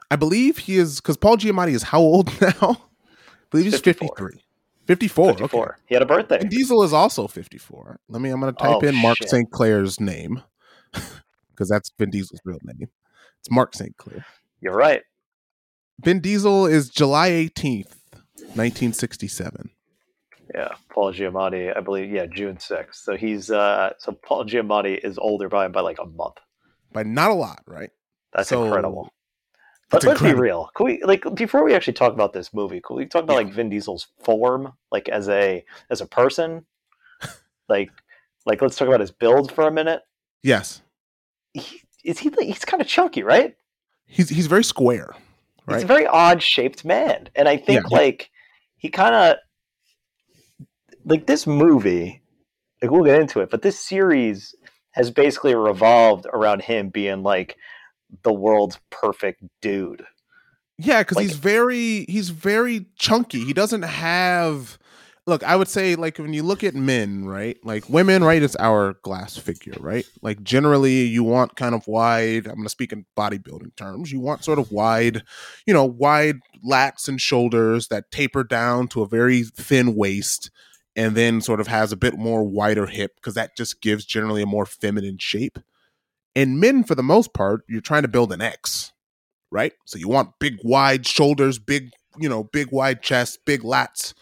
I 0.09 0.15
believe 0.15 0.59
he 0.59 0.77
is 0.77 1.01
because 1.01 1.17
Paul 1.17 1.35
Giamatti 1.35 1.73
is 1.73 1.83
how 1.83 1.99
old 1.99 2.31
now? 2.41 2.53
I 2.61 2.77
believe 3.49 3.65
he's 3.65 3.81
53. 3.81 4.41
54. 4.87 5.33
54. 5.33 5.65
Okay. 5.65 5.81
He 5.87 5.95
had 5.95 6.01
a 6.01 6.05
birthday. 6.05 6.39
And 6.39 6.49
Diesel 6.49 6.81
is 6.83 6.93
also 6.93 7.27
54. 7.27 7.99
Let 8.07 8.21
me, 8.21 8.29
I'm 8.29 8.39
going 8.39 8.53
to 8.53 8.59
type 8.61 8.79
oh, 8.83 8.87
in 8.87 8.95
Mark 8.95 9.17
Sinclair's 9.25 9.99
name 9.99 10.41
because 11.51 11.69
that's 11.69 11.91
Vin 11.97 12.09
Diesel's 12.09 12.41
real 12.45 12.59
name. 12.63 12.89
It's 13.43 13.51
Mark 13.51 13.73
Sinclair. 13.75 14.25
You're 14.61 14.73
right. 14.73 15.01
Vin 16.01 16.21
Diesel 16.21 16.65
is 16.65 16.87
July 16.89 17.29
18th, 17.31 17.91
1967. 18.55 19.69
Yeah, 20.55 20.69
Paul 20.89 21.11
Giamatti, 21.11 21.75
I 21.75 21.81
believe. 21.81 22.09
Yeah, 22.09 22.25
June 22.25 22.55
6th. 22.55 22.95
So 22.95 23.17
he's 23.17 23.51
uh 23.51 23.91
so 23.97 24.13
Paul 24.13 24.45
Giamatti 24.45 24.97
is 25.03 25.17
older 25.17 25.49
by 25.49 25.67
by 25.67 25.81
like 25.81 25.97
a 25.99 26.05
month. 26.05 26.35
By 26.93 27.03
not 27.03 27.31
a 27.31 27.33
lot, 27.33 27.61
right? 27.67 27.89
That's 28.31 28.47
So, 28.47 28.63
incredible. 28.63 29.11
But 29.89 30.05
let's 30.05 30.21
incredible. 30.21 30.39
be 30.39 30.41
real. 30.41 30.69
Can 30.77 30.85
we 30.85 31.03
like 31.03 31.25
before 31.35 31.65
we 31.65 31.73
actually 31.73 31.93
talk 31.93 32.13
about 32.13 32.31
this 32.31 32.53
movie? 32.53 32.79
Can 32.79 32.95
we 32.95 33.07
talk 33.07 33.23
about 33.23 33.33
Yeah. 33.33 33.39
like 33.47 33.53
Vin 33.53 33.69
Diesel's 33.69 34.07
form, 34.23 34.71
like 34.89 35.09
as 35.09 35.27
a 35.27 35.65
as 35.89 35.99
a 35.99 36.05
person? 36.05 36.65
like, 37.67 37.89
like 38.45 38.61
let's 38.61 38.77
talk 38.77 38.87
about 38.87 39.01
his 39.01 39.11
build 39.11 39.51
for 39.51 39.67
a 39.67 39.71
minute. 39.71 40.01
Yes. 40.43 40.81
He, 41.53 41.81
is 42.03 42.19
he? 42.19 42.31
He's 42.39 42.65
kind 42.65 42.81
of 42.81 42.87
chunky, 42.87 43.23
right? 43.23 43.55
He's 44.05 44.29
he's 44.29 44.47
very 44.47 44.63
square, 44.63 45.11
He's 45.67 45.75
right? 45.75 45.83
a 45.83 45.87
very 45.87 46.05
odd 46.07 46.41
shaped 46.43 46.83
man, 46.85 47.29
and 47.35 47.47
I 47.47 47.57
think 47.57 47.83
Yeah. 47.89 47.97
like 47.97 48.29
he 48.77 48.89
kind 48.89 49.15
of 49.15 49.37
like 51.05 51.25
this 51.27 51.47
movie. 51.47 52.21
Like 52.81 52.91
we'll 52.91 53.03
get 53.05 53.21
into 53.21 53.39
it, 53.39 53.49
but 53.49 53.61
this 53.61 53.79
series 53.79 54.53
has 54.91 55.09
basically 55.09 55.55
revolved 55.55 56.25
around 56.33 56.61
him 56.61 56.89
being 56.89 57.23
like 57.23 57.55
the 58.23 58.33
world's 58.33 58.77
perfect 58.89 59.41
dude. 59.61 60.03
Yeah, 60.77 61.01
because 61.01 61.17
Like- 61.17 61.27
he's 61.27 61.37
very 61.37 62.05
he's 62.05 62.29
very 62.29 62.87
chunky. 62.97 63.43
He 63.45 63.53
doesn't 63.53 63.83
have 63.83 64.77
look, 65.25 65.43
I 65.43 65.55
would 65.55 65.67
say 65.67 65.95
like 65.95 66.17
when 66.17 66.33
you 66.33 66.43
look 66.43 66.63
at 66.63 66.75
men, 66.75 67.25
right? 67.25 67.57
Like 67.63 67.89
women, 67.89 68.23
right, 68.23 68.41
it's 68.41 68.57
hourglass 68.59 69.37
figure, 69.37 69.75
right? 69.79 70.05
Like 70.21 70.43
generally 70.43 71.03
you 71.03 71.23
want 71.23 71.55
kind 71.55 71.75
of 71.75 71.87
wide, 71.87 72.47
I'm 72.47 72.55
gonna 72.55 72.69
speak 72.69 72.91
in 72.91 73.05
bodybuilding 73.17 73.75
terms, 73.75 74.11
you 74.11 74.19
want 74.19 74.43
sort 74.43 74.59
of 74.59 74.71
wide, 74.71 75.23
you 75.65 75.73
know, 75.73 75.85
wide 75.85 76.39
lats 76.67 77.07
and 77.07 77.19
shoulders 77.19 77.87
that 77.87 78.11
taper 78.11 78.43
down 78.43 78.87
to 78.89 79.01
a 79.01 79.07
very 79.07 79.43
thin 79.43 79.95
waist 79.95 80.51
and 80.95 81.15
then 81.15 81.41
sort 81.41 81.59
of 81.59 81.67
has 81.67 81.91
a 81.91 81.97
bit 81.97 82.15
more 82.15 82.43
wider 82.43 82.85
hip 82.85 83.15
because 83.15 83.33
that 83.33 83.55
just 83.57 83.81
gives 83.81 84.05
generally 84.05 84.41
a 84.41 84.47
more 84.47 84.65
feminine 84.65 85.17
shape. 85.17 85.57
And 86.35 86.59
men, 86.59 86.83
for 86.83 86.95
the 86.95 87.03
most 87.03 87.33
part, 87.33 87.61
you're 87.67 87.81
trying 87.81 88.01
to 88.03 88.07
build 88.07 88.31
an 88.31 88.41
X, 88.41 88.91
right? 89.51 89.73
So 89.85 89.97
you 89.97 90.07
want 90.07 90.39
big, 90.39 90.57
wide 90.63 91.05
shoulders, 91.05 91.59
big, 91.59 91.91
you 92.17 92.27
know, 92.27 92.43
big, 92.43 92.71
wide 92.71 93.01
chest, 93.01 93.39
big 93.45 93.61
lats. 93.61 94.13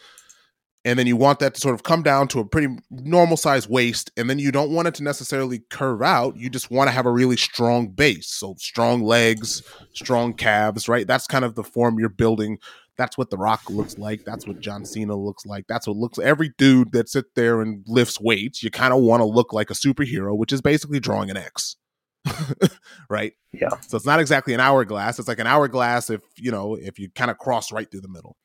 And 0.84 0.98
then 0.98 1.06
you 1.06 1.16
want 1.16 1.40
that 1.40 1.54
to 1.54 1.62
sort 1.62 1.76
of 1.76 1.84
come 1.84 2.02
down 2.02 2.28
to 2.30 2.40
a 2.40 2.46
pretty 2.46 2.76
normal 2.90 3.38
size 3.38 3.70
waist. 3.70 4.12
And 4.18 4.30
then 4.30 4.40
you 4.40 4.52
don't 4.52 4.72
want 4.72 4.88
it 4.88 4.96
to 4.96 5.04
necessarily 5.04 5.60
curve 5.70 6.02
out. 6.02 6.36
You 6.38 6.50
just 6.50 6.72
want 6.72 6.88
to 6.88 6.92
have 6.92 7.06
a 7.06 7.12
really 7.12 7.38
strong 7.38 7.90
base. 7.90 8.28
So 8.28 8.56
strong 8.58 9.04
legs, 9.04 9.62
strong 9.94 10.34
calves, 10.34 10.90
right? 10.90 11.06
That's 11.06 11.28
kind 11.28 11.46
of 11.46 11.54
the 11.54 11.64
form 11.64 12.00
you're 12.00 12.10
building. 12.10 12.58
That's 12.98 13.18
what 13.18 13.30
The 13.30 13.38
Rock 13.38 13.70
looks 13.70 13.98
like. 13.98 14.26
That's 14.26 14.48
what 14.48 14.60
John 14.60 14.86
Cena 14.86 15.16
looks 15.16 15.46
like. 15.46 15.66
That's 15.68 15.88
what 15.88 15.98
looks 15.98 16.20
every 16.20 16.52
dude 16.58 16.92
that 16.94 17.10
sit 17.10 17.36
there 17.36 17.62
and 17.62 17.84
lifts 17.88 18.20
weights, 18.20 18.64
you 18.64 18.72
kind 18.72 18.94
of 18.94 19.02
want 19.02 19.22
to 19.22 19.26
look 19.26 19.54
like 19.54 19.70
a 19.70 19.74
superhero, 19.74 20.38
which 20.38 20.52
is 20.52 20.62
basically 20.62 21.00
drawing 21.00 21.30
an 21.30 21.38
X. 21.38 21.78
right? 23.10 23.34
Yeah. 23.52 23.70
So 23.88 23.98
it's 23.98 24.06
not 24.06 24.20
exactly 24.20 24.54
an 24.54 24.60
hourglass. 24.60 25.20
It's 25.20 25.28
like 25.28 25.40
an 25.40 25.48
hourglass 25.48 26.10
if 26.10 26.22
you 26.36 26.52
know 26.52 26.76
if 26.76 27.00
you 27.00 27.10
kind 27.16 27.32
of 27.32 27.38
cross 27.38 27.72
right 27.72 27.90
through 27.90 28.02
the 28.02 28.10
middle. 28.10 28.38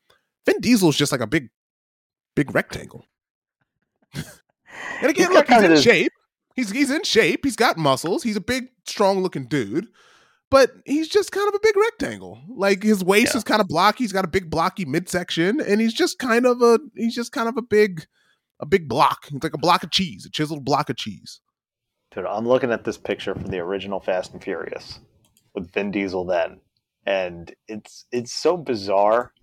Vin 0.45 0.59
Diesel's 0.61 0.95
just 0.95 1.11
like 1.11 1.21
a 1.21 1.27
big, 1.27 1.49
big 2.37 2.55
rectangle. 2.55 3.05
and 4.13 4.23
again, 5.09 5.33
got 5.33 5.33
look, 5.33 5.47
he's 5.49 5.63
in 5.63 5.81
shape. 5.81 6.11
He's 6.55 6.69
he's 6.71 6.91
in 6.91 7.03
shape. 7.03 7.41
He's 7.43 7.55
got 7.55 7.77
muscles. 7.77 8.23
He's 8.23 8.35
a 8.37 8.41
big, 8.41 8.69
strong 8.85 9.21
looking 9.21 9.47
dude. 9.47 9.87
But 10.49 10.71
he's 10.85 11.09
just 11.09 11.33
kind 11.33 11.47
of 11.49 11.55
a 11.55 11.59
big 11.61 11.75
rectangle. 11.75 12.41
Like 12.47 12.81
his 12.83 13.03
waist 13.03 13.33
Yeah. 13.33 13.39
is 13.39 13.43
kind 13.43 13.59
of 13.59 13.67
blocky. 13.67 14.05
He's 14.05 14.13
got 14.13 14.23
a 14.23 14.29
big 14.29 14.49
blocky 14.49 14.85
midsection, 14.85 15.59
and 15.59 15.81
he's 15.81 15.93
just 15.93 16.19
kind 16.19 16.45
of 16.45 16.61
a 16.61 16.79
he's 16.95 17.15
just 17.15 17.33
kind 17.33 17.49
of 17.49 17.57
a 17.57 17.61
big, 17.61 18.05
a 18.61 18.65
big 18.65 18.87
block. 18.87 19.27
It's 19.33 19.43
like 19.43 19.53
a 19.53 19.57
block 19.57 19.83
of 19.83 19.91
cheese, 19.91 20.25
a 20.25 20.29
chiseled 20.29 20.63
block 20.63 20.89
of 20.89 20.95
cheese. 20.95 21.41
Dude, 22.11 22.25
I'm 22.25 22.47
looking 22.47 22.71
at 22.71 22.85
this 22.85 22.97
picture 22.97 23.33
from 23.35 23.47
the 23.47 23.59
original 23.59 23.99
Fast 23.99 24.31
and 24.33 24.41
Furious 24.41 24.99
with 25.53 25.69
Vin 25.73 25.91
Diesel 25.91 26.23
then, 26.25 26.61
and 27.05 27.53
it's 27.67 28.05
it's 28.13 28.31
so 28.31 28.55
bizarre 28.55 29.33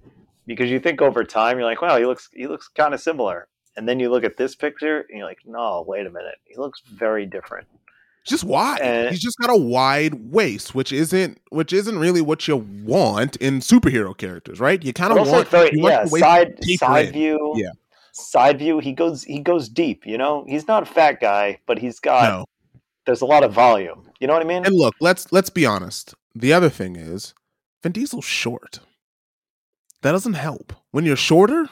because 0.46 0.70
you 0.70 0.80
think 0.80 1.00
over 1.02 1.24
time 1.24 1.58
you're 1.58 1.66
like, 1.66 1.82
wow, 1.82 1.96
he 1.98 2.06
looks 2.06 2.28
he 2.32 2.46
looks 2.46 2.68
kind 2.68 2.94
of 2.94 3.00
similar, 3.00 3.48
and 3.76 3.88
then 3.88 4.00
you 4.00 4.10
look 4.10 4.24
at 4.24 4.36
this 4.36 4.54
picture 4.54 5.00
and 5.08 5.18
you're 5.18 5.26
like, 5.26 5.40
no, 5.44 5.84
wait 5.86 6.06
a 6.06 6.10
minute, 6.10 6.36
he 6.44 6.56
looks 6.56 6.80
very 6.92 7.26
different. 7.26 7.66
just 8.26 8.44
wide. 8.44 8.80
And- 8.80 9.10
He's 9.10 9.20
just 9.20 9.36
got 9.38 9.50
a 9.50 9.56
wide 9.56 10.14
waist, 10.32 10.74
which 10.74 10.92
isn't 10.92 11.38
which 11.50 11.72
isn't 11.72 11.98
really 11.98 12.20
what 12.22 12.46
you 12.48 12.56
want 12.56 13.36
in 13.36 13.60
superhero 13.60 14.16
characters, 14.16 14.60
right? 14.60 14.82
You 14.82 14.92
kind 14.92 15.12
of 15.16 15.26
want, 15.28 15.48
very 15.48 15.70
you 15.72 15.82
want 15.82 15.94
yeah 15.94 16.18
side 16.20 16.64
side 16.78 17.06
in. 17.06 17.12
view 17.12 17.52
Yeah. 17.56 17.70
side 18.12 18.58
view 18.58 18.78
he 18.78 18.92
goes 18.92 19.24
he 19.24 19.40
goes 19.40 19.68
deep 19.68 20.06
you 20.06 20.16
know 20.16 20.44
he's 20.48 20.66
not 20.68 20.82
a 20.84 20.86
fat 20.86 21.20
guy 21.20 21.58
but 21.66 21.78
he's 21.78 21.98
got 22.00 22.22
No. 22.30 22.44
there's 23.06 23.20
a 23.22 23.26
lot 23.26 23.42
of 23.44 23.52
volume 23.52 24.08
you 24.20 24.26
know 24.28 24.32
what 24.34 24.42
I 24.42 24.46
mean 24.46 24.64
And 24.64 24.74
look, 24.74 24.94
let's 25.00 25.32
let's 25.32 25.50
be 25.50 25.66
honest. 25.66 26.14
The 26.34 26.52
other 26.52 26.70
thing 26.70 26.96
is 26.96 27.34
Vin 27.82 27.92
Diesel's 27.92 28.24
short. 28.24 28.80
That 30.04 30.12
doesn't 30.12 30.34
help. 30.34 30.72
When 30.92 31.04
you're 31.04 31.16
shorter, 31.16 31.68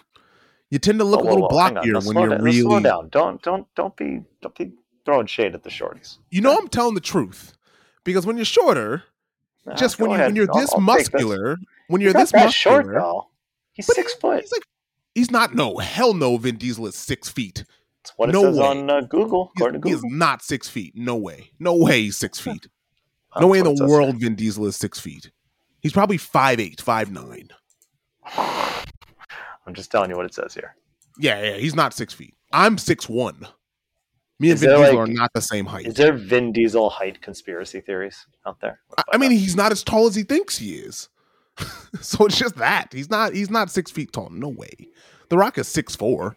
you 0.70 0.78
tend 0.80 0.98
to 0.98 1.04
look 1.04 1.20
Whoa, 1.22 1.28
a 1.28 1.30
little 1.34 1.48
whoa, 1.48 1.58
on. 1.58 1.74
blockier 1.76 2.04
when 2.06 2.16
you're 2.18 2.30
down, 2.30 2.42
really 2.42 2.60
slow 2.62 2.80
down 2.80 3.08
don't 3.10 3.40
don't 3.42 3.66
don't 3.76 3.94
be 3.96 4.22
don't 4.40 4.56
be 4.56 4.72
throwing 5.04 5.26
shade 5.26 5.54
at 5.54 5.62
the 5.62 5.70
shorties 5.70 6.16
You 6.30 6.40
know 6.40 6.56
I'm 6.58 6.66
telling 6.68 6.94
the 6.94 7.00
truth. 7.00 7.52
Because 8.04 8.26
when 8.26 8.36
you're 8.36 8.44
shorter, 8.46 9.04
Nah, 9.66 9.74
just 9.76 10.00
when 10.00 10.10
you 10.10 10.14
ahead. 10.16 10.26
when 10.28 10.36
you're 10.36 10.48
I'll- 10.52 10.60
this 10.60 10.72
I'll 10.72 10.78
take 10.80 10.86
this. 11.04 11.12
muscular, 11.12 11.56
when 11.88 12.00
you're 12.00 12.12
not 12.14 12.18
this 12.20 12.32
muscular, 12.32 12.82
short 12.82 12.94
though 12.94 13.28
he's 13.74 13.86
six 13.86 14.12
he- 14.14 14.18
foot 14.20 14.40
He's 14.40 14.50
like 14.52 14.62
he's 15.14 15.30
not 15.30 15.54
no 15.54 15.76
hell 15.78 16.14
no. 16.14 16.36
Vin 16.38 16.56
Diesel 16.56 16.86
is 16.86 16.96
six 16.96 17.28
feet. 17.28 17.64
that's 18.02 18.12
what 18.16 18.30
it 18.30 18.32
no 18.32 18.42
says 18.44 18.58
way. 18.58 18.66
on 18.66 18.90
uh, 18.90 19.00
Google 19.02 19.52
He's, 19.56 19.66
to 19.72 19.80
he 19.84 19.90
is 19.92 20.02
not 20.04 20.42
six 20.42 20.68
feet. 20.68 20.94
No 20.96 21.16
way. 21.16 21.50
No 21.60 21.76
way. 21.76 22.02
He's 22.04 22.16
six 22.16 22.40
feet. 22.40 22.66
No 23.38 23.46
way 23.46 23.58
in 23.60 23.64
the 23.64 23.86
world 23.86 24.16
Vin 24.20 24.34
Diesel 24.34 24.66
is 24.66 24.74
six 24.76 24.98
feet. 24.98 25.30
He's 25.80 25.92
probably 25.92 26.16
five 26.16 26.58
eight, 26.58 26.80
five 26.80 27.10
nine. 27.12 27.50
I'm 28.36 29.74
just 29.74 29.90
telling 29.90 30.10
you 30.10 30.16
what 30.16 30.26
it 30.26 30.34
says 30.34 30.54
here 30.54 30.74
Yeah, 31.18 31.42
yeah. 31.42 31.56
He's 31.56 31.74
not 31.74 31.94
six 31.94 32.12
feet. 32.14 32.34
I'm 32.52 32.78
six 32.78 33.08
one. 33.08 33.46
Me 34.40 34.50
and 34.50 34.56
Is 34.56 34.60
Vin 34.62 34.70
Diesel 34.70 34.82
like- 34.82 35.08
are 35.08 35.12
not 35.12 35.30
the 35.34 35.40
same 35.40 35.66
height. 35.66 35.86
is 35.86 35.94
there 35.94 36.12
Vin 36.12 36.52
Diesel 36.52 36.90
height 36.90 37.20
conspiracy 37.22 37.80
theories 37.80 38.26
out 38.46 38.60
there 38.60 38.80
I, 38.98 39.02
I 39.12 39.16
mean, 39.18 39.30
he's 39.30 39.54
not 39.56 39.70
as 39.72 39.82
tall 39.84 40.06
as 40.06 40.14
he 40.14 40.22
thinks 40.24 40.58
he 40.58 40.76
is. 40.76 41.08
so 42.00 42.26
it's 42.26 42.38
just 42.38 42.56
that 42.56 42.88
he's 42.92 43.10
not. 43.10 43.34
He's 43.34 43.50
not 43.50 43.70
six 43.70 43.90
feet 43.90 44.10
tall. 44.12 44.30
No 44.30 44.48
way. 44.48 44.70
The 45.28 45.36
Rock 45.36 45.58
is 45.58 45.68
six 45.68 45.94
four, 45.94 46.36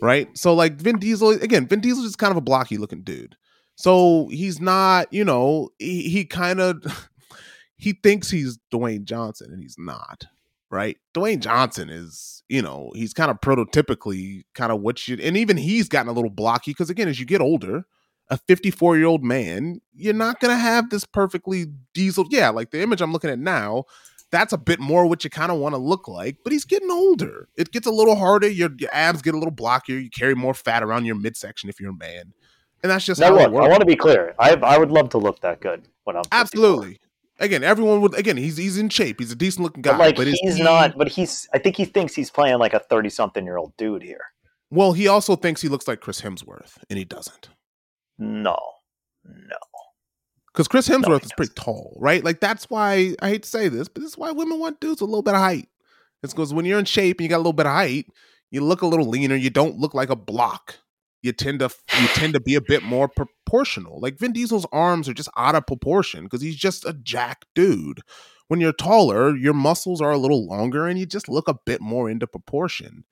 right? 0.00 0.28
So 0.36 0.52
like 0.52 0.74
Vin 0.80 0.98
Diesel 0.98 1.30
again. 1.30 1.66
Vin 1.68 1.80
Diesel 1.80 2.04
is 2.04 2.16
kind 2.16 2.32
of 2.32 2.36
a 2.36 2.40
blocky 2.42 2.76
looking 2.76 3.02
dude. 3.02 3.36
So 3.76 4.28
he's 4.32 4.60
not. 4.60 5.12
You 5.12 5.24
know, 5.24 5.70
he, 5.78 6.08
he 6.08 6.24
kind 6.24 6.60
of 6.60 7.08
he 7.76 7.92
thinks 7.92 8.30
he's 8.30 8.58
Dwayne 8.72 9.04
Johnson, 9.04 9.52
and 9.52 9.62
he's 9.62 9.76
not. 9.78 10.24
Right? 10.72 10.96
Dwayne 11.14 11.40
Johnson 11.40 11.88
is. 11.88 12.30
You 12.48 12.60
know, 12.60 12.90
he's 12.94 13.14
kind 13.14 13.30
of 13.30 13.40
prototypically 13.40 14.42
kind 14.54 14.72
of 14.72 14.82
what 14.82 15.08
you. 15.08 15.16
And 15.22 15.38
even 15.38 15.56
he's 15.56 15.88
gotten 15.88 16.10
a 16.10 16.12
little 16.12 16.28
blocky 16.28 16.72
because 16.72 16.90
again, 16.90 17.08
as 17.08 17.18
you 17.18 17.24
get 17.24 17.40
older, 17.40 17.86
a 18.28 18.36
54 18.36 18.96
year 18.96 19.06
old 19.06 19.22
man, 19.22 19.80
you're 19.94 20.14
not 20.14 20.40
going 20.40 20.54
to 20.54 20.60
have 20.60 20.90
this 20.90 21.04
perfectly 21.04 21.66
diesel. 21.94 22.26
Yeah, 22.30 22.50
like 22.50 22.70
the 22.70 22.82
image 22.82 23.00
I'm 23.00 23.12
looking 23.12 23.30
at 23.30 23.38
now, 23.38 23.84
that's 24.30 24.52
a 24.54 24.58
bit 24.58 24.80
more 24.80 25.06
what 25.06 25.22
you 25.22 25.30
kind 25.30 25.52
of 25.52 25.58
want 25.58 25.74
to 25.74 25.78
look 25.78 26.08
like, 26.08 26.38
but 26.42 26.52
he's 26.52 26.64
getting 26.64 26.90
older. 26.90 27.48
It 27.56 27.70
gets 27.72 27.86
a 27.86 27.90
little 27.90 28.16
harder. 28.16 28.48
Your, 28.48 28.70
your 28.78 28.88
abs 28.92 29.20
get 29.20 29.34
a 29.34 29.38
little 29.38 29.54
blockier. 29.54 30.02
You 30.02 30.08
carry 30.08 30.34
more 30.34 30.54
fat 30.54 30.82
around 30.82 31.04
your 31.04 31.14
midsection 31.14 31.68
if 31.68 31.78
you're 31.78 31.90
a 31.90 31.96
man. 31.96 32.32
And 32.82 32.90
that's 32.90 33.04
just 33.04 33.20
now 33.20 33.36
how 33.38 33.48
look 33.48 33.62
I 33.62 33.68
want 33.68 33.80
to 33.80 33.86
be 33.86 33.94
clear 33.94 34.34
I 34.38 34.54
I 34.54 34.78
would 34.78 34.90
love 34.90 35.10
to 35.10 35.18
look 35.18 35.40
that 35.40 35.60
good 35.60 35.86
when 36.04 36.16
I'm 36.16 36.24
54. 36.24 36.40
Absolutely. 36.40 36.98
Again, 37.42 37.62
everyone 37.64 38.00
would. 38.00 38.14
Again, 38.18 38.36
he's 38.38 38.56
he's 38.56 38.78
in 38.78 38.88
shape. 38.88 39.20
He's 39.20 39.32
a 39.32 39.36
decent 39.36 39.64
looking 39.64 39.82
guy. 39.82 39.90
but 39.92 39.98
like 39.98 40.16
but 40.16 40.26
he's 40.28 40.56
he- 40.56 40.62
not 40.62 40.96
but 40.96 41.08
he's 41.08 41.48
I 41.52 41.58
think 41.58 41.76
he 41.76 41.84
thinks 41.84 42.14
he's 42.14 42.30
playing 42.30 42.58
like 42.58 42.72
a 42.72 42.78
30 42.78 43.10
something 43.10 43.44
year 43.44 43.56
old 43.58 43.76
dude 43.76 44.02
here 44.02 44.24
Well, 44.70 44.92
he 44.94 45.08
also 45.08 45.36
thinks 45.36 45.60
he 45.60 45.68
looks 45.68 45.86
like 45.86 46.00
Chris 46.00 46.20
Hemsworth, 46.22 46.78
and 46.88 46.98
he 46.98 47.04
doesn't. 47.04 47.50
no 48.18 48.56
no 49.24 49.56
Because 50.52 50.68
Chris 50.68 50.88
Hemsworth 50.88 51.20
he 51.20 51.26
is 51.26 51.32
pretty 51.36 51.52
tall, 51.56 51.96
right? 52.00 52.22
Like 52.24 52.40
that's 52.40 52.70
why 52.70 53.14
I 53.20 53.28
hate 53.28 53.42
to 53.42 53.48
say 53.48 53.68
this, 53.68 53.88
but 53.88 54.02
this 54.02 54.12
is 54.12 54.18
why 54.18 54.30
women 54.32 54.58
want 54.58 54.80
dudes 54.80 55.00
with 55.00 55.08
a 55.08 55.10
little 55.10 55.22
bit 55.22 55.34
of 55.34 55.40
height. 55.40 55.68
It's 56.22 56.32
because 56.32 56.54
when 56.54 56.64
you're 56.64 56.78
in 56.78 56.84
shape 56.84 57.18
and 57.18 57.24
you 57.24 57.28
got 57.28 57.38
a 57.38 57.44
little 57.44 57.52
bit 57.52 57.66
of 57.66 57.72
height, 57.72 58.06
you 58.52 58.60
look 58.62 58.82
a 58.82 58.86
little 58.86 59.06
leaner. 59.08 59.34
You 59.34 59.50
don't 59.50 59.78
look 59.78 59.92
like 59.94 60.10
a 60.10 60.14
block. 60.16 60.76
You 61.22 61.32
tend 61.32 61.60
to 61.60 61.70
you 62.00 62.06
tend 62.08 62.34
to 62.34 62.40
be 62.40 62.56
a 62.56 62.60
bit 62.60 62.82
more 62.82 63.08
proportional. 63.08 64.00
Like 64.00 64.18
Vin 64.18 64.32
Diesel's 64.32 64.66
arms 64.72 65.08
are 65.08 65.14
just 65.14 65.28
out 65.36 65.54
of 65.54 65.66
proportion 65.66 66.24
because 66.24 66.42
he's 66.42 66.56
just 66.56 66.84
a 66.84 66.92
jack 66.92 67.44
dude. 67.54 68.00
When 68.48 68.60
you're 68.60 68.72
taller, 68.72 69.34
your 69.36 69.54
muscles 69.54 70.00
are 70.00 70.10
a 70.10 70.18
little 70.18 70.46
longer 70.46 70.86
and 70.86 70.98
you 70.98 71.06
just 71.06 71.28
look 71.28 71.46
a 71.48 71.54
bit 71.64 71.80
more 71.80 72.10
into 72.10 72.26
proportion. 72.26 73.04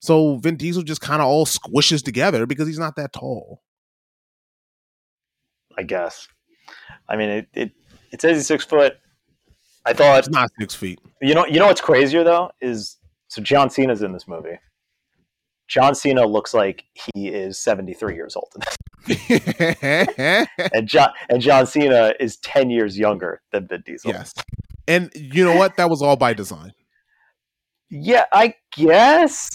So 0.00 0.36
Vin 0.38 0.56
Diesel 0.56 0.82
just 0.82 1.02
kind 1.02 1.20
of 1.20 1.28
all 1.28 1.44
squishes 1.44 2.02
together 2.02 2.46
because 2.46 2.66
he's 2.66 2.78
not 2.78 2.96
that 2.96 3.12
tall. 3.12 3.62
I 5.76 5.82
guess. 5.82 6.26
I 7.08 7.16
mean, 7.16 7.28
it, 7.28 7.48
it 7.54 7.72
It 8.12 8.20
says 8.20 8.36
he's 8.38 8.46
six 8.46 8.64
foot. 8.64 8.96
I 9.84 9.92
thought 9.92 10.18
It's 10.20 10.28
not 10.30 10.50
six 10.58 10.74
feet. 10.74 10.98
you 11.22 11.34
know 11.34 11.46
you 11.46 11.58
know 11.58 11.66
what's 11.66 11.80
crazier 11.80 12.22
though 12.24 12.50
is 12.60 12.96
so 13.28 13.40
John 13.42 13.70
Cena's 13.70 14.02
in 14.02 14.12
this 14.12 14.26
movie. 14.28 14.58
John 15.70 15.94
Cena 15.94 16.26
looks 16.26 16.52
like 16.52 16.84
he 17.14 17.28
is 17.28 17.58
73 17.60 18.16
years 18.16 18.34
old. 18.34 18.52
and 20.74 20.88
John 20.88 21.10
and 21.28 21.40
John 21.40 21.64
Cena 21.66 22.12
is 22.18 22.38
10 22.38 22.70
years 22.70 22.98
younger 22.98 23.40
than 23.52 23.68
Vin 23.68 23.82
Diesel. 23.86 24.10
yes. 24.10 24.34
And 24.88 25.12
you 25.14 25.44
know 25.44 25.56
what? 25.56 25.76
That 25.76 25.88
was 25.88 26.02
all 26.02 26.16
by 26.16 26.34
design. 26.34 26.72
Yeah, 27.88 28.24
I 28.32 28.54
guess. 28.76 29.54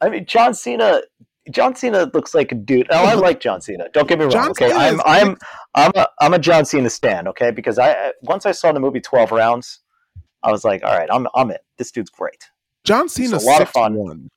I 0.00 0.08
mean, 0.08 0.26
John 0.26 0.54
Cena. 0.54 1.02
John 1.50 1.74
Cena 1.74 2.08
looks 2.12 2.34
like 2.34 2.52
a 2.52 2.54
dude. 2.54 2.86
Oh, 2.90 3.04
I 3.04 3.14
like 3.28 3.40
John 3.40 3.60
Cena. 3.60 3.86
Don't 3.92 4.06
get 4.08 4.18
me 4.18 4.26
wrong. 4.26 4.32
John 4.32 4.50
okay, 4.50 4.68
Cena 4.68 4.78
I'm 4.80 4.94
is- 4.94 5.00
I'm 5.06 5.36
I'm 5.74 5.92
a 5.96 6.08
I'm 6.20 6.34
a 6.34 6.38
John 6.38 6.64
Cena 6.66 6.90
stan. 6.90 7.26
Okay, 7.26 7.50
because 7.50 7.78
I 7.80 8.12
once 8.22 8.46
I 8.46 8.52
saw 8.52 8.70
the 8.70 8.80
movie 8.80 9.00
Twelve 9.00 9.32
Rounds, 9.32 9.80
I 10.44 10.52
was 10.52 10.64
like, 10.64 10.84
all 10.84 10.96
right, 10.96 11.08
I'm 11.10 11.26
I'm 11.34 11.50
it. 11.50 11.62
This 11.78 11.90
dude's 11.90 12.10
great. 12.10 12.44
John 12.84 13.08
Cena's 13.08 13.42
a 13.42 13.46
lot 13.46 13.62
of 13.62 13.70
fun. 13.70 13.94
one. 13.94 14.28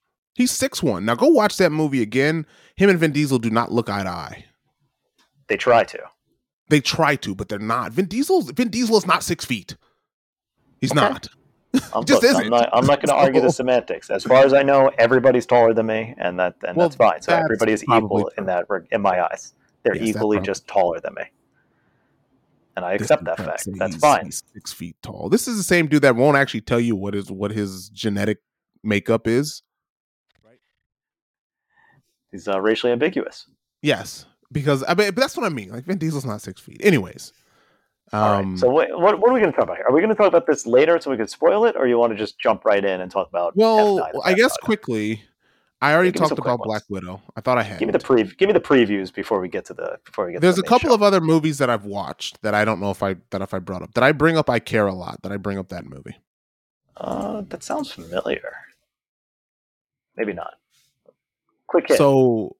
He's 0.41 0.49
six 0.49 0.81
one. 0.81 1.05
Now 1.05 1.13
go 1.13 1.27
watch 1.27 1.57
that 1.57 1.71
movie 1.71 2.01
again. 2.01 2.47
Him 2.75 2.89
and 2.89 2.97
Vin 2.97 3.11
Diesel 3.11 3.37
do 3.37 3.51
not 3.51 3.71
look 3.71 3.91
eye 3.91 4.01
to 4.01 4.09
eye. 4.09 4.45
They 5.45 5.55
try 5.55 5.83
to. 5.83 5.99
They 6.67 6.81
try 6.81 7.15
to, 7.17 7.35
but 7.35 7.47
they're 7.47 7.59
not. 7.59 7.91
Vin 7.91 8.07
Diesel's 8.07 8.49
Vin 8.49 8.69
Diesel 8.69 8.97
is 8.97 9.05
not 9.05 9.21
six 9.21 9.45
feet. 9.45 9.77
He's 10.79 10.93
Okay. 10.93 11.01
not. 11.01 11.27
I'm, 11.93 12.05
Just 12.05 12.23
look, 12.23 12.35
I'm 12.35 12.41
isn't. 12.41 12.53
I'm 12.73 12.87
not 12.87 13.03
going 13.03 13.09
to 13.09 13.13
argue 13.13 13.39
the 13.39 13.51
semantics. 13.51 14.09
As 14.09 14.23
far 14.23 14.43
as 14.43 14.51
I 14.51 14.63
know, 14.63 14.89
everybody's 14.97 15.45
taller 15.45 15.75
than 15.75 15.85
me, 15.85 16.15
and 16.17 16.39
that 16.39 16.55
and 16.67 16.75
Well, 16.75 16.89
that's 16.89 16.95
fine. 16.95 17.21
So 17.21 17.33
that's 17.33 17.43
everybody 17.43 17.73
is 17.73 17.83
equal 17.83 18.31
in 18.35 18.47
that 18.47 18.65
in 18.89 19.01
my 19.03 19.23
eyes. 19.23 19.53
They're 19.83 19.95
Yes, 19.95 20.15
equally 20.15 20.39
just 20.39 20.67
taller 20.67 20.99
than 20.99 21.13
me, 21.13 21.23
and 22.75 22.83
I 22.83 22.93
accept 22.93 23.25
that 23.25 23.37
fact. 23.37 23.67
That's 23.77 23.95
fine. 23.97 24.25
He's 24.25 24.41
six 24.55 24.73
feet 24.73 24.95
tall. 25.03 25.29
This 25.29 25.47
is 25.47 25.57
the 25.57 25.63
same 25.63 25.85
dude 25.85 26.01
that 26.01 26.15
won't 26.15 26.35
actually 26.35 26.61
tell 26.61 26.79
you 26.79 26.95
what 26.95 27.13
is 27.13 27.29
what 27.31 27.51
his 27.51 27.89
genetic 27.89 28.39
makeup 28.83 29.27
is. 29.27 29.61
He's 32.31 32.47
uh, 32.47 32.59
racially 32.61 32.91
ambiguous. 32.91 33.47
Yes, 33.81 34.25
because 34.51 34.83
I 34.87 34.93
mean, 34.93 35.07
but 35.11 35.15
that's 35.17 35.35
what 35.37 35.45
I 35.45 35.49
mean. 35.49 35.69
Like 35.69 35.85
Vin 35.85 35.97
Diesel's 35.97 36.25
not 36.25 36.41
six 36.41 36.61
feet. 36.61 36.77
Anyways, 36.83 37.33
All 38.13 38.21
right. 38.33 38.39
um, 38.39 38.57
So 38.57 38.69
what, 38.69 38.89
what, 38.99 39.19
what 39.19 39.29
are 39.29 39.33
we 39.33 39.39
going 39.39 39.51
to 39.51 39.55
talk 39.55 39.63
about 39.65 39.77
here? 39.77 39.85
Are 39.87 39.93
we 39.93 40.01
going 40.01 40.09
to 40.09 40.15
talk 40.15 40.27
about 40.27 40.45
this 40.47 40.65
later 40.65 40.99
so 41.01 41.11
we 41.11 41.17
can 41.17 41.27
spoil 41.27 41.65
it, 41.65 41.75
or 41.75 41.87
you 41.87 41.97
want 41.97 42.11
to 42.13 42.17
just 42.17 42.39
jump 42.39 42.63
right 42.65 42.83
in 42.83 43.01
and 43.01 43.11
talk 43.11 43.27
about? 43.29 43.55
well, 43.55 43.99
I 44.23 44.33
guess 44.33 44.51
F9? 44.57 44.65
quickly. 44.65 45.23
I 45.83 45.93
already 45.93 46.09
me 46.09 46.19
talked 46.19 46.37
about. 46.37 46.59
Black 46.61 46.83
Widow. 46.89 47.23
I 47.35 47.41
thought 47.41 47.57
I 47.57 47.63
had. 47.63 47.79
Give 47.79 47.87
me 47.87 47.91
the 47.91 47.97
pre. 47.99 48.21
Give 48.23 48.47
me 48.47 48.53
the 48.53 48.59
previews 48.59 49.11
before 49.11 49.41
we 49.41 49.49
get 49.49 49.65
to 49.65 49.73
the 49.73 49.97
before 50.05 50.27
we 50.27 50.33
get. 50.33 50.41
There's 50.41 50.55
to 50.55 50.61
a 50.61 50.63
the 50.63 50.69
main 50.69 50.69
couple 50.69 50.89
show. 50.91 50.93
of 50.95 51.01
other 51.01 51.19
movies 51.19 51.57
that 51.57 51.71
I've 51.71 51.85
watched 51.85 52.39
that 52.43 52.53
I 52.53 52.63
don't 52.63 52.79
know 52.79 52.91
if 52.91 53.01
I 53.01 53.15
that 53.31 53.41
if 53.41 53.51
I 53.53 53.57
brought 53.59 53.81
up. 53.81 53.91
Did 53.95 54.03
I 54.03 54.11
bring 54.11 54.37
up 54.37 54.47
I 54.47 54.59
Care 54.59 54.85
a 54.85 54.93
Lot? 54.93 55.23
Did 55.23 55.31
I 55.31 55.37
bring 55.37 55.57
up 55.57 55.69
that 55.69 55.85
movie? 55.85 56.17
Uh, 56.97 57.41
that 57.49 57.63
sounds 57.63 57.89
familiar. 57.91 58.53
Maybe 60.15 60.33
not. 60.33 60.53
So, 61.97 62.55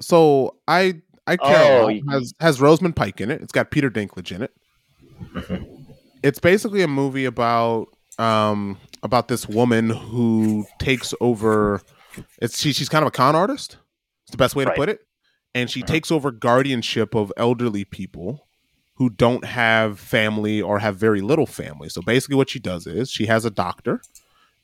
so 0.00 0.56
I 0.66 1.00
I 1.26 1.36
Care 1.36 1.56
a 1.82 1.84
Oh, 1.84 2.00
has 2.10 2.32
has 2.40 2.60
Rosamund 2.60 2.96
Pike 2.96 3.20
in 3.20 3.30
it. 3.30 3.42
It's 3.42 3.52
got 3.52 3.70
Peter 3.70 3.90
Dinklage 3.90 4.34
in 4.34 4.42
it. 4.42 4.52
Mhm. 5.34 5.66
It's 6.22 6.38
basically 6.38 6.82
a 6.82 6.88
movie 6.88 7.24
about 7.26 7.88
um 8.18 8.78
about 9.02 9.28
this 9.28 9.48
woman 9.48 9.90
who 9.90 10.66
takes 10.78 11.14
over. 11.20 11.80
It's 12.40 12.58
she, 12.58 12.72
she's 12.72 12.88
kind 12.88 13.02
of 13.02 13.08
a 13.08 13.12
con 13.12 13.36
artist. 13.36 13.76
It's 14.24 14.32
the 14.32 14.36
best 14.36 14.56
way 14.56 14.64
to 14.64 14.72
put 14.72 14.88
it. 14.88 15.00
And 15.54 15.70
she 15.70 15.82
Mhm. 15.82 15.86
takes 15.86 16.10
over 16.10 16.30
guardianship 16.30 17.14
of 17.14 17.32
elderly 17.36 17.84
people 17.84 18.48
who 18.96 19.08
don't 19.10 19.44
have 19.44 20.00
family 20.00 20.60
or 20.60 20.80
have 20.80 20.96
very 20.96 21.20
little 21.20 21.46
family. 21.46 21.88
So 21.88 22.02
basically, 22.02 22.36
what 22.36 22.50
she 22.50 22.58
does 22.58 22.86
is 22.86 23.10
she 23.10 23.26
has 23.26 23.44
a 23.44 23.50
doctor 23.50 24.00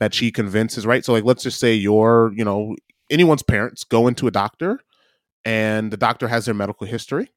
that 0.00 0.12
she 0.12 0.32
convinces. 0.32 0.84
Right. 0.84 1.04
So 1.04 1.12
like, 1.12 1.24
let's 1.24 1.42
just 1.44 1.60
say 1.60 1.72
you're, 1.74 2.32
you 2.34 2.44
know 2.44 2.74
anyone's 3.10 3.42
parents 3.42 3.84
go 3.84 4.06
into 4.06 4.26
a 4.26 4.30
doctor, 4.30 4.80
and 5.44 5.90
the 5.90 5.96
doctor 5.96 6.28
has 6.28 6.44
their 6.44 6.54
medical 6.54 6.86
history, 6.86 7.30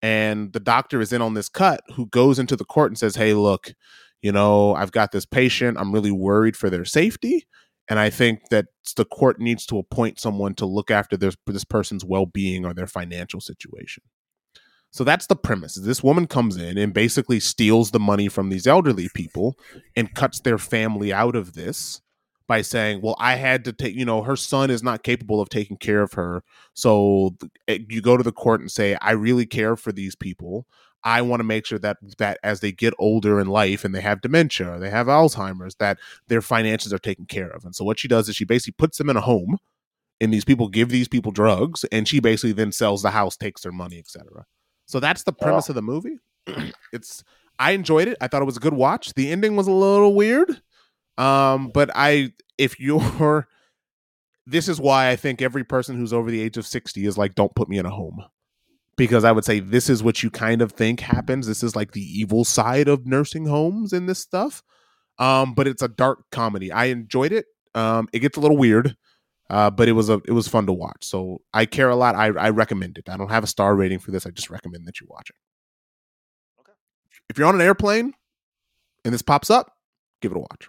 and 0.00 0.52
the 0.52 0.60
doctor 0.60 1.00
is 1.00 1.12
in 1.12 1.22
on 1.22 1.34
this 1.34 1.48
cut 1.48 1.80
who 1.94 2.06
goes 2.06 2.38
into 2.38 2.56
the 2.56 2.64
court 2.64 2.90
and 2.90 2.98
says, 2.98 3.16
"Hey, 3.16 3.34
look." 3.34 3.72
you 4.22 4.30
know, 4.30 4.74
I've 4.74 4.92
got 4.92 5.12
this 5.12 5.26
patient. 5.26 5.76
I'm 5.78 5.92
really 5.92 6.12
worried 6.12 6.56
for 6.56 6.70
their 6.70 6.84
safety. 6.84 7.46
And 7.88 7.98
I 7.98 8.08
think 8.08 8.48
that 8.50 8.66
the 8.96 9.04
court 9.04 9.40
needs 9.40 9.66
to 9.66 9.78
appoint 9.78 10.20
someone 10.20 10.54
to 10.54 10.66
look 10.66 10.90
after 10.90 11.16
this, 11.16 11.36
this 11.46 11.64
person's 11.64 12.04
well 12.04 12.26
being 12.26 12.64
or 12.64 12.72
their 12.72 12.86
financial 12.86 13.40
situation. 13.40 14.04
So 14.92 15.04
that's 15.04 15.26
the 15.26 15.36
premise. 15.36 15.74
This 15.74 16.02
woman 16.02 16.26
comes 16.26 16.56
in 16.56 16.78
and 16.78 16.94
basically 16.94 17.40
steals 17.40 17.90
the 17.90 17.98
money 17.98 18.28
from 18.28 18.50
these 18.50 18.66
elderly 18.66 19.08
people 19.14 19.56
and 19.96 20.14
cuts 20.14 20.40
their 20.40 20.58
family 20.58 21.12
out 21.12 21.34
of 21.34 21.54
this 21.54 22.00
by 22.46 22.62
saying, 22.62 23.00
Well, 23.02 23.16
I 23.18 23.36
had 23.36 23.64
to 23.66 23.72
take, 23.72 23.94
you 23.94 24.04
know, 24.04 24.22
her 24.22 24.36
son 24.36 24.70
is 24.70 24.82
not 24.82 25.02
capable 25.02 25.40
of 25.40 25.48
taking 25.48 25.76
care 25.76 26.02
of 26.02 26.12
her. 26.14 26.42
So 26.74 27.34
th- 27.40 27.52
eh, 27.68 27.84
you 27.88 28.00
go 28.02 28.16
to 28.16 28.22
the 28.22 28.32
court 28.32 28.60
and 28.60 28.70
say, 28.70 28.96
I 29.00 29.12
really 29.12 29.46
care 29.46 29.76
for 29.76 29.92
these 29.92 30.14
people. 30.14 30.66
I 31.04 31.20
want 31.22 31.40
to 31.40 31.44
make 31.44 31.66
sure 31.66 31.80
that 31.80 31.96
that 32.18 32.38
as 32.44 32.60
they 32.60 32.70
get 32.70 32.94
older 32.98 33.40
in 33.40 33.48
life 33.48 33.84
and 33.84 33.92
they 33.94 34.00
have 34.00 34.20
dementia 34.20 34.70
or 34.74 34.78
they 34.78 34.90
have 34.90 35.08
Alzheimer's, 35.08 35.74
that 35.76 35.98
their 36.28 36.40
finances 36.42 36.92
are 36.92 36.98
taken 36.98 37.26
care 37.26 37.48
of. 37.48 37.64
And 37.64 37.74
so 37.74 37.84
what 37.84 37.98
she 37.98 38.06
does 38.06 38.28
is 38.28 38.36
she 38.36 38.44
basically 38.44 38.74
puts 38.78 38.98
them 38.98 39.10
in 39.10 39.16
a 39.16 39.20
home, 39.20 39.58
and 40.20 40.32
these 40.32 40.44
people 40.44 40.68
give 40.68 40.90
these 40.90 41.08
people 41.08 41.32
drugs, 41.32 41.84
and 41.90 42.06
she 42.06 42.20
basically 42.20 42.52
then 42.52 42.70
sells 42.70 43.02
the 43.02 43.10
house, 43.10 43.36
takes 43.36 43.62
their 43.62 43.72
money, 43.72 43.98
etc. 43.98 44.44
So 44.86 45.00
that's 45.00 45.24
the 45.24 45.32
premise 45.32 45.68
Oh. 45.68 45.72
of 45.72 45.74
the 45.74 45.82
movie. 45.82 46.18
it's 46.92 47.24
I 47.58 47.72
enjoyed 47.72 48.06
it. 48.08 48.16
I 48.20 48.28
thought 48.28 48.42
it 48.42 48.46
was 48.46 48.56
a 48.56 48.60
good 48.60 48.74
watch. 48.74 49.12
The 49.14 49.30
ending 49.30 49.56
was 49.56 49.66
a 49.66 49.72
little 49.72 50.14
weird, 50.14 50.62
um, 51.18 51.70
but 51.72 51.90
I 51.94 52.32
if 52.58 52.78
you're 52.80 53.48
this 54.46 54.68
is 54.68 54.80
why 54.80 55.10
I 55.10 55.16
think 55.16 55.40
every 55.40 55.64
person 55.64 55.96
who's 55.96 56.12
over 56.12 56.30
the 56.30 56.40
age 56.40 56.56
of 56.56 56.66
60 56.66 57.06
is 57.06 57.16
like, 57.16 57.34
don't 57.34 57.54
put 57.54 57.68
me 57.68 57.78
in 57.78 57.86
a 57.86 57.90
home 57.90 58.24
because 58.96 59.24
I 59.24 59.32
would 59.32 59.44
say 59.44 59.60
this 59.60 59.88
is 59.88 60.02
what 60.02 60.22
you 60.22 60.30
kind 60.30 60.62
of 60.62 60.72
think 60.72 61.00
happens. 61.00 61.46
This 61.46 61.62
is 61.62 61.76
like 61.76 61.92
the 61.92 62.02
evil 62.02 62.44
side 62.44 62.88
of 62.88 63.06
nursing 63.06 63.46
homes 63.46 63.92
and 63.92 64.08
this 64.08 64.18
stuff. 64.18 64.62
Um, 65.18 65.54
but 65.54 65.66
it's 65.66 65.82
a 65.82 65.88
dark 65.88 66.24
comedy. 66.30 66.72
I 66.72 66.86
enjoyed 66.86 67.32
it. 67.32 67.46
Um, 67.74 68.08
it 68.12 68.20
gets 68.20 68.36
a 68.36 68.40
little 68.40 68.56
weird, 68.56 68.96
uh, 69.48 69.70
but 69.70 69.88
it 69.88 69.92
was 69.92 70.08
a 70.08 70.20
it 70.26 70.32
was 70.32 70.48
fun 70.48 70.66
to 70.66 70.72
watch. 70.72 71.04
So 71.04 71.42
I 71.54 71.64
care 71.66 71.90
a 71.90 71.96
lot. 71.96 72.14
I, 72.14 72.26
I 72.26 72.50
recommend 72.50 72.98
it. 72.98 73.08
I 73.08 73.16
don't 73.16 73.30
have 73.30 73.44
a 73.44 73.48
star 73.48 73.74
rating 73.74 73.98
for 73.98 74.10
this. 74.10 74.26
I 74.26 74.30
just 74.30 74.50
recommend 74.50 74.86
that 74.86 75.00
you 75.00 75.06
watch 75.08 75.30
it. 75.30 75.36
Okay. 76.60 76.72
If 77.30 77.38
you're 77.38 77.48
on 77.48 77.54
an 77.54 77.60
airplane 77.60 78.14
and 79.04 79.14
this 79.14 79.22
pops 79.22 79.50
up, 79.50 79.72
give 80.20 80.32
it 80.32 80.36
a 80.36 80.40
watch. 80.40 80.68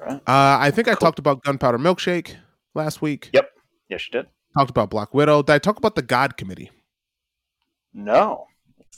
Right. 0.00 0.14
Uh, 0.26 0.58
I 0.60 0.70
think 0.70 0.88
I 0.88 0.92
Cool. 0.92 0.98
talked 1.06 1.18
about 1.18 1.42
Gunpowder 1.42 1.78
Milkshake 1.78 2.36
last 2.74 3.00
week. 3.02 3.30
Yep. 3.32 3.50
Yes, 3.88 4.06
you 4.08 4.12
did. 4.12 4.26
Talked 4.56 4.70
about 4.70 4.90
Black 4.90 5.12
Widow. 5.14 5.42
Did 5.42 5.52
I 5.52 5.58
talk 5.58 5.76
about 5.78 5.94
the 5.94 6.02
God 6.02 6.36
Committee? 6.36 6.70
No. 7.92 8.46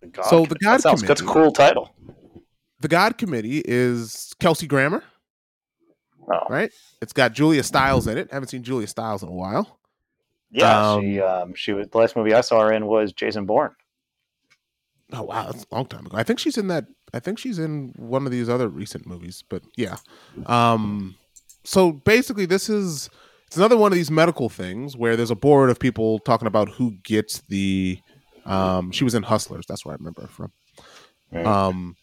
The 0.00 0.08
God 0.08 0.24
So 0.26 0.40
the 0.42 0.46
Committee. 0.56 0.64
God 0.64 0.72
that 0.78 0.82
sounds 0.82 1.02
that's 1.02 1.20
a 1.20 1.24
Committee- 1.24 1.40
cool 1.44 1.52
title. 1.52 1.90
The 2.80 2.88
God 2.88 3.18
Committee 3.18 3.62
is 3.64 4.32
Kelsey 4.38 4.66
Grammer, 4.68 5.02
Oh, 6.32 6.40
right? 6.48 6.70
It's 7.02 7.12
got 7.12 7.32
Julia 7.32 7.62
Stiles 7.64 8.06
in 8.06 8.18
it. 8.18 8.30
Haven't 8.30 8.48
seen 8.48 8.62
Julia 8.62 8.86
Stiles 8.86 9.22
in 9.22 9.28
a 9.28 9.32
while. 9.32 9.78
yeah. 10.50 11.00
she 11.00 11.20
um 11.20 11.54
she 11.54 11.72
was 11.72 11.88
the 11.88 11.98
last 11.98 12.14
movie 12.16 12.34
I 12.34 12.40
saw 12.42 12.60
her 12.60 12.72
in 12.72 12.86
was 12.86 13.12
Jason 13.12 13.46
Bourne. 13.46 13.74
Oh 15.12 15.22
wow, 15.22 15.46
that's 15.50 15.64
a 15.70 15.74
long 15.74 15.86
time 15.86 16.06
ago. 16.06 16.16
I 16.16 16.22
think 16.22 16.38
she's 16.38 16.58
in 16.58 16.68
that. 16.68 16.86
I 17.14 17.20
think 17.20 17.38
she's 17.38 17.58
in 17.58 17.92
one 17.96 18.26
of 18.26 18.32
these 18.32 18.48
other 18.48 18.68
recent 18.68 19.06
movies. 19.06 19.42
But 19.48 19.62
yeah, 19.76 19.96
um, 20.46 21.16
so 21.64 21.92
basically, 21.92 22.44
this 22.46 22.68
is 22.68 23.08
it's 23.46 23.56
another 23.56 23.76
one 23.78 23.90
of 23.92 23.96
these 23.96 24.10
medical 24.10 24.48
things 24.50 24.96
where 24.96 25.16
there's 25.16 25.30
a 25.30 25.34
board 25.36 25.70
of 25.70 25.78
people 25.78 26.18
talking 26.20 26.46
about 26.46 26.68
who 26.68 26.92
gets 27.02 27.40
the. 27.48 27.98
Um, 28.44 28.92
she 28.92 29.04
was 29.04 29.14
in 29.14 29.22
Hustlers. 29.22 29.64
That's 29.66 29.84
where 29.84 29.94
I 29.94 29.96
remember 29.96 30.22
her 30.22 30.28
from. 30.28 30.52
Um, 31.46 31.96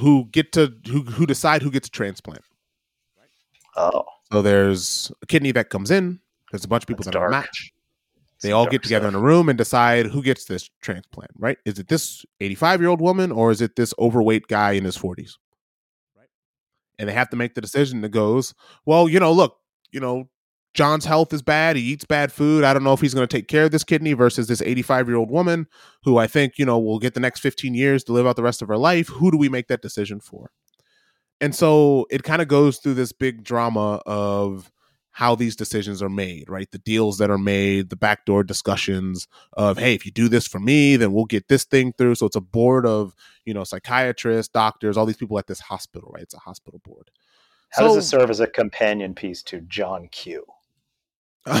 who 0.00 0.26
get 0.26 0.52
to 0.52 0.72
who 0.86 1.02
who 1.02 1.26
decide 1.26 1.62
who 1.62 1.70
gets 1.70 1.88
a 1.88 1.90
transplant. 1.90 2.42
Oh, 3.76 4.04
So 4.32 4.42
there's 4.42 5.12
a 5.22 5.26
kidney 5.26 5.52
that 5.52 5.70
comes 5.70 5.90
in. 5.90 6.20
There's 6.50 6.64
a 6.64 6.68
bunch 6.68 6.82
of 6.84 6.88
people 6.88 7.04
That's 7.04 7.14
that 7.14 7.20
dark. 7.20 7.30
match. 7.30 7.72
They 8.42 8.52
all 8.52 8.66
get 8.66 8.82
together 8.82 9.08
stuff. 9.08 9.14
in 9.14 9.20
a 9.20 9.22
room 9.22 9.48
and 9.48 9.58
decide 9.58 10.06
who 10.06 10.22
gets 10.22 10.44
this 10.44 10.70
transplant, 10.80 11.32
right? 11.38 11.58
Is 11.64 11.78
it 11.78 11.88
this 11.88 12.24
85 12.40 12.80
year 12.80 12.90
old 12.90 13.00
woman 13.00 13.32
or 13.32 13.50
is 13.50 13.60
it 13.60 13.76
this 13.76 13.92
overweight 13.98 14.46
guy 14.46 14.72
in 14.72 14.84
his 14.84 14.96
40s? 14.96 15.32
Right. 16.16 16.28
And 16.98 17.08
they 17.08 17.12
have 17.12 17.30
to 17.30 17.36
make 17.36 17.54
the 17.54 17.60
decision 17.60 18.00
that 18.02 18.10
goes, 18.10 18.54
well, 18.86 19.08
you 19.08 19.18
know, 19.18 19.32
look, 19.32 19.56
you 19.90 19.98
know, 19.98 20.28
John's 20.74 21.04
health 21.04 21.32
is 21.32 21.42
bad. 21.42 21.74
He 21.74 21.82
eats 21.82 22.04
bad 22.04 22.30
food. 22.30 22.62
I 22.62 22.72
don't 22.72 22.84
know 22.84 22.92
if 22.92 23.00
he's 23.00 23.14
going 23.14 23.26
to 23.26 23.36
take 23.36 23.48
care 23.48 23.64
of 23.64 23.72
this 23.72 23.82
kidney 23.82 24.12
versus 24.12 24.46
this 24.46 24.62
85 24.62 25.08
year 25.08 25.16
old 25.16 25.30
woman 25.30 25.66
who 26.04 26.18
I 26.18 26.28
think, 26.28 26.58
you 26.58 26.64
know, 26.64 26.78
will 26.78 27.00
get 27.00 27.14
the 27.14 27.20
next 27.20 27.40
15 27.40 27.74
years 27.74 28.04
to 28.04 28.12
live 28.12 28.26
out 28.26 28.36
the 28.36 28.42
rest 28.44 28.62
of 28.62 28.68
her 28.68 28.76
life. 28.76 29.08
Who 29.08 29.32
do 29.32 29.36
we 29.36 29.48
make 29.48 29.66
that 29.68 29.82
decision 29.82 30.20
for? 30.20 30.52
And 31.40 31.54
so 31.54 32.06
it 32.10 32.22
kind 32.22 32.42
of 32.42 32.48
goes 32.48 32.78
through 32.78 32.94
this 32.94 33.12
big 33.12 33.42
drama 33.42 34.00
of 34.06 34.70
how 35.18 35.34
these 35.34 35.56
decisions 35.56 36.00
are 36.00 36.08
made, 36.08 36.48
right? 36.48 36.70
The 36.70 36.78
deals 36.78 37.18
that 37.18 37.28
are 37.28 37.38
made, 37.38 37.90
the 37.90 37.96
backdoor 37.96 38.44
discussions 38.44 39.26
of, 39.52 39.76
hey, 39.76 39.92
if 39.92 40.06
you 40.06 40.12
do 40.12 40.28
this 40.28 40.46
for 40.46 40.60
me, 40.60 40.94
then 40.94 41.12
we'll 41.12 41.24
get 41.24 41.48
this 41.48 41.64
thing 41.64 41.92
through. 41.98 42.14
So 42.14 42.26
it's 42.26 42.36
a 42.36 42.40
board 42.40 42.86
of, 42.86 43.16
you 43.44 43.52
know, 43.52 43.64
psychiatrists, 43.64 44.52
doctors, 44.52 44.96
all 44.96 45.06
these 45.06 45.16
people 45.16 45.36
at 45.36 45.48
this 45.48 45.58
hospital, 45.58 46.12
right? 46.14 46.22
It's 46.22 46.34
a 46.34 46.38
hospital 46.38 46.80
board. 46.84 47.10
How 47.70 47.82
so, 47.82 47.96
does 47.96 48.04
it 48.04 48.08
serve 48.08 48.30
as 48.30 48.38
a 48.38 48.46
companion 48.46 49.12
piece 49.12 49.42
to 49.42 49.60
John 49.62 50.06
Q? 50.06 50.46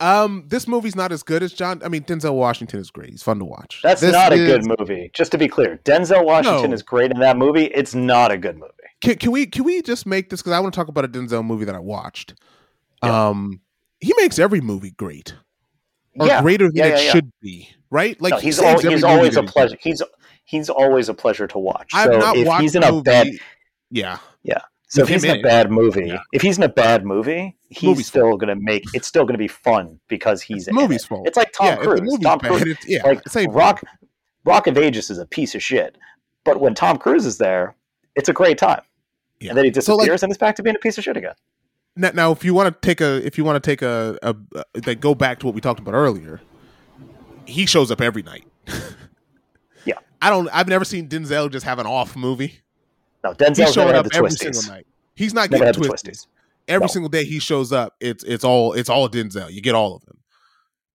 um, 0.00 0.46
this 0.48 0.66
movie's 0.66 0.96
not 0.96 1.12
as 1.12 1.22
good 1.22 1.44
as 1.44 1.52
John. 1.52 1.82
I 1.84 1.88
mean, 1.88 2.02
Denzel 2.02 2.34
Washington 2.34 2.80
is 2.80 2.90
great. 2.90 3.10
He's 3.10 3.22
fun 3.22 3.38
to 3.38 3.44
watch. 3.44 3.78
That's 3.80 4.00
this 4.00 4.12
not 4.12 4.32
a 4.32 4.38
good 4.38 4.64
movie. 4.66 5.12
Just 5.14 5.30
to 5.30 5.38
be 5.38 5.46
clear, 5.46 5.78
Denzel 5.84 6.24
Washington 6.24 6.70
no. 6.70 6.74
is 6.74 6.82
great 6.82 7.12
in 7.12 7.20
that 7.20 7.38
movie. 7.38 7.66
It's 7.66 7.94
not 7.94 8.32
a 8.32 8.36
good 8.36 8.56
movie. 8.56 8.72
Can, 9.02 9.16
can 9.16 9.32
we 9.32 9.46
can 9.46 9.64
we 9.64 9.82
just 9.82 10.06
make 10.06 10.30
this 10.30 10.40
because 10.40 10.52
I 10.52 10.60
want 10.60 10.72
to 10.72 10.78
talk 10.78 10.88
about 10.88 11.04
a 11.04 11.08
Denzel 11.08 11.44
movie 11.44 11.64
that 11.64 11.74
I 11.74 11.80
watched. 11.80 12.34
Yeah. 13.02 13.28
Um, 13.28 13.60
he 14.00 14.14
makes 14.16 14.38
every 14.38 14.60
movie 14.60 14.92
great, 14.92 15.34
or 16.18 16.26
yeah. 16.26 16.40
greater 16.40 16.66
than 16.66 16.76
yeah, 16.76 16.96
it 16.96 17.10
should 17.10 17.32
be. 17.40 17.68
Right? 17.90 18.20
Like 18.22 18.30
no, 18.30 18.38
he's, 18.38 18.58
al- 18.60 18.78
he's 18.78 19.04
always 19.04 19.36
a 19.36 19.42
pleasure. 19.42 19.76
He's 19.80 20.02
he's 20.44 20.70
always 20.70 21.08
a 21.08 21.14
pleasure 21.14 21.48
to 21.48 21.58
watch. 21.58 21.90
I've 21.92 22.12
so 22.12 22.32
if 22.36 22.60
he's 22.60 22.76
in 22.76 22.84
a 22.84 22.92
movie, 22.92 23.02
bad, 23.02 23.26
yeah, 23.90 24.18
yeah. 24.44 24.60
So 24.86 25.02
if 25.02 25.08
he's 25.08 25.24
in 25.24 25.38
a 25.38 25.42
bad 25.42 25.70
movie, 25.70 26.12
if 26.32 26.42
he's 26.42 26.58
in 26.58 26.62
a 26.62 26.68
bad 26.68 27.04
movie, 27.04 27.56
he's 27.70 27.82
movie's 27.82 28.06
still 28.06 28.36
going 28.36 28.56
to 28.56 28.62
make 28.62 28.84
it's 28.94 29.08
still 29.08 29.24
going 29.24 29.34
to 29.34 29.38
be 29.38 29.48
fun 29.48 29.98
because 30.08 30.42
he's 30.42 30.66
the 30.66 30.72
movie's 30.72 31.04
fault. 31.04 31.26
It's 31.26 31.36
like 31.36 31.52
Tom 31.52 31.76
Cruise. 31.78 32.18
Tom 32.22 32.38
Cruise, 32.38 32.76
yeah, 32.86 33.02
like 33.02 33.20
Rock 33.48 33.82
Rock 34.44 34.68
of 34.68 34.78
Ages 34.78 35.10
is 35.10 35.18
a 35.18 35.26
piece 35.26 35.56
of 35.56 35.62
shit, 35.62 35.98
but 36.44 36.60
when 36.60 36.74
Tom 36.74 36.98
Cruise 36.98 37.26
is 37.26 37.38
there, 37.38 37.74
it's 38.14 38.28
a 38.28 38.32
great 38.32 38.58
time. 38.58 38.82
Yeah. 39.42 39.50
And 39.50 39.58
then 39.58 39.64
he 39.64 39.70
disappears 39.70 40.06
so 40.06 40.12
like, 40.12 40.22
and 40.22 40.30
it's 40.30 40.38
back 40.38 40.56
to 40.56 40.62
being 40.62 40.76
a 40.76 40.78
piece 40.78 40.96
of 40.98 41.04
shit 41.04 41.16
again. 41.16 41.34
Now, 41.96 42.10
now 42.14 42.32
if 42.32 42.44
you 42.44 42.54
want 42.54 42.72
to 42.72 42.86
take 42.86 43.00
a, 43.00 43.24
if 43.26 43.36
you 43.36 43.44
want 43.44 43.62
to 43.62 43.70
take 43.70 43.82
a, 43.82 44.16
a, 44.22 44.36
a, 44.54 44.64
like 44.86 45.00
go 45.00 45.14
back 45.14 45.40
to 45.40 45.46
what 45.46 45.54
we 45.54 45.60
talked 45.60 45.80
about 45.80 45.94
earlier, 45.94 46.40
he 47.44 47.66
shows 47.66 47.90
up 47.90 48.00
every 48.00 48.22
night. 48.22 48.46
yeah, 49.84 49.94
I 50.22 50.30
don't. 50.30 50.48
I've 50.52 50.68
never 50.68 50.84
seen 50.84 51.08
Denzel 51.08 51.50
just 51.50 51.66
have 51.66 51.80
an 51.80 51.86
off 51.86 52.16
movie. 52.16 52.60
No, 53.24 53.34
Denzel's 53.34 53.74
showing 53.74 53.94
up 53.94 54.06
every 54.14 54.30
single 54.30 54.62
night. 54.62 54.86
He's 55.14 55.34
not 55.34 55.50
never 55.50 55.64
getting 55.64 55.82
twisties. 55.82 56.26
Every 56.68 56.84
no. 56.84 56.92
single 56.92 57.08
day 57.08 57.24
he 57.24 57.40
shows 57.40 57.72
up, 57.72 57.96
it's 58.00 58.22
it's 58.22 58.44
all 58.44 58.72
it's 58.72 58.88
all 58.88 59.08
Denzel. 59.08 59.52
You 59.52 59.60
get 59.60 59.74
all 59.74 59.96
of 59.96 60.04
them. 60.06 60.18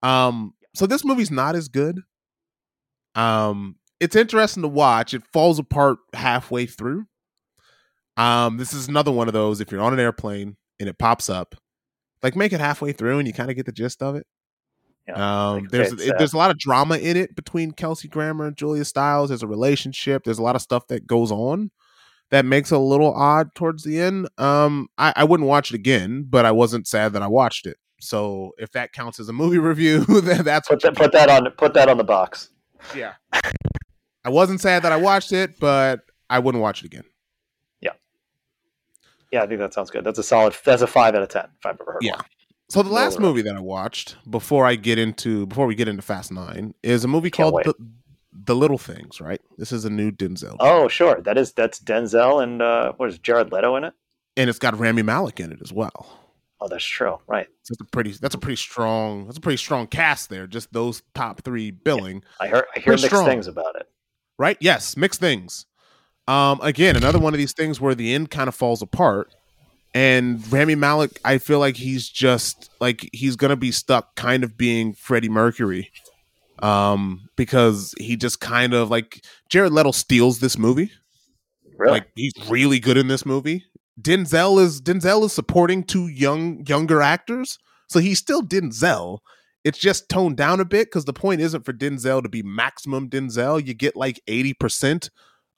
Um, 0.10 0.54
so 0.74 0.88
this 0.88 1.04
movie's 1.04 1.32
not 1.32 1.56
as 1.56 1.68
good. 1.68 2.02
Um, 3.14 3.76
it's 4.00 4.16
interesting 4.16 4.64
to 4.64 4.70
watch. 4.70 5.14
It 5.14 5.24
falls 5.34 5.60
apart 5.60 5.98
halfway 6.14 6.66
through. 6.66 7.08
Um, 8.18 8.58
this 8.58 8.74
is 8.74 8.88
another 8.88 9.12
one 9.12 9.28
of 9.28 9.34
those. 9.34 9.62
If 9.62 9.72
you're 9.72 9.82
on 9.82 9.94
an 9.94 10.00
airplane 10.00 10.58
and 10.80 10.90
it 10.90 10.98
pops 10.98 11.30
up, 11.30 11.56
like 12.24 12.36
make 12.36 12.52
it 12.52 12.60
halfway 12.60 12.92
through 12.92 13.20
and 13.20 13.28
you 13.28 13.34
kind 13.34 13.50
of 13.50 13.56
get 13.56 13.66
the 13.66 13.72
gist 13.72 14.02
of 14.02 14.16
it. 14.16 14.26
Yeah, 15.08 15.52
um, 15.54 15.68
there's 15.72 15.94
it, 15.94 16.16
there's 16.18 16.34
a 16.34 16.38
lot 16.38 16.52
of 16.52 16.58
drama 16.58 16.98
in 16.98 17.16
it 17.16 17.34
between 17.36 17.72
Kelsey 17.72 18.10
Grammer 18.10 18.46
and 18.46 18.58
Julia 18.58 18.84
Stiles. 18.84 19.30
There's 19.30 19.44
a 19.44 19.48
relationship. 19.48 20.26
There's 20.26 20.40
a 20.40 20.44
lot 20.44 20.56
of 20.56 20.62
stuff 20.62 20.88
that 20.88 21.08
goes 21.08 21.32
on 21.32 21.72
that 22.30 22.44
makes 22.44 22.72
it 22.72 22.76
a 22.76 22.80
little 22.80 23.14
odd 23.14 23.56
towards 23.56 23.84
the 23.84 24.02
end. 24.02 24.28
Um, 24.38 24.90
I, 24.98 25.14
I 25.16 25.24
wouldn't 25.24 25.48
watch 25.48 25.72
it 25.72 25.76
again, 25.76 26.26
but 26.30 26.46
I 26.46 26.52
wasn't 26.52 26.88
sad 26.88 27.14
that 27.14 27.22
I 27.22 27.28
watched 27.28 27.66
it. 27.66 27.78
So 28.02 28.52
if 28.58 28.72
that 28.74 28.92
counts 28.92 29.20
as 29.20 29.30
a 29.30 29.34
movie 29.34 29.58
review, 29.60 30.04
then 30.06 30.44
that's 30.44 30.68
put 30.68 30.82
that, 30.82 30.96
put 30.96 31.14
that 31.14 31.30
on 31.30 31.50
put 31.52 31.74
that 31.76 31.88
on 31.88 31.98
the 31.98 32.04
box. 32.04 32.50
Yeah, 32.94 33.14
I 34.26 34.30
wasn't 34.30 34.60
sad 34.60 34.84
that 34.84 34.92
I 34.92 34.98
watched 34.98 35.32
it, 35.32 35.58
but 35.60 36.02
I 36.30 36.40
wouldn't 36.40 36.62
watch 36.62 36.82
it 36.84 36.86
again. 36.86 37.06
Yeah, 39.32 39.44
I 39.44 39.48
think 39.48 39.60
that 39.60 39.74
sounds 39.74 39.90
good. 39.90 40.04
That's 40.04 40.20
a 40.20 40.24
solid. 40.24 40.56
That's 40.64 40.82
a 40.82 40.88
five 40.88 41.16
out 41.16 41.22
of 41.22 41.30
ten 41.30 41.46
if 41.60 41.66
I've 41.66 41.80
ever 41.82 41.94
heard. 41.94 42.04
Yeah. 42.04 42.16
One. 42.16 42.26
So 42.70 42.84
the 42.84 42.90
last 42.90 43.20
movie 43.20 43.42
that 43.44 43.56
I 43.56 43.62
watched 43.62 44.18
before 44.30 44.66
I 44.66 44.76
get 44.76 45.00
into 45.00 45.46
before 45.46 45.68
we 45.68 45.76
get 45.76 45.88
into 45.88 46.02
Fast 46.02 46.32
Nine 46.32 46.74
is 46.84 47.06
a 47.06 47.08
movie 47.08 47.30
Can't 47.30 47.52
called 47.54 47.64
the, 47.64 47.74
the, 48.46 48.56
Little 48.56 48.78
Things. 48.78 49.22
Right. 49.22 49.40
This 49.58 49.72
is 49.72 49.86
a 49.86 49.90
new 49.90 50.12
Denzel. 50.12 50.58
Oh, 50.60 50.90
sure. 50.90 51.22
That 51.22 51.38
is 51.38 51.54
that's 51.54 51.80
Denzel 51.80 52.44
and 52.44 52.62
uh, 52.62 52.92
what 52.98 53.10
is 53.10 53.20
Jared 53.20 53.54
Leto 53.54 53.78
in 53.78 53.86
it? 53.86 53.94
And 54.36 54.50
it's 54.50 54.60
got 54.60 54.78
Rami 54.78 55.02
Malek 55.02 55.40
in 55.40 55.52
it 55.54 55.60
as 55.62 55.72
well. 55.72 56.28
Oh, 56.60 56.68
that's 56.68 56.84
true. 56.84 57.20
Right. 57.28 57.48
So 57.64 57.74
that's 57.74 57.82
a 57.82 57.92
pretty. 57.92 58.12
That's 58.14 58.36
a 58.36 58.40
pretty 58.40 58.56
strong. 58.56 59.26
That's 59.26 59.38
a 59.38 59.42
pretty 59.42 59.58
strong 59.58 59.88
cast 59.88 60.30
there. 60.30 60.48
Just 60.48 60.74
those 60.74 61.04
top 61.14 61.44
three 61.44 61.72
billing. 61.72 62.18
Yeah. 62.42 62.46
I 62.46 62.48
heard. 62.48 62.66
I 62.76 62.80
hear 62.80 62.94
mixed 62.94 63.06
strong. 63.06 63.26
things 63.26 63.48
about 63.48 63.76
it. 63.76 63.88
Right. 64.38 64.58
Yes, 64.60 64.98
mixed 64.98 65.20
things. 65.20 65.68
Um, 66.28 66.60
again, 66.62 66.96
another 66.96 67.20
one 67.20 67.34
of 67.34 67.38
these 67.38 67.54
things 67.54 67.80
where 67.80 67.96
the 67.96 68.14
end 68.14 68.32
kind 68.32 68.48
of 68.48 68.56
falls 68.56 68.82
apart. 68.82 69.34
And 69.94 70.52
Rami 70.52 70.76
Malek, 70.76 71.20
I 71.24 71.38
feel 71.38 71.60
like 71.60 71.78
he's 71.78 72.08
just 72.08 72.70
like 72.80 73.10
he's 73.14 73.36
gonna 73.36 73.56
be 73.56 73.72
stuck 73.72 74.16
kind 74.16 74.44
of 74.44 74.58
being 74.58 74.94
Freddie 74.94 75.30
Mercury. 75.30 75.92
Um, 76.60 77.30
because 77.36 77.94
he 78.00 78.16
just 78.16 78.40
kind 78.40 78.74
of 78.74 78.90
like 78.90 79.24
Jared 79.50 79.72
Leto 79.72 79.92
steals 79.92 80.40
this 80.40 80.58
movie. 80.58 80.92
Really? 81.78 81.92
Like 81.92 82.08
he's 82.16 82.34
really 82.50 82.80
good 82.80 82.98
in 82.98 83.08
this 83.08 83.26
movie. 83.26 83.64
Denzel 84.00 84.62
is 84.62 84.82
Denzel 84.82 85.24
is 85.26 85.34
supporting 85.34 85.84
two 85.84 86.08
young 86.08 86.66
younger 86.68 87.02
actors. 87.02 87.58
So 87.88 88.00
he's 88.00 88.20
still 88.20 88.44
Denzel. 88.44 89.20
It's 89.64 89.80
just 89.80 90.10
toned 90.10 90.38
down 90.38 90.60
a 90.60 90.66
bit 90.66 90.88
because 90.88 91.06
the 91.06 91.14
point 91.14 91.42
isn't 91.42 91.66
for 91.66 91.74
Denzel 91.74 92.22
to 92.24 92.30
be 92.30 92.44
maximum 92.44 93.10
Denzel. 93.10 93.66
You 93.66 93.74
get 93.74 93.96
like 93.96 94.22
80% 94.28 95.10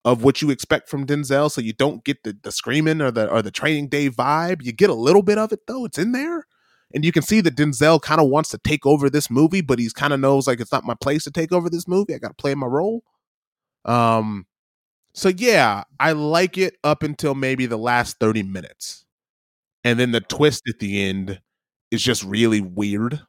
of 0.06 0.24
what 0.24 0.42
you 0.42 0.50
expect 0.50 0.90
from 0.90 1.06
Denzel, 1.06 1.52
so 1.52 1.62
you 1.62 1.74
don't 1.74 2.04
get 2.04 2.24
the 2.24 2.38
the 2.42 2.52
screaming 2.52 3.02
or 3.02 3.12
the 3.12 3.30
or 3.30 3.42
the 3.42 3.52
training 3.52 3.90
day 3.90 4.10
vibe. 4.10 4.64
You 4.64 4.72
get 4.72 4.90
a 4.90 4.94
little 4.96 5.24
bit 5.24 5.38
of 5.38 5.52
it 5.52 5.62
though; 5.68 5.86
it's 5.86 5.98
in 5.98 6.12
there, 6.14 6.46
and 6.94 7.06
you 7.06 7.12
can 7.12 7.24
see 7.24 7.42
that 7.42 7.56
Denzel 7.58 8.02
kind 8.02 8.22
of 8.22 8.30
wants 8.30 8.50
to 8.52 8.58
take 8.60 8.86
over 8.86 9.10
this 9.10 9.30
movie, 9.30 9.62
but 9.62 9.80
he's 9.80 9.94
kind 9.94 10.14
of 10.14 10.20
knows 10.20 10.48
like 10.48 10.60
it's 10.62 10.72
not 10.72 10.86
my 10.86 10.96
place 11.02 11.24
to 11.26 11.32
take 11.32 11.52
over 11.52 11.70
this 11.70 11.88
movie. 11.88 12.16
I 12.16 12.20
got 12.20 12.30
to 12.30 12.34
play 12.42 12.56
my 12.56 12.68
role. 12.68 13.04
Um, 13.86 14.46
so 15.14 15.30
yeah, 15.30 15.84
I 16.00 16.14
like 16.14 16.58
it 16.58 16.76
up 16.84 17.04
until 17.04 17.36
maybe 17.36 17.66
the 17.68 17.78
last 17.78 18.20
thirty 18.20 18.44
minutes, 18.44 19.06
and 19.84 20.00
then 20.00 20.12
the 20.12 20.22
twist 20.22 20.64
at 20.70 20.80
the 20.80 21.04
end 21.04 21.42
is 21.92 22.04
just 22.04 22.24
really 22.24 22.62
weird. 22.62 23.22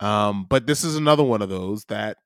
Um, 0.00 0.46
but 0.48 0.66
this 0.66 0.84
is 0.84 0.96
another 0.96 1.22
one 1.22 1.42
of 1.42 1.48
those 1.48 1.84
that 1.86 2.16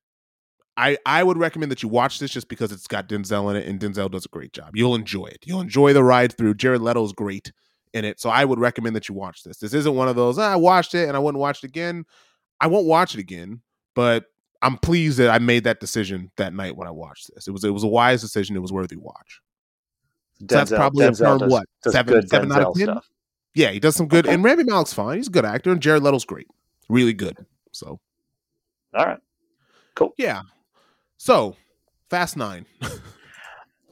I 0.76 0.98
I 1.06 1.22
would 1.22 1.38
recommend 1.38 1.70
that 1.72 1.82
you 1.82 1.88
watch 1.88 2.18
this 2.18 2.30
just 2.30 2.48
because 2.48 2.72
it's 2.72 2.86
got 2.86 3.08
Denzel 3.08 3.50
in 3.50 3.56
it 3.56 3.66
and 3.66 3.80
Denzel 3.80 4.10
does 4.10 4.24
a 4.24 4.28
great 4.28 4.52
job. 4.52 4.74
You'll 4.74 4.94
enjoy 4.94 5.26
it. 5.26 5.38
You'll 5.44 5.60
enjoy 5.60 5.92
the 5.92 6.02
ride 6.02 6.36
through. 6.36 6.54
Jared 6.54 6.80
Leto's 6.80 7.12
great 7.12 7.52
in 7.92 8.04
it, 8.04 8.20
so 8.20 8.28
I 8.28 8.44
would 8.44 8.58
recommend 8.58 8.96
that 8.96 9.08
you 9.08 9.14
watch 9.14 9.44
this. 9.44 9.58
This 9.58 9.72
isn't 9.72 9.94
one 9.94 10.08
of 10.08 10.16
those 10.16 10.38
ah, 10.38 10.52
I 10.52 10.56
watched 10.56 10.94
it 10.94 11.08
and 11.08 11.16
I 11.16 11.20
wouldn't 11.20 11.40
watch 11.40 11.62
it 11.62 11.68
again. 11.68 12.04
I 12.60 12.66
won't 12.66 12.86
watch 12.86 13.14
it 13.14 13.20
again, 13.20 13.60
but 13.94 14.26
I'm 14.62 14.78
pleased 14.78 15.18
that 15.18 15.30
I 15.30 15.38
made 15.38 15.64
that 15.64 15.78
decision 15.78 16.30
that 16.36 16.54
night 16.54 16.76
when 16.76 16.88
I 16.88 16.90
watched 16.90 17.32
this. 17.34 17.46
It 17.46 17.52
was 17.52 17.64
it 17.64 17.70
was 17.70 17.84
a 17.84 17.88
wise 17.88 18.20
decision. 18.20 18.56
It 18.56 18.60
was 18.60 18.72
worthy 18.72 18.96
watch. 18.96 19.40
Denzel, 20.42 20.50
so 20.50 20.56
that's 20.56 20.70
probably 20.70 21.06
Denzel 21.06 21.36
a 21.36 21.38
does, 21.38 21.52
what 21.52 21.66
does 21.82 21.92
seven 21.92 22.26
seven 22.26 22.48
Denzel 22.48 22.56
out 22.56 22.62
of 22.62 22.74
ten. 22.74 22.86
Stuff. 22.86 23.10
Yeah, 23.54 23.70
he 23.70 23.78
does 23.78 23.94
some 23.94 24.08
good. 24.08 24.26
Okay. 24.26 24.34
And 24.34 24.42
Rami 24.42 24.64
Malek's 24.64 24.92
fine. 24.92 25.18
He's 25.18 25.28
a 25.28 25.30
good 25.30 25.44
actor, 25.44 25.70
and 25.70 25.80
Jared 25.80 26.02
Leto's 26.02 26.24
great, 26.24 26.48
really 26.88 27.12
good. 27.12 27.36
So, 27.70 28.00
all 28.94 29.06
right, 29.06 29.20
cool. 29.94 30.12
Yeah, 30.18 30.42
so, 31.24 31.56
Fast 32.10 32.36
Nine. 32.36 32.66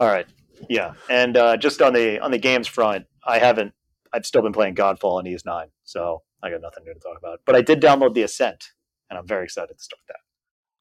All 0.01 0.07
right, 0.07 0.27
yeah, 0.69 0.93
and 1.09 1.35
uh, 1.35 1.57
just 1.57 1.81
on 1.81 1.95
the 1.95 2.21
on 2.21 2.31
the 2.31 2.37
games 2.37 2.69
front, 2.69 3.07
I 3.27 3.39
haven't. 3.39 3.73
I've 4.13 4.27
still 4.27 4.43
been 4.43 4.53
playing 4.53 4.75
Godfall 4.75 5.17
on 5.17 5.27
Ys 5.27 5.47
Nine, 5.47 5.69
so 5.83 6.23
I 6.43 6.51
got 6.51 6.61
nothing 6.61 6.85
new 6.85 6.93
to 6.93 7.01
talk 7.01 7.17
about. 7.17 7.41
But 7.47 7.57
I 7.57 7.63
did 7.63 7.81
download 7.81 8.13
the 8.13 8.23
Ascent, 8.25 8.73
and 9.09 9.19
I'm 9.19 9.27
very 9.27 9.45
excited 9.45 9.79
to 9.79 9.83
start 9.83 10.03
that. 10.09 10.17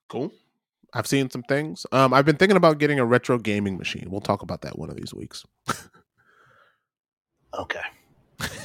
Cool. 0.10 0.34
I've 0.94 1.08
seen 1.08 1.30
some 1.30 1.44
things. 1.44 1.86
Um, 1.94 2.14
I've 2.14 2.26
been 2.26 2.36
thinking 2.36 2.58
about 2.58 2.80
getting 2.80 3.00
a 3.00 3.06
retro 3.06 3.38
gaming 3.38 3.78
machine. 3.78 4.10
We'll 4.10 4.20
talk 4.20 4.42
about 4.42 4.60
that 4.64 4.78
one 4.78 4.90
of 4.90 4.98
these 4.98 5.14
weeks. 5.14 5.46
okay. 7.58 7.80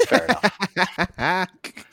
Fair 0.08 0.24
enough. 0.24 1.48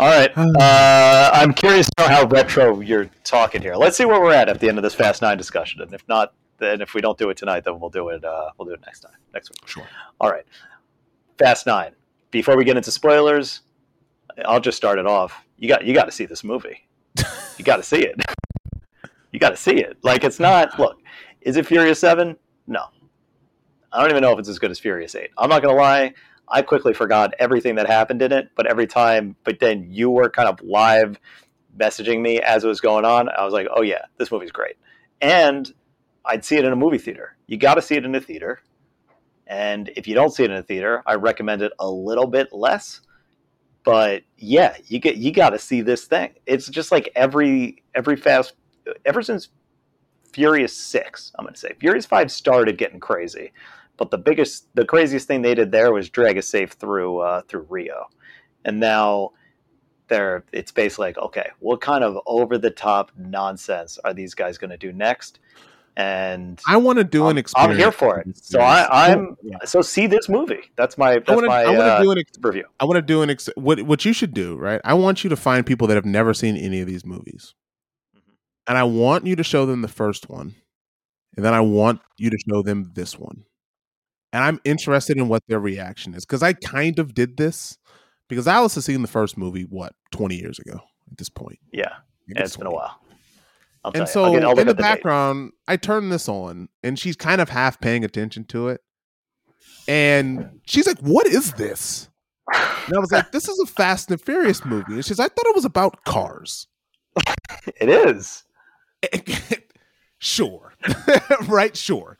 All 0.00 0.08
right. 0.08 0.32
Uh, 0.60 1.30
I'm 1.32 1.52
curious 1.52 1.86
to 1.86 2.02
know 2.02 2.08
how 2.08 2.26
retro 2.26 2.80
you're 2.80 3.08
talking 3.24 3.62
here. 3.62 3.76
Let's 3.76 3.96
see 3.96 4.04
where 4.04 4.20
we're 4.20 4.32
at 4.32 4.48
at 4.48 4.58
the 4.58 4.68
end 4.68 4.78
of 4.78 4.82
this 4.82 4.94
Fast 4.94 5.22
Nine 5.22 5.38
discussion, 5.38 5.80
and 5.80 5.92
if 5.92 6.06
not, 6.08 6.34
then 6.58 6.80
if 6.80 6.94
we 6.94 7.00
don't 7.00 7.16
do 7.16 7.30
it 7.30 7.36
tonight, 7.36 7.64
then 7.64 7.78
we'll 7.78 7.90
do 7.90 8.08
it. 8.08 8.24
Uh, 8.24 8.50
we'll 8.56 8.66
do 8.66 8.74
it 8.74 8.80
next 8.84 9.00
time, 9.00 9.12
next 9.32 9.50
week. 9.50 9.66
Sure. 9.66 9.86
All 10.20 10.30
right. 10.30 10.44
Fast 11.38 11.66
Nine. 11.66 11.92
Before 12.30 12.56
we 12.56 12.64
get 12.64 12.76
into 12.76 12.90
spoilers, 12.90 13.60
I'll 14.44 14.60
just 14.60 14.76
start 14.76 14.98
it 14.98 15.06
off. 15.06 15.44
You 15.58 15.68
got 15.68 15.84
you 15.84 15.94
got 15.94 16.04
to 16.04 16.12
see 16.12 16.26
this 16.26 16.44
movie. 16.44 16.86
you 17.58 17.64
got 17.64 17.76
to 17.76 17.82
see 17.82 18.04
it. 18.04 18.20
you 19.32 19.38
got 19.38 19.50
to 19.50 19.56
see 19.56 19.76
it. 19.76 19.98
Like 20.02 20.24
it's 20.24 20.40
not. 20.40 20.78
Look, 20.78 20.98
is 21.42 21.56
it 21.56 21.66
Furious 21.66 22.00
Seven? 22.00 22.36
No. 22.66 22.84
I 23.92 24.00
don't 24.00 24.10
even 24.10 24.22
know 24.22 24.32
if 24.32 24.38
it's 24.38 24.48
as 24.48 24.58
good 24.58 24.70
as 24.70 24.78
Furious 24.78 25.14
Eight. 25.14 25.30
I'm 25.38 25.48
not 25.50 25.62
gonna 25.62 25.76
lie. 25.76 26.14
I 26.50 26.62
quickly 26.62 26.92
forgot 26.92 27.34
everything 27.38 27.76
that 27.76 27.86
happened 27.86 28.22
in 28.22 28.32
it. 28.32 28.50
But 28.56 28.66
every 28.66 28.86
time, 28.86 29.36
but 29.44 29.60
then 29.60 29.86
you 29.88 30.10
were 30.10 30.28
kind 30.28 30.48
of 30.48 30.60
live 30.62 31.18
messaging 31.76 32.20
me 32.20 32.40
as 32.40 32.64
it 32.64 32.68
was 32.68 32.80
going 32.80 33.04
on. 33.04 33.28
I 33.28 33.44
was 33.44 33.54
like, 33.54 33.68
oh 33.74 33.82
yeah, 33.82 34.02
this 34.18 34.30
movie's 34.30 34.52
great. 34.52 34.76
And 35.20 35.72
I'd 36.24 36.44
see 36.44 36.56
it 36.56 36.64
in 36.64 36.72
a 36.72 36.76
movie 36.76 36.98
theater. 36.98 37.36
You 37.46 37.56
got 37.56 37.74
to 37.74 37.82
see 37.82 37.96
it 37.96 38.04
in 38.04 38.14
a 38.14 38.20
theater. 38.20 38.60
And 39.46 39.90
if 39.96 40.06
you 40.06 40.14
don't 40.14 40.32
see 40.32 40.44
it 40.44 40.50
in 40.50 40.56
a 40.56 40.62
theater, 40.62 41.02
I 41.06 41.14
recommend 41.14 41.62
it 41.62 41.72
a 41.78 41.90
little 41.90 42.26
bit 42.26 42.52
less. 42.52 43.00
But 43.82 44.22
yeah, 44.36 44.76
you 44.86 44.98
get 44.98 45.16
you 45.16 45.32
got 45.32 45.50
to 45.50 45.58
see 45.58 45.80
this 45.80 46.04
thing. 46.04 46.34
It's 46.46 46.68
just 46.68 46.92
like 46.92 47.10
every 47.16 47.82
every 47.94 48.16
fast 48.16 48.52
ever 49.04 49.22
since 49.22 49.48
Furious 50.32 50.76
Six. 50.76 51.32
I'm 51.38 51.44
going 51.44 51.54
to 51.54 51.60
say 51.60 51.72
Furious 51.80 52.06
Five 52.06 52.30
started 52.30 52.78
getting 52.78 53.00
crazy, 53.00 53.52
but 54.00 54.10
the 54.10 54.18
biggest, 54.18 54.74
the 54.74 54.86
craziest 54.86 55.28
thing 55.28 55.42
they 55.42 55.54
did 55.54 55.70
there 55.72 55.92
was 55.92 56.08
drag 56.08 56.38
a 56.38 56.42
safe 56.42 56.72
through 56.72 57.18
uh, 57.18 57.42
through 57.42 57.66
Rio, 57.68 58.08
and 58.64 58.80
now 58.80 59.32
they're 60.08 60.42
it's 60.52 60.72
basically 60.72 61.08
like 61.08 61.18
okay, 61.18 61.50
what 61.58 61.82
kind 61.82 62.02
of 62.02 62.18
over 62.24 62.56
the 62.56 62.70
top 62.70 63.12
nonsense 63.18 63.98
are 64.02 64.14
these 64.14 64.32
guys 64.34 64.56
going 64.56 64.70
to 64.70 64.78
do 64.78 64.90
next? 64.90 65.38
And 65.98 66.58
I 66.66 66.78
want 66.78 66.96
to 66.96 67.04
do 67.04 67.24
I'm, 67.24 67.32
an 67.32 67.38
experience. 67.38 67.72
I'm 67.72 67.78
here 67.78 67.92
for 67.92 68.18
it. 68.20 68.42
So 68.42 68.60
I, 68.60 69.10
I'm 69.12 69.36
so 69.66 69.82
see 69.82 70.06
this 70.06 70.30
movie. 70.30 70.62
That's 70.76 70.96
my 70.96 71.18
that's 71.18 71.28
I 71.28 71.34
want 71.34 71.44
to. 71.44 71.48
my 71.48 71.62
I 71.62 71.66
want 71.66 71.78
to 71.78 71.84
uh, 71.84 72.02
do 72.02 72.10
an 72.12 72.18
ex- 72.18 72.38
review. 72.40 72.64
I 72.80 72.86
want 72.86 72.96
to 72.96 73.02
do 73.02 73.20
an 73.20 73.28
ex- 73.28 73.50
what 73.56 73.82
what 73.82 74.02
you 74.06 74.14
should 74.14 74.32
do, 74.32 74.56
right? 74.56 74.80
I 74.82 74.94
want 74.94 75.24
you 75.24 75.28
to 75.28 75.36
find 75.36 75.66
people 75.66 75.86
that 75.88 75.96
have 75.96 76.06
never 76.06 76.32
seen 76.32 76.56
any 76.56 76.80
of 76.80 76.86
these 76.86 77.04
movies. 77.04 77.54
Mhm. 78.16 78.20
And 78.66 78.78
I 78.78 78.84
want 78.84 79.26
you 79.26 79.36
to 79.36 79.44
show 79.44 79.66
them 79.66 79.82
the 79.82 79.88
first 79.88 80.30
one. 80.30 80.54
And 81.36 81.44
then 81.44 81.52
I 81.52 81.60
want 81.60 82.00
you 82.16 82.30
to 82.30 82.38
show 82.48 82.62
them 82.62 82.92
this 82.94 83.18
one. 83.18 83.44
And 84.32 84.44
I'm 84.44 84.60
interested 84.64 85.16
in 85.16 85.28
what 85.28 85.42
their 85.48 85.60
reaction 85.60 86.14
is 86.14 86.24
cuz 86.24 86.42
I 86.42 86.52
kind 86.52 86.98
of 86.98 87.14
did 87.14 87.36
this 87.36 87.78
because 88.28 88.46
Alice 88.46 88.76
has 88.76 88.84
seen 88.84 89.02
the 89.02 89.08
first 89.08 89.36
movie 89.36 89.62
what 89.62 89.94
20 90.12 90.36
years 90.36 90.58
ago 90.58 90.80
at 91.10 91.18
this 91.18 91.28
point. 91.28 91.58
Yeah, 91.72 91.96
it's 92.28 92.56
been 92.56 92.66
a 92.66 92.70
while. 92.70 93.00
I'll 93.84 93.92
And 93.94 94.08
so 94.08 94.24
I'll 94.24 94.58
in 94.58 94.66
the 94.66 94.74
date. 94.74 94.82
background, 94.82 95.52
I 95.66 95.76
turn 95.76 96.10
this 96.10 96.28
on 96.28 96.68
and 96.82 96.98
she's 96.98 97.16
kind 97.16 97.40
of 97.40 97.48
half 97.48 97.80
paying 97.80 98.04
attention 98.04 98.44
to 98.46 98.68
it. 98.68 98.82
And 99.88 100.60
she's 100.66 100.86
like, 100.86 100.98
"What 101.00 101.26
is 101.26 101.52
this?" 101.54 102.08
And 102.52 102.96
I 102.96 103.00
was 103.00 103.10
like, 103.10 103.32
"This 103.32 103.48
is 103.48 103.58
a 103.60 103.66
Fast 103.66 104.10
and 104.10 104.20
Furious 104.20 104.64
movie." 104.64 104.94
And 104.94 105.04
she's, 105.04 105.18
"I 105.18 105.28
thought 105.28 105.46
it 105.46 105.54
was 105.54 105.64
about 105.64 106.04
cars." 106.04 106.68
it 107.80 107.88
is. 107.88 108.44
sure, 110.18 110.74
right? 111.48 111.76
Sure, 111.76 112.18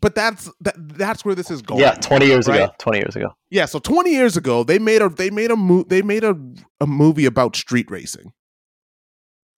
but 0.00 0.14
that's 0.14 0.50
that. 0.60 0.74
That's 0.76 1.24
where 1.24 1.34
this 1.34 1.50
is 1.50 1.62
going. 1.62 1.80
Yeah, 1.80 1.92
twenty 1.94 2.26
years 2.26 2.48
ago. 2.48 2.70
Twenty 2.78 2.98
years 2.98 3.16
ago. 3.16 3.34
Yeah. 3.50 3.64
So 3.64 3.78
twenty 3.78 4.12
years 4.12 4.36
ago, 4.36 4.62
they 4.62 4.78
made 4.78 5.02
a 5.02 5.08
they 5.08 5.30
made 5.30 5.50
a 5.50 5.56
mo- 5.56 5.84
they 5.84 6.02
made 6.02 6.24
a 6.24 6.36
a 6.80 6.86
movie 6.86 7.26
about 7.26 7.56
street 7.56 7.90
racing, 7.90 8.32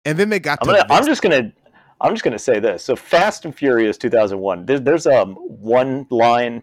and 0.06 0.18
then 0.18 0.30
they 0.30 0.40
got 0.40 0.60
I'm 0.62 0.68
to 0.68 0.74
gonna. 0.74 0.94
I'm 0.94 1.06
just 1.06 1.22
gonna. 1.22 1.52
I'm 2.00 2.14
just 2.14 2.24
gonna 2.24 2.38
say 2.40 2.60
this. 2.60 2.84
So, 2.84 2.96
Fast 2.96 3.46
and 3.46 3.56
Furious 3.56 3.98
2001. 3.98 4.68
There's, 4.68 4.82
there's 4.82 5.08
um 5.08 5.36
one 5.36 6.06
line 6.12 6.62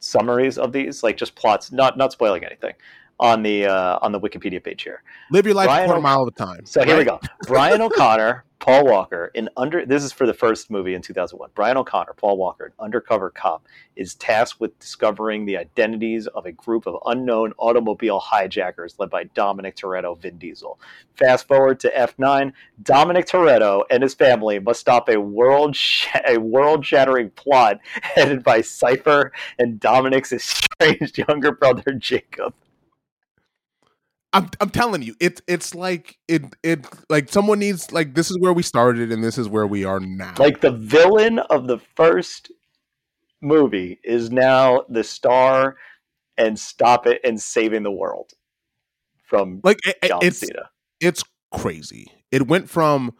summaries 0.00 0.58
of 0.58 0.72
these, 0.72 1.02
like 1.02 1.16
just 1.16 1.34
plots, 1.34 1.72
not 1.72 1.96
not 1.96 2.12
spoiling 2.12 2.44
anything, 2.44 2.74
on 3.20 3.42
the 3.42 3.66
uh, 3.66 3.98
on 4.02 4.12
the 4.12 4.20
Wikipedia 4.20 4.62
page 4.62 4.82
here. 4.82 5.02
live 5.30 5.46
your 5.46 5.54
life 5.54 5.66
a 5.66 5.68
Brian 5.68 5.86
quarter 5.86 5.98
O- 5.98 6.02
mile 6.02 6.22
at 6.26 6.28
a 6.28 6.36
time. 6.36 6.66
So 6.66 6.84
here 6.84 6.96
we 6.96 7.04
go. 7.04 7.20
Brian 7.46 7.80
O'Conner, 7.80 8.44
Paul 8.58 8.86
Walker, 8.86 9.30
in 9.34 9.48
under 9.56 9.86
this 9.86 10.02
is 10.02 10.12
for 10.12 10.26
the 10.26 10.34
first 10.34 10.70
movie 10.70 10.94
in 10.94 11.02
2001. 11.02 11.50
Brian 11.54 11.76
O'Conner, 11.76 12.14
Paul 12.16 12.36
Walker, 12.38 12.66
an 12.66 12.72
undercover 12.78 13.30
cop, 13.30 13.66
is 13.94 14.14
tasked 14.14 14.58
with 14.60 14.76
discovering 14.78 15.44
the 15.44 15.56
identities 15.56 16.26
of 16.28 16.46
a 16.46 16.52
group 16.52 16.86
of 16.86 16.96
unknown 17.06 17.52
automobile 17.58 18.18
hijackers 18.18 18.96
led 18.98 19.10
by 19.10 19.24
Dominic 19.24 19.76
Toretto, 19.76 20.18
Vin 20.20 20.38
Diesel. 20.38 20.78
Fast 21.14 21.46
forward 21.46 21.78
to 21.80 21.90
F9, 21.90 22.52
Dominic 22.82 23.26
Toretto 23.26 23.84
and 23.90 24.02
his 24.02 24.14
family 24.14 24.58
must 24.58 24.80
stop 24.80 25.08
a 25.08 25.20
world 25.20 25.76
sh- 25.76 26.08
a 26.26 26.38
world 26.38 26.84
shattering 26.84 27.30
plot 27.30 27.78
headed 28.02 28.42
by 28.42 28.60
Cypher 28.60 29.30
and 29.58 29.78
Dominic's 29.78 30.32
estranged 30.80 31.18
younger 31.18 31.52
brother 31.52 31.92
Jacob. 31.92 32.54
I'm 34.34 34.50
I'm 34.60 34.70
telling 34.70 35.02
you, 35.02 35.14
it's 35.20 35.40
it's 35.46 35.74
like 35.74 36.18
it 36.28 36.42
it 36.62 36.86
like 37.08 37.30
someone 37.30 37.60
needs 37.60 37.92
like 37.92 38.14
this 38.14 38.30
is 38.30 38.38
where 38.40 38.52
we 38.52 38.62
started 38.62 39.12
and 39.12 39.22
this 39.22 39.38
is 39.38 39.48
where 39.48 39.66
we 39.66 39.84
are 39.84 40.00
now. 40.00 40.34
like 40.38 40.60
the 40.60 40.72
villain 40.72 41.38
of 41.38 41.66
the 41.68 41.78
first 41.78 42.50
movie 43.40 44.00
is 44.02 44.30
now 44.30 44.84
the 44.88 45.04
star 45.04 45.76
and 46.36 46.58
stop 46.58 47.06
it 47.06 47.20
and 47.24 47.40
saving 47.40 47.84
the 47.84 47.92
world 47.92 48.32
from 49.24 49.60
like 49.62 49.78
it- 49.86 49.98
it's 50.20 50.40
Cena. 50.40 50.70
it's 51.00 51.22
crazy. 51.52 52.10
It 52.32 52.48
went 52.48 52.68
from 52.68 53.14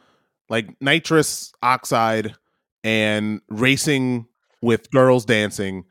like 0.49 0.69
nitrous 0.81 1.53
oxide 1.62 2.35
and 2.82 3.41
racing 3.49 4.27
with 4.61 4.91
girls 4.91 5.24
dancing 5.24 5.85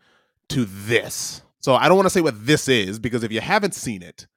to 0.49 0.65
this. 0.65 1.41
So 1.59 1.75
I 1.75 1.87
don't 1.87 1.95
want 1.95 2.07
to 2.07 2.09
say 2.13 2.21
what 2.21 2.45
this 2.45 2.67
is 2.67 2.99
because 2.99 3.23
if 3.23 3.31
you 3.31 3.39
haven't 3.39 3.73
seen 3.73 4.01
it, 4.03 4.27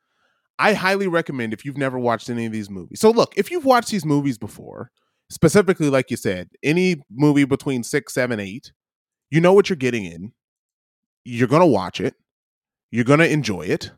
I 0.59 0.73
highly 0.73 1.07
recommend 1.07 1.53
if 1.53 1.65
you've 1.65 1.77
never 1.77 1.99
watched 1.99 2.31
any 2.31 2.47
of 2.47 2.53
these 2.53 2.71
movies. 2.71 3.01
So 3.01 3.11
look, 3.11 3.35
if 3.37 3.51
you've 3.51 3.65
watched 3.65 3.91
these 3.91 4.05
movies 4.05 4.39
before, 4.39 4.91
specifically 5.31 5.91
like 5.91 6.11
you 6.11 6.17
said, 6.17 6.49
any 6.63 6.97
movie 7.11 7.45
between 7.45 7.83
six, 7.83 8.15
seven, 8.15 8.41
eight, 8.41 8.73
you 9.31 9.41
know 9.41 9.53
what 9.53 9.69
you're 9.69 9.77
getting 9.77 10.05
in. 10.05 10.33
You're 11.25 11.49
gonna 11.49 11.67
watch 11.67 12.01
it. 12.01 12.15
You're 12.91 13.05
gonna 13.05 13.25
enjoy 13.25 13.63
it 13.63 13.91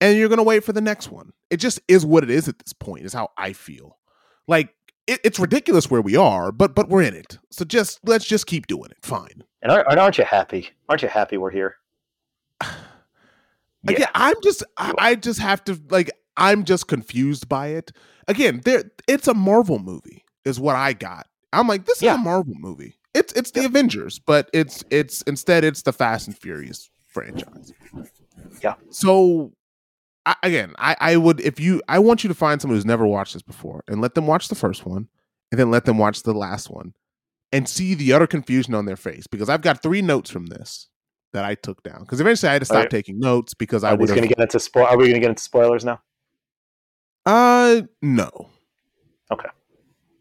and 0.00 0.18
you're 0.18 0.28
gonna 0.28 0.42
wait 0.42 0.64
for 0.64 0.72
the 0.72 0.80
next 0.80 1.10
one. 1.10 1.30
It 1.50 1.58
just 1.58 1.80
is 1.88 2.04
what 2.04 2.24
it 2.24 2.30
is 2.30 2.48
at 2.48 2.58
this 2.58 2.72
point. 2.72 3.04
Is 3.04 3.12
how 3.12 3.28
I 3.36 3.52
feel. 3.52 3.98
Like 4.48 4.74
it, 5.06 5.20
it's 5.24 5.38
ridiculous 5.38 5.90
where 5.90 6.02
we 6.02 6.16
are, 6.16 6.52
but 6.52 6.74
but 6.74 6.88
we're 6.88 7.02
in 7.02 7.14
it. 7.14 7.38
So 7.50 7.64
just 7.64 8.00
let's 8.04 8.24
just 8.24 8.46
keep 8.46 8.66
doing 8.66 8.90
it. 8.90 8.98
Fine. 9.02 9.44
And 9.62 9.70
aren't, 9.70 9.98
aren't 9.98 10.18
you 10.18 10.24
happy? 10.24 10.70
Aren't 10.88 11.02
you 11.02 11.08
happy 11.08 11.36
we're 11.36 11.50
here? 11.50 11.76
Again, 13.88 14.08
I'm 14.14 14.34
just 14.42 14.62
I, 14.76 14.92
I 14.98 15.14
just 15.14 15.40
have 15.40 15.64
to 15.64 15.80
like 15.90 16.10
I'm 16.36 16.64
just 16.64 16.86
confused 16.88 17.48
by 17.48 17.68
it. 17.68 17.92
Again, 18.28 18.60
there 18.64 18.84
it's 19.08 19.26
a 19.28 19.34
Marvel 19.34 19.78
movie, 19.78 20.24
is 20.44 20.60
what 20.60 20.76
I 20.76 20.92
got. 20.92 21.26
I'm 21.52 21.66
like, 21.66 21.86
this 21.86 21.98
is 21.98 22.02
Yeah. 22.02 22.14
a 22.14 22.18
Marvel 22.18 22.54
movie. 22.58 22.96
It's 23.14 23.32
it's 23.32 23.50
the 23.52 23.64
Avengers, 23.64 24.18
but 24.18 24.48
it's 24.52 24.84
it's 24.90 25.22
instead 25.22 25.64
it's 25.64 25.82
the 25.82 25.92
Fast 25.92 26.28
and 26.28 26.36
Furious 26.38 26.90
franchise. 27.08 27.72
Yeah. 28.62 28.74
So 28.90 29.52
I, 30.26 30.36
again, 30.42 30.74
I, 30.78 30.96
I 31.00 31.16
would 31.16 31.40
if 31.40 31.58
you 31.58 31.82
I 31.88 31.98
want 31.98 32.22
you 32.22 32.28
to 32.28 32.34
find 32.34 32.60
someone 32.60 32.76
who's 32.76 32.84
never 32.86 33.06
watched 33.06 33.32
this 33.32 33.42
before 33.42 33.82
and 33.88 34.00
let 34.00 34.14
them 34.14 34.26
watch 34.26 34.48
the 34.48 34.54
first 34.54 34.84
one 34.86 35.08
and 35.50 35.58
then 35.58 35.70
let 35.70 35.86
them 35.86 35.98
watch 35.98 36.22
the 36.22 36.34
last 36.34 36.70
one 36.70 36.92
and 37.50 37.68
see 37.68 37.94
the 37.94 38.12
utter 38.12 38.26
confusion 38.28 38.74
on 38.74 38.84
their 38.84 38.96
face 38.96 39.26
because 39.26 39.48
I've 39.48 39.62
got 39.62 39.82
three 39.82 40.02
notes 40.02 40.30
from 40.30 40.46
this 40.46 40.88
that 41.32 41.44
I 41.44 41.54
took 41.54 41.82
down 41.82 42.00
because 42.00 42.20
eventually 42.20 42.50
I 42.50 42.52
had 42.54 42.58
to 42.60 42.66
stop 42.66 42.84
you- 42.84 42.88
taking 42.90 43.18
notes 43.18 43.54
because 43.54 43.84
I 43.84 43.94
was 43.94 44.10
going 44.10 44.22
to 44.22 44.28
get 44.28 44.38
into 44.40 44.58
spo- 44.58 44.84
Are 44.90 44.96
we 44.96 45.04
going 45.04 45.14
to 45.14 45.20
get 45.20 45.30
into 45.30 45.42
spoilers 45.42 45.84
now? 45.84 46.00
uh 47.26 47.82
no. 48.02 48.48
Okay. 49.30 49.48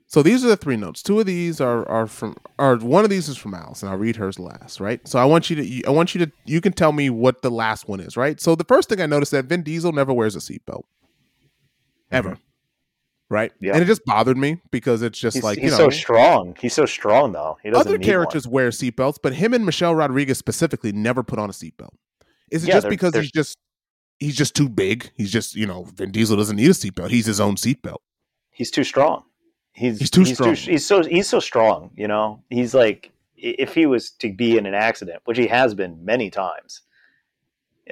so 0.07 0.21
these 0.21 0.43
are 0.45 0.49
the 0.49 0.57
three 0.57 0.75
notes. 0.77 1.01
Two 1.01 1.19
of 1.19 1.25
these 1.25 1.59
are 1.61 1.87
are 1.89 2.05
from 2.07 2.35
or 2.57 2.75
one 2.77 3.03
of 3.03 3.09
these 3.09 3.29
is 3.29 3.37
from 3.37 3.53
Alice 3.53 3.81
and 3.81 3.91
I'll 3.91 3.97
read 3.97 4.17
hers 4.17 4.37
last 4.37 4.79
right? 4.79 5.05
So 5.07 5.17
I 5.17 5.25
want 5.25 5.49
you 5.49 5.55
to 5.55 5.83
I 5.87 5.91
want 5.91 6.13
you 6.13 6.25
to 6.25 6.31
you 6.45 6.61
can 6.61 6.73
tell 6.73 6.91
me 6.91 7.09
what 7.09 7.41
the 7.41 7.49
last 7.51 7.87
one 7.87 7.99
is 8.01 8.17
right? 8.17 8.39
So 8.39 8.53
the 8.55 8.63
first 8.65 8.89
thing 8.89 9.01
I 9.01 9.05
noticed 9.05 9.31
that 9.31 9.45
Vin 9.45 9.63
Diesel 9.63 9.91
never 9.93 10.13
wears 10.13 10.35
a 10.35 10.39
seatbelt. 10.39 10.83
Ever 12.11 12.37
right 13.29 13.51
Yeah. 13.59 13.73
and 13.73 13.81
it 13.83 13.85
just 13.85 14.03
bothered 14.05 14.37
me 14.37 14.61
because 14.71 15.01
it's 15.01 15.19
just 15.19 15.35
He's, 15.37 15.43
like 15.43 15.57
he's 15.59 15.65
you 15.65 15.71
know 15.71 15.77
so 15.77 15.89
strong. 15.89 16.55
He's 16.59 16.73
so 16.73 16.85
strong 16.85 17.31
though. 17.31 17.57
He 17.63 17.69
doesn't 17.69 17.87
other 17.87 17.97
characters 17.99 18.47
wear 18.47 18.69
seatbelts, 18.69 19.17
but 19.21 19.33
him 19.33 19.53
and 19.53 19.65
Michelle 19.65 19.95
Rodriguez 19.95 20.37
specifically 20.37 20.91
never 20.91 21.23
put 21.23 21.39
on 21.39 21.49
a 21.49 21.53
seatbelt. 21.53 21.89
Is 22.51 22.63
it 22.63 22.67
Yeah, 22.67 22.73
just 22.75 22.83
they're- 22.83 22.89
because 22.89 23.11
they're- 23.13 23.21
he's 23.21 23.31
just 23.31 23.57
he's 24.19 24.35
just 24.35 24.55
too 24.55 24.67
big? 24.69 25.11
He's 25.15 25.31
just 25.31 25.55
you 25.55 25.65
know 25.67 25.83
Vin 25.95 26.11
Diesel 26.11 26.35
doesn't 26.37 26.55
need 26.55 26.69
a 26.69 26.73
seatbelt. 26.73 27.09
He's 27.09 27.25
his 27.27 27.39
own 27.39 27.55
seatbelt. 27.55 27.97
He's 28.51 28.71
too 28.71 28.83
strong. 28.83 29.23
He's 29.73 29.99
He's 29.99 30.09
too 30.11 30.25
strong. 30.25 30.55
he's 30.55 30.85
so 30.85 31.03
he's 31.03 31.29
so 31.29 31.39
strong. 31.39 31.91
You 31.95 32.07
know, 32.07 32.43
he's 32.49 32.73
like 32.73 33.11
if 33.37 33.73
he 33.73 33.85
was 33.85 34.09
to 34.11 34.33
be 34.33 34.57
in 34.57 34.65
an 34.65 34.73
accident, 34.73 35.21
which 35.25 35.37
he 35.37 35.47
has 35.47 35.73
been 35.73 36.03
many 36.03 36.29
times, 36.29 36.81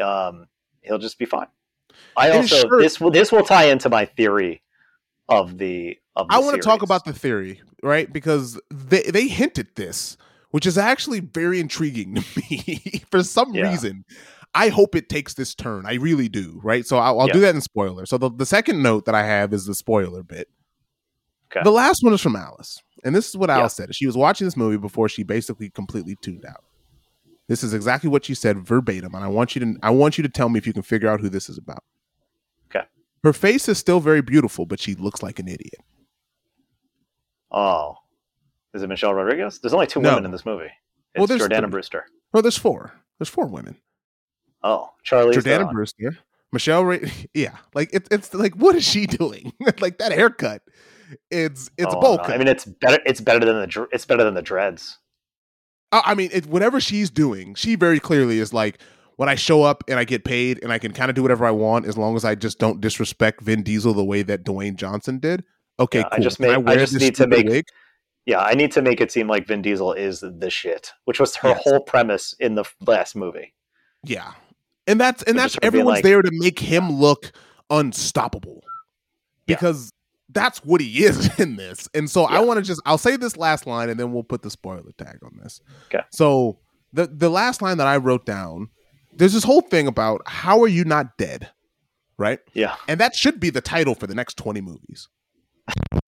um, 0.02 0.48
he'll 0.82 0.98
just 0.98 1.18
be 1.18 1.26
fine. 1.26 1.48
I 2.18 2.28
And 2.30 2.38
also 2.40 2.78
this 2.80 3.00
will 3.00 3.12
this 3.12 3.32
will 3.32 3.44
tie 3.44 3.66
into 3.66 3.90
my 3.90 4.06
theory 4.06 4.62
of 5.30 5.58
the 5.58 5.98
of. 6.16 6.28
The 6.28 6.34
I 6.34 6.40
want 6.40 6.56
to 6.56 6.62
talk 6.62 6.82
about 6.82 7.06
the 7.06 7.14
theory, 7.14 7.62
right? 7.84 8.12
Because 8.12 8.60
they 8.72 9.04
they 9.04 9.28
hinted 9.28 9.68
this, 9.76 10.18
which 10.52 10.66
is 10.66 10.78
actually 10.78 11.20
very 11.22 11.60
intriguing 11.60 12.16
to 12.16 12.24
me. 12.50 13.04
For 13.12 13.24
some 13.24 13.54
Yeah. 13.54 13.64
reason, 13.70 14.04
I 14.54 14.70
hope 14.70 14.96
it 14.96 15.10
takes 15.10 15.34
this 15.36 15.54
turn. 15.56 15.86
I 15.86 15.96
really 15.96 16.30
do, 16.30 16.60
right? 16.64 16.86
So 16.86 16.98
I'll, 16.98 17.20
I'll 17.20 17.28
do 17.28 17.40
that 17.42 17.54
in 17.56 17.62
spoiler. 17.62 18.06
So 18.06 18.18
the, 18.18 18.30
the 18.32 18.46
second 18.46 18.82
note 18.82 19.06
that 19.06 19.16
I 19.16 19.24
have 19.26 19.54
is 19.54 19.66
the 19.66 19.76
spoiler 19.76 20.24
bit. 20.24 20.48
Okay. 21.52 21.64
The 21.64 21.72
last 21.72 22.04
one 22.04 22.14
is 22.14 22.22
from 22.22 22.36
Alice, 22.36 22.82
and 23.06 23.16
this 23.16 23.30
is 23.30 23.38
what 23.38 23.50
Yeah. 23.50 23.60
Alice 23.60 23.74
said. 23.76 23.94
She 23.96 24.06
was 24.06 24.18
watching 24.18 24.46
this 24.48 24.58
movie 24.58 24.78
before 24.78 25.08
she 25.10 25.24
basically 25.24 25.70
completely 25.70 26.18
tuned 26.22 26.46
out. 26.46 26.64
This 27.48 27.64
is 27.64 27.74
exactly 27.74 28.10
what 28.10 28.26
she 28.26 28.34
said 28.34 28.68
verbatim, 28.68 29.16
and 29.16 29.24
I 29.24 29.28
want 29.30 29.56
you 29.56 29.62
to 29.62 29.76
I 29.82 29.92
want 29.92 30.18
you 30.18 30.22
to 30.24 30.30
tell 30.30 30.50
me 30.50 30.58
if 30.58 30.68
you 30.68 30.74
can 30.74 30.82
figure 30.82 31.08
out 31.08 31.22
who 31.22 31.30
this 31.30 31.48
is 31.48 31.58
about. 31.58 31.84
Her 33.28 33.34
face 33.34 33.68
is 33.68 33.78
still 33.78 34.00
very 34.00 34.22
beautiful, 34.22 34.66
but 34.66 34.80
she 34.80 34.96
looks 34.96 35.22
like 35.22 35.38
an 35.38 35.50
idiot. 35.50 35.82
Oh, 37.52 37.96
is 38.74 38.84
it 38.84 38.88
Michelle 38.88 39.14
Rodriguez? 39.14 39.60
There's 39.60 39.74
only 39.74 39.86
two 39.86 40.00
No. 40.00 40.12
women 40.12 40.24
in 40.24 40.32
this 40.32 40.46
movie. 40.46 40.72
It's 41.14 41.18
Well, 41.18 41.28
there's 41.28 41.42
Jordana 41.42 41.64
three. 41.64 41.72
Brewster. 41.72 42.06
No, 42.34 42.40
there's 42.40 42.58
four. 42.58 42.94
There's 43.20 43.28
four 43.28 43.48
women. 43.48 43.76
Oh, 44.64 44.92
Charlie 45.04 45.36
Jordana 45.36 45.70
Brewster, 45.70 46.18
Michelle 46.54 46.86
Ray. 46.86 47.12
Yeah, 47.34 47.58
like 47.74 47.90
it's 47.92 48.08
it's 48.12 48.34
like 48.34 48.54
what 48.56 48.76
is 48.78 48.88
she 48.88 49.06
doing? 49.20 49.52
like 49.82 49.98
that 49.98 50.14
haircut. 50.14 50.62
It's 51.30 51.70
it's 51.78 51.94
oh, 51.94 52.00
bowl 52.00 52.16
no. 52.20 52.24
I 52.24 52.38
mean, 52.38 52.48
it's 52.48 52.64
better. 52.64 53.00
It's 53.06 53.20
better 53.20 53.44
than 53.46 53.60
the. 53.60 53.88
It's 53.92 54.06
better 54.06 54.24
than 54.24 54.36
the 54.36 54.42
dreads. 54.42 55.00
I 55.92 56.16
mean, 56.16 56.30
it, 56.32 56.46
whatever 56.46 56.80
she's 56.80 57.10
doing, 57.10 57.56
she 57.56 57.76
very 57.76 58.00
clearly 58.00 58.40
is 58.40 58.54
like 58.54 58.80
when 59.18 59.30
I 59.30 59.36
show 59.36 59.62
up 59.64 59.84
and 59.88 60.00
I 60.00 60.04
get 60.04 60.24
paid 60.24 60.60
and 60.64 60.72
I 60.72 60.80
can 60.80 60.94
kind 60.94 61.10
of 61.10 61.16
do 61.16 61.22
whatever 61.22 61.46
I 61.46 61.52
want 61.52 61.86
as 61.86 61.98
long 61.98 62.16
as 62.16 62.24
I 62.26 62.34
just 62.36 62.58
don't 62.60 62.80
disrespect 62.82 63.42
Vin 63.42 63.62
Diesel 63.64 63.94
the 63.94 64.04
way 64.06 64.22
that 64.24 64.44
Dwayne 64.46 64.76
Johnson 64.76 65.20
did. 65.20 65.44
Okay, 65.80 66.00
Yeah, 66.00 66.08
I 66.12 66.16
cool. 66.16 66.24
just 66.24 66.38
Can 66.38 66.48
make- 66.48 66.56
I 66.56 66.58
wear 66.58 66.78
just 66.78 66.94
need 66.96 67.16
to 67.16 67.28
make- 67.28 67.48
wig? 67.48 67.66
Yeah, 68.26 68.40
I 68.42 68.56
need 68.56 68.72
to 68.74 68.82
make 68.82 69.00
it 69.00 69.12
seem 69.12 69.28
like 69.28 69.48
Vin 69.48 69.62
Diesel 69.62 69.94
is 69.94 70.20
the 70.22 70.50
shit, 70.50 70.92
which 71.06 71.20
was 71.20 71.36
her 71.38 71.50
Yes. 71.50 71.62
whole 71.64 71.80
premise 71.80 72.34
in 72.40 72.56
the 72.56 72.66
last 72.86 73.16
movie. 73.16 73.54
Yeah, 74.04 74.32
and 74.86 75.00
that's 75.00 75.24
and 75.24 75.36
So 75.36 75.42
that's 75.42 75.54
just 75.54 75.64
everyone's 75.66 75.98
like- 75.98 76.04
there 76.04 76.22
to 76.22 76.30
make 76.34 76.60
him 76.60 76.92
look 76.92 77.32
unstoppable 77.70 78.64
Yeah. 79.48 79.56
because 79.56 79.92
that's 80.30 80.60
what 80.66 80.82
he 80.82 81.04
is 81.06 81.30
in 81.40 81.56
this. 81.56 81.88
And 81.94 82.10
so 82.10 82.26
I 82.26 82.40
want 82.42 82.58
to 82.58 82.64
just 82.64 82.82
I'll 82.86 82.98
say 82.98 83.16
this 83.16 83.38
last 83.38 83.66
line 83.66 83.90
and 83.90 84.00
then 84.00 84.12
we'll 84.12 84.24
put 84.24 84.42
the 84.42 84.52
spoiler 84.52 84.92
tag 84.98 85.20
on 85.24 85.40
this. 85.42 85.62
Okay. 85.88 86.04
So 86.12 86.60
the 86.94 87.08
the 87.08 87.30
last 87.30 87.62
line 87.62 87.78
that 87.78 87.88
I 87.88 87.98
wrote 87.98 88.26
down, 88.26 88.70
there's 89.18 89.34
this 89.34 89.44
whole 89.44 89.62
thing 89.62 89.88
about 89.88 90.22
how 90.26 90.62
are 90.62 90.68
you 90.68 90.84
not 90.86 91.18
dead, 91.18 91.50
right? 92.18 92.40
Yeah, 92.54 92.76
And 92.88 93.00
that 93.00 93.16
should 93.16 93.40
be 93.40 93.50
the 93.50 93.62
title 93.62 93.96
for 93.96 94.08
the 94.08 94.16
next 94.16 94.38
20 94.38 94.62
movies. 94.62 95.10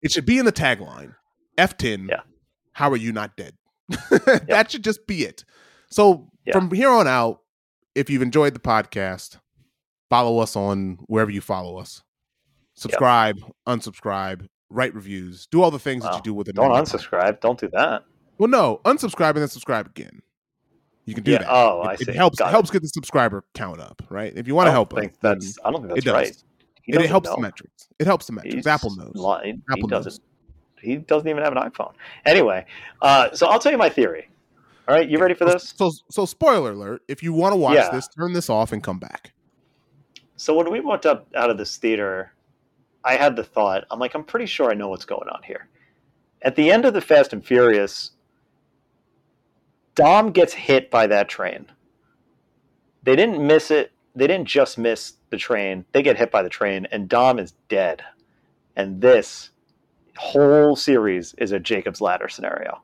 It 0.01 0.11
should 0.11 0.25
be 0.25 0.37
in 0.37 0.45
the 0.45 0.51
tagline. 0.51 1.15
F10. 1.57 2.09
Yeah. 2.09 2.21
How 2.73 2.89
are 2.89 2.95
you 2.97 3.11
not 3.11 3.35
dead? 3.35 3.55
that 4.47 4.67
should 4.71 4.83
just 4.83 5.05
be 5.07 5.23
it. 5.23 5.43
So 5.89 6.29
Yeah. 6.45 6.53
from 6.53 6.71
here 6.71 6.89
on 6.89 7.07
out, 7.07 7.41
if 7.95 8.09
you've 8.09 8.21
enjoyed 8.21 8.53
the 8.53 8.59
podcast, 8.59 9.37
follow 10.09 10.39
us 10.39 10.55
on 10.55 10.99
wherever 11.07 11.31
you 11.31 11.41
follow 11.41 11.77
us. 11.77 12.01
Subscribe, 12.75 13.37
unsubscribe, 13.67 14.47
write 14.69 14.93
reviews, 14.95 15.47
do 15.47 15.61
all 15.61 15.71
the 15.71 15.79
things 15.79 16.03
that 16.03 16.15
you 16.15 16.21
do 16.21 16.33
with 16.33 16.47
it. 16.47 16.55
don't 16.55 16.71
unsubscribe. 16.71 17.41
Don't 17.41 17.59
do 17.59 17.69
that. 17.73 18.05
Well, 18.37 18.47
no, 18.47 18.79
unsubscribe 18.85 19.31
and 19.31 19.39
then 19.39 19.49
subscribe 19.49 19.87
again. 19.87 20.21
You 21.09 21.15
can 21.15 21.23
do 21.23 21.31
Yeah. 21.31 21.39
that. 21.39 21.47
Oh, 21.49 21.81
it, 21.81 21.87
I 21.87 21.93
it 22.11 22.15
helps. 22.15 22.37
Got 22.37 22.45
It 22.45 22.47
it. 22.49 22.51
helps 22.51 22.69
get 22.69 22.81
the 22.83 22.87
subscriber 22.87 23.43
count 23.55 23.79
up, 23.79 24.03
right? 24.09 24.31
If 24.35 24.47
you 24.47 24.53
want 24.53 24.67
to 24.67 24.71
help, 24.71 24.93
us, 24.93 24.99
think 24.99 25.13
then 25.21 25.39
that's. 25.39 25.57
I 25.65 25.71
don't 25.71 25.81
think 25.81 25.97
it 25.97 26.05
that's 26.05 26.05
does. 26.05 26.13
right. 26.13 26.43
He 26.83 26.93
it, 26.93 27.01
it 27.01 27.09
helps 27.09 27.29
know. 27.29 27.35
the 27.35 27.41
metrics. 27.41 27.87
It 27.97 28.05
helps 28.05 28.27
the 28.27 28.33
metrics. 28.33 28.55
He's 28.55 28.67
Apple 28.67 28.95
knows. 28.95 29.11
he 29.43 29.59
Apple 29.71 29.89
knows. 29.89 30.05
doesn't. 30.05 30.23
He 30.79 30.97
doesn't 30.97 31.27
even 31.27 31.43
have 31.43 31.55
an 31.55 31.63
iPhone. 31.63 31.93
Anyway, 32.25 32.65
uh, 33.01 33.31
so 33.33 33.47
I'll 33.47 33.59
tell 33.59 33.71
you 33.71 33.77
my 33.79 33.89
theory. 33.89 34.29
All 34.87 34.95
right, 34.95 35.09
you 35.09 35.17
ready 35.19 35.33
for 35.33 35.45
this? 35.45 35.73
So, 35.75 35.91
so 36.11 36.25
spoiler 36.27 36.71
alert: 36.73 37.01
if 37.07 37.23
you 37.23 37.33
want 37.33 37.53
to 37.53 37.57
watch 37.57 37.75
Yeah. 37.75 37.89
this, 37.91 38.07
turn 38.07 38.33
this 38.33 38.51
off 38.51 38.71
and 38.71 38.83
come 38.83 38.99
back. 38.99 39.33
So 40.35 40.53
when 40.53 40.71
we 40.71 40.79
walked 40.79 41.05
up 41.07 41.27
out 41.35 41.49
of 41.49 41.57
this 41.57 41.75
theater, 41.77 42.31
I 43.03 43.15
had 43.15 43.35
the 43.35 43.43
thought, 43.43 43.85
I'm 43.91 43.99
like, 43.99 44.13
I'm 44.13 44.23
pretty 44.23 44.45
sure 44.45 44.69
I 44.71 44.73
know 44.73 44.87
what's 44.89 45.05
going 45.05 45.27
on 45.29 45.41
here. 45.43 45.67
At 46.43 46.55
the 46.55 46.71
end 46.71 46.85
of 46.85 46.93
the 46.93 47.01
Fast 47.01 47.33
and 47.33 47.45
Furious, 47.45 48.11
Dom 49.99 50.31
gets 50.31 50.53
hit 50.53 50.89
by 50.89 51.07
that 51.07 51.27
train. 51.27 51.65
They 53.03 53.17
didn't 53.17 53.45
miss 53.45 53.69
it. 53.69 53.91
They 54.15 54.27
didn't 54.27 54.47
just 54.47 54.77
miss 54.77 55.15
the 55.29 55.35
train. 55.35 55.83
They 55.91 56.01
get 56.01 56.17
hit 56.17 56.31
by 56.31 56.41
the 56.41 56.47
train, 56.47 56.87
and 56.89 57.09
Dom 57.09 57.37
is 57.37 57.51
dead. 57.67 58.01
And 58.77 59.01
this 59.01 59.49
whole 60.15 60.77
series 60.77 61.33
is 61.37 61.51
a 61.51 61.59
Jacob's 61.59 61.99
Ladder 61.99 62.29
scenario. 62.29 62.81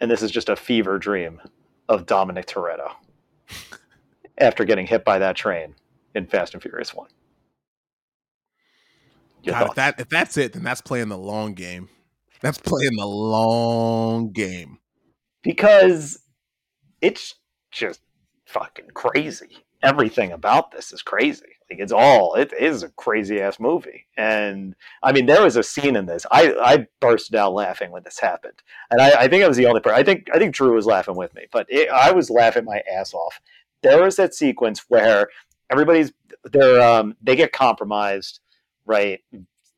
And 0.00 0.10
this 0.10 0.22
is 0.22 0.30
just 0.30 0.48
a 0.48 0.56
fever 0.56 0.98
dream 0.98 1.38
of 1.86 2.06
Dominic 2.06 2.46
Toretto 2.46 2.92
after 4.38 4.64
getting 4.64 4.86
hit 4.86 5.04
by 5.04 5.18
that 5.18 5.36
train 5.36 5.74
in 6.14 6.26
Fast 6.26 6.54
and 6.54 6.62
Furious 6.62 6.94
One. 6.94 7.10
God, 9.44 9.68
if 9.68 9.74
that 9.74 10.00
if 10.00 10.08
that's 10.08 10.38
it, 10.38 10.54
then 10.54 10.62
that's 10.62 10.80
playing 10.80 11.08
the 11.08 11.18
long 11.18 11.52
game. 11.52 11.90
That's 12.40 12.56
playing 12.56 12.96
the 12.96 13.06
long 13.06 14.32
game. 14.32 14.78
Because 15.48 16.18
it's 17.00 17.36
just 17.70 18.00
fucking 18.44 18.88
crazy. 18.92 19.64
Everything 19.82 20.30
about 20.30 20.72
this 20.72 20.92
is 20.92 21.00
crazy. 21.00 21.46
Like 21.70 21.80
it's 21.80 21.92
all 21.92 22.34
it 22.34 22.52
is 22.52 22.82
a 22.82 22.90
crazy 22.90 23.40
ass 23.40 23.58
movie. 23.58 24.04
And 24.18 24.74
I 25.02 25.12
mean, 25.12 25.24
there 25.24 25.42
was 25.42 25.56
a 25.56 25.62
scene 25.62 25.96
in 25.96 26.04
this. 26.04 26.26
I 26.30 26.54
I 26.60 26.86
bursted 27.00 27.34
out 27.34 27.54
laughing 27.54 27.90
when 27.90 28.02
this 28.02 28.18
happened, 28.18 28.62
and 28.90 29.00
I, 29.00 29.22
I 29.22 29.28
think 29.28 29.42
I 29.42 29.48
was 29.48 29.56
the 29.56 29.66
only 29.66 29.80
person. 29.80 29.98
I 29.98 30.02
think 30.02 30.28
I 30.34 30.38
think 30.38 30.54
Drew 30.54 30.74
was 30.74 30.84
laughing 30.84 31.16
with 31.16 31.34
me, 31.34 31.46
but 31.50 31.66
it, 31.70 31.88
I 31.88 32.12
was 32.12 32.28
laughing 32.28 32.66
my 32.66 32.82
ass 32.92 33.14
off. 33.14 33.40
There 33.82 34.02
was 34.02 34.16
that 34.16 34.34
sequence 34.34 34.84
where 34.88 35.28
everybody's 35.70 36.12
they're 36.44 36.82
um 36.82 37.16
they 37.22 37.36
get 37.36 37.52
compromised, 37.52 38.40
right? 38.84 39.20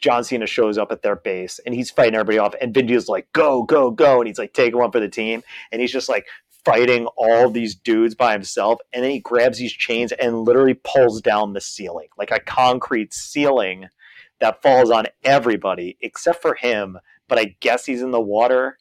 John 0.01 0.25
Cena 0.25 0.47
shows 0.47 0.79
up 0.79 0.91
at 0.93 1.03
their 1.03 1.17
base 1.17 1.61
and 1.65 1.75
he's 1.75 1.91
fighting 1.91 2.15
everybody 2.15 2.39
off, 2.39 2.55
and 2.61 2.73
Vin 2.75 2.87
Diesel's 2.87 3.09
like, 3.09 3.31
"Go, 3.33 3.63
go, 3.63 3.91
go!" 3.91 4.19
and 4.21 4.27
he's 4.27 4.39
like 4.39 4.53
taking 4.53 4.79
one 4.79 4.91
for 4.91 5.01
the 5.01 5.09
team, 5.09 5.43
and 5.73 5.81
he's 5.81 5.93
just 5.93 6.09
like 6.09 6.27
fighting 6.65 7.07
all 7.17 7.49
these 7.51 7.75
dudes 7.75 8.15
by 8.15 8.33
himself, 8.33 8.81
and 8.93 9.03
then 9.03 9.11
he 9.11 9.19
grabs 9.21 9.59
these 9.59 9.73
chains 9.73 10.13
and 10.13 10.41
literally 10.45 10.75
pulls 10.75 11.21
down 11.23 11.53
the 11.55 11.61
ceiling, 11.61 12.09
like 12.19 12.31
a 12.31 12.41
concrete 12.41 13.15
ceiling 13.15 13.89
that 14.41 14.61
falls 14.63 14.91
on 14.91 15.07
everybody 15.25 15.97
except 16.01 16.43
for 16.43 16.55
him. 16.55 16.99
But 17.29 17.39
I 17.39 17.57
guess 17.61 17.87
he's 17.87 18.03
in 18.03 18.11
the 18.11 18.21
water, 18.21 18.77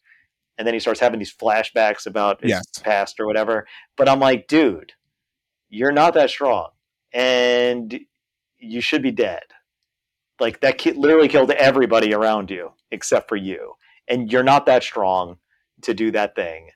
and 0.58 0.66
then 0.68 0.74
he 0.74 0.80
starts 0.80 1.00
having 1.00 1.20
these 1.20 1.34
flashbacks 1.34 2.06
about 2.06 2.42
his 2.42 2.50
Yes. 2.52 2.66
past 2.82 3.20
or 3.20 3.26
whatever. 3.26 3.66
But 3.96 4.10
I'm 4.10 4.20
like, 4.20 4.48
dude, 4.48 4.94
you're 5.70 5.92
not 5.92 6.14
that 6.16 6.30
strong, 6.30 6.70
and 7.14 8.00
you 8.58 8.82
should 8.82 9.02
be 9.02 9.12
dead. 9.12 9.44
Like 10.40 10.62
that 10.62 10.78
kid 10.78 10.98
literally 10.98 11.28
killed 11.28 11.52
everybody 11.52 12.14
around 12.14 12.50
you 12.50 12.72
except 12.92 13.28
for 13.30 13.36
you, 13.36 13.74
and 14.08 14.32
you're 14.32 14.44
not 14.44 14.66
that 14.66 14.84
strong 14.84 15.38
to 15.84 15.94
do 15.94 16.12
that 16.12 16.36
thing. 16.36 16.70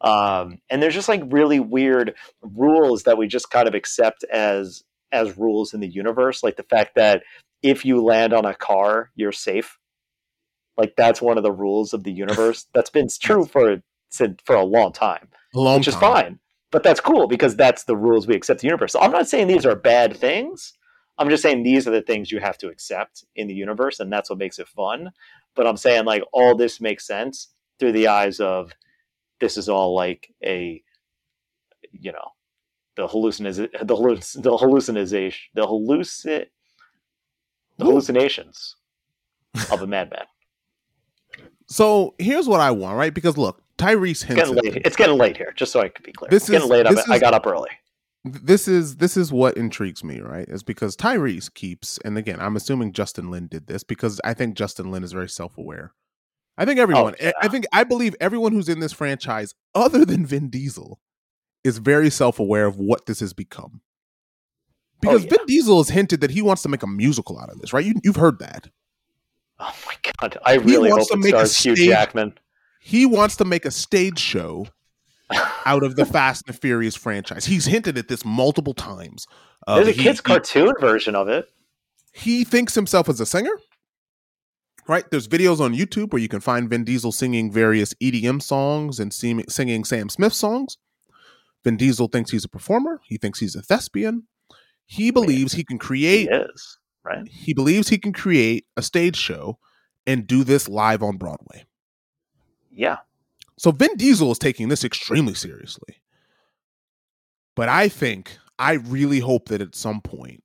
Um, 0.00 0.58
and 0.70 0.80
there's 0.82 0.94
just 0.94 1.08
like 1.08 1.22
really 1.26 1.58
weird 1.60 2.14
rules 2.42 3.02
that 3.04 3.18
we 3.18 3.26
just 3.26 3.50
kind 3.50 3.66
of 3.66 3.74
accept 3.74 4.24
as 4.24 4.84
as 5.10 5.36
rules 5.38 5.72
in 5.74 5.80
the 5.80 5.88
universe, 5.88 6.42
like 6.42 6.56
the 6.56 6.62
fact 6.62 6.94
that 6.96 7.22
if 7.62 7.84
you 7.84 8.02
land 8.04 8.32
on 8.32 8.44
a 8.44 8.54
car, 8.54 9.10
you're 9.16 9.32
safe. 9.32 9.78
Like 10.76 10.94
that's 10.96 11.20
one 11.20 11.36
of 11.38 11.42
the 11.42 11.50
rules 11.52 11.92
of 11.92 12.04
the 12.04 12.12
universe. 12.12 12.66
That's 12.74 12.90
been 12.90 13.08
true 13.20 13.44
for 13.46 13.82
since- 14.10 14.40
for 14.44 14.54
a 14.54 14.64
long 14.64 14.92
time 14.92 15.28
A 15.54 15.58
long 15.58 15.78
which 15.78 15.88
is 15.88 15.96
fine. 15.96 16.38
But 16.70 16.82
that's 16.82 17.00
cool 17.00 17.26
because 17.26 17.56
that's 17.56 17.84
the 17.84 17.96
rules 17.96 18.26
we 18.26 18.34
accept 18.36 18.62
in 18.62 18.68
the 18.68 18.72
universe. 18.72 18.92
So 18.92 19.00
I'm 19.00 19.10
not 19.10 19.26
saying 19.26 19.46
these 19.48 19.64
are 19.64 19.74
bad 19.74 20.14
things. 20.16 20.74
I'm 21.18 21.28
just 21.30 21.42
saying 21.42 21.62
these 21.62 21.86
are 21.88 21.90
the 21.90 22.02
things 22.02 22.30
you 22.30 22.38
have 22.40 22.58
to 22.58 22.68
accept 22.68 23.24
in 23.36 23.48
the 23.48 23.54
universe, 23.54 24.00
and 24.00 24.12
that's 24.12 24.30
what 24.30 24.38
makes 24.38 24.58
it 24.58 24.68
fun. 24.68 25.10
But 25.54 25.66
I'm 25.66 25.76
saying 25.76 26.04
like 26.04 26.22
all 26.32 26.54
this 26.54 26.80
makes 26.80 27.06
sense 27.06 27.48
through 27.78 27.92
the 27.92 28.08
eyes 28.08 28.38
of 28.40 28.72
this 29.40 29.56
is 29.56 29.68
all 29.68 29.94
like 29.94 30.32
a 30.44 30.82
you 31.92 32.12
know 32.12 32.28
the 32.96 33.06
hallucin 33.08 33.44
the 33.54 33.94
halluc- 33.94 34.42
the 34.42 34.56
hallucination 34.56 35.48
the 35.54 35.62
the 37.78 37.84
hallucinations 37.84 38.76
of 39.70 39.82
a 39.82 39.86
madman. 39.94 40.24
So 41.66 42.14
here's 42.18 42.48
what 42.48 42.60
I 42.60 42.70
want, 42.70 42.96
right? 42.96 43.12
Because 43.12 43.36
look, 43.36 43.62
Tyrese 43.76 44.24
It's 44.24 44.24
getting 44.24 44.54
late. 44.54 44.82
It's 44.84 44.96
getting 44.96 45.18
late 45.18 45.36
here, 45.36 45.52
just 45.54 45.70
so 45.72 45.80
I 45.80 45.88
can 45.88 46.02
be 46.04 46.12
clear. 46.12 46.30
This 46.30 46.44
it's 46.44 46.50
getting 46.50 46.64
is- 46.64 46.70
late. 46.70 46.86
I'm- 46.86 46.94
this 46.94 47.08
I 47.08 47.16
is- 47.16 47.20
got 47.20 47.34
up 47.34 47.46
early. 47.46 47.70
This 48.32 48.68
is 48.68 48.96
this 48.96 49.16
is 49.16 49.32
what 49.32 49.56
intrigues 49.56 50.02
me, 50.02 50.20
right? 50.20 50.48
Is 50.48 50.62
because 50.62 50.96
Tyrese 50.96 51.52
keeps, 51.52 51.98
and 52.04 52.16
again, 52.18 52.40
I'm 52.40 52.56
assuming 52.56 52.92
Justin 52.92 53.30
Lin 53.30 53.46
did 53.46 53.66
this 53.66 53.82
because 53.82 54.20
I 54.24 54.34
think 54.34 54.56
Justin 54.56 54.90
Lin 54.90 55.04
is 55.04 55.12
very 55.12 55.28
self 55.28 55.56
aware. 55.58 55.92
I 56.56 56.64
think 56.64 56.78
oh, 56.78 56.82
everyone, 56.82 57.14
eh, 57.20 57.26
yeah. 57.26 57.32
I 57.40 57.48
think 57.48 57.66
I 57.72 57.84
believe 57.84 58.14
everyone 58.20 58.52
who's 58.52 58.68
in 58.68 58.80
this 58.80 58.92
franchise, 58.92 59.54
other 59.74 60.04
than 60.04 60.26
Vin 60.26 60.50
Diesel, 60.50 61.00
is 61.64 61.78
very 61.78 62.10
self 62.10 62.38
aware 62.38 62.66
of 62.66 62.78
what 62.78 63.06
this 63.06 63.20
has 63.20 63.32
become. 63.32 63.80
Oh, 63.80 64.98
because 65.00 65.24
yeah. 65.24 65.30
Vin 65.30 65.46
Diesel 65.46 65.78
has 65.78 65.90
hinted 65.90 66.20
that 66.20 66.30
he 66.30 66.42
wants 66.42 66.62
to 66.62 66.68
make 66.68 66.82
a 66.82 66.88
musical 66.88 67.38
out 67.38 67.50
of 67.50 67.60
this, 67.60 67.72
right? 67.72 67.84
You, 67.84 67.94
you've 68.02 68.16
heard 68.16 68.38
that. 68.40 68.68
Oh 69.60 69.74
my 69.86 69.94
god! 70.20 70.38
I 70.44 70.54
really 70.54 70.90
wants 70.90 71.10
hope 71.10 71.20
to 71.20 71.28
it 71.28 71.32
make 71.32 71.34
a 71.34 71.46
stars 71.46 71.78
Hugh 71.78 71.86
Jackman. 71.88 72.38
He 72.80 73.06
wants 73.06 73.36
to 73.36 73.44
make 73.44 73.64
a 73.64 73.70
stage 73.70 74.18
show 74.18 74.66
out 75.66 75.82
of 75.82 75.96
the 75.96 76.06
Fast 76.06 76.44
and 76.46 76.58
Furious 76.58 76.96
franchise. 76.96 77.44
He's 77.46 77.66
hinted 77.66 77.98
at 77.98 78.08
this 78.08 78.24
multiple 78.24 78.74
times. 78.74 79.26
Uh, 79.66 79.76
There's 79.76 79.88
a 79.88 79.92
he- 79.92 80.02
kids' 80.02 80.18
he- 80.20 80.22
cartoon 80.24 80.72
version 80.80 81.14
of 81.14 81.28
it. 81.28 81.50
he 82.12 82.44
thinks 82.44 82.74
himself 82.74 83.08
as 83.08 83.20
a 83.20 83.26
singer. 83.26 83.52
Right? 84.86 85.04
There's 85.10 85.28
videos 85.28 85.60
on 85.60 85.74
YouTube 85.74 86.12
where 86.12 86.22
you 86.22 86.28
can 86.28 86.40
find 86.40 86.70
Vin 86.70 86.84
Diesel 86.84 87.12
singing 87.12 87.52
various 87.52 87.92
EDM 88.02 88.40
songs 88.40 88.98
and 88.98 89.12
seem- 89.12 89.44
singing 89.48 89.84
Sam 89.84 90.08
Smith 90.08 90.32
songs. 90.32 90.78
Vin 91.62 91.76
Diesel 91.76 92.08
thinks 92.08 92.30
he's 92.30 92.44
a 92.44 92.48
performer. 92.48 93.00
He 93.04 93.18
thinks 93.18 93.40
he's 93.40 93.54
a 93.54 93.60
thespian. 93.60 94.26
He 94.86 95.10
believes 95.10 95.52
he 95.52 95.64
can 95.64 95.74
He 95.74 95.78
create. 95.80 96.28
is 96.32 96.78
right. 97.04 97.28
He 97.28 97.52
believes 97.52 97.90
he 97.90 97.98
can 97.98 98.14
create 98.14 98.64
a 98.78 98.82
stage 98.82 99.16
show 99.16 99.58
and 100.06 100.26
do 100.26 100.42
this 100.44 100.66
live 100.70 101.02
on 101.02 101.18
Broadway. 101.18 101.66
Yeah, 102.70 102.98
So 103.58 103.70
Vin 103.72 103.96
Diesel 103.96 104.30
is 104.30 104.38
taking 104.38 104.68
this 104.68 104.84
extremely 104.84 105.34
seriously. 105.34 105.96
But 107.56 107.68
I 107.68 107.88
think, 107.88 108.38
I 108.58 108.74
really 108.74 109.18
hope 109.18 109.48
that 109.48 109.60
at 109.60 109.74
some 109.74 110.00
point, 110.00 110.42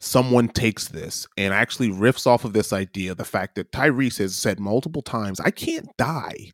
someone 0.00 0.48
takes 0.48 0.88
this 0.88 1.26
and 1.36 1.52
actually 1.52 1.88
riffs 1.90 2.26
off 2.26 2.44
of 2.44 2.52
this 2.52 2.72
idea 2.72 3.14
the 3.14 3.24
fact 3.24 3.56
that 3.56 3.72
Tyrese 3.72 4.18
has 4.18 4.36
said 4.36 4.60
multiple 4.60 5.02
times, 5.02 5.40
I 5.40 5.50
can't 5.50 5.88
die. 5.96 6.52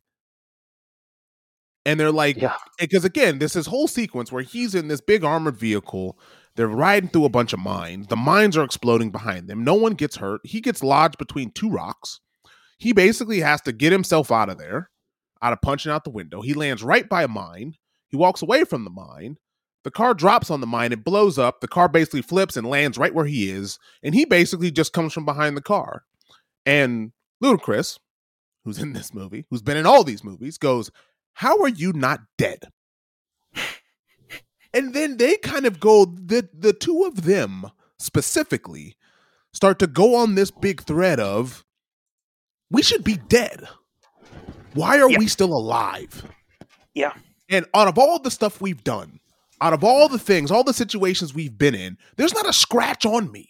And 1.85 1.99
they're 1.99 2.11
like, 2.11 2.37
Yeah. 2.37 2.55
because 2.79 3.03
again, 3.05 3.39
this 3.39 3.55
is 3.55 3.67
whole 3.67 3.87
sequence 3.87 4.31
where 4.31 4.43
he's 4.43 4.73
in 4.73 4.87
this 4.87 5.01
big 5.01 5.23
armored 5.23 5.57
vehicle. 5.57 6.17
They're 6.55 6.67
riding 6.67 7.09
through 7.09 7.25
a 7.25 7.29
bunch 7.29 7.51
of 7.51 7.59
mines. 7.59 8.07
The 8.07 8.15
mines 8.15 8.55
are 8.55 8.63
exploding 8.63 9.11
behind 9.11 9.47
them. 9.47 9.63
No 9.63 9.73
one 9.73 9.93
gets 9.93 10.15
hurt. 10.17 10.41
He 10.43 10.61
gets 10.61 10.81
lodged 10.83 11.17
between 11.17 11.51
two 11.51 11.69
rocks. 11.69 12.19
He 12.77 12.93
basically 12.93 13.41
has 13.41 13.61
to 13.61 13.73
get 13.73 13.91
himself 13.91 14.31
out 14.31 14.49
of 14.49 14.57
there, 14.57 14.89
out 15.43 15.53
of 15.53 15.61
punching 15.61 15.91
out 15.91 16.05
the 16.05 16.09
window. 16.09 16.41
He 16.41 16.53
lands 16.53 16.83
right 16.83 17.07
by 17.07 17.23
a 17.23 17.27
mine. 17.27 17.75
He 18.07 18.17
walks 18.17 18.41
away 18.41 18.63
from 18.63 18.85
the 18.85 18.89
mine. 18.89 19.37
The 19.83 19.91
car 19.91 20.13
drops 20.13 20.49
on 20.49 20.61
the 20.61 20.67
mine. 20.67 20.93
It 20.93 21.03
blows 21.03 21.37
up. 21.37 21.59
The 21.59 21.67
car 21.67 21.89
basically 21.89 22.21
flips 22.21 22.55
and 22.55 22.65
lands 22.65 22.97
right 22.97 23.13
where 23.13 23.25
he 23.25 23.49
is. 23.49 23.77
And 24.01 24.15
he 24.15 24.23
basically 24.23 24.71
just 24.71 24.93
comes 24.93 25.11
from 25.13 25.25
behind 25.25 25.57
the 25.57 25.61
car. 25.61 26.03
And 26.65 27.11
Ludacris, 27.43 27.99
who's 28.63 28.79
in 28.79 28.93
this 28.93 29.13
movie, 29.13 29.45
who's 29.49 29.61
been 29.61 29.75
in 29.75 29.85
all 29.85 30.05
these 30.05 30.23
movies, 30.23 30.57
goes, 30.57 30.89
How 31.33 31.61
are 31.61 31.69
you 31.69 31.91
not 31.91 32.21
dead? 32.37 32.63
and 34.73 34.93
then 34.93 35.17
they 35.17 35.35
kind 35.35 35.65
of 35.65 35.81
go, 35.81 36.05
the 36.05 36.47
the 36.57 36.71
two 36.71 37.03
of 37.03 37.23
them 37.23 37.65
specifically 37.99 38.95
start 39.51 39.79
to 39.79 39.87
go 39.87 40.15
on 40.15 40.35
this 40.35 40.51
big 40.51 40.83
thread 40.83 41.19
of 41.19 41.65
we 42.71 42.81
should 42.81 43.03
be 43.03 43.17
dead. 43.17 43.67
Why 44.73 44.99
are 44.99 45.09
Yeah. 45.09 45.19
we 45.19 45.27
still 45.27 45.53
alive? 45.53 46.23
Yeah. 46.93 47.13
And 47.49 47.65
out 47.73 47.87
of 47.87 47.97
all 47.97 48.19
the 48.19 48.31
stuff 48.31 48.61
we've 48.61 48.83
done, 48.83 49.19
out 49.61 49.73
of 49.73 49.83
all 49.83 50.07
the 50.09 50.19
things, 50.19 50.51
all 50.51 50.63
the 50.63 50.73
situations 50.73 51.33
we've 51.33 51.57
been 51.57 51.75
in, 51.75 51.97
there's 52.17 52.33
not 52.33 52.47
a 52.47 52.53
scratch 52.53 53.05
on 53.05 53.31
me. 53.31 53.47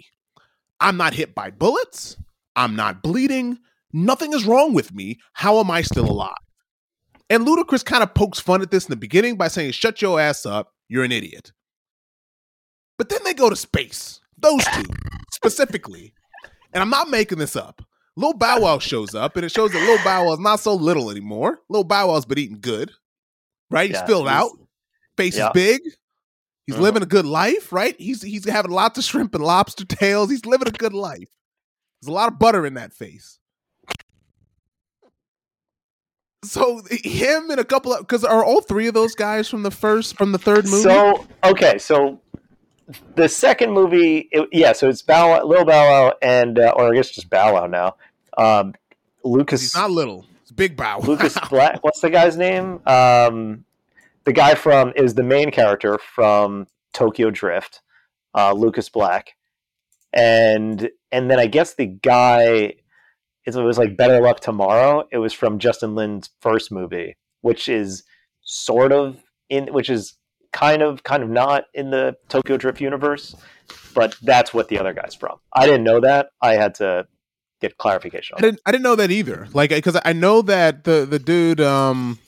I'm 0.80 0.98
not 0.98 1.14
hit 1.14 1.34
by 1.34 1.50
bullets. 1.52 2.18
I'm 2.56 2.76
not 2.76 3.02
bleeding. 3.02 3.60
Nothing 3.94 4.34
is 4.34 4.46
wrong 4.46 4.74
with 4.74 4.94
me. 4.94 5.20
How 5.34 5.60
am 5.60 5.72
I 5.72 5.82
still 5.82 6.10
alive? 6.10 6.34
And 7.30 7.46
Ludacris 7.48 7.86
kind 7.86 8.04
of 8.04 8.14
pokes 8.14 8.40
fun 8.40 8.62
at 8.62 8.70
this 8.72 8.86
in 8.86 8.90
the 8.92 8.96
beginning 8.98 9.38
by 9.38 9.48
saying, 9.48 9.72
Shut 9.72 10.02
your 10.02 10.20
ass 10.20 10.46
up. 10.46 10.74
You're 10.90 11.04
an 11.04 11.12
idiot. 11.12 11.52
But 12.98 13.10
then 13.10 13.22
they 13.24 13.34
go 13.34 13.50
to 13.50 13.56
space. 13.56 14.20
Those 14.38 14.64
two 14.66 14.84
specifically. 15.32 16.14
And 16.74 16.82
I'm 16.82 16.90
not 16.90 17.10
making 17.10 17.38
this 17.38 17.56
up. 17.56 17.82
Lil 18.16 18.34
Bow 18.34 18.60
Wow 18.62 18.80
shows 18.80 19.16
up, 19.16 19.36
and 19.38 19.46
it 19.46 19.50
shows 19.52 19.72
that 19.72 19.82
Lil 19.88 19.98
Bow 20.04 20.26
Wow 20.26 20.34
is 20.34 20.40
not 20.40 20.60
so 20.60 20.76
little 20.76 21.10
anymore. 21.10 21.60
Lil 21.70 21.84
Bow 21.84 22.10
Wow's 22.10 22.26
been 22.26 22.38
eating 22.38 22.60
good, 22.62 22.92
right? 23.72 23.90
He's 23.90 23.98
Yeah, 23.98 24.06
filled 24.06 24.28
he's- 24.30 24.42
out, 24.44 24.52
face 25.18 25.36
yeah. 25.38 25.48
is 25.48 25.52
big. 25.54 25.82
He's 26.68 26.76
Mhm. 26.76 26.80
living 26.82 27.04
a 27.04 27.08
good 27.08 27.26
life, 27.26 27.74
right? 27.74 27.96
He's 28.00 28.22
he's 28.22 28.48
having 28.48 28.72
lots 28.72 28.98
of 28.98 29.04
shrimp 29.04 29.34
and 29.36 29.44
lobster 29.44 29.84
tails. 29.86 30.30
He's 30.30 30.46
living 30.46 30.68
a 30.68 30.72
good 30.72 30.94
life. 30.94 31.28
There's 32.02 32.10
a 32.10 32.14
lot 32.14 32.32
of 32.32 32.40
butter 32.40 32.66
in 32.66 32.76
that 32.76 32.94
face. 32.94 33.40
So 36.46 36.82
him 36.92 37.50
and 37.52 37.60
a 37.60 37.64
couple 37.64 37.94
of 37.94 38.02
because 38.02 38.24
are 38.26 38.44
all 38.44 38.62
three 38.62 38.88
of 38.88 38.94
those 38.94 39.16
guys 39.16 39.48
from 39.50 39.64
the 39.64 39.72
first 39.72 40.18
from 40.18 40.34
the 40.34 40.38
third 40.38 40.66
movie? 40.66 40.84
So 40.84 41.26
okay, 41.44 41.78
so 41.78 42.20
the 43.16 43.30
second 43.30 43.72
movie, 43.72 44.30
it, 44.32 44.50
yeah, 44.52 44.74
so 44.74 44.90
it's 44.90 45.02
Bow 45.02 45.30
Wow, 45.30 45.46
Lil 45.46 45.66
Bow 45.66 45.90
Wow, 45.90 46.14
and 46.22 46.60
uh, 46.60 46.74
or 46.76 46.92
I 46.92 46.96
guess 46.96 47.12
just 47.12 47.30
Bow 47.30 47.54
Wow 47.54 47.68
now. 47.68 47.96
Um, 48.38 48.74
Lucas 49.24 49.62
He's 49.62 49.76
not 49.76 49.92
little. 49.92 50.26
It's 50.42 50.52
big 50.52 50.76
bow. 50.76 51.00
Lucas 51.00 51.38
Black. 51.50 51.84
What's 51.84 52.02
the 52.02 52.10
guy's 52.10 52.38
name? 52.38 52.82
Um, 52.86 53.66
the 54.26 54.34
guy 54.34 54.56
from 54.56 54.94
is 54.96 55.16
the 55.16 55.24
main 55.24 55.52
character 55.52 55.98
from 55.98 56.68
Tokyo 56.94 57.30
Drift, 57.30 57.82
uh, 58.36 58.54
Lucas 58.54 58.90
Black, 58.90 59.36
and 60.12 60.90
and 61.12 61.30
then 61.30 61.40
I 61.40 61.48
guess 61.48 61.76
the 61.76 61.86
guy. 61.86 62.76
It 63.46 63.56
was 63.56 63.78
like 63.78 63.98
Better 63.98 64.22
Luck 64.22 64.40
Tomorrow. 64.40 65.04
It 65.12 65.18
was 65.18 65.34
from 65.34 65.60
Justin 65.60 65.96
Lin's 65.96 66.30
first 66.40 66.72
movie, 66.72 67.18
which 67.42 67.68
is 67.68 68.04
sort 68.42 68.94
of 68.94 69.18
in, 69.50 69.68
which 69.74 69.90
is 69.90 70.16
kind 70.54 70.82
of 70.82 71.04
kind 71.04 71.22
of 71.24 71.30
not 71.30 71.66
in 71.74 71.90
the 71.92 72.16
Tokyo 72.30 72.56
Drift 72.58 72.80
universe, 72.80 73.36
but 73.94 74.16
that's 74.22 74.54
what 74.54 74.70
the 74.70 74.80
other 74.80 74.94
guy's 74.94 75.16
from. 75.16 75.38
I 75.52 75.66
didn't 75.66 75.84
know 75.84 76.00
that. 76.00 76.30
I 76.42 76.54
had 76.56 76.76
to 76.76 77.06
get 77.62 77.78
clarification 77.78 78.36
I 78.38 78.42
didn't 78.42 78.60
I 78.66 78.72
didn't 78.72 78.84
know 78.84 78.96
that 78.96 79.10
either. 79.12 79.48
Like 79.54 79.70
because 79.72 79.98
I 80.04 80.14
know 80.14 80.42
that 80.44 80.84
the 80.84 81.06
the 81.10 81.18
dude 81.20 81.62
um 81.62 82.20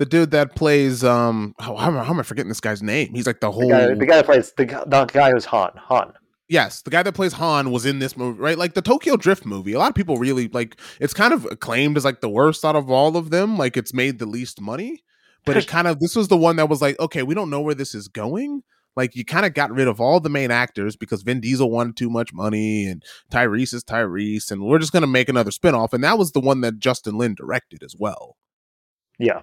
the 0.00 0.04
dude 0.06 0.32
that 0.32 0.56
plays 0.56 1.04
um 1.04 1.54
how, 1.60 1.76
how, 1.76 1.86
am 1.88 1.96
I- 1.98 2.04
how 2.04 2.12
am 2.12 2.18
I 2.20 2.22
forgetting 2.24 2.48
this 2.48 2.60
guy's 2.60 2.82
name? 2.82 3.14
He's 3.14 3.26
like 3.26 3.40
the 3.40 3.52
whole 3.52 3.62
The 3.62 3.68
guy, 3.68 3.94
the 3.94 4.06
guy 4.06 4.16
that 4.16 4.24
plays 4.26 4.52
the, 4.56 4.64
the 4.64 5.04
guy 5.12 5.30
who's 5.30 5.44
Han. 5.46 5.70
Han. 5.76 6.12
Yes, 6.48 6.82
the 6.82 6.90
guy 6.90 7.02
that 7.04 7.12
plays 7.14 7.32
Han 7.34 7.70
was 7.70 7.86
in 7.86 8.00
this 8.00 8.16
movie, 8.16 8.38
right? 8.40 8.58
Like 8.58 8.74
the 8.74 8.82
Tokyo 8.82 9.16
Drift 9.16 9.46
movie. 9.46 9.72
A 9.72 9.78
lot 9.78 9.88
of 9.88 9.94
people 9.94 10.18
really 10.18 10.48
like 10.48 10.76
it's 11.00 11.14
kind 11.14 11.32
of 11.32 11.46
acclaimed 11.46 11.96
as 11.96 12.04
like 12.04 12.20
the 12.20 12.28
worst 12.28 12.64
out 12.64 12.74
of 12.76 12.90
all 12.90 13.16
of 13.16 13.30
them. 13.30 13.56
Like 13.56 13.76
it's 13.76 13.94
made 13.94 14.18
the 14.18 14.26
least 14.26 14.60
money. 14.60 15.04
But 15.44 15.56
it 15.56 15.66
kind 15.68 15.86
of 15.86 16.00
this 16.00 16.16
was 16.16 16.28
the 16.28 16.36
one 16.36 16.56
that 16.56 16.68
was 16.68 16.82
like, 16.82 16.98
okay, 17.00 17.22
we 17.22 17.34
don't 17.34 17.50
know 17.50 17.60
where 17.60 17.74
this 17.74 17.94
is 17.94 18.08
going. 18.08 18.62
Like 18.96 19.16
you 19.16 19.24
kind 19.24 19.44
of 19.44 19.54
got 19.54 19.72
rid 19.72 19.88
of 19.88 20.00
all 20.00 20.20
the 20.20 20.30
main 20.30 20.50
actors 20.50 20.96
because 20.96 21.22
Vin 21.22 21.40
Diesel 21.40 21.70
wanted 21.70 21.96
too 21.96 22.10
much 22.10 22.32
money 22.32 22.86
and 22.86 23.02
Tyrese 23.30 23.74
is 23.74 23.84
Tyrese, 23.84 24.50
and 24.50 24.62
we're 24.62 24.78
just 24.78 24.92
gonna 24.92 25.06
make 25.06 25.28
another 25.28 25.50
spinoff. 25.50 25.92
And 25.92 26.04
that 26.04 26.18
was 26.18 26.32
the 26.32 26.40
one 26.40 26.60
that 26.60 26.78
Justin 26.78 27.16
Lin 27.16 27.34
directed 27.34 27.82
as 27.82 27.94
well. 27.98 28.36
Yeah. 29.18 29.40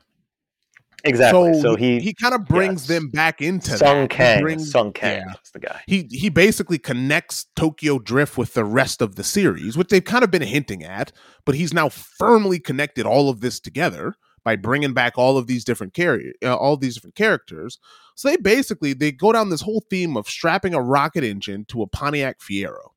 Exactly. 1.04 1.60
So, 1.60 1.76
he, 1.76 2.00
he 2.00 2.14
kind 2.14 2.34
of 2.34 2.46
brings 2.46 2.82
yes. 2.82 2.88
them 2.88 3.10
back 3.10 3.42
into 3.42 3.78
Sung 3.78 4.02
that. 4.02 4.10
Kang. 4.10 4.42
brings- 4.42 4.70
Sung 4.72 4.94
Kang 4.94 5.24
yeah. 5.26 5.34
is 5.44 5.52
the 5.52 5.60
guy. 5.60 5.82
he 5.88 6.08
he 6.12 6.30
basically 6.30 6.78
connects 6.78 7.48
Tokyo 7.56 8.00
Drift 8.00 8.38
with 8.38 8.54
the 8.54 8.64
rest 8.64 9.02
of 9.02 9.16
the 9.16 9.24
series, 9.24 9.78
which 9.78 9.90
they've 9.90 10.04
kind 10.04 10.24
of 10.24 10.32
been 10.32 10.42
hinting 10.42 10.84
at, 10.84 11.12
but 11.46 11.56
he's 11.56 11.74
now 11.74 11.90
firmly 11.90 12.60
connected 12.60 13.06
all 13.06 13.30
of 13.30 13.42
this 13.42 13.60
together 13.60 14.16
by 14.44 14.56
bringing 14.56 14.94
back 14.94 15.18
all 15.18 15.38
of 15.38 15.48
these 15.48 15.64
different 15.64 15.94
char- 15.94 16.20
uh, 16.44 16.56
all 16.56 16.78
these 16.78 16.96
different 16.96 17.16
characters. 17.16 17.80
So 18.16 18.30
they 18.30 18.38
basically 18.38 18.94
they 18.94 19.12
go 19.12 19.32
down 19.32 19.50
this 19.50 19.62
whole 19.62 19.84
theme 19.90 20.18
of 20.18 20.28
strapping 20.28 20.74
a 20.74 20.82
rocket 20.82 21.24
engine 21.24 21.66
to 21.66 21.82
a 21.82 21.88
Pontiac 21.88 22.40
Fiero. 22.40 22.92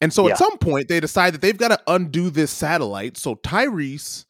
And 0.00 0.12
so 0.12 0.26
Yeah. 0.26 0.32
at 0.32 0.38
some 0.38 0.58
point 0.58 0.88
they 0.88 1.00
decide 1.00 1.34
that 1.34 1.40
they've 1.40 1.56
got 1.56 1.68
to 1.68 1.80
undo 1.86 2.30
this 2.30 2.50
satellite. 2.50 3.16
So 3.16 3.34
Tyrese 3.36 4.24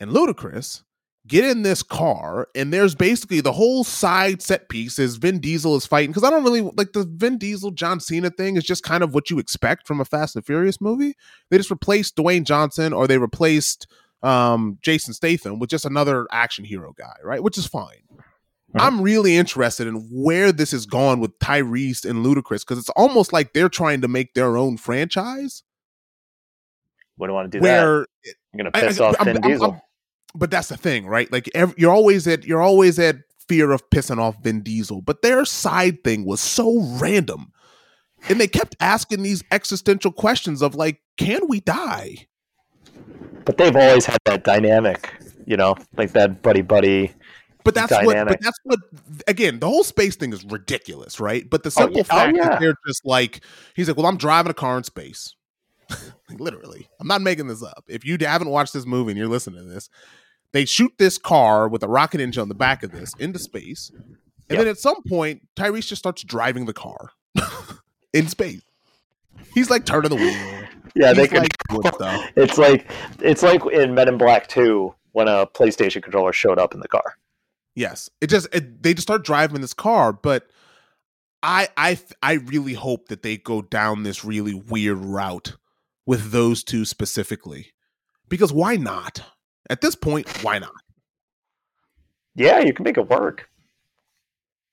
and 0.00 0.10
Ludacris 0.10 0.82
get 1.26 1.44
in 1.44 1.62
this 1.62 1.82
car, 1.82 2.48
and 2.54 2.70
there's 2.72 2.94
basically 2.94 3.40
the 3.40 3.52
whole 3.52 3.82
side 3.84 4.42
set 4.42 4.68
piece 4.68 4.98
is 4.98 5.16
Vin 5.16 5.38
Diesel 5.40 5.76
is 5.76 5.86
fighting. 5.86 6.10
Because 6.10 6.24
I 6.24 6.30
don't 6.30 6.44
really 6.44 6.60
like 6.60 6.92
the 6.92 7.04
Vin 7.08 7.38
Diesel 7.38 7.70
John 7.70 8.00
Cena 8.00 8.30
thing 8.30 8.56
is 8.56 8.64
just 8.64 8.82
kind 8.82 9.02
of 9.02 9.14
what 9.14 9.30
you 9.30 9.38
expect 9.38 9.86
from 9.86 10.00
a 10.00 10.04
Fast 10.04 10.36
and 10.36 10.44
Furious 10.44 10.80
movie. 10.80 11.14
They 11.50 11.56
just 11.56 11.70
replaced 11.70 12.16
Dwayne 12.16 12.44
Johnson 12.44 12.92
or 12.92 13.06
they 13.06 13.18
replaced 13.18 13.86
um, 14.24 14.78
Jason 14.82 15.14
Statham 15.14 15.58
with 15.58 15.70
just 15.70 15.84
another 15.84 16.26
action 16.32 16.64
hero 16.64 16.92
guy, 16.96 17.14
right? 17.22 17.42
Which 17.42 17.58
is 17.58 17.66
fine. 17.66 18.02
Mhm. 18.74 18.80
I'm 18.80 19.00
really 19.02 19.36
interested 19.36 19.86
in 19.86 20.08
where 20.10 20.50
this 20.50 20.70
has 20.72 20.86
gone 20.86 21.20
with 21.20 21.38
Tyrese 21.38 22.04
and 22.08 22.24
Ludacris 22.24 22.60
because 22.60 22.78
it's 22.78 22.88
almost 22.90 23.32
like 23.32 23.52
they're 23.52 23.68
trying 23.68 24.00
to 24.00 24.08
make 24.08 24.34
their 24.34 24.56
own 24.56 24.76
franchise 24.78 25.62
Wouldn't 27.18 27.34
want 27.34 27.52
to 27.52 27.58
do 27.58 27.62
that. 27.62 27.82
where 27.84 28.06
You're 28.24 28.58
gonna 28.58 28.72
piss 28.72 28.98
I- 29.00 29.04
off 29.04 29.16
I'm- 29.18 29.24
Vin 29.26 29.36
I'm- 29.44 29.50
Diesel. 29.52 29.70
I'm- 29.72 29.80
but 30.34 30.50
that's 30.50 30.68
the 30.68 30.76
thing, 30.76 31.06
right? 31.06 31.30
Like 31.30 31.48
ev 31.54 31.74
you're 31.76 31.92
always 31.92 32.26
at 32.26 32.44
you're 32.44 32.62
always 32.62 32.98
at 32.98 33.16
fear 33.48 33.70
of 33.72 33.88
pissing 33.90 34.18
off 34.18 34.42
Vin 34.42 34.62
Diesel, 34.62 35.02
but 35.02 35.22
their 35.22 35.44
side 35.44 36.02
thing 36.02 36.24
was 36.24 36.40
so 36.40 36.80
random, 36.98 37.52
and 38.28 38.40
they 38.40 38.48
kept 38.48 38.74
asking 38.80 39.22
these 39.22 39.44
existential 39.52 40.10
questions 40.10 40.62
of 40.62 40.74
like, 40.74 41.00
can 41.18 41.46
we 41.46 41.60
die? 41.60 42.26
But 43.44 43.58
they've 43.58 43.74
always 43.74 44.06
had 44.06 44.18
that 44.24 44.44
dynamic, 44.44 45.12
you 45.46 45.56
know, 45.56 45.76
like 45.96 46.12
that 46.12 46.42
buddy 46.42 46.62
buddy. 46.62 47.12
But 47.64 47.74
that's 47.74 47.92
what. 47.92 48.28
But 48.28 48.40
that's 48.40 48.58
what. 48.64 48.80
Again, 49.26 49.58
the 49.58 49.68
whole 49.68 49.84
space 49.84 50.16
thing 50.16 50.32
is 50.32 50.44
ridiculous, 50.44 51.18
right? 51.18 51.48
But 51.48 51.62
the 51.62 51.68
oh, 51.68 51.70
simple 51.70 51.96
yeah. 51.96 52.02
Oh, 52.02 52.04
fact 52.04 52.36
yeah. 52.36 52.48
that 52.50 52.60
they're 52.60 52.76
just 52.86 53.04
like, 53.04 53.40
he's 53.74 53.88
like, 53.88 53.96
well, 53.96 54.06
I'm 54.06 54.18
driving 54.18 54.50
a 54.50 54.54
car 54.54 54.76
in 54.76 54.84
space. 54.84 55.34
Literally, 56.38 56.88
I'm 57.00 57.06
not 57.06 57.22
making 57.22 57.46
this 57.46 57.62
up. 57.62 57.84
If 57.88 58.04
you 58.04 58.16
haven't 58.20 58.48
watched 58.48 58.72
this 58.72 58.86
movie 58.86 59.12
and 59.12 59.18
you're 59.18 59.28
listening 59.28 59.60
to 59.60 59.68
this, 59.68 59.88
they 60.52 60.64
shoot 60.64 60.92
this 60.98 61.18
car 61.18 61.68
with 61.68 61.82
a 61.82 61.88
rocket 61.88 62.20
engine 62.20 62.42
on 62.42 62.48
the 62.48 62.54
back 62.54 62.82
of 62.82 62.92
this 62.92 63.14
into 63.18 63.38
space, 63.38 63.90
and 63.94 64.16
Yep. 64.50 64.58
then 64.58 64.68
at 64.68 64.78
some 64.78 65.02
point, 65.08 65.48
Tyrese 65.56 65.86
just 65.88 66.00
starts 66.00 66.22
driving 66.22 66.66
the 66.66 66.74
car 66.74 67.10
in 68.12 68.28
space. 68.28 68.62
He's 69.54 69.70
like 69.70 69.84
turning 69.84 70.10
the 70.10 70.16
wheel. 70.16 70.68
Yeah, 70.94 71.12
they 71.12 71.22
He's 71.22 71.30
could. 71.30 71.38
like. 71.38 71.50
It's 72.36 72.58
like 72.58 72.90
it's 73.20 73.42
like 73.42 73.64
in 73.66 73.94
Men 73.94 74.08
in 74.08 74.18
Black 74.18 74.48
Two 74.48 74.94
when 75.12 75.28
a 75.28 75.46
PlayStation 75.46 76.02
controller 76.02 76.32
showed 76.32 76.58
up 76.58 76.74
in 76.74 76.80
the 76.80 76.88
car. 76.88 77.14
Yes, 77.74 78.10
it 78.20 78.28
just 78.28 78.48
it, 78.52 78.82
they 78.82 78.94
just 78.94 79.06
start 79.06 79.24
driving 79.24 79.60
this 79.60 79.74
car, 79.74 80.12
but 80.12 80.46
I 81.42 81.68
I 81.76 81.98
I 82.22 82.34
really 82.34 82.74
hope 82.74 83.08
that 83.08 83.22
they 83.22 83.36
go 83.36 83.62
down 83.62 84.02
this 84.02 84.24
really 84.24 84.54
weird 84.54 84.98
route 84.98 85.56
with 86.06 86.30
those 86.30 86.62
two 86.62 86.84
specifically, 86.84 87.72
because 88.28 88.52
why 88.52 88.76
not? 88.76 89.22
At 89.70 89.80
this 89.80 89.94
point, 89.96 90.44
why 90.44 90.58
not? 90.58 90.74
Yeah, 92.36 92.60
you 92.60 92.72
can 92.72 92.84
make 92.84 92.98
it 92.98 93.08
work. 93.08 93.48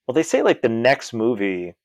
Well, 0.07 0.13
they 0.13 0.23
say 0.23 0.41
like 0.41 0.61
the 0.61 0.69
next 0.69 1.13
movie. 1.13 1.75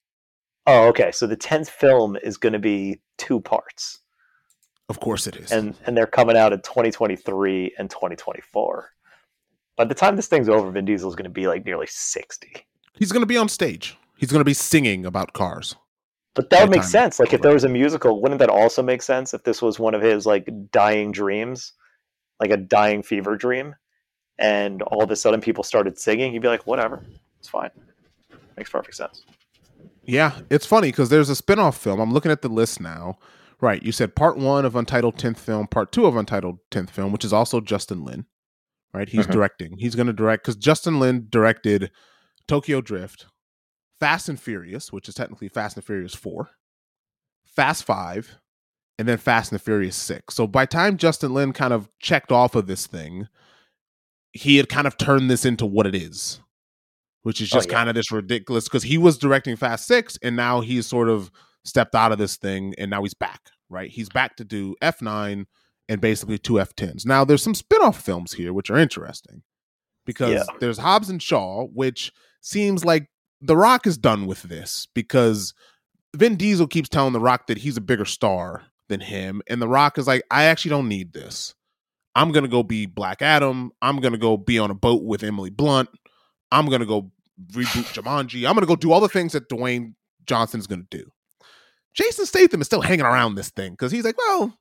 Oh, 0.67 0.89
okay. 0.89 1.13
So 1.13 1.27
the 1.27 1.37
tenth 1.37 1.71
film 1.71 2.17
is 2.23 2.37
going 2.37 2.53
to 2.53 2.59
be 2.59 3.01
two 3.19 3.41
parts. 3.41 4.01
Of 4.89 5.01
course 5.01 5.27
it 5.27 5.37
is. 5.37 5.53
And 5.53 5.75
and 5.87 5.97
they're 5.97 6.07
coming 6.07 6.37
out 6.37 6.53
in 6.53 6.61
2023 6.61 7.75
and 7.79 7.91
2024. 7.91 8.91
By 9.77 9.85
the 9.85 9.95
time 9.95 10.17
this 10.17 10.29
thing's 10.29 10.49
over, 10.49 10.71
Vin 10.71 10.85
Diesel 10.85 11.09
is 11.09 11.17
going 11.17 11.25
to 11.25 11.31
be 11.31 11.47
like 11.47 11.65
nearly 11.65 11.87
60. 11.89 12.67
He's 12.95 13.13
going 13.13 13.23
to 13.23 13.27
be 13.27 13.37
on 13.37 13.49
stage. 13.49 13.97
He's 14.17 14.31
going 14.31 14.41
to 14.41 14.45
be 14.45 14.55
singing 14.55 15.05
about 15.05 15.33
cars. 15.33 15.77
But 16.35 16.51
that 16.51 16.63
would 16.63 16.71
make 16.71 16.83
sense. 16.83 17.19
Like 17.19 17.33
if 17.33 17.41
there 17.41 17.53
was 17.53 17.65
a 17.65 17.69
musical, 17.69 18.21
wouldn't 18.21 18.39
that 18.41 18.51
also 18.51 18.83
make 18.83 19.03
sense 19.03 19.35
if 19.35 19.43
this 19.45 19.63
was 19.63 19.79
one 19.79 19.95
of 19.95 20.03
his 20.03 20.27
like 20.27 20.49
dying 20.71 21.11
dreams, 21.11 21.73
like 22.41 22.51
a 22.51 22.57
dying 22.57 23.03
fever 23.03 23.37
dream, 23.37 23.75
and 24.39 24.83
all 24.83 25.03
of 25.03 25.11
a 25.11 25.17
sudden 25.17 25.41
people 25.41 25.65
started 25.65 25.99
singing? 25.99 26.33
He'd 26.33 26.43
be 26.43 26.49
like, 26.49 26.67
whatever, 26.67 27.03
it's 27.39 27.49
fine. 27.49 27.71
Makes 28.57 28.71
perfect 28.71 28.97
sense. 28.97 29.25
Yeah, 30.07 30.41
it's 30.51 30.67
funny 30.67 30.89
because 30.89 31.09
there's 31.09 31.29
a 31.29 31.37
spin-off 31.37 31.77
film. 31.77 32.01
I'm 32.01 32.13
looking 32.13 32.33
at 32.33 32.43
the 32.43 32.49
list 32.49 32.81
now. 32.81 33.19
Right, 33.59 33.83
you 33.83 33.91
said 33.91 34.15
part 34.15 34.37
one 34.37 34.67
of 34.67 34.77
Untitled 34.77 35.17
10th 35.17 35.39
film, 35.39 35.67
part 35.67 35.91
two 35.91 36.05
of 36.05 36.15
Untitled 36.15 36.59
10th 36.71 36.91
film, 36.91 37.11
which 37.11 37.25
is 37.25 37.33
also 37.33 37.61
Justin 37.61 38.05
Lin. 38.05 38.27
Right, 38.93 39.09
he's 39.09 39.23
mm-hmm. 39.23 39.33
directing. 39.33 39.79
He's 39.79 39.95
going 39.95 40.09
to 40.09 40.13
direct 40.13 40.45
because 40.45 40.57
Justin 40.57 41.01
Lin 41.01 41.27
directed 41.31 41.91
Tokyo 42.47 42.83
Drift, 42.83 43.27
Fast 43.99 44.29
and 44.29 44.39
Furious, 44.41 44.93
which 44.93 45.09
is 45.09 45.15
technically 45.15 45.49
Fast 45.49 45.77
and 45.77 45.85
Furious 45.85 46.15
4, 46.15 46.51
Fast 47.47 47.85
5, 47.85 48.39
and 48.99 49.09
then 49.09 49.19
Fast 49.19 49.53
and 49.53 49.59
the 49.59 49.65
Furious 49.65 49.97
6. 49.97 50.35
So 50.35 50.47
by 50.47 50.67
time 50.67 50.99
Justin 50.99 51.33
Lin 51.33 51.53
kind 51.53 51.73
of 51.73 51.89
checked 51.99 52.31
off 52.31 52.55
of 52.55 52.67
this 52.67 52.87
thing, 52.87 53.29
he 54.33 54.59
had 54.59 54.69
kind 54.69 54.87
of 54.87 54.99
turned 54.99 55.31
this 55.31 55.45
into 55.45 55.65
what 55.65 55.87
it 55.87 55.95
is, 55.95 56.41
which 57.27 57.41
is 57.41 57.53
oh, 57.53 57.57
just 57.57 57.69
oh, 57.69 57.73
yeah. 57.73 57.79
kind 57.79 57.89
of 57.89 57.97
this 57.97 58.13
ridiculous 58.13 58.67
because 58.67 58.85
he 58.85 58.97
was 58.97 59.19
directing 59.19 59.57
Fast 59.57 59.89
6 59.89 60.17
and 60.23 60.37
now 60.37 60.61
he's 60.61 60.87
sort 60.87 61.09
of 61.09 61.29
stepped 61.65 61.97
out 61.97 62.13
of 62.13 62.19
this 62.19 62.37
thing 62.37 62.73
and 62.79 62.89
now 62.89 63.03
he's 63.03 63.15
back, 63.15 63.51
right? 63.69 63.91
He's 63.91 64.09
back 64.09 64.37
to 64.37 64.45
do 64.45 64.77
F9 64.81 65.45
and 65.89 66.01
basically 66.01 66.39
two 66.39 66.53
F10s. 66.53 67.05
Now 67.05 67.25
there's 67.25 67.43
some 67.43 67.57
spin-off 67.57 68.01
films 68.01 68.35
here 68.35 68.53
which 68.53 68.71
are 68.71 68.79
interesting 68.79 69.43
because 70.05 70.35
yeah. 70.35 70.45
there's 70.61 70.79
Hobbs 70.79 71.11
and 71.11 71.21
Shaw, 71.21 71.65
which 71.65 72.13
seems 72.43 72.85
like 72.85 73.09
the 73.41 73.57
Rock 73.57 73.89
is 73.89 73.99
done 73.99 74.27
with 74.27 74.45
this 74.45 74.87
because 74.95 75.53
Vin 76.15 76.37
Diesel 76.37 76.69
keeps 76.69 76.89
telling 76.89 77.13
The 77.13 77.19
Rock 77.19 77.49
that 77.49 77.59
he's 77.59 77.77
a 77.77 77.81
bigger 77.81 78.05
star 78.05 78.63
than 78.89 79.01
him. 79.01 79.43
And 79.49 79.61
The 79.61 79.67
Rock 79.67 79.99
is 79.99 80.07
like, 80.07 80.23
I 80.31 80.45
actually 80.45 80.69
don't 80.69 80.89
need 80.89 81.13
this. 81.13 81.57
I'm 82.15 82.31
going 82.31 82.45
to 82.45 82.49
go 82.49 82.63
be 82.63 82.87
Black 82.87 83.21
Adam. 83.21 83.73
I'm 83.83 83.99
going 83.99 84.13
to 84.13 84.19
go 84.19 84.37
be 84.37 84.61
on 84.61 84.71
a 84.71 84.75
boat 84.75 85.03
with 85.03 85.25
Emily 85.25 85.51
Blunt. 85.51 85.89
I'm 86.53 86.67
going 86.67 86.81
to 86.81 86.87
go 86.87 87.11
reboot 87.53 87.93
Jumanji. 87.95 88.49
I'm 88.49 88.55
going 88.55 88.63
to 88.63 88.67
go 88.67 88.77
do 88.77 88.93
all 88.93 89.01
the 89.01 89.09
things 89.09 89.33
that 89.33 89.49
Dwayne 89.49 89.95
Johnson's 90.27 90.67
going 90.67 90.87
to 90.89 90.99
do. 90.99 91.11
Jason 91.95 92.27
Statham 92.27 92.61
is 92.61 92.67
still 92.67 92.83
hanging 92.83 93.07
around 93.07 93.35
this 93.35 93.51
thing 93.51 93.73
because 93.73 93.91
he's 93.91 94.05
like, 94.05 94.19
well, 94.19 94.53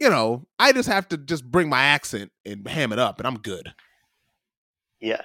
you 0.00 0.10
know, 0.10 0.46
I 0.58 0.72
just 0.72 0.88
have 0.88 1.08
to 1.10 1.16
just 1.16 1.44
bring 1.48 1.68
my 1.68 1.82
accent 1.82 2.32
and 2.44 2.66
ham 2.66 2.92
it 2.92 2.98
up 2.98 3.18
and 3.18 3.26
I'm 3.26 3.38
good. 3.38 3.72
Yeah. 5.00 5.22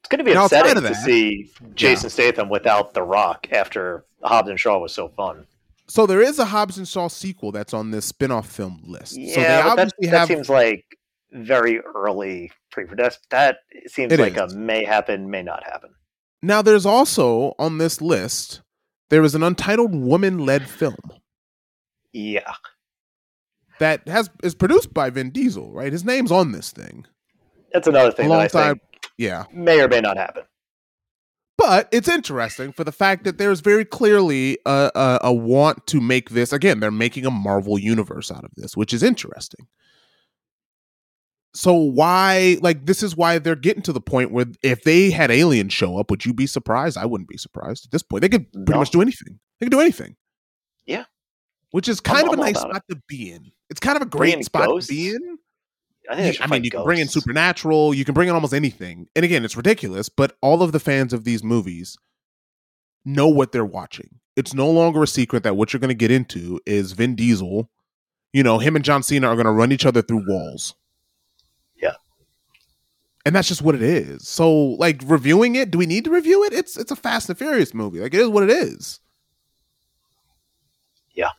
It's 0.00 0.08
going 0.08 0.18
to 0.18 0.24
be 0.24 0.34
now, 0.34 0.44
upsetting 0.44 0.82
that, 0.82 0.88
to 0.88 0.94
see 0.94 1.50
Jason 1.74 2.06
yeah. 2.06 2.12
Statham 2.12 2.48
without 2.48 2.94
The 2.94 3.02
Rock 3.02 3.48
after 3.50 4.04
Hobbs 4.22 4.50
and 4.50 4.60
Shaw 4.60 4.78
was 4.78 4.92
so 4.92 5.08
fun. 5.08 5.46
So 5.88 6.04
there 6.06 6.20
is 6.20 6.38
a 6.38 6.44
Hobbs 6.44 6.78
and 6.78 6.86
Shaw 6.86 7.08
sequel 7.08 7.50
that's 7.50 7.72
on 7.72 7.90
this 7.90 8.04
spin-off 8.06 8.48
film 8.48 8.82
list. 8.84 9.16
Yeah, 9.16 9.34
so 9.34 9.40
they 9.40 9.60
obviously 9.70 10.08
that, 10.08 10.18
have... 10.18 10.28
seems 10.28 10.48
like 10.48 10.84
very 11.32 11.80
early 11.80 12.52
pre 12.84 12.96
That, 12.96 13.18
that 13.30 13.58
seems 13.86 14.12
it 14.12 14.20
like 14.20 14.36
is. 14.36 14.52
a 14.52 14.56
may 14.56 14.84
happen, 14.84 15.30
may 15.30 15.42
not 15.42 15.64
happen. 15.64 15.90
Now 16.42 16.62
there's 16.62 16.86
also 16.86 17.54
on 17.58 17.78
this 17.78 18.00
list 18.00 18.60
there 19.08 19.22
is 19.22 19.34
an 19.34 19.42
untitled 19.42 19.94
woman-led 19.94 20.68
film. 20.68 20.96
Yeah. 22.12 22.54
That 23.78 24.08
has 24.08 24.30
is 24.42 24.54
produced 24.54 24.92
by 24.94 25.10
Vin 25.10 25.30
Diesel, 25.30 25.72
right? 25.72 25.92
His 25.92 26.04
name's 26.04 26.32
on 26.32 26.52
this 26.52 26.70
thing. 26.70 27.06
That's 27.72 27.86
another 27.86 28.10
thing 28.10 28.28
that 28.28 28.40
I 28.40 28.48
think 28.48 28.80
yeah. 29.18 29.44
May 29.52 29.80
or 29.80 29.88
may 29.88 30.00
not 30.00 30.16
happen. 30.16 30.44
But 31.58 31.88
it's 31.90 32.08
interesting 32.08 32.72
for 32.72 32.84
the 32.84 32.92
fact 32.92 33.24
that 33.24 33.38
there's 33.38 33.60
very 33.60 33.84
clearly 33.84 34.58
a, 34.66 34.90
a, 34.94 35.18
a, 35.24 35.32
want 35.32 35.86
to 35.86 36.00
make 36.02 36.30
this 36.30 36.52
again. 36.52 36.80
They're 36.80 36.90
making 36.90 37.24
a 37.24 37.30
Marvel 37.30 37.78
universe 37.78 38.30
out 38.30 38.44
of 38.44 38.50
this, 38.56 38.76
which 38.76 38.92
is 38.92 39.02
interesting. 39.02 39.66
So 41.56 41.72
why, 41.72 42.58
like, 42.60 42.84
this 42.84 43.02
is 43.02 43.16
why 43.16 43.38
they're 43.38 43.56
getting 43.56 43.82
to 43.84 43.92
the 43.92 44.00
point 44.00 44.30
where 44.30 44.44
if 44.62 44.82
they 44.82 45.10
had 45.10 45.30
aliens 45.30 45.72
show 45.72 45.98
up, 45.98 46.10
would 46.10 46.26
you 46.26 46.34
be 46.34 46.46
surprised? 46.46 46.98
I 46.98 47.06
wouldn't 47.06 47.30
be 47.30 47.38
surprised 47.38 47.86
at 47.86 47.92
this 47.92 48.02
point. 48.02 48.20
They 48.20 48.28
could 48.28 48.52
pretty 48.52 48.72
no. 48.72 48.78
much 48.78 48.90
do 48.90 49.00
anything. 49.00 49.38
They 49.58 49.64
could 49.64 49.72
do 49.72 49.80
anything. 49.80 50.16
Yeah, 50.84 51.04
which 51.70 51.88
is 51.88 51.98
kind 51.98 52.26
I'm, 52.26 52.34
of 52.34 52.38
a 52.38 52.42
nice 52.42 52.60
spot 52.60 52.82
it. 52.88 52.92
to 52.92 53.00
be 53.08 53.32
in. 53.32 53.52
It's 53.70 53.80
kind 53.80 53.96
of 53.96 54.02
a 54.02 54.06
great 54.06 54.44
spot 54.44 54.66
ghosts. 54.66 54.88
to 54.88 54.94
be 54.94 55.08
in 55.08 55.38
I, 56.10 56.16
think 56.16 56.36
I 56.40 56.46
mean, 56.46 56.62
you 56.62 56.70
ghosts. 56.70 56.82
can 56.82 56.86
bring 56.86 56.98
in 57.00 57.08
supernatural, 57.08 57.94
you 57.94 58.04
can 58.04 58.14
bring 58.14 58.28
in 58.28 58.34
almost 58.34 58.54
anything. 58.54 59.08
And 59.16 59.24
again, 59.24 59.44
it's 59.44 59.56
ridiculous, 59.56 60.08
but 60.08 60.36
all 60.42 60.62
of 60.62 60.72
the 60.72 60.80
fans 60.80 61.12
of 61.12 61.24
these 61.24 61.42
movies 61.42 61.96
know 63.04 63.28
what 63.28 63.52
they're 63.52 63.64
watching. 63.64 64.20
It's 64.36 64.52
no 64.52 64.70
longer 64.70 65.02
a 65.02 65.06
secret 65.06 65.42
that 65.44 65.56
what 65.56 65.72
you're 65.72 65.80
going 65.80 65.88
to 65.88 65.94
get 65.94 66.10
into 66.10 66.60
is 66.66 66.92
Vin 66.92 67.14
Diesel. 67.14 67.70
You 68.32 68.42
know, 68.42 68.58
him 68.58 68.76
and 68.76 68.84
John 68.84 69.02
Cena 69.02 69.28
are 69.28 69.34
going 69.34 69.46
to 69.46 69.52
run 69.52 69.72
each 69.72 69.86
other 69.86 70.02
through 70.02 70.24
walls. 70.28 70.74
And 73.26 73.34
that's 73.34 73.48
just 73.48 73.60
what 73.60 73.74
it 73.74 73.82
is. 73.82 74.28
So, 74.28 74.54
like 74.54 75.02
reviewing 75.04 75.56
it, 75.56 75.72
do 75.72 75.78
we 75.78 75.86
need 75.86 76.04
to 76.04 76.10
review 76.10 76.44
it? 76.44 76.52
It's 76.52 76.76
it's 76.76 76.92
a 76.92 76.96
Fast 76.96 77.28
and 77.28 77.36
Furious 77.36 77.74
movie. 77.74 77.98
Like 77.98 78.14
it 78.14 78.20
is 78.20 78.28
what 78.28 78.44
it 78.44 78.50
is. 78.50 79.00
Yeah. 81.12 81.30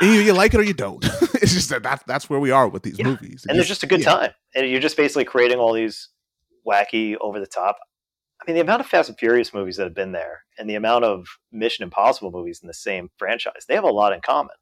You, 0.00 0.08
you, 0.08 0.32
like 0.32 0.54
it 0.54 0.60
or 0.60 0.62
you 0.62 0.72
don't. 0.72 1.04
it's 1.34 1.52
just 1.52 1.68
that 1.68 1.82
that's, 1.82 2.02
that's 2.04 2.30
where 2.30 2.40
we 2.40 2.50
are 2.50 2.68
with 2.68 2.84
these 2.84 2.98
yeah. 2.98 3.04
movies. 3.04 3.44
and 3.46 3.58
it's 3.58 3.68
just 3.68 3.82
a 3.82 3.86
good 3.86 4.00
yeah. 4.00 4.14
time. 4.14 4.30
And 4.54 4.68
you're 4.68 4.80
just 4.80 4.96
basically 4.96 5.26
creating 5.26 5.58
all 5.58 5.74
these 5.74 6.08
wacky, 6.66 7.16
over 7.20 7.38
the 7.38 7.46
top. 7.46 7.76
I 8.40 8.44
mean, 8.46 8.54
the 8.54 8.62
amount 8.62 8.80
of 8.80 8.86
Fast 8.86 9.10
and 9.10 9.18
Furious 9.18 9.52
movies 9.52 9.76
that 9.76 9.84
have 9.84 9.94
been 9.94 10.12
there 10.12 10.44
and 10.58 10.70
the 10.70 10.74
amount 10.74 11.04
of 11.04 11.26
Mission 11.52 11.82
Impossible 11.82 12.30
movies 12.30 12.60
in 12.62 12.66
the 12.66 12.74
same 12.74 13.10
franchise, 13.18 13.66
they 13.68 13.74
have 13.74 13.84
a 13.84 13.88
lot 13.88 14.14
in 14.14 14.22
common. 14.22 14.56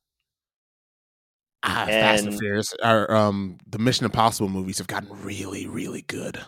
Ah, 1.65 1.83
and, 1.83 1.91
Fast 1.91 2.25
and 2.27 2.39
Furious, 2.39 2.75
are, 2.83 3.11
um, 3.15 3.59
the 3.69 3.79
Mission 3.79 4.05
Impossible 4.05 4.49
movies 4.49 4.79
have 4.79 4.89
gotten 4.89 5.09
really, 5.23 5.67
really 5.67 6.03
good. 6.03 6.41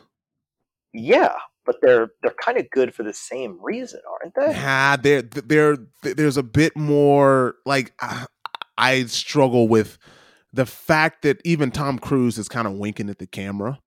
Yeah, 0.93 1.35
but 1.65 1.77
they're 1.83 2.11
they're 2.23 2.35
kind 2.41 2.59
of 2.59 2.71
good 2.71 2.95
for 2.95 3.03
the 3.03 3.13
same 3.13 3.59
reason, 3.63 4.01
aren't 4.11 4.35
they? 4.35 4.53
Yeah, 4.53 4.97
they're 4.97 5.23
they're 5.23 5.77
there's 6.03 6.37
a 6.37 6.43
bit 6.43 6.77
more 6.77 7.57
like 7.65 7.93
uh, 8.01 8.27
I 8.79 9.05
struggle 9.05 9.69
with 9.69 9.99
the 10.53 10.67
fact 10.67 11.23
that 11.23 11.41
even 11.45 11.71
Tom 11.71 11.99
Cruise 11.99 12.39
is 12.39 12.49
kind 12.49 12.67
of 12.67 12.75
winking 12.75 13.11
at 13.11 13.19
the 13.19 13.27
camera. 13.27 13.81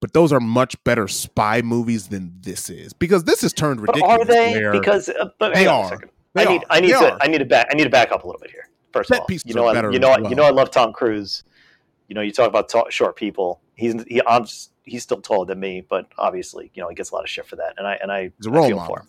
But 0.00 0.14
those 0.14 0.32
are 0.32 0.40
much 0.40 0.82
better 0.82 1.06
spy 1.06 1.62
movies 1.62 2.08
than 2.08 2.32
this 2.40 2.68
is 2.68 2.92
because 2.92 3.22
this 3.22 3.42
has 3.42 3.52
turned 3.52 3.80
ridiculous. 3.80 4.18
But 4.18 4.20
are 4.20 4.24
they? 4.24 4.68
Because 4.72 5.08
uh, 5.08 5.28
but 5.38 5.54
they 5.54 5.68
are. 5.68 5.96
They 6.34 6.44
I 6.44 6.50
need. 6.50 6.64
Are. 6.64 6.66
I 6.70 6.80
need 6.80 6.88
they 6.88 6.98
to. 6.98 7.12
Are. 7.12 7.18
I 7.20 7.28
need 7.28 7.38
to 7.38 7.44
back. 7.44 7.68
I 7.70 7.74
need 7.76 7.84
to 7.84 7.90
back 7.90 8.10
up 8.10 8.24
a 8.24 8.26
little 8.26 8.40
bit 8.40 8.50
here. 8.50 8.68
First 8.92 9.10
of 9.10 9.20
all, 9.20 9.26
you 9.30 9.54
know, 9.54 9.66
I, 9.66 9.90
you 9.90 9.98
know, 9.98 10.10
well. 10.10 10.28
you 10.28 10.34
know, 10.34 10.44
I 10.44 10.50
love 10.50 10.70
Tom 10.70 10.92
Cruise. 10.92 11.44
You 12.08 12.14
know, 12.14 12.20
you 12.20 12.32
talk 12.32 12.48
about 12.48 12.68
t- 12.68 12.82
short 12.90 13.16
people. 13.16 13.60
He's 13.74 14.02
he, 14.04 14.20
I'm 14.26 14.44
he's 14.84 15.02
still 15.02 15.20
taller 15.20 15.46
than 15.46 15.60
me, 15.60 15.82
but 15.88 16.06
obviously, 16.18 16.70
you 16.74 16.82
know, 16.82 16.88
he 16.88 16.94
gets 16.94 17.10
a 17.10 17.14
lot 17.14 17.24
of 17.24 17.30
shit 17.30 17.46
for 17.46 17.56
that, 17.56 17.74
and 17.78 17.86
I 17.86 17.94
and 18.02 18.12
I, 18.12 18.32
he's 18.36 18.46
a 18.46 18.50
role 18.50 18.64
I 18.64 18.68
feel 18.68 18.76
model. 18.76 18.96
for 18.96 19.00
him. 19.02 19.08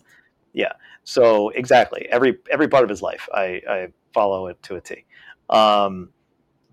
Yeah. 0.52 0.72
So 1.04 1.50
exactly, 1.50 2.06
every 2.10 2.38
every 2.50 2.68
part 2.68 2.84
of 2.84 2.88
his 2.88 3.02
life, 3.02 3.28
I 3.32 3.60
I 3.68 3.88
follow 4.14 4.46
it 4.46 4.62
to 4.64 4.76
a 4.76 4.80
T. 4.80 5.04
Um, 5.50 6.10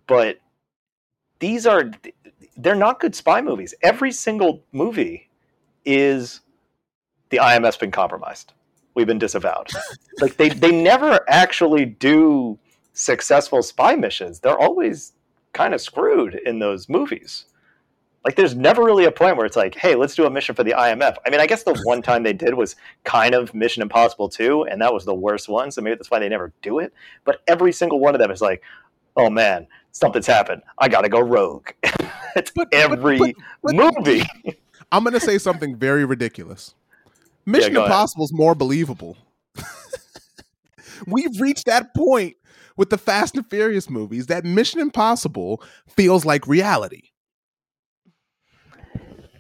but 0.08 0.40
these 1.40 1.66
are 1.68 1.92
they're 2.56 2.76
not 2.76 3.00
good 3.00 3.16
spy 3.16 3.42
movies. 3.42 3.74
Every 3.82 4.12
single 4.12 4.64
movie 4.72 5.30
is 5.84 6.42
the 7.30 7.38
IMF's 7.38 7.78
been 7.78 7.92
compromised. 7.92 8.54
We've 8.94 9.08
been 9.08 9.20
disavowed. 9.20 9.70
like 10.22 10.38
they 10.38 10.50
they 10.50 10.72
never 10.72 11.20
actually 11.28 11.86
do 11.86 12.58
successful 12.94 13.62
spy 13.64 13.96
missions. 13.96 14.40
They're 14.40 14.58
always 14.58 15.14
kind 15.54 15.74
of 15.74 15.82
screwed 15.82 16.36
in 16.46 16.60
those 16.60 16.90
movies. 16.90 17.46
Like 18.24 18.36
there's 18.36 18.56
never 18.56 18.84
really 18.84 19.06
a 19.06 19.12
point 19.12 19.38
where 19.38 19.46
it's 19.46 19.56
like, 19.56 19.74
hey, 19.76 19.96
let's 19.96 20.14
do 20.14 20.26
a 20.26 20.30
mission 20.30 20.54
for 20.54 20.64
the 20.64 20.72
IMF. 20.72 21.16
I 21.26 21.30
mean, 21.32 21.40
I 21.40 21.48
guess 21.48 21.64
the 21.64 21.74
one 21.84 22.02
time 22.02 22.24
they 22.24 22.34
did 22.34 22.54
was 22.54 22.76
kind 23.04 23.34
of 23.34 23.54
Mission 23.54 23.82
Impossible 23.82 24.30
2, 24.30 24.64
and 24.66 24.82
that 24.82 24.94
was 24.94 25.06
the 25.06 25.14
worst 25.14 25.50
one, 25.50 25.72
so 25.72 25.82
maybe 25.82 25.96
that's 25.96 26.12
why 26.12 26.20
they 26.20 26.30
never 26.30 26.54
do 26.62 26.80
it. 26.80 26.94
But 27.26 27.42
every 27.48 27.72
single 27.72 28.00
one 28.00 28.14
of 28.14 28.22
them 28.22 28.30
is 28.30 28.42
like, 28.42 28.62
oh 29.18 29.30
man, 29.30 29.68
something's 29.92 30.28
happened. 30.28 30.62
I 30.78 30.88
gotta 30.88 31.10
go 31.10 31.20
rogue. 31.20 31.70
it's 32.36 32.52
but, 32.52 32.72
every 32.72 33.18
but, 33.18 33.34
but, 33.64 33.76
movie. 33.76 34.24
I'm 34.92 35.04
gonna 35.04 35.20
say 35.20 35.38
something 35.38 35.76
very 35.76 36.06
ridiculous. 36.06 36.76
Mission 37.46 37.74
yeah, 37.74 37.84
Impossible 37.84 38.26
is 38.26 38.34
more 38.34 38.54
believable. 38.54 39.18
We've 41.08 41.42
reached 41.42 41.66
that 41.66 41.96
point 41.96 42.36
with 42.82 42.90
the 42.90 42.98
Fast 42.98 43.36
and 43.36 43.48
Furious 43.48 43.92
movies 43.92 44.26
that 44.26 44.44
Mission 44.44 44.80
Impossible 44.80 45.62
feels 45.88 46.26
like 46.26 46.48
reality. 46.48 47.12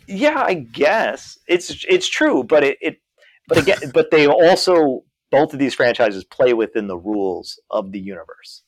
Yeah, 0.08 0.44
I 0.44 0.54
guess 0.54 1.40
it's 1.48 1.84
it's 1.90 2.08
true, 2.08 2.44
but 2.44 2.64
it, 2.64 2.78
it 2.82 3.02
but 3.48 3.58
again, 3.58 3.80
but 3.96 4.12
they 4.12 4.28
also 4.28 5.06
both 5.32 5.54
of 5.54 5.60
these 5.60 5.74
franchises 5.74 6.24
play 6.24 6.54
within 6.54 6.86
the 6.86 7.00
rules 7.00 7.60
of 7.72 7.92
the 7.92 8.00
universe. 8.00 8.62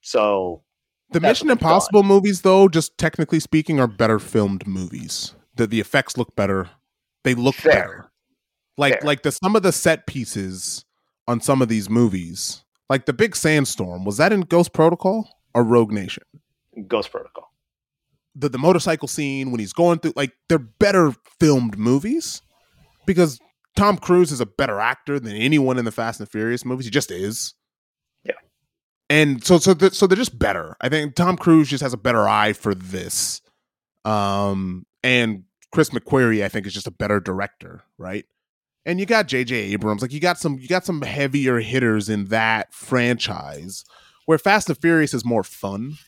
So 0.00 0.64
the 1.12 1.20
Mission 1.20 1.48
Impossible 1.48 2.02
done. 2.02 2.08
movies, 2.08 2.42
though, 2.42 2.66
just 2.68 2.98
technically 2.98 3.38
speaking, 3.38 3.78
are 3.78 3.86
better 3.86 4.18
filmed 4.18 4.66
movies. 4.66 5.36
The 5.54 5.68
the 5.68 5.78
effects 5.78 6.16
look 6.16 6.34
better. 6.34 6.68
They 7.22 7.36
look 7.36 7.54
Fair. 7.54 7.72
better. 7.72 8.10
Like 8.76 8.94
Fair. 8.94 9.06
like 9.06 9.22
the 9.22 9.30
some 9.30 9.54
of 9.54 9.62
the 9.62 9.70
set 9.70 10.08
pieces 10.08 10.84
on 11.28 11.40
some 11.40 11.62
of 11.62 11.68
these 11.68 11.88
movies, 11.88 12.64
like 12.88 13.06
the 13.06 13.12
big 13.12 13.36
sandstorm, 13.36 14.04
was 14.04 14.16
that 14.16 14.32
in 14.32 14.42
Ghost 14.42 14.72
Protocol 14.72 15.28
or 15.54 15.62
Rogue 15.62 15.92
Nation? 15.92 16.22
Ghost 16.86 17.10
Protocol. 17.10 17.52
The 18.34 18.48
the 18.48 18.58
motorcycle 18.58 19.08
scene 19.08 19.50
when 19.50 19.60
he's 19.60 19.72
going 19.72 19.98
through 19.98 20.12
like 20.16 20.32
they're 20.48 20.58
better 20.58 21.12
filmed 21.40 21.76
movies 21.78 22.42
because 23.06 23.40
Tom 23.76 23.96
Cruise 23.96 24.32
is 24.32 24.40
a 24.40 24.46
better 24.46 24.78
actor 24.80 25.18
than 25.18 25.34
anyone 25.34 25.78
in 25.78 25.84
the 25.84 25.90
Fast 25.92 26.20
and 26.20 26.28
Furious 26.28 26.64
movies. 26.64 26.86
He 26.86 26.90
just 26.90 27.10
is. 27.10 27.54
Yeah. 28.24 28.34
And 29.10 29.42
so 29.44 29.58
so 29.58 29.74
th- 29.74 29.94
so 29.94 30.06
they're 30.06 30.16
just 30.16 30.38
better. 30.38 30.76
I 30.80 30.88
think 30.88 31.14
Tom 31.14 31.36
Cruise 31.36 31.68
just 31.68 31.82
has 31.82 31.92
a 31.92 31.98
better 31.98 32.28
eye 32.28 32.52
for 32.52 32.74
this. 32.74 33.40
Um 34.04 34.86
and 35.02 35.44
Chris 35.72 35.90
McQuarrie 35.90 36.44
I 36.44 36.48
think 36.48 36.66
is 36.66 36.74
just 36.74 36.86
a 36.86 36.92
better 36.92 37.18
director, 37.20 37.82
right? 37.98 38.24
And 38.88 38.98
you 38.98 39.04
got 39.04 39.28
JJ 39.28 39.52
Abrams, 39.52 40.00
like 40.00 40.14
you 40.14 40.18
got 40.18 40.38
some 40.38 40.58
you 40.58 40.66
got 40.66 40.86
some 40.86 41.02
heavier 41.02 41.60
hitters 41.60 42.08
in 42.08 42.24
that 42.28 42.72
franchise 42.72 43.84
where 44.24 44.38
Fast 44.38 44.70
and 44.70 44.78
Furious 44.78 45.12
is 45.12 45.26
more 45.26 45.44
fun 45.44 45.98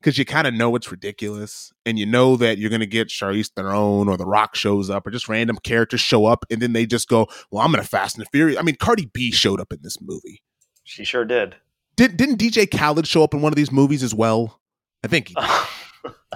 because 0.00 0.18
you 0.18 0.24
kind 0.24 0.48
of 0.48 0.52
know 0.52 0.74
it's 0.74 0.90
ridiculous 0.90 1.72
and 1.86 1.96
you 1.96 2.04
know 2.04 2.34
that 2.34 2.58
you're 2.58 2.70
going 2.70 2.80
to 2.80 2.86
get 2.86 3.06
Charlize 3.06 3.52
Theron 3.54 4.08
or 4.08 4.16
The 4.16 4.26
Rock 4.26 4.56
shows 4.56 4.90
up 4.90 5.06
or 5.06 5.12
just 5.12 5.28
random 5.28 5.58
characters 5.62 6.00
show 6.00 6.26
up 6.26 6.44
and 6.50 6.60
then 6.60 6.72
they 6.72 6.86
just 6.86 7.08
go, 7.08 7.28
well, 7.52 7.64
I'm 7.64 7.70
going 7.70 7.84
to 7.84 7.88
Fast 7.88 8.18
and 8.18 8.26
Furious. 8.32 8.58
I 8.58 8.62
mean, 8.62 8.74
Cardi 8.74 9.08
B 9.12 9.30
showed 9.30 9.60
up 9.60 9.72
in 9.72 9.78
this 9.82 9.98
movie. 10.00 10.42
She 10.82 11.04
sure 11.04 11.24
did. 11.24 11.54
Did, 11.94 12.16
didn't 12.16 12.40
DJ 12.40 12.68
Khaled 12.68 13.06
show 13.06 13.22
up 13.22 13.32
in 13.32 13.42
one 13.42 13.52
of 13.52 13.56
these 13.56 13.70
movies 13.70 14.02
as 14.02 14.12
well? 14.12 14.60
I 15.04 15.06
think 15.06 15.28
he 15.28 15.34
did. 15.34 15.44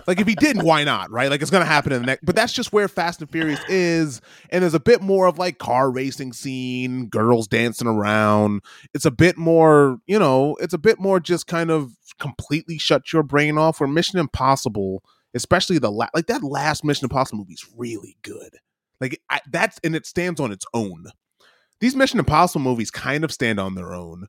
like 0.07 0.21
if 0.21 0.27
he 0.27 0.35
didn't, 0.35 0.65
why 0.65 0.85
not? 0.85 1.11
Right? 1.11 1.31
Like 1.31 1.43
it's 1.43 1.51
gonna 1.51 1.65
happen 1.65 1.93
in 1.93 2.03
the 2.03 2.07
next. 2.07 2.25
But 2.25 2.37
that's 2.37 2.53
just 2.53 2.73
where 2.73 2.89
Fast 2.89 3.21
and 3.21 3.31
Furious 3.31 3.61
is, 3.69 4.21
and 4.51 4.63
there's 4.63 4.75
a 4.75 4.81
bit 4.81 5.03
more 5.03 5.27
of 5.27 5.39
like 5.39 5.59
car 5.59 5.91
racing 5.91 6.33
scene, 6.33 7.07
girls 7.07 7.47
dancing 7.49 7.89
around. 7.89 8.63
It's 8.95 9.05
a 9.05 9.11
bit 9.11 9.37
more, 9.37 9.99
you 10.07 10.19
know, 10.19 10.57
it's 10.61 10.75
a 10.75 10.79
bit 10.79 10.99
more 10.99 11.21
just 11.21 11.47
kind 11.47 11.71
of 11.71 11.93
completely 12.19 12.79
shut 12.79 13.13
your 13.13 13.23
brain 13.23 13.59
off. 13.59 13.81
Where 13.81 13.89
Mission 13.89 14.19
Impossible, 14.19 15.03
especially 15.35 15.79
the 15.79 15.91
la- 15.91 16.09
like 16.15 16.27
that 16.27 16.43
last 16.43 16.85
Mission 16.85 17.05
Impossible 17.05 17.39
movie 17.39 17.55
is 17.55 17.67
really 17.77 18.17
good. 18.23 18.59
Like 19.01 19.21
I, 19.31 19.41
that's 19.51 19.79
and 19.85 19.97
it 19.97 20.07
stands 20.07 20.41
on 20.41 20.53
its 20.53 20.67
own. 20.75 21.07
These 21.81 21.97
Mission 21.97 22.21
Impossible 22.21 22.61
movies 22.61 22.91
kind 22.91 23.25
of 23.25 23.33
stand 23.33 23.59
on 23.59 23.75
their 23.75 23.93
own 23.93 24.29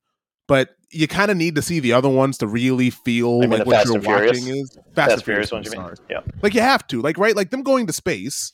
but 0.53 0.77
you 0.91 1.07
kind 1.07 1.31
of 1.31 1.38
need 1.38 1.55
to 1.55 1.63
see 1.63 1.80
the 1.80 1.93
other 1.93 2.07
ones 2.07 2.38
to 2.38 2.45
really 2.45 2.91
feel 2.91 3.39
like 3.39 3.65
what 3.65 3.85
you're 3.85 3.99
watching 3.99 4.49
is 4.49 4.69
Fast, 4.75 4.93
Fast 4.93 5.13
and 5.13 5.23
Furious 5.23 5.51
ones. 5.51 5.73
You 5.73 5.80
mean? 5.81 5.93
Yeah, 6.11 6.19
like 6.43 6.53
you 6.53 6.61
have 6.61 6.85
to, 6.89 7.01
like 7.01 7.17
right, 7.17 7.35
like 7.35 7.49
them 7.49 7.63
going 7.63 7.88
to 7.88 7.93
space. 7.93 8.53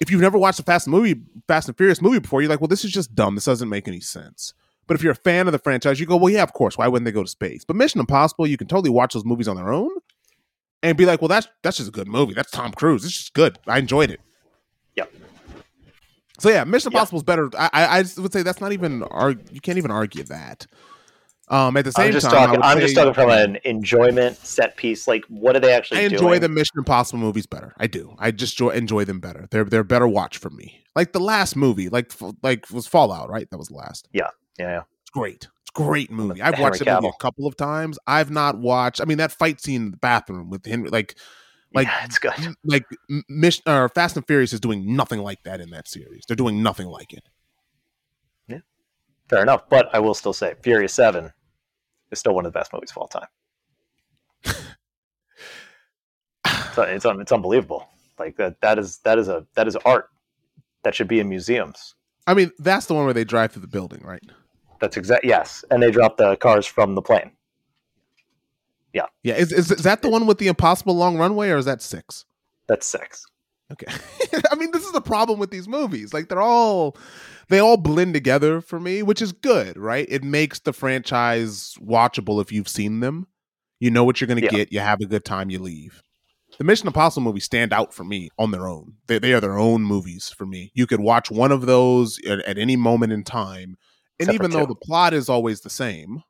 If 0.00 0.10
you've 0.10 0.20
never 0.20 0.36
watched 0.36 0.58
a 0.58 0.64
Fast 0.64 0.88
movie, 0.88 1.22
Fast 1.46 1.68
and 1.68 1.76
Furious 1.76 2.02
movie 2.02 2.18
before, 2.18 2.42
you're 2.42 2.50
like, 2.50 2.60
well, 2.60 2.66
this 2.66 2.84
is 2.84 2.90
just 2.90 3.14
dumb. 3.14 3.36
This 3.36 3.44
doesn't 3.44 3.68
make 3.68 3.86
any 3.86 4.00
sense. 4.00 4.54
But 4.88 4.96
if 4.96 5.04
you're 5.04 5.12
a 5.12 5.14
fan 5.14 5.46
of 5.46 5.52
the 5.52 5.60
franchise, 5.60 6.00
you 6.00 6.06
go, 6.06 6.16
well, 6.16 6.32
yeah, 6.32 6.42
of 6.42 6.52
course. 6.52 6.76
Why 6.76 6.88
wouldn't 6.88 7.04
they 7.04 7.12
go 7.12 7.22
to 7.22 7.28
space? 7.28 7.64
But 7.64 7.76
Mission 7.76 8.00
Impossible, 8.00 8.48
you 8.48 8.56
can 8.56 8.66
totally 8.66 8.90
watch 8.90 9.14
those 9.14 9.24
movies 9.24 9.46
on 9.46 9.54
their 9.54 9.72
own 9.72 9.90
and 10.82 10.98
be 10.98 11.06
like, 11.06 11.22
well, 11.22 11.28
that's 11.28 11.46
that's 11.62 11.76
just 11.76 11.90
a 11.90 11.92
good 11.92 12.08
movie. 12.08 12.34
That's 12.34 12.50
Tom 12.50 12.72
Cruise. 12.72 13.04
It's 13.04 13.16
just 13.16 13.34
good. 13.34 13.56
I 13.68 13.78
enjoyed 13.78 14.10
it. 14.10 14.20
Yeah. 14.96 15.04
So 16.40 16.48
yeah, 16.48 16.64
Mission 16.64 16.88
Impossible 16.88 17.20
is 17.20 17.22
better. 17.22 17.50
I, 17.56 17.70
I 17.72 18.04
would 18.20 18.32
say 18.32 18.42
that's 18.42 18.60
not 18.60 18.72
even 18.72 19.04
argue. 19.04 19.44
You 19.52 19.60
can't 19.60 19.78
even 19.78 19.92
argue 19.92 20.24
that. 20.24 20.66
Um, 21.48 21.76
at 21.76 21.84
the 21.84 21.92
same 21.92 22.06
I'm 22.06 22.12
just 22.12 22.28
time, 22.28 22.48
talking, 22.48 22.62
I'm 22.62 22.80
just 22.80 22.96
talking 22.96 23.14
from 23.14 23.30
an 23.30 23.58
enjoyment 23.64 24.36
set 24.36 24.76
piece. 24.76 25.06
Like, 25.06 25.24
what 25.26 25.54
are 25.54 25.60
they 25.60 25.72
actually? 25.72 26.00
I 26.00 26.02
enjoy 26.04 26.30
doing? 26.30 26.40
the 26.40 26.48
Mission 26.48 26.74
Impossible 26.78 27.20
movies 27.20 27.46
better. 27.46 27.72
I 27.76 27.86
do. 27.86 28.16
I 28.18 28.32
just 28.32 28.60
enjoy, 28.60 28.70
enjoy 28.70 29.04
them 29.04 29.20
better. 29.20 29.46
They're 29.52 29.64
they're 29.64 29.84
better 29.84 30.08
watch 30.08 30.38
for 30.38 30.50
me. 30.50 30.82
Like 30.96 31.12
the 31.12 31.20
last 31.20 31.54
movie, 31.54 31.88
like 31.88 32.12
like 32.42 32.68
was 32.70 32.88
Fallout, 32.88 33.30
right? 33.30 33.48
That 33.50 33.58
was 33.58 33.68
the 33.68 33.76
last. 33.76 34.08
Yeah, 34.12 34.30
yeah, 34.58 34.70
yeah. 34.70 34.82
It's 35.02 35.10
great. 35.10 35.46
It's 35.62 35.70
great 35.72 36.10
movie. 36.10 36.42
I've 36.42 36.58
watched 36.58 36.80
it 36.80 36.88
a 36.88 37.12
couple 37.20 37.46
of 37.46 37.56
times. 37.56 37.96
I've 38.08 38.30
not 38.30 38.58
watched. 38.58 39.00
I 39.00 39.04
mean, 39.04 39.18
that 39.18 39.30
fight 39.30 39.60
scene 39.60 39.82
in 39.82 39.90
the 39.92 39.98
bathroom 39.98 40.50
with 40.50 40.66
Henry, 40.66 40.88
like, 40.88 41.16
like 41.72 41.86
yeah, 41.86 42.04
it's 42.04 42.18
good. 42.18 42.56
Like 42.64 42.86
Mission 43.28 43.62
or 43.68 43.88
Fast 43.88 44.16
and 44.16 44.26
Furious 44.26 44.52
is 44.52 44.58
doing 44.58 44.96
nothing 44.96 45.20
like 45.20 45.44
that 45.44 45.60
in 45.60 45.70
that 45.70 45.86
series. 45.86 46.24
They're 46.26 46.34
doing 46.34 46.60
nothing 46.60 46.88
like 46.88 47.12
it. 47.12 47.28
Yeah, 48.48 48.58
fair 49.28 49.42
enough. 49.42 49.68
But 49.68 49.94
I 49.94 50.00
will 50.00 50.14
still 50.14 50.32
say, 50.32 50.54
Furious 50.60 50.92
Seven 50.92 51.32
is 52.10 52.18
still 52.18 52.34
one 52.34 52.46
of 52.46 52.52
the 52.52 52.58
best 52.58 52.72
movies 52.72 52.90
of 52.90 52.98
all 52.98 53.08
time. 53.08 53.26
so 56.74 56.82
it's 56.82 57.04
it's 57.04 57.32
unbelievable. 57.32 57.88
Like 58.18 58.36
that 58.36 58.60
that 58.60 58.78
is 58.78 58.98
that 58.98 59.18
is 59.18 59.28
a 59.28 59.46
that 59.54 59.66
is 59.66 59.76
art 59.84 60.10
that 60.84 60.94
should 60.94 61.08
be 61.08 61.20
in 61.20 61.28
museums. 61.28 61.94
I 62.26 62.34
mean, 62.34 62.50
that's 62.58 62.86
the 62.86 62.94
one 62.94 63.04
where 63.04 63.14
they 63.14 63.24
drive 63.24 63.52
through 63.52 63.62
the 63.62 63.68
building, 63.68 64.02
right? 64.04 64.22
That's 64.80 64.96
exact. 64.96 65.24
Yes, 65.24 65.64
and 65.70 65.82
they 65.82 65.90
drop 65.90 66.16
the 66.16 66.36
cars 66.36 66.66
from 66.66 66.94
the 66.94 67.02
plane. 67.02 67.30
Yeah, 68.92 69.06
yeah. 69.22 69.34
Is, 69.34 69.52
is 69.52 69.70
is 69.70 69.82
that 69.82 70.02
the 70.02 70.08
one 70.08 70.26
with 70.26 70.38
the 70.38 70.48
impossible 70.48 70.94
long 70.94 71.16
runway, 71.18 71.50
or 71.50 71.58
is 71.58 71.64
that 71.66 71.82
six? 71.82 72.24
That's 72.68 72.86
six. 72.86 73.26
Okay. 73.72 73.86
I 74.50 74.54
mean, 74.54 74.70
this 74.70 74.84
is 74.84 74.92
the 74.92 75.00
problem 75.00 75.38
with 75.38 75.50
these 75.50 75.68
movies. 75.68 76.14
Like 76.14 76.28
they're 76.28 76.40
all 76.40 76.96
they 77.48 77.58
all 77.58 77.76
blend 77.76 78.14
together 78.14 78.60
for 78.60 78.78
me, 78.78 79.02
which 79.02 79.22
is 79.22 79.32
good, 79.32 79.76
right? 79.76 80.06
It 80.08 80.22
makes 80.22 80.60
the 80.60 80.72
franchise 80.72 81.74
watchable 81.80 82.40
if 82.40 82.52
you've 82.52 82.68
seen 82.68 83.00
them. 83.00 83.26
You 83.78 83.90
know 83.90 84.04
what 84.04 84.20
you're 84.20 84.28
going 84.28 84.40
to 84.40 84.44
yeah. 84.44 84.50
get, 84.50 84.72
you 84.72 84.80
have 84.80 85.00
a 85.00 85.06
good 85.06 85.24
time, 85.24 85.50
you 85.50 85.58
leave. 85.58 86.02
The 86.58 86.64
Mission 86.64 86.86
Impossible 86.86 87.24
movies 87.24 87.44
stand 87.44 87.72
out 87.72 87.92
for 87.92 88.04
me 88.04 88.30
on 88.38 88.50
their 88.50 88.66
own. 88.66 88.94
They, 89.06 89.18
they 89.18 89.34
are 89.34 89.40
their 89.40 89.58
own 89.58 89.82
movies 89.82 90.32
for 90.36 90.46
me. 90.46 90.72
You 90.74 90.86
could 90.86 91.00
watch 91.00 91.30
one 91.30 91.52
of 91.52 91.66
those 91.66 92.18
at, 92.26 92.38
at 92.40 92.56
any 92.56 92.76
moment 92.76 93.12
in 93.12 93.24
time. 93.24 93.76
And 94.18 94.28
except 94.28 94.34
even 94.34 94.50
though 94.52 94.64
the 94.64 94.74
plot 94.74 95.12
is 95.12 95.28
always 95.28 95.60
the 95.60 95.68
same, 95.68 96.22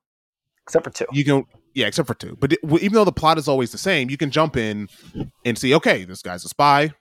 except 0.64 0.84
for 0.84 0.90
two, 0.90 1.06
you 1.12 1.24
can 1.24 1.44
yeah, 1.74 1.86
except 1.86 2.08
for 2.08 2.14
two. 2.14 2.36
But 2.40 2.54
even 2.64 2.94
though 2.94 3.04
the 3.04 3.12
plot 3.12 3.38
is 3.38 3.46
always 3.46 3.70
the 3.70 3.78
same, 3.78 4.10
you 4.10 4.16
can 4.16 4.30
jump 4.30 4.56
in 4.56 4.88
and 5.44 5.56
see. 5.56 5.72
Okay, 5.74 6.04
this 6.04 6.22
guy's 6.22 6.44
a 6.44 6.48
spy. 6.48 6.92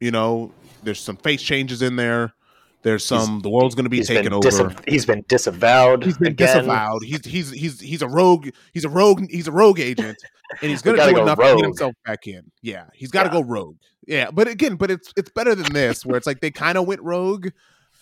You 0.00 0.10
know, 0.10 0.52
there's 0.82 1.00
some 1.00 1.16
face 1.16 1.42
changes 1.42 1.82
in 1.82 1.96
there. 1.96 2.34
There's 2.82 3.04
some. 3.04 3.34
He's, 3.34 3.42
the 3.42 3.50
world's 3.50 3.74
going 3.74 3.84
to 3.84 3.90
be 3.90 4.02
taken 4.02 4.32
over. 4.32 4.48
Dis- 4.48 4.62
he's 4.86 5.04
been 5.04 5.24
disavowed. 5.26 6.04
He's 6.04 6.18
been 6.18 6.28
again. 6.28 6.46
disavowed. 6.46 7.02
He's 7.02 7.24
he's 7.24 7.50
he's 7.50 7.80
he's 7.80 8.00
a 8.00 8.08
rogue. 8.08 8.50
He's 8.72 8.84
a 8.84 8.88
rogue. 8.88 9.24
He's 9.28 9.48
a 9.48 9.52
rogue 9.52 9.80
agent, 9.80 10.16
and 10.62 10.70
he's 10.70 10.82
going 10.82 10.96
to 10.96 11.04
do 11.04 11.14
go 11.14 11.22
enough 11.22 11.38
rogue. 11.38 11.56
to 11.56 11.56
get 11.56 11.64
himself 11.64 11.94
back 12.04 12.28
in. 12.28 12.42
Yeah, 12.62 12.84
he's 12.94 13.10
got 13.10 13.24
to 13.24 13.28
yeah. 13.30 13.42
go 13.42 13.42
rogue. 13.42 13.76
Yeah, 14.06 14.30
but 14.30 14.46
again, 14.46 14.76
but 14.76 14.92
it's 14.92 15.12
it's 15.16 15.30
better 15.30 15.56
than 15.56 15.72
this, 15.72 16.06
where 16.06 16.16
it's 16.16 16.28
like 16.28 16.40
they 16.40 16.52
kind 16.52 16.78
of 16.78 16.86
went 16.86 17.02
rogue, 17.02 17.48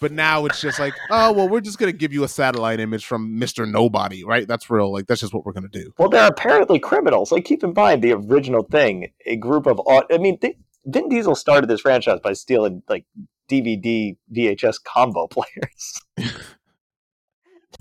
but 0.01 0.12
now 0.12 0.45
it's 0.45 0.61
just 0.61 0.79
like, 0.79 0.93
oh 1.11 1.33
well, 1.33 1.49
we're 1.49 1.62
just 1.62 1.79
going 1.79 1.91
to 1.91 1.97
give 1.97 2.12
you 2.12 2.25
a 2.25 2.29
satellite 2.29 2.79
image 2.79 3.07
from 3.07 3.39
Mister 3.39 3.65
Nobody, 3.65 4.23
right? 4.23 4.47
That's 4.47 4.69
real. 4.69 4.93
Like 4.93 5.07
that's 5.07 5.23
just 5.23 5.33
what 5.33 5.47
we're 5.47 5.53
going 5.53 5.69
to 5.71 5.83
do. 5.83 5.93
Well, 5.97 6.11
they're 6.11 6.29
apparently 6.29 6.79
criminals. 6.79 7.33
Like 7.33 7.47
keep 7.47 7.65
in 7.65 7.73
mind 7.75 8.03
the 8.03 8.12
original 8.12 8.65
thing, 8.65 9.11
a 9.25 9.37
group 9.37 9.66
of. 9.66 9.81
I 9.89 10.19
mean, 10.19 10.37
they, 10.43 10.59
Vin 10.86 11.09
Diesel 11.09 11.35
started 11.35 11.69
this 11.69 11.81
franchise 11.81 12.20
by 12.20 12.32
stealing 12.32 12.82
like 12.89 13.05
DVD 13.48 14.16
VHS 14.35 14.82
combo 14.85 15.27
players. 15.31 16.01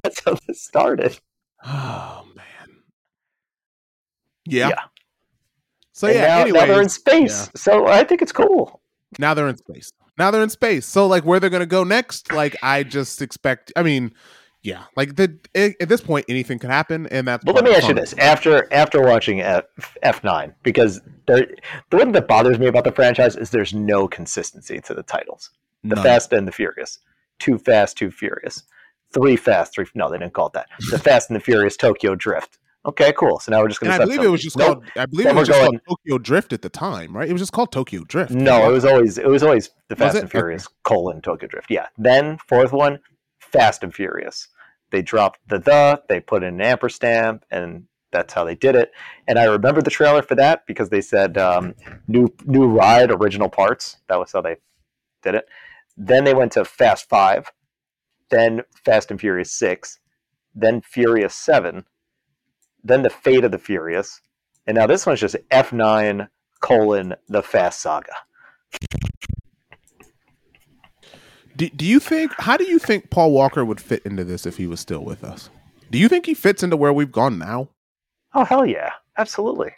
That's 0.03 0.21
how 0.25 0.37
this 0.47 0.61
started. 0.61 1.19
Oh 1.65 2.25
man. 2.35 2.45
Yeah. 4.45 4.69
Yeah. 4.69 4.81
So 5.93 6.07
and 6.07 6.15
yeah, 6.15 6.27
now, 6.27 6.41
anyways, 6.41 6.61
now 6.61 6.67
they're 6.67 6.81
in 6.81 6.89
space. 6.89 7.45
Yeah. 7.45 7.51
So 7.55 7.87
I 7.87 8.03
think 8.03 8.21
it's 8.21 8.31
cool. 8.31 8.81
Now 9.19 9.33
they're 9.33 9.47
in 9.47 9.57
space. 9.57 9.91
Now 10.17 10.31
they're 10.31 10.43
in 10.43 10.49
space. 10.49 10.85
So 10.85 11.07
like 11.07 11.23
where 11.23 11.39
they're 11.39 11.49
gonna 11.49 11.65
go 11.65 11.83
next, 11.83 12.33
like 12.33 12.55
I 12.63 12.83
just 12.83 13.21
expect 13.21 13.71
I 13.75 13.83
mean, 13.83 14.11
yeah, 14.63 14.85
like 14.95 15.17
the 15.17 15.37
at 15.53 15.89
this 15.89 15.99
point 15.99 16.25
anything 16.29 16.57
could 16.57 16.69
happen, 16.69 17.05
and 17.07 17.27
that's. 17.27 17.43
But 17.43 17.53
let 17.53 17.65
me 17.65 17.75
ask 17.75 17.89
you 17.89 17.93
this: 17.93 18.13
after 18.13 18.71
after 18.73 19.01
watching 19.01 19.41
F 19.41 20.23
nine, 20.23 20.55
because 20.63 21.01
there, 21.27 21.47
the 21.89 21.97
one 21.97 22.13
that 22.13 22.29
bothers 22.29 22.57
me 22.57 22.67
about 22.67 22.85
the 22.85 22.93
franchise 22.93 23.35
is 23.35 23.49
there's 23.49 23.73
no 23.73 24.07
consistency 24.07 24.79
to 24.79 24.93
the 24.93 25.03
titles. 25.03 25.49
The 25.83 25.95
None. 25.95 26.03
Fast 26.03 26.31
and 26.31 26.47
the 26.47 26.53
Furious, 26.53 26.99
Too 27.39 27.57
Fast, 27.57 27.97
Too 27.97 28.09
Furious, 28.09 28.63
Three 29.13 29.35
Fast, 29.35 29.73
Three. 29.73 29.85
No, 29.95 30.09
they 30.09 30.17
didn't 30.17 30.33
call 30.33 30.47
it 30.47 30.53
that. 30.53 30.67
The 30.91 30.99
Fast 30.99 31.29
and 31.29 31.35
the 31.35 31.43
Furious 31.43 31.75
Tokyo 31.75 32.15
Drift. 32.15 32.57
Okay, 32.85 33.13
cool. 33.17 33.39
So 33.39 33.51
now 33.51 33.61
we're 33.61 33.67
just 33.67 33.81
going 33.81 33.91
to. 33.91 34.01
I 34.01 34.05
believe 34.05 34.21
it 34.21 34.29
was 34.29 34.41
just 34.41 34.57
nope. 34.57 34.83
called. 34.83 34.85
I 34.95 35.05
believe 35.05 35.27
it 35.27 35.35
was 35.35 35.49
just 35.49 35.59
going, 35.59 35.79
called 35.79 35.99
Tokyo 36.05 36.17
Drift 36.19 36.53
at 36.53 36.61
the 36.61 36.69
time, 36.69 37.15
right? 37.15 37.29
It 37.29 37.33
was 37.33 37.41
just 37.41 37.51
called 37.51 37.73
Tokyo 37.73 38.05
Drift. 38.05 38.31
No, 38.31 38.69
it 38.69 38.71
was 38.71 38.85
always 38.85 39.17
it 39.17 39.27
was 39.27 39.43
always 39.43 39.71
the 39.89 39.97
Fast 39.97 40.17
and 40.17 40.31
Furious 40.31 40.67
okay. 40.67 40.75
colon 40.83 41.21
Tokyo 41.21 41.49
Drift. 41.49 41.69
Yeah. 41.69 41.87
Then 41.97 42.37
fourth 42.47 42.71
one, 42.71 42.99
Fast 43.53 43.83
and 43.83 43.93
Furious 43.93 44.49
they 44.93 45.01
dropped 45.01 45.39
the 45.49 45.57
the, 45.57 46.03
they 46.07 46.19
put 46.19 46.43
in 46.43 46.53
an 46.53 46.61
ampersand, 46.61 47.43
and 47.49 47.87
that's 48.11 48.31
how 48.31 48.45
they 48.45 48.53
did 48.53 48.75
it. 48.75 48.91
And 49.27 49.39
I 49.39 49.45
remember 49.45 49.81
the 49.81 49.89
trailer 49.89 50.21
for 50.21 50.35
that 50.35 50.67
because 50.67 50.89
they 50.89 51.01
said 51.01 51.35
um, 51.35 51.73
new 52.07 52.29
new 52.45 52.67
ride, 52.67 53.09
original 53.09 53.49
parts. 53.49 53.97
That 54.07 54.19
was 54.19 54.31
how 54.31 54.41
they 54.41 54.57
did 55.23 55.33
it. 55.33 55.45
Then 55.97 56.25
they 56.25 56.35
went 56.35 56.51
to 56.53 56.63
Fast 56.63 57.09
Five, 57.09 57.51
then 58.29 58.61
Fast 58.85 59.09
and 59.09 59.19
Furious 59.19 59.51
Six, 59.51 59.99
then 60.53 60.79
Furious 60.81 61.33
Seven, 61.33 61.85
then 62.83 63.01
the 63.01 63.09
Fate 63.09 63.45
of 63.45 63.51
the 63.51 63.57
Furious, 63.57 64.21
and 64.67 64.75
now 64.75 64.85
this 64.85 65.07
one's 65.07 65.21
just 65.21 65.37
F 65.49 65.73
nine 65.73 66.27
colon 66.61 67.15
the 67.27 67.41
Fast 67.41 67.81
Saga. 67.81 68.13
Do, 71.55 71.69
do 71.69 71.85
you 71.85 71.99
think 71.99 72.33
how 72.39 72.57
do 72.57 72.63
you 72.63 72.79
think 72.79 73.09
Paul 73.09 73.31
Walker 73.31 73.63
would 73.63 73.79
fit 73.79 74.05
into 74.05 74.23
this 74.23 74.45
if 74.45 74.57
he 74.57 74.67
was 74.67 74.79
still 74.79 75.03
with 75.03 75.23
us? 75.23 75.49
Do 75.91 75.97
you 75.97 76.07
think 76.07 76.25
he 76.25 76.33
fits 76.33 76.63
into 76.63 76.77
where 76.77 76.93
we've 76.93 77.11
gone 77.11 77.37
now? 77.37 77.69
Oh 78.33 78.43
hell 78.43 78.65
yeah, 78.65 78.91
absolutely. 79.17 79.71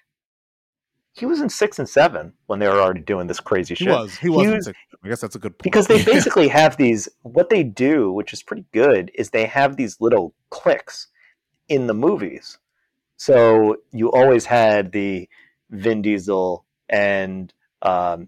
He 1.14 1.26
was 1.26 1.39
in 1.39 1.49
six 1.49 1.80
and 1.80 1.88
seven 1.88 2.34
when 2.47 2.60
they 2.60 2.68
were 2.68 2.81
already 2.81 2.99
doing 2.99 3.27
this 3.27 3.39
crazy 3.39 3.73
shit. 3.76 3.88
He 3.88 3.93
was. 3.93 4.18
He 4.18 4.30
was. 4.30 4.45
He 4.45 4.52
was 4.52 4.68
I 5.03 5.07
guess 5.07 5.22
that's 5.22 5.35
a 5.35 5.39
good 5.39 5.57
point. 5.57 5.64
Because 5.64 5.88
they 5.88 6.03
basically 6.06 6.49
have 6.49 6.77
these. 6.77 7.07
What 7.22 7.49
they 7.49 7.64
do, 7.64 8.11
which 8.11 8.34
is 8.34 8.43
pretty 8.43 8.65
good, 8.73 9.11
is 9.15 9.30
they 9.30 9.45
have 9.45 9.77
these 9.77 9.99
little 10.02 10.34
cliques 10.49 11.07
in 11.69 11.88
the 11.88 11.93
movies. 11.93 12.57
So 13.18 13.77
you 13.91 14.11
always 14.11 14.45
had 14.45 14.91
the 14.91 15.30
Vin 15.69 16.02
Diesel 16.02 16.65
and 16.89 17.53
um, 17.81 18.27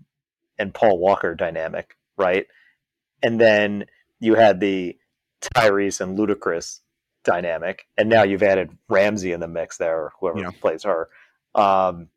and 0.58 0.74
Paul 0.74 0.98
Walker 0.98 1.36
dynamic, 1.36 1.98
right? 2.18 2.48
And 3.24 3.40
then 3.40 3.86
you 4.20 4.36
had 4.36 4.60
the 4.60 4.98
Tyrese 5.42 6.02
and 6.02 6.18
Ludacris 6.18 6.82
dynamic, 7.24 7.86
and 7.98 8.10
now 8.10 8.24
you've 8.24 8.44
added 8.44 8.72
Ramsey 8.90 9.32
in 9.32 9.40
the 9.40 9.48
mix 9.48 9.78
there, 9.78 9.98
or 9.98 10.14
whoever 10.20 10.40
yeah. 10.40 10.52
plays 10.62 10.84
her. 10.84 11.10
Um, 11.56 12.10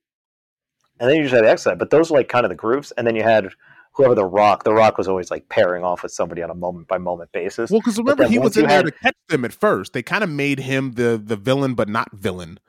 and 0.98 1.09
then 1.09 1.16
you 1.16 1.22
just 1.22 1.35
had 1.35 1.44
the 1.44 1.51
X 1.51 1.62
side, 1.62 1.78
but 1.78 1.90
those 1.90 2.10
were 2.10 2.18
like 2.18 2.28
kind 2.28 2.44
of 2.44 2.51
the 2.51 2.56
groups, 2.56 2.93
and 2.97 3.06
then 3.06 3.16
you 3.16 3.22
had 3.22 3.48
whoever 3.93 4.14
the 4.14 4.24
Rock. 4.24 4.64
The 4.64 4.72
Rock 4.72 4.98
was 4.98 5.09
always 5.09 5.31
like 5.31 5.48
pairing 5.48 5.82
off 5.82 6.02
with 6.02 6.12
somebody 6.12 6.43
on 6.43 6.51
a 6.51 6.55
moment 6.55 6.89
by 6.89 6.98
moment 6.98 7.32
basis. 7.32 7.70
Well, 7.70 7.81
because 7.81 7.98
remember 7.98 8.27
he 8.28 8.39
was 8.39 8.56
in 8.56 8.66
there 8.66 8.78
had... 8.78 8.86
to 8.86 8.93
catch 8.93 9.16
them 9.28 9.44
at 9.44 9.52
first. 9.52 9.93
They 9.93 10.02
kind 10.02 10.22
of 10.22 10.31
made 10.31 10.60
him 10.60 10.93
the 10.93 11.20
the 11.22 11.36
villain, 11.36 11.74
but 11.74 11.89
not 11.89 12.12
villain 12.12 12.60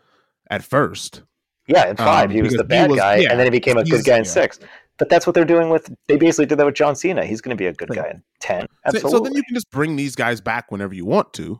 at 0.49 0.63
first. 0.63 1.23
Yeah, 1.67 1.89
in 1.89 1.95
five 1.95 2.29
um, 2.29 2.35
he 2.35 2.41
was 2.41 2.53
the 2.53 2.63
bad 2.63 2.89
was, 2.89 2.99
guy, 2.99 3.17
yeah, 3.17 3.31
and 3.31 3.39
then 3.39 3.45
he 3.45 3.51
became 3.51 3.77
a 3.77 3.83
good 3.83 4.03
guy 4.03 4.17
in 4.17 4.23
yeah. 4.23 4.31
six. 4.31 4.59
But 5.02 5.10
that's 5.10 5.26
what 5.26 5.34
they're 5.34 5.45
doing 5.45 5.72
with. 5.72 5.91
They 6.07 6.15
basically 6.15 6.45
did 6.45 6.60
that 6.60 6.65
with 6.68 6.76
John 6.76 6.95
Cena. 6.95 7.26
He's 7.26 7.41
going 7.41 7.57
to 7.57 7.60
be 7.60 7.65
a 7.65 7.73
good 7.73 7.90
guy 7.90 8.11
in 8.11 8.23
ten. 8.40 8.68
Absolutely. 8.86 9.10
So, 9.10 9.18
so 9.18 9.23
then 9.23 9.34
you 9.34 9.41
can 9.41 9.56
just 9.56 9.72
bring 9.72 9.95
these 9.95 10.15
guys 10.15 10.41
back 10.41 10.72
whenever 10.72 10.94
you 10.94 11.07
want 11.07 11.34
to, 11.34 11.60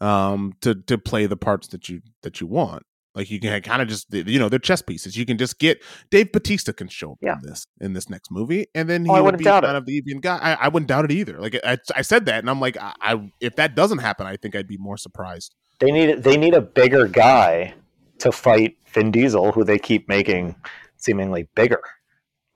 um, 0.00 0.54
to 0.62 0.74
to 0.74 0.98
play 0.98 1.26
the 1.26 1.36
parts 1.36 1.68
that 1.68 1.88
you 1.88 2.02
that 2.22 2.40
you 2.40 2.48
want. 2.48 2.82
Like 3.14 3.30
you 3.30 3.38
can 3.38 3.62
kind 3.62 3.80
of 3.80 3.86
just 3.86 4.12
you 4.12 4.40
know 4.40 4.48
they're 4.48 4.58
chess 4.58 4.82
pieces. 4.82 5.16
You 5.16 5.24
can 5.24 5.38
just 5.38 5.60
get 5.60 5.84
Dave 6.10 6.32
Batista 6.32 6.72
can 6.72 6.88
show 6.88 7.12
up 7.12 7.18
yeah. 7.22 7.34
in 7.34 7.48
this 7.48 7.64
in 7.80 7.92
this 7.92 8.10
next 8.10 8.32
movie, 8.32 8.66
and 8.74 8.90
then 8.90 9.08
oh, 9.08 9.14
he 9.14 9.20
oh, 9.20 9.22
would 9.22 9.38
be 9.38 9.44
kind 9.44 9.64
it. 9.64 9.76
of 9.76 9.86
the 9.86 9.92
even 9.92 10.18
guy. 10.18 10.38
I, 10.38 10.54
I, 10.64 10.66
wouldn't 10.66 10.88
doubt 10.88 11.04
it 11.04 11.12
either. 11.12 11.38
Like 11.38 11.56
I, 11.62 11.78
I 11.94 12.02
said 12.02 12.26
that, 12.26 12.40
and 12.40 12.50
I'm 12.50 12.58
like, 12.58 12.76
I, 12.76 12.92
I, 13.00 13.30
if 13.40 13.54
that 13.54 13.76
doesn't 13.76 13.98
happen, 13.98 14.26
I 14.26 14.36
think 14.36 14.56
I'd 14.56 14.66
be 14.66 14.78
more 14.78 14.96
surprised. 14.96 15.54
They 15.78 15.92
need 15.92 16.24
they 16.24 16.36
need 16.36 16.54
a 16.54 16.60
bigger 16.60 17.06
guy 17.06 17.74
to 18.18 18.32
fight 18.32 18.78
Vin 18.86 19.12
Diesel, 19.12 19.52
who 19.52 19.62
they 19.62 19.78
keep 19.78 20.08
making 20.08 20.56
seemingly 20.96 21.46
bigger. 21.54 21.80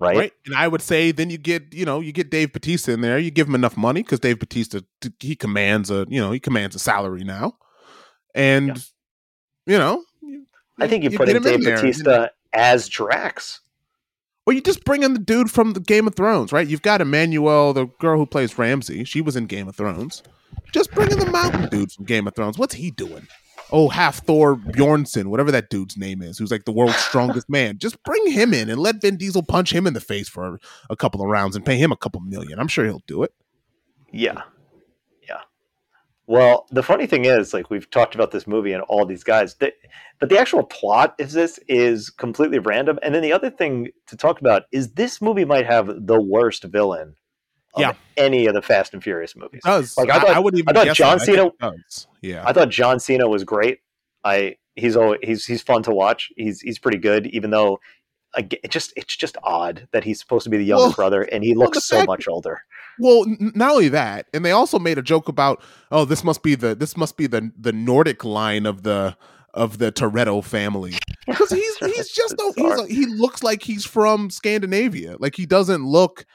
Right? 0.00 0.16
right? 0.16 0.32
And 0.46 0.54
I 0.54 0.68
would 0.68 0.82
say 0.82 1.10
then 1.10 1.28
you 1.28 1.38
get, 1.38 1.74
you 1.74 1.84
know, 1.84 2.00
you 2.00 2.12
get 2.12 2.30
Dave 2.30 2.52
Batista 2.52 2.92
in 2.92 3.00
there. 3.00 3.18
You 3.18 3.32
give 3.32 3.48
him 3.48 3.54
enough 3.54 3.76
money 3.76 4.02
because 4.02 4.20
Dave 4.20 4.38
Batista 4.38 4.80
he 5.18 5.34
commands 5.34 5.90
a, 5.90 6.06
you 6.08 6.20
know, 6.20 6.30
he 6.30 6.38
commands 6.38 6.76
a 6.76 6.78
salary 6.78 7.24
now, 7.24 7.56
and 8.34 8.68
yeah. 9.66 9.72
you 9.72 9.78
know, 9.78 10.04
I 10.78 10.86
think 10.86 11.02
you, 11.02 11.10
you 11.10 11.18
put 11.18 11.28
in 11.28 11.42
Dave 11.42 11.54
in 11.56 11.64
Batista 11.64 12.22
you 12.22 12.28
as 12.52 12.88
Drax. 12.88 13.60
Well, 14.46 14.54
you 14.54 14.62
just 14.62 14.84
bring 14.84 15.02
in 15.02 15.12
the 15.12 15.18
dude 15.18 15.50
from 15.50 15.74
the 15.74 15.80
Game 15.80 16.06
of 16.06 16.14
Thrones, 16.14 16.52
right? 16.52 16.66
You've 16.66 16.80
got 16.80 17.02
Emmanuel, 17.02 17.74
the 17.74 17.84
girl 17.98 18.16
who 18.16 18.24
plays 18.24 18.56
Ramsey. 18.56 19.04
She 19.04 19.20
was 19.20 19.36
in 19.36 19.44
Game 19.44 19.68
of 19.68 19.76
Thrones. 19.76 20.22
Just 20.72 20.90
bring 20.92 21.10
in 21.10 21.18
the 21.18 21.30
mountain 21.30 21.68
dude 21.68 21.92
from 21.92 22.06
Game 22.06 22.26
of 22.26 22.34
Thrones. 22.34 22.56
What's 22.56 22.74
he 22.74 22.90
doing? 22.90 23.26
Oh 23.70 23.88
Hafthor 23.88 24.56
Bjornsson, 24.72 25.26
whatever 25.26 25.50
that 25.50 25.68
dude's 25.68 25.96
name 25.96 26.22
is, 26.22 26.38
who's 26.38 26.50
like 26.50 26.64
the 26.64 26.72
world's 26.72 26.96
strongest 26.96 27.50
man. 27.50 27.78
Just 27.78 28.02
bring 28.02 28.30
him 28.30 28.54
in 28.54 28.70
and 28.70 28.80
let 28.80 29.02
Vin 29.02 29.16
Diesel 29.16 29.42
punch 29.42 29.72
him 29.72 29.86
in 29.86 29.92
the 29.94 30.00
face 30.00 30.28
for 30.28 30.58
a 30.88 30.96
couple 30.96 31.20
of 31.20 31.28
rounds 31.28 31.54
and 31.54 31.64
pay 31.64 31.76
him 31.76 31.92
a 31.92 31.96
couple 31.96 32.20
million. 32.20 32.58
I'm 32.58 32.68
sure 32.68 32.86
he'll 32.86 33.02
do 33.06 33.22
it. 33.22 33.32
Yeah. 34.10 34.42
Yeah. 35.28 35.40
Well, 36.26 36.66
the 36.70 36.82
funny 36.82 37.06
thing 37.06 37.26
is, 37.26 37.52
like 37.52 37.68
we've 37.68 37.90
talked 37.90 38.14
about 38.14 38.30
this 38.30 38.46
movie 38.46 38.72
and 38.72 38.82
all 38.84 39.04
these 39.04 39.24
guys, 39.24 39.54
they, 39.56 39.72
but 40.18 40.30
the 40.30 40.38
actual 40.38 40.62
plot 40.62 41.14
of 41.20 41.32
this 41.32 41.60
is 41.68 42.08
completely 42.08 42.58
random. 42.58 42.98
And 43.02 43.14
then 43.14 43.22
the 43.22 43.32
other 43.32 43.50
thing 43.50 43.88
to 44.06 44.16
talk 44.16 44.40
about 44.40 44.62
is 44.72 44.92
this 44.92 45.20
movie 45.20 45.44
might 45.44 45.66
have 45.66 46.06
the 46.06 46.20
worst 46.20 46.64
villain 46.64 47.16
yeah. 47.76 47.92
any 48.16 48.46
of 48.46 48.54
the 48.54 48.62
Fast 48.62 48.94
and 48.94 49.02
Furious 49.02 49.36
movies. 49.36 49.60
It 49.64 49.68
does 49.68 49.96
like 49.96 50.10
I 50.10 50.20
thought? 50.20 50.30
I, 50.30 50.34
I 50.34 50.38
wouldn't 50.38 50.60
even. 50.60 50.76
I 50.76 50.84
thought 50.84 50.96
John 50.96 51.20
Cena. 51.20 51.50
Yeah, 52.22 52.44
I 52.46 52.52
thought 52.52 52.70
John 52.70 52.98
Cena 53.00 53.28
was 53.28 53.44
great. 53.44 53.80
I 54.24 54.56
he's 54.76 54.96
always, 54.96 55.20
he's 55.22 55.44
he's 55.44 55.62
fun 55.62 55.82
to 55.84 55.92
watch. 55.92 56.30
He's 56.36 56.60
he's 56.60 56.78
pretty 56.78 56.98
good, 56.98 57.26
even 57.28 57.50
though 57.50 57.80
it 58.36 58.70
just 58.70 58.92
it's 58.96 59.16
just 59.16 59.36
odd 59.42 59.88
that 59.92 60.04
he's 60.04 60.20
supposed 60.20 60.44
to 60.44 60.50
be 60.50 60.58
the 60.58 60.64
younger 60.64 60.84
well, 60.84 60.92
brother 60.92 61.22
and 61.22 61.42
he 61.42 61.54
looks 61.54 61.76
well, 61.76 61.82
so 61.82 61.96
fact, 61.98 62.08
much 62.08 62.28
older. 62.28 62.62
Well, 62.98 63.24
not 63.54 63.70
only 63.70 63.88
that, 63.88 64.26
and 64.34 64.44
they 64.44 64.50
also 64.50 64.78
made 64.78 64.98
a 64.98 65.02
joke 65.02 65.28
about, 65.28 65.62
oh, 65.92 66.04
this 66.04 66.24
must 66.24 66.42
be 66.42 66.54
the 66.54 66.74
this 66.74 66.96
must 66.96 67.16
be 67.16 67.26
the 67.26 67.50
the 67.58 67.72
Nordic 67.72 68.24
line 68.24 68.66
of 68.66 68.82
the 68.82 69.16
of 69.54 69.78
the 69.78 69.90
Toretto 69.90 70.44
family 70.44 70.94
because 71.26 71.50
he's 71.50 71.76
he's 71.78 72.10
just 72.10 72.34
a, 72.34 72.52
he's 72.56 72.86
he 72.86 73.06
looks 73.06 73.42
like 73.42 73.62
he's 73.62 73.84
from 73.84 74.30
Scandinavia. 74.30 75.16
Like 75.18 75.36
he 75.36 75.46
doesn't 75.46 75.84
look 75.84 76.26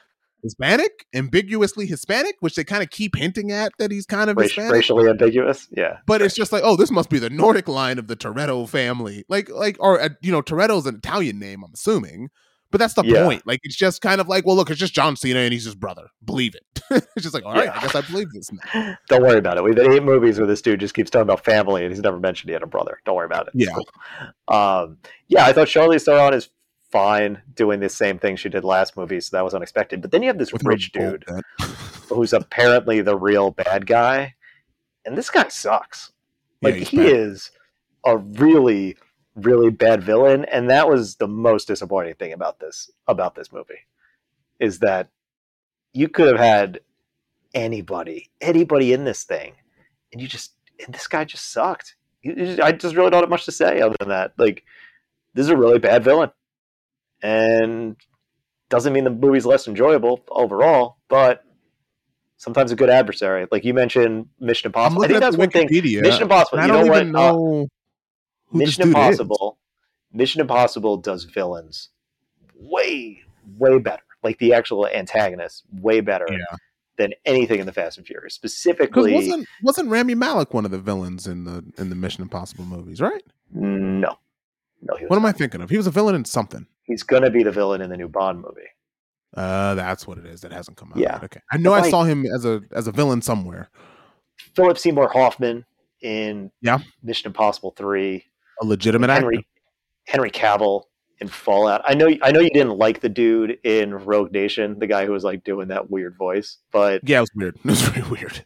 Hispanic, 0.44 1.06
ambiguously 1.14 1.86
Hispanic, 1.86 2.36
which 2.40 2.54
they 2.54 2.64
kind 2.64 2.82
of 2.82 2.90
keep 2.90 3.16
hinting 3.16 3.50
at 3.50 3.72
that 3.78 3.90
he's 3.90 4.06
kind 4.06 4.30
of 4.30 4.36
Hispanic. 4.38 4.72
racially 4.72 5.08
ambiguous. 5.08 5.68
Yeah, 5.72 5.98
but 6.06 6.22
it's 6.22 6.34
just 6.34 6.52
like, 6.52 6.62
oh, 6.64 6.76
this 6.76 6.90
must 6.90 7.10
be 7.10 7.18
the 7.18 7.30
Nordic 7.30 7.66
line 7.66 7.98
of 7.98 8.06
the 8.06 8.14
Toretto 8.14 8.68
family, 8.68 9.24
like, 9.28 9.48
like, 9.48 9.76
or 9.80 10.00
uh, 10.00 10.10
you 10.20 10.30
know, 10.30 10.42
Toretto's 10.42 10.86
an 10.86 10.96
Italian 10.96 11.38
name, 11.38 11.64
I'm 11.64 11.72
assuming. 11.72 12.28
But 12.74 12.80
that's 12.80 12.94
the 12.94 13.04
yeah. 13.04 13.24
point. 13.24 13.46
Like, 13.46 13.60
it's 13.62 13.76
just 13.76 14.02
kind 14.02 14.20
of 14.20 14.26
like, 14.26 14.44
well, 14.44 14.56
look, 14.56 14.68
it's 14.68 14.80
just 14.80 14.92
John 14.92 15.14
Cena 15.14 15.38
and 15.38 15.52
he's 15.52 15.64
his 15.64 15.76
brother. 15.76 16.08
Believe 16.24 16.56
it. 16.56 16.64
it's 17.14 17.22
just 17.22 17.32
like, 17.32 17.44
all 17.44 17.52
right, 17.52 17.66
yeah. 17.66 17.78
I 17.78 17.80
guess 17.82 17.94
I 17.94 18.00
believe 18.00 18.26
this 18.32 18.50
now. 18.50 18.96
Don't 19.08 19.22
worry 19.22 19.38
about 19.38 19.58
it. 19.58 19.62
We've 19.62 19.76
had 19.76 19.92
eight 19.92 20.02
movies 20.02 20.38
where 20.38 20.46
this 20.48 20.60
dude 20.60 20.80
just 20.80 20.92
keeps 20.92 21.08
talking 21.08 21.22
about 21.22 21.44
family 21.44 21.84
and 21.84 21.94
he's 21.94 22.02
never 22.02 22.18
mentioned 22.18 22.50
he 22.50 22.52
had 22.52 22.64
a 22.64 22.66
brother. 22.66 22.98
Don't 23.04 23.14
worry 23.14 23.26
about 23.26 23.46
it. 23.46 23.52
Yeah. 23.54 23.68
Cool. 23.74 24.56
Um, 24.56 24.98
yeah, 25.28 25.46
I 25.46 25.52
thought 25.52 25.68
Charlize 25.68 26.04
Theron 26.04 26.34
is 26.34 26.48
fine 26.94 27.42
doing 27.56 27.80
the 27.80 27.88
same 27.88 28.20
thing 28.20 28.36
she 28.36 28.48
did 28.48 28.62
last 28.62 28.96
movie, 28.96 29.20
so 29.20 29.36
that 29.36 29.44
was 29.44 29.52
unexpected. 29.52 30.00
But 30.00 30.12
then 30.12 30.22
you 30.22 30.28
have 30.28 30.38
this 30.38 30.52
With 30.52 30.62
rich 30.62 30.92
dude 30.92 31.24
who's 32.08 32.32
apparently 32.32 33.00
the 33.00 33.16
real 33.16 33.50
bad 33.50 33.84
guy, 33.84 34.36
and 35.04 35.18
this 35.18 35.28
guy 35.28 35.48
sucks. 35.48 36.12
Like 36.62 36.76
yeah, 36.76 36.84
he 36.84 36.96
bad. 36.98 37.06
is 37.06 37.50
a 38.06 38.16
really, 38.16 38.96
really 39.34 39.70
bad 39.70 40.04
villain, 40.04 40.44
and 40.44 40.70
that 40.70 40.88
was 40.88 41.16
the 41.16 41.26
most 41.26 41.66
disappointing 41.66 42.14
thing 42.14 42.32
about 42.32 42.60
this 42.60 42.88
about 43.08 43.34
this 43.34 43.52
movie, 43.52 43.74
is 44.60 44.78
that 44.78 45.08
you 45.92 46.08
could 46.08 46.28
have 46.28 46.38
had 46.38 46.78
anybody, 47.54 48.30
anybody 48.40 48.92
in 48.92 49.02
this 49.02 49.24
thing, 49.24 49.54
and 50.12 50.22
you 50.22 50.28
just 50.28 50.52
and 50.86 50.94
this 50.94 51.08
guy 51.08 51.24
just 51.24 51.50
sucked. 51.50 51.96
I 52.24 52.70
just 52.70 52.94
really 52.94 53.10
don't 53.10 53.22
have 53.22 53.28
much 53.28 53.46
to 53.46 53.52
say 53.52 53.80
other 53.80 53.96
than 53.98 54.10
that. 54.10 54.32
Like, 54.38 54.62
this 55.34 55.44
is 55.44 55.50
a 55.50 55.56
really 55.56 55.80
bad 55.80 56.04
villain 56.04 56.30
and 57.24 57.96
doesn't 58.68 58.92
mean 58.92 59.04
the 59.04 59.10
movie's 59.10 59.46
less 59.46 59.66
enjoyable 59.66 60.22
overall, 60.28 60.98
but 61.08 61.42
sometimes 62.36 62.70
a 62.70 62.76
good 62.76 62.90
adversary. 62.90 63.46
Like 63.50 63.64
you 63.64 63.72
mentioned, 63.72 64.28
Mission 64.38 64.68
Impossible. 64.68 65.04
I 65.04 65.08
think 65.08 65.20
that's 65.20 65.36
one 65.36 65.50
thing. 65.50 65.68
Mission 65.70 66.22
Impossible. 66.22 66.60
You 66.60 66.68
know 66.68 66.86
what? 66.86 67.06
Know 67.06 67.62
uh, 68.52 68.56
Mission 68.56 68.84
Impossible. 68.84 69.58
Is. 69.58 70.16
Mission 70.16 70.40
Impossible 70.42 70.98
does 70.98 71.24
villains 71.24 71.88
way, 72.54 73.22
way 73.58 73.78
better. 73.78 74.02
Like 74.22 74.38
the 74.38 74.52
actual 74.52 74.86
antagonist, 74.86 75.64
way 75.80 76.00
better 76.00 76.26
yeah. 76.30 76.38
than 76.98 77.14
anything 77.24 77.58
in 77.58 77.66
the 77.66 77.72
Fast 77.72 77.98
and 77.98 78.06
Furious. 78.06 78.34
Specifically, 78.34 79.14
wasn't 79.14 79.46
wasn't 79.62 79.88
Rami 79.90 80.14
Malek 80.14 80.54
one 80.54 80.64
of 80.64 80.70
the 80.70 80.78
villains 80.78 81.26
in 81.26 81.44
the 81.44 81.64
in 81.78 81.88
the 81.90 81.96
Mission 81.96 82.22
Impossible 82.22 82.64
movies? 82.64 83.00
Right? 83.00 83.22
No, 83.50 84.18
no. 84.84 85.06
what 85.08 85.16
am 85.16 85.26
I 85.26 85.32
thinking 85.32 85.60
of? 85.60 85.70
He 85.70 85.76
was 85.76 85.86
a 85.86 85.90
villain 85.90 86.14
in 86.14 86.24
something 86.24 86.66
he's 86.84 87.02
gonna 87.02 87.30
be 87.30 87.42
the 87.42 87.50
villain 87.50 87.80
in 87.80 87.90
the 87.90 87.96
new 87.96 88.08
Bond 88.08 88.40
movie. 88.40 88.68
Uh, 89.36 89.74
that's 89.74 90.06
what 90.06 90.16
it 90.18 90.26
is. 90.26 90.42
That 90.42 90.52
hasn't 90.52 90.76
come 90.76 90.92
out. 90.92 90.98
Yeah. 90.98 91.14
Yet. 91.14 91.24
Okay. 91.24 91.40
I 91.50 91.56
know 91.56 91.72
I 91.72 91.90
saw 91.90 92.04
him 92.04 92.24
as 92.26 92.44
a 92.44 92.62
as 92.70 92.86
a 92.86 92.92
villain 92.92 93.20
somewhere. 93.20 93.68
Philip 94.54 94.78
Seymour 94.78 95.08
Hoffman 95.08 95.64
in 96.02 96.52
yeah 96.60 96.78
Mission 97.02 97.28
Impossible 97.28 97.72
Three. 97.72 98.24
A 98.62 98.64
legitimate 98.64 99.10
Henry 99.10 99.38
actor. 99.38 99.48
Henry 100.06 100.30
Cavill 100.30 100.84
in 101.20 101.26
Fallout. 101.26 101.82
I 101.84 101.94
know 101.94 102.08
I 102.22 102.30
know 102.30 102.40
you 102.40 102.50
didn't 102.50 102.78
like 102.78 103.00
the 103.00 103.08
dude 103.08 103.58
in 103.64 103.94
Rogue 103.94 104.30
Nation, 104.30 104.78
the 104.78 104.86
guy 104.86 105.06
who 105.06 105.12
was 105.12 105.24
like 105.24 105.42
doing 105.42 105.68
that 105.68 105.90
weird 105.90 106.16
voice, 106.16 106.58
but 106.70 107.00
yeah, 107.08 107.18
it 107.18 107.22
was 107.22 107.30
weird. 107.34 107.56
It 107.64 107.70
was 107.70 107.82
very 107.82 108.08
weird. 108.08 108.44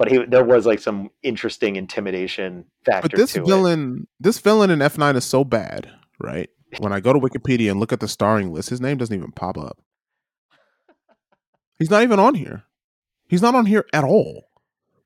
But 0.00 0.10
he 0.10 0.24
there 0.24 0.42
was 0.42 0.64
like 0.64 0.78
some 0.78 1.10
interesting 1.22 1.76
intimidation 1.76 2.64
factor. 2.86 3.10
But 3.10 3.18
this 3.18 3.36
villain, 3.36 4.04
it. 4.04 4.08
this 4.18 4.38
villain 4.38 4.70
in 4.70 4.80
F 4.80 4.96
nine 4.96 5.14
is 5.14 5.26
so 5.26 5.44
bad, 5.44 5.90
right? 6.18 6.48
When 6.78 6.92
I 6.92 7.00
go 7.00 7.12
to 7.12 7.18
Wikipedia 7.18 7.70
and 7.70 7.78
look 7.80 7.92
at 7.92 8.00
the 8.00 8.08
starring 8.08 8.50
list, 8.52 8.70
his 8.70 8.80
name 8.80 8.96
doesn't 8.96 9.14
even 9.14 9.32
pop 9.32 9.58
up. 9.58 9.76
He's 11.78 11.90
not 11.90 12.02
even 12.02 12.18
on 12.18 12.34
here. 12.34 12.62
He's 13.28 13.42
not 13.42 13.54
on 13.54 13.66
here 13.66 13.84
at 13.92 14.04
all. 14.04 14.44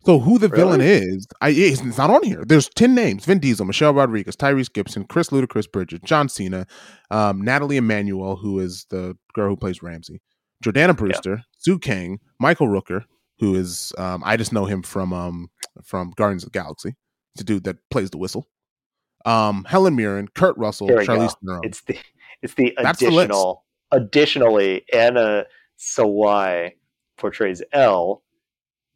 So 0.05 0.21
who 0.21 0.39
the 0.39 0.49
Really? 0.49 0.61
villain 0.62 0.81
is, 0.83 1.27
I 1.41 1.49
it's 1.49 1.83
not 1.99 2.11
on 2.11 2.23
here. 2.23 2.45
There's 2.47 2.69
ten 2.69 2.95
names: 2.95 3.25
Vin 3.25 3.41
Diesel, 3.41 3.66
Michelle 3.66 3.95
Rodriguez, 3.95 4.37
Tyrese 4.37 4.73
Gibson, 4.73 5.07
Chris 5.07 5.31
Ludacris 5.31 5.73
Bridges, 5.73 6.01
John 6.05 6.29
Cena, 6.29 6.69
um, 7.11 7.41
Nathalie 7.41 7.79
Emmanuel, 7.79 8.37
who 8.37 8.61
is 8.61 8.87
the 8.91 9.16
girl 9.33 9.49
who 9.49 9.57
plays 9.57 9.83
Ramsey, 9.83 10.21
Jordana 10.62 10.97
Brewster, 10.97 11.43
Sung 11.59 11.81
Kang, 11.81 12.21
Michael 12.39 12.69
Rooker, 12.69 13.07
who 13.39 13.55
is 13.55 13.93
um, 13.98 14.23
I 14.24 14.36
just 14.36 14.52
know 14.52 14.65
him 14.65 14.82
from 14.82 15.12
um, 15.12 15.48
from 15.82 16.12
Guardians 16.16 16.44
of 16.44 16.52
the 16.52 16.59
Galaxy, 16.59 16.94
the 17.36 17.44
dude 17.44 17.65
that 17.65 17.77
plays 17.90 18.11
the 18.11 18.19
whistle. 18.19 18.47
Um, 19.24 19.65
Helen 19.65 19.97
Mirren, 19.97 20.28
Kurt 20.28 20.56
Russell, 20.59 20.89
Charlize. 20.89 21.35
Theron. 21.44 21.61
It's 21.65 21.81
the 21.82 21.98
it's 22.43 22.55
the 22.55 22.77
That's 22.81 23.01
the 23.01 23.06
additional. 23.06 23.65
Additionally, 23.90 24.85
Anna 24.93 25.44
Sawai 25.78 26.73
portrays 27.16 27.62
Elle, 27.73 28.23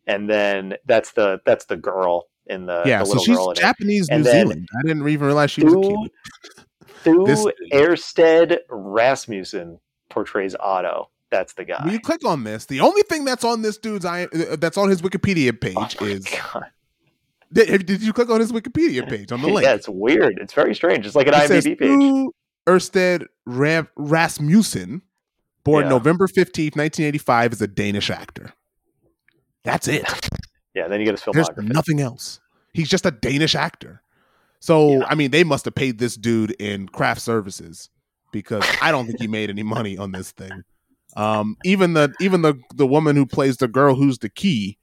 and 0.07 0.29
then 0.29 0.75
that's 0.87 1.13
the 1.13 1.41
that's 1.47 1.67
the 1.67 1.77
girl 1.77 2.27
in 2.47 2.67
the, 2.67 2.83
yeah, 2.85 3.01
the 3.01 3.05
so 3.05 3.11
little 3.11 3.25
she's 3.25 3.37
girl 3.37 3.51
in 3.51 3.57
it. 3.57 3.61
Japanese 3.61 4.09
New 4.11 4.23
then 4.23 4.47
Zealand. 4.47 4.69
I 4.77 4.87
didn't 4.87 5.09
even 5.09 5.27
realize 5.27 5.51
she 5.51 5.65
was 5.65 5.75
a 5.75 5.81
kid. 5.81 6.65
Thue 7.05 7.53
Ersted 7.73 8.59
Rasmussen 8.69 9.79
portrays 10.09 10.57
Otto. 10.59 11.11
That's 11.31 11.53
the 11.55 11.65
guy. 11.65 11.83
When 11.85 11.93
you 11.93 12.01
click 12.01 12.25
on 12.25 12.45
this, 12.45 12.67
the 12.67 12.81
only 12.81 13.03
thing 13.03 13.25
that's 13.25 13.45
on 13.45 13.63
this 13.63 13.77
dude's 13.79 14.05
I 14.05 14.27
that's 14.57 14.79
on 14.79 14.89
his 14.89 15.03
Wikipedia 15.03 15.53
oh 15.53 15.57
page 15.57 15.97
Oh 16.01 16.05
is 16.07 16.25
God. 16.27 16.65
did, 17.53 17.87
did 17.87 18.03
you 18.03 18.13
click 18.13 18.31
on 18.31 18.41
his 18.41 18.51
Wikipedia 18.53 19.07
page 19.09 19.31
on 19.33 19.43
the 19.43 19.49
link? 19.49 19.65
Yeah, 19.65 19.75
it's 19.75 19.89
weird. 19.89 20.39
It's 20.41 20.55
very 20.55 20.75
strange. 20.75 21.07
It's 21.07 21.15
like 21.15 21.27
an 21.27 21.35
It 21.35 21.49
says, 21.49 21.65
IMDb 21.67 21.79
page. 21.79 21.89
"Thue 21.89 22.33
Ersted 22.67 23.27
Ra- 23.47 23.87
Rasmussen, 23.97 25.03
born 25.65 25.85
Yeah. 25.85 25.91
November 25.91 26.27
15th, 26.29 26.77
1985, 26.77 27.53
is 27.53 27.63
a 27.63 27.67
Danish 27.67 28.11
actor. 28.11 28.53
That's 29.65 29.89
it. 29.89 30.05
Yeah, 30.75 30.87
then 30.87 31.01
you 31.01 31.07
get 31.07 31.19
his 31.19 31.25
There's 31.33 31.49
nothing 31.57 32.01
else. 32.01 32.39
He's 32.73 32.89
just 32.89 33.05
a 33.05 33.11
Danish 33.11 33.57
actor. 33.57 34.01
So, 34.61 34.91
Yeah. 34.99 35.07
I 35.09 35.17
mean, 35.17 35.33
they 35.33 35.43
must 35.43 35.65
have 35.65 35.75
paid 35.75 35.99
this 35.99 36.15
dude 36.15 36.53
in 36.61 36.89
craft 36.89 37.21
services 37.21 37.91
because 38.33 38.65
I 38.81 38.93
don't 38.93 39.07
think 39.07 39.19
he 39.21 39.27
made 39.27 39.51
any 39.51 39.65
money 39.65 39.99
on 39.99 40.13
this 40.13 40.31
thing. 40.31 40.63
Um, 41.17 41.57
even 41.65 41.95
the 41.95 42.15
even 42.21 42.43
the 42.43 42.55
the 42.75 42.87
woman 42.87 43.17
who 43.17 43.27
plays 43.27 43.57
the 43.57 43.69
girl 43.69 43.95
who's 43.95 44.19
the 44.19 44.29
key, 44.29 44.79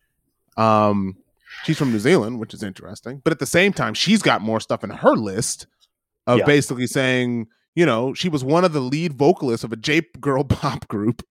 um, 0.57 1.15
she's 1.63 1.77
from 1.77 1.91
New 1.91 1.99
Zealand, 1.99 2.39
which 2.39 2.53
is 2.53 2.63
interesting. 2.63 3.21
But 3.23 3.31
at 3.31 3.39
the 3.39 3.45
same 3.45 3.73
time, 3.73 3.93
she's 3.93 4.21
got 4.21 4.41
more 4.41 4.59
stuff 4.59 4.83
in 4.83 4.89
her 4.89 5.15
list 5.15 5.67
of 6.27 6.39
Yeah. 6.39 6.45
basically 6.45 6.87
saying, 6.87 7.47
you 7.75 7.85
know, 7.85 8.13
she 8.13 8.29
was 8.29 8.43
one 8.43 8.65
of 8.65 8.73
the 8.73 8.79
lead 8.81 9.13
vocalists 9.13 9.63
of 9.63 9.71
a 9.71 9.77
J 9.77 10.01
girl 10.19 10.43
pop 10.43 10.87
group, 10.87 11.21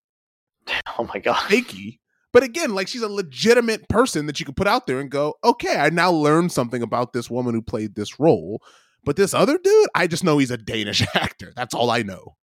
Oh 0.98 1.04
my 1.12 1.18
god. 1.20 1.36
Faky. 1.48 1.98
But 2.32 2.42
again, 2.42 2.74
like 2.74 2.88
she's 2.88 3.02
a 3.02 3.08
legitimate 3.08 3.88
person 3.88 4.26
that 4.26 4.40
you 4.40 4.46
can 4.46 4.54
put 4.56 4.66
out 4.66 4.86
there 4.88 4.98
and 4.98 5.08
go, 5.10 5.34
okay, 5.44 5.76
I 5.78 5.90
now 5.90 6.10
learned 6.10 6.50
something 6.50 6.82
about 6.82 7.12
this 7.12 7.30
woman 7.30 7.54
who 7.54 7.62
played 7.62 7.94
this 7.94 8.18
role. 8.18 8.60
But 9.04 9.14
this 9.16 9.34
other 9.34 9.56
dude, 9.62 9.88
I 9.94 10.06
just 10.08 10.24
know 10.24 10.38
he's 10.38 10.50
a 10.50 10.56
Danish 10.56 11.02
actor. 11.14 11.52
That's 11.54 11.74
all 11.74 11.90
I 11.90 12.02
know. 12.02 12.34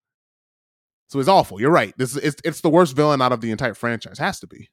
So 1.11 1.19
it's 1.19 1.27
awful. 1.27 1.59
You're 1.59 1.71
right. 1.71 1.93
This 1.97 2.11
is 2.15 2.23
it's, 2.23 2.41
it's 2.45 2.61
the 2.61 2.69
worst 2.69 2.95
villain 2.95 3.21
out 3.21 3.33
of 3.33 3.41
the 3.41 3.51
entire 3.51 3.73
franchise. 3.73 4.17
Has 4.17 4.39
to 4.39 4.47
be. 4.47 4.69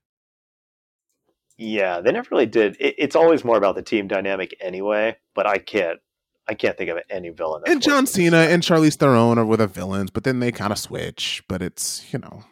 Yeah, 1.56 2.00
they 2.00 2.12
never 2.12 2.28
really 2.30 2.46
did. 2.46 2.76
It, 2.78 2.94
it's 2.96 3.16
always 3.16 3.44
more 3.44 3.56
about 3.56 3.74
the 3.74 3.82
team 3.82 4.06
dynamic 4.06 4.56
anyway. 4.60 5.16
But 5.34 5.48
I 5.48 5.58
can't. 5.58 5.98
I 6.46 6.54
can't 6.54 6.78
think 6.78 6.90
of 6.90 6.98
any 7.10 7.30
villain. 7.30 7.62
That's 7.64 7.72
and 7.74 7.82
John 7.82 8.04
worse 8.04 8.12
than 8.12 8.22
this 8.22 8.30
Cena 8.32 8.52
and 8.52 8.62
Charlize 8.62 8.94
Theron 8.94 9.36
are 9.36 9.44
with 9.44 9.58
the 9.58 9.66
villains, 9.66 10.10
but 10.10 10.22
then 10.22 10.38
they 10.38 10.52
kind 10.52 10.70
of 10.72 10.78
switch. 10.78 11.42
But 11.48 11.60
it's 11.60 12.10
you 12.12 12.20
know, 12.20 12.44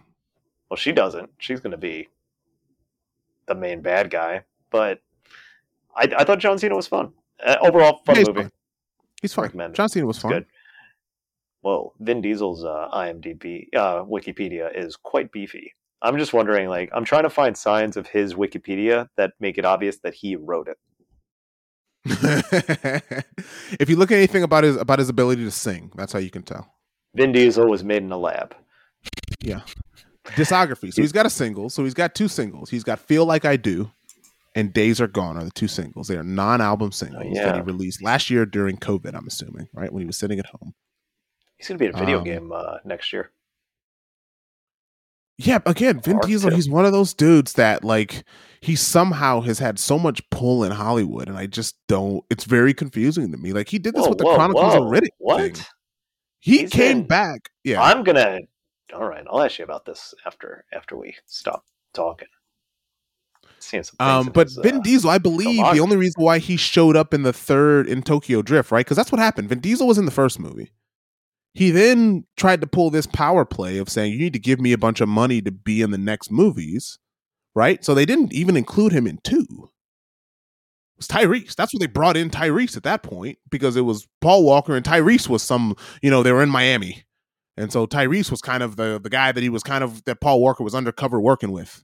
Well, 0.69 0.77
she 0.77 0.91
doesn't. 0.91 1.31
She's 1.39 1.61
going 1.61 1.71
to 1.71 1.77
be 1.79 2.09
the 3.47 3.55
main 3.55 3.83
bad 3.83 4.11
guy. 4.11 4.43
But 4.71 5.01
I, 5.95 6.11
I 6.19 6.25
thought 6.25 6.41
John 6.41 6.59
Cena 6.59 6.75
was 6.75 6.89
fun. 6.89 7.13
Uh, 7.45 7.57
overall, 7.63 8.01
fun 8.05 8.17
Yeah, 8.17 8.21
he's 8.21 8.29
movie. 8.29 8.41
fine. 8.43 8.51
he's 9.23 9.33
fine. 9.33 9.75
John 9.75 9.89
Cena 9.89 10.07
was 10.07 10.17
It's 10.17 10.23
fun. 10.23 10.33
good. 10.33 10.47
Whoa, 11.67 11.93
Vin 11.99 12.21
Diesel's 12.21 12.63
uh, 12.63 12.89
IMDb 12.93 13.67
uh, 13.75 14.05
Wikipedia 14.05 14.71
is 14.73 14.95
quite 14.95 15.33
beefy. 15.33 15.75
I'm 16.01 16.17
just 16.17 16.33
wondering, 16.33 16.69
like, 16.69 16.91
I'm 16.95 17.05
trying 17.05 17.25
to 17.25 17.29
find 17.29 17.57
signs 17.57 17.97
of 17.97 18.07
his 18.07 18.35
Wikipedia 18.35 19.09
that 19.17 19.33
make 19.41 19.59
it 19.59 19.65
obvious 19.65 19.99
that 20.05 20.15
he 20.15 20.37
wrote 20.37 20.69
it. 20.69 20.79
if 23.81 23.91
you 23.91 23.97
look 23.97 24.13
at 24.13 24.15
anything 24.15 24.45
about 24.45 24.63
his 24.63 24.77
about 24.77 25.01
his 25.01 25.09
ability 25.09 25.43
to 25.43 25.51
sing, 25.51 25.91
that's 25.97 26.13
how 26.13 26.21
you 26.21 26.31
can 26.31 26.45
tell. 26.45 26.73
Vin 27.17 27.33
Diesel 27.33 27.69
was 27.69 27.83
made 27.83 28.05
in 28.05 28.13
a 28.13 28.17
lab. 28.17 28.55
Yeah. 29.41 29.63
Discography. 30.25 30.95
So 30.95 31.03
he's 31.03 31.11
got 31.11 31.27
a 31.27 31.31
single. 31.31 31.69
So 31.69 31.83
he's 31.83 31.95
got 31.95 32.15
two 32.15 32.29
singles. 32.29 32.71
He's 32.71 32.85
got 32.85 33.01
"Feel 33.01 33.25
Like 33.25 33.45
I 33.45 33.57
Do" 33.57 33.91
and 34.55 34.73
"Days 34.73 35.01
Are 35.01 35.09
Gone" 35.09 35.37
are 35.37 35.43
the 35.43 35.51
two 35.51 35.67
singles. 35.67 36.07
They 36.07 36.17
are 36.17 36.23
non-album 36.23 36.93
singles 36.93 37.35
that 37.35 37.45
yeah. 37.45 37.55
he 37.57 37.61
released 37.63 38.05
last 38.05 38.31
year 38.31 38.47
during 38.47 38.77
COVID. 38.77 39.17
I'm 39.17 39.27
assuming, 39.27 39.69
right 39.75 39.93
when 39.93 40.03
he 40.03 40.07
was 40.07 40.17
sitting 40.17 40.39
at 40.39 40.47
home. 40.47 40.73
He's 41.59 41.69
going 41.69 41.79
to 41.79 41.83
be 41.85 41.89
in 41.89 41.95
a 41.95 41.99
video 41.99 42.19
Um, 42.19 42.25
game 42.25 42.53
uh, 42.53 42.79
next 42.85 43.13
year. 43.13 43.31
Yeah, 45.39 45.59
again, 45.67 46.01
Vin 46.01 46.19
Diesel. 46.21 46.51
too. 46.51 46.57
He's 46.57 46.69
one 46.69 46.87
of 46.87 46.93
those 46.93 47.13
dudes 47.13 47.55
that 47.55 47.85
like 47.85 48.25
he 48.61 48.75
somehow 48.75 49.43
has 49.43 49.59
had 49.59 49.79
so 49.79 49.99
much 49.99 50.23
pull 50.31 50.65
in 50.65 50.73
Hollywood, 50.73 51.29
and 51.29 51.37
I 51.37 51.47
just 51.47 51.77
don't. 51.89 52.25
It's 52.31 52.45
very 52.45 52.73
confusing 52.73 53.31
to 53.33 53.39
me. 53.39 53.53
Like 53.53 53.69
he 53.69 53.79
did 53.79 53.95
this 53.95 54.03
Whoa, 54.03 54.09
with 54.11 54.19
the 54.19 54.25
whoa, 54.25 54.35
Chronicles 54.37 54.75
whoa. 54.75 54.85
of 54.87 54.91
Riddick 54.93 55.09
What? 55.19 55.41
thing. 55.57 55.65
He 56.41 56.59
He's 56.61 56.71
came 56.71 56.99
in- 57.01 57.07
back. 57.07 57.51
Yeah, 57.65 57.83
I'm 57.83 58.03
gonna. 58.03 58.41
All 58.95 59.05
right, 59.07 59.25
I'll 59.31 59.43
ask 59.43 59.59
you 59.59 59.65
about 59.65 59.85
this 59.85 60.15
after 60.25 60.65
after 60.73 60.97
we 60.97 61.15
stop 61.27 61.65
talking. 61.93 62.29
Seeing 63.59 63.83
some 63.83 63.97
Um, 64.01 64.31
but 64.33 64.47
his, 64.49 64.57
Vin 64.59 64.77
uh, 64.79 64.81
Diesel, 64.81 65.11
I 65.11 65.19
believe 65.19 65.57
the 65.75 65.81
only 65.81 65.97
reason 65.97 66.23
why 66.23 66.39
he 66.39 66.57
showed 66.57 66.97
up 66.97 67.13
in 67.13 67.23
the 67.25 67.33
third 67.33 67.89
in 67.89 68.03
Tokyo 68.03 68.41
Drift, 68.43 68.71
right? 68.71 68.85
Because 68.87 68.97
that's 68.97 69.11
what 69.13 69.19
happened. 69.19 69.49
Vin 69.51 69.61
Diesel 69.61 69.87
was 69.87 69.99
in 69.99 70.05
the 70.07 70.11
first 70.11 70.39
movie. 70.39 70.71
He 71.57 71.71
then 71.71 72.27
tried 72.37 72.61
to 72.61 72.67
pull 72.67 72.91
this 72.91 73.07
power 73.07 73.47
play 73.47 73.79
of 73.79 73.89
saying, 73.89 74.13
"You 74.13 74.19
need 74.19 74.35
to 74.35 74.39
give 74.39 74.61
me 74.61 74.73
a 74.73 74.79
bunch 74.79 75.01
of 75.01 75.09
money 75.09 75.41
to 75.41 75.51
be 75.51 75.81
in 75.81 75.91
the 75.91 75.97
next 75.97 76.31
movies," 76.31 76.99
right? 77.55 77.83
So 77.83 77.95
they 77.95 78.05
didn't 78.05 78.35
even 78.35 78.59
include 78.59 78.93
him 78.93 79.07
in 79.07 79.21
two. 79.25 79.47
It 79.49 80.99
was 80.99 81.09
Tyrese. 81.09 81.55
That's 81.55 81.73
what 81.73 81.81
they 81.81 81.87
brought 81.87 82.19
in 82.19 82.29
Tyrese 82.29 82.77
at 82.77 82.83
that 82.83 83.03
point 83.03 83.39
because 83.51 83.75
it 83.75 83.87
was 83.87 84.07
Paul 84.21 84.45
Walker 84.45 84.77
and 84.77 84.85
Tyrese 84.85 85.31
was 85.31 85.43
some, 85.43 85.75
you 86.03 86.11
know, 86.11 86.23
they 86.23 86.31
were 86.31 86.43
in 86.43 86.51
Miami, 86.51 87.05
and 87.57 87.73
so 87.73 87.87
Tyrese 87.87 88.31
was 88.31 88.43
kind 88.43 88.63
of 88.63 88.77
the 88.77 89.01
the 89.03 89.09
guy 89.09 89.33
that 89.33 89.43
he 89.43 89.49
was 89.49 89.63
kind 89.63 89.83
of 89.83 90.05
that 90.05 90.21
Paul 90.21 90.43
Walker 90.43 90.63
was 90.63 90.75
undercover 90.75 91.19
working 91.19 91.53
with. 91.53 91.83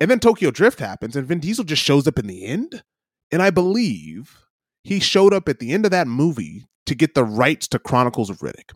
And 0.00 0.10
then 0.10 0.20
Tokyo 0.20 0.50
Drift 0.50 0.80
happens, 0.80 1.16
and 1.16 1.26
Vin 1.26 1.40
Diesel 1.40 1.64
just 1.64 1.82
shows 1.82 2.06
up 2.06 2.18
in 2.18 2.26
the 2.26 2.44
end. 2.44 2.82
And 3.32 3.40
I 3.40 3.48
believe 3.48 4.36
he 4.84 5.00
showed 5.00 5.32
up 5.32 5.48
at 5.48 5.60
the 5.60 5.72
end 5.72 5.86
of 5.86 5.92
that 5.92 6.06
movie 6.06 6.66
to 6.86 6.94
get 6.94 7.14
the 7.14 7.24
rights 7.24 7.68
to 7.68 7.78
Chronicles 7.78 8.30
of 8.30 8.38
Riddick. 8.38 8.72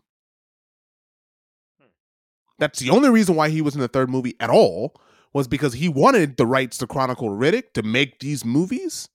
That's 2.59 2.79
the 2.79 2.91
only 2.91 3.09
reason 3.09 3.37
why 3.37 3.49
he 3.49 3.63
was 3.63 3.75
in 3.75 3.81
the 3.81 3.89
third 3.89 4.11
movie 4.11 4.37
at 4.39 4.51
all 4.51 4.95
was 5.33 5.49
because 5.49 5.75
he 5.75 5.89
wanted 5.89 6.37
the 6.37 6.47
rights 6.47 6.77
to 6.79 6.87
Chronicle 6.87 7.33
of 7.33 7.39
Riddick 7.39 7.73
to 7.75 7.83
make 7.83 8.19
these 8.19 8.45
movies, 8.45 9.09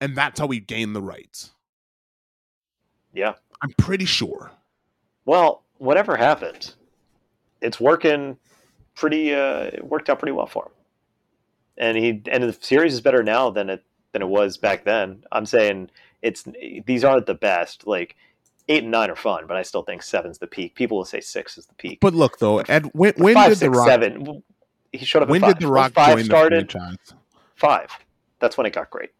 and 0.00 0.16
that's 0.16 0.40
how 0.40 0.48
he 0.48 0.60
gained 0.60 0.96
the 0.96 1.02
rights. 1.02 1.50
Yeah. 3.12 3.34
I'm 3.62 3.72
pretty 3.78 4.04
sure. 4.04 4.50
Well, 5.24 5.62
whatever 5.78 6.16
happened, 6.16 6.74
it's 7.60 7.80
working 7.80 8.36
pretty. 8.94 9.34
Uh, 9.34 9.70
it 9.72 9.84
worked 9.84 10.10
out 10.10 10.18
pretty 10.18 10.32
well 10.32 10.46
for 10.46 10.64
him. 10.64 10.72
And 11.76 11.96
he 11.96 12.22
and 12.30 12.44
the 12.44 12.56
series 12.60 12.94
is 12.94 13.00
better 13.00 13.22
now 13.22 13.50
than 13.50 13.70
it 13.70 13.82
than 14.12 14.22
it 14.22 14.28
was 14.28 14.56
back 14.56 14.84
then. 14.84 15.24
I'm 15.32 15.46
saying 15.46 15.90
it's 16.24 16.44
these 16.86 17.04
aren't 17.04 17.26
the 17.26 17.34
best. 17.34 17.86
Like 17.86 18.16
eight 18.68 18.82
and 18.82 18.90
nine 18.90 19.10
are 19.10 19.16
fun, 19.16 19.44
but 19.46 19.56
I 19.56 19.62
still 19.62 19.82
think 19.82 20.02
seven's 20.02 20.38
the 20.38 20.46
peak. 20.48 20.74
People 20.74 20.96
will 20.96 21.04
say 21.04 21.20
six 21.20 21.56
is 21.58 21.66
the 21.66 21.74
peak. 21.74 21.98
But 22.00 22.14
look, 22.14 22.38
though, 22.38 22.58
Ed, 22.60 22.90
when, 22.94 23.12
when 23.16 23.34
five, 23.34 23.50
did 23.50 23.58
the 23.58 23.70
Rock? 23.70 23.86
seven. 23.86 24.42
He 24.92 25.04
showed 25.04 25.22
up. 25.22 25.28
When 25.28 25.42
did 25.42 25.60
the 25.60 25.68
Rock 25.68 25.92
When 25.94 26.04
five 26.06 26.16
join 26.16 26.24
started? 26.24 26.68
the 26.68 26.72
franchise? 26.72 27.14
Five. 27.54 27.90
That's 28.40 28.56
when 28.56 28.66
it 28.66 28.72
got 28.72 28.90
great. 28.90 29.10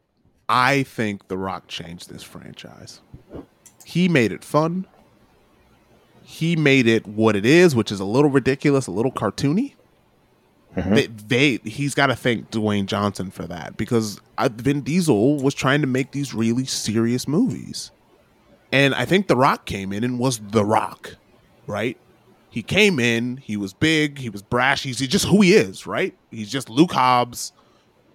I 0.48 0.82
think 0.82 1.28
The 1.28 1.38
Rock 1.38 1.68
changed 1.68 2.10
this 2.10 2.22
franchise. 2.22 3.00
He 3.84 4.08
made 4.08 4.32
it 4.32 4.44
fun. 4.44 4.86
He 6.22 6.56
made 6.56 6.86
it 6.86 7.06
what 7.06 7.36
it 7.36 7.46
is, 7.46 7.74
which 7.74 7.90
is 7.92 8.00
a 8.00 8.04
little 8.04 8.30
ridiculous, 8.30 8.86
a 8.86 8.90
little 8.90 9.12
cartoony. 9.12 9.74
Mhm. 10.76 10.94
They, 10.94 11.58
they 11.58 11.70
he's 11.70 11.94
got 11.94 12.06
to 12.08 12.16
thank 12.16 12.50
Dwayne 12.50 12.86
Johnson 12.86 13.30
for 13.30 13.46
that 13.46 13.76
because 13.76 14.20
Vin 14.40 14.80
Diesel 14.82 15.36
was 15.36 15.54
trying 15.54 15.80
to 15.82 15.86
make 15.86 16.10
these 16.12 16.34
really 16.34 16.64
serious 16.64 17.28
movies, 17.28 17.90
and 18.72 18.94
I 18.94 19.04
think 19.04 19.28
The 19.28 19.36
Rock 19.36 19.66
came 19.66 19.92
in 19.92 20.02
and 20.02 20.18
was 20.18 20.38
The 20.38 20.64
Rock, 20.64 21.16
right? 21.66 21.96
He 22.50 22.62
came 22.62 22.98
in, 23.00 23.36
he 23.38 23.56
was 23.56 23.72
big, 23.72 24.18
he 24.18 24.28
was 24.30 24.42
brash, 24.42 24.82
he's 24.82 24.98
just 24.98 25.26
who 25.26 25.40
he 25.42 25.54
is, 25.54 25.86
right? 25.86 26.14
He's 26.30 26.50
just 26.50 26.68
Luke 26.70 26.92
Hobbs, 26.92 27.52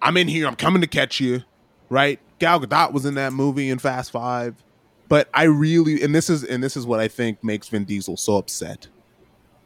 I'm 0.02 0.16
in 0.16 0.28
here. 0.28 0.46
I'm 0.46 0.56
coming 0.56 0.80
to 0.82 0.88
catch 0.88 1.20
you. 1.20 1.42
Right? 1.88 2.20
Gal 2.38 2.60
Gadot 2.60 2.92
was 2.92 3.04
in 3.04 3.14
that 3.14 3.32
movie 3.32 3.68
in 3.68 3.78
Fast 3.78 4.12
Five. 4.12 4.62
But 5.08 5.28
I 5.34 5.42
really, 5.44 6.02
and 6.02 6.14
this 6.14 6.30
is, 6.30 6.44
and 6.44 6.62
this 6.62 6.76
is 6.76 6.86
what 6.86 7.00
I 7.00 7.08
think 7.08 7.42
makes 7.42 7.68
Vin 7.68 7.84
Diesel 7.84 8.16
so 8.16 8.36
upset, 8.36 8.86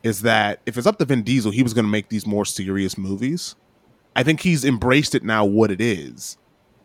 is 0.04 0.20
that 0.22 0.60
if 0.66 0.76
it's 0.76 0.86
up 0.86 0.98
to 0.98 1.04
Vin 1.04 1.22
Diesel, 1.22 1.50
he 1.50 1.62
was 1.62 1.72
going 1.72 1.86
to 1.86 1.90
make 1.90 2.10
these 2.10 2.26
more 2.26 2.44
serious 2.44 2.96
movies. 2.96 3.56
I 4.14 4.22
think 4.22 4.40
he's 4.40 4.64
embraced 4.64 5.14
it 5.14 5.24
now, 5.24 5.44
what 5.44 5.70
it 5.70 5.80
is. 5.80 6.36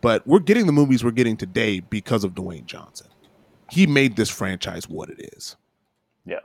But 0.01 0.25
we're 0.25 0.39
getting 0.39 0.65
the 0.65 0.71
movies 0.71 1.03
we're 1.03 1.11
getting 1.11 1.35
today 1.35 1.81
because 1.81 2.23
of 2.23 2.33
Dwayne 2.33 2.65
Johnson. 2.65 3.07
He 3.69 3.85
made 3.85 4.15
this 4.15 4.29
franchise 4.29 4.87
what 4.87 5.09
it 5.09 5.31
is. 5.35 5.57
Yeah. 6.25 6.39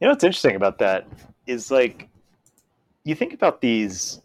You 0.00 0.06
know 0.06 0.12
what's 0.12 0.24
interesting 0.24 0.56
about 0.56 0.78
that 0.78 1.06
is 1.46 1.70
like 1.70 2.08
you 3.04 3.14
think 3.14 3.34
about 3.34 3.60
these 3.60 4.20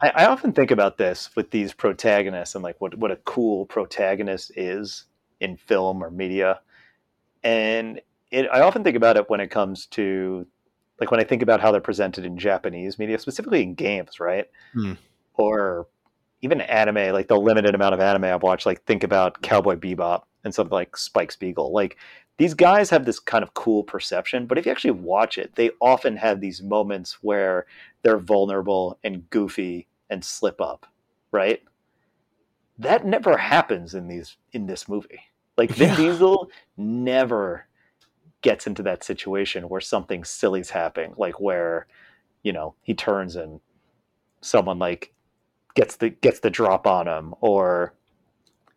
I, 0.00 0.08
I, 0.08 0.26
often 0.26 0.52
think 0.52 0.70
about 0.70 0.98
this 0.98 1.30
with 1.36 1.50
these 1.50 1.72
protagonists 1.72 2.54
and 2.54 2.62
like 2.62 2.78
what, 2.80 2.98
what 2.98 3.10
a 3.10 3.16
cool 3.16 3.64
protagonist 3.64 4.52
is 4.54 5.04
in 5.40 5.56
film 5.56 6.04
or 6.04 6.10
media. 6.10 6.60
And 7.42 8.02
it, 8.30 8.46
I 8.52 8.60
often 8.60 8.84
think 8.84 8.96
about 8.96 9.16
it 9.16 9.30
when 9.30 9.40
it 9.40 9.50
comes 9.50 9.86
to 9.86 10.46
like 11.00 11.10
when 11.10 11.20
I 11.20 11.24
think 11.24 11.42
about 11.42 11.60
how 11.60 11.72
they're 11.72 11.80
presented 11.80 12.24
in 12.24 12.38
Japanese 12.38 12.98
media, 12.98 13.18
specifically 13.18 13.62
in 13.62 13.74
games, 13.74 14.18
right? 14.20 14.48
Hmm. 14.72 14.94
Or 15.34 15.86
even 16.42 16.60
anime, 16.60 17.12
like 17.12 17.28
the 17.28 17.38
limited 17.38 17.74
amount 17.74 17.94
of 17.94 18.00
anime 18.00 18.24
I've 18.24 18.42
watched, 18.42 18.66
like 18.66 18.82
think 18.84 19.02
about 19.02 19.42
Cowboy 19.42 19.76
Bebop 19.76 20.22
and 20.44 20.54
something 20.54 20.72
like 20.72 20.96
Spike 20.96 21.32
Spiegel. 21.32 21.72
Like 21.72 21.96
these 22.38 22.54
guys 22.54 22.90
have 22.90 23.04
this 23.04 23.18
kind 23.18 23.42
of 23.42 23.54
cool 23.54 23.82
perception, 23.82 24.46
but 24.46 24.58
if 24.58 24.66
you 24.66 24.72
actually 24.72 24.92
watch 24.92 25.38
it, 25.38 25.54
they 25.54 25.70
often 25.80 26.16
have 26.16 26.40
these 26.40 26.62
moments 26.62 27.18
where 27.22 27.66
they're 28.02 28.18
vulnerable 28.18 28.98
and 29.02 29.28
goofy 29.30 29.86
and 30.10 30.24
slip 30.24 30.60
up, 30.60 30.86
right? 31.32 31.62
That 32.78 33.06
never 33.06 33.36
happens 33.36 33.94
in 33.94 34.08
these 34.08 34.36
in 34.52 34.66
this 34.66 34.88
movie. 34.88 35.20
Like 35.56 35.70
Vin 35.70 35.88
yeah. 35.90 35.96
Diesel 35.96 36.50
never 36.76 37.65
gets 38.46 38.64
into 38.64 38.84
that 38.84 39.02
situation 39.02 39.68
where 39.68 39.80
something 39.80 40.22
silly's 40.22 40.70
happening, 40.70 41.12
like 41.16 41.40
where, 41.40 41.88
you 42.44 42.52
know, 42.52 42.76
he 42.82 42.94
turns 42.94 43.34
and 43.34 43.60
someone 44.40 44.78
like 44.78 45.12
gets 45.74 45.96
the 45.96 46.10
gets 46.10 46.38
the 46.38 46.48
drop 46.48 46.86
on 46.86 47.08
him, 47.08 47.34
or 47.40 47.92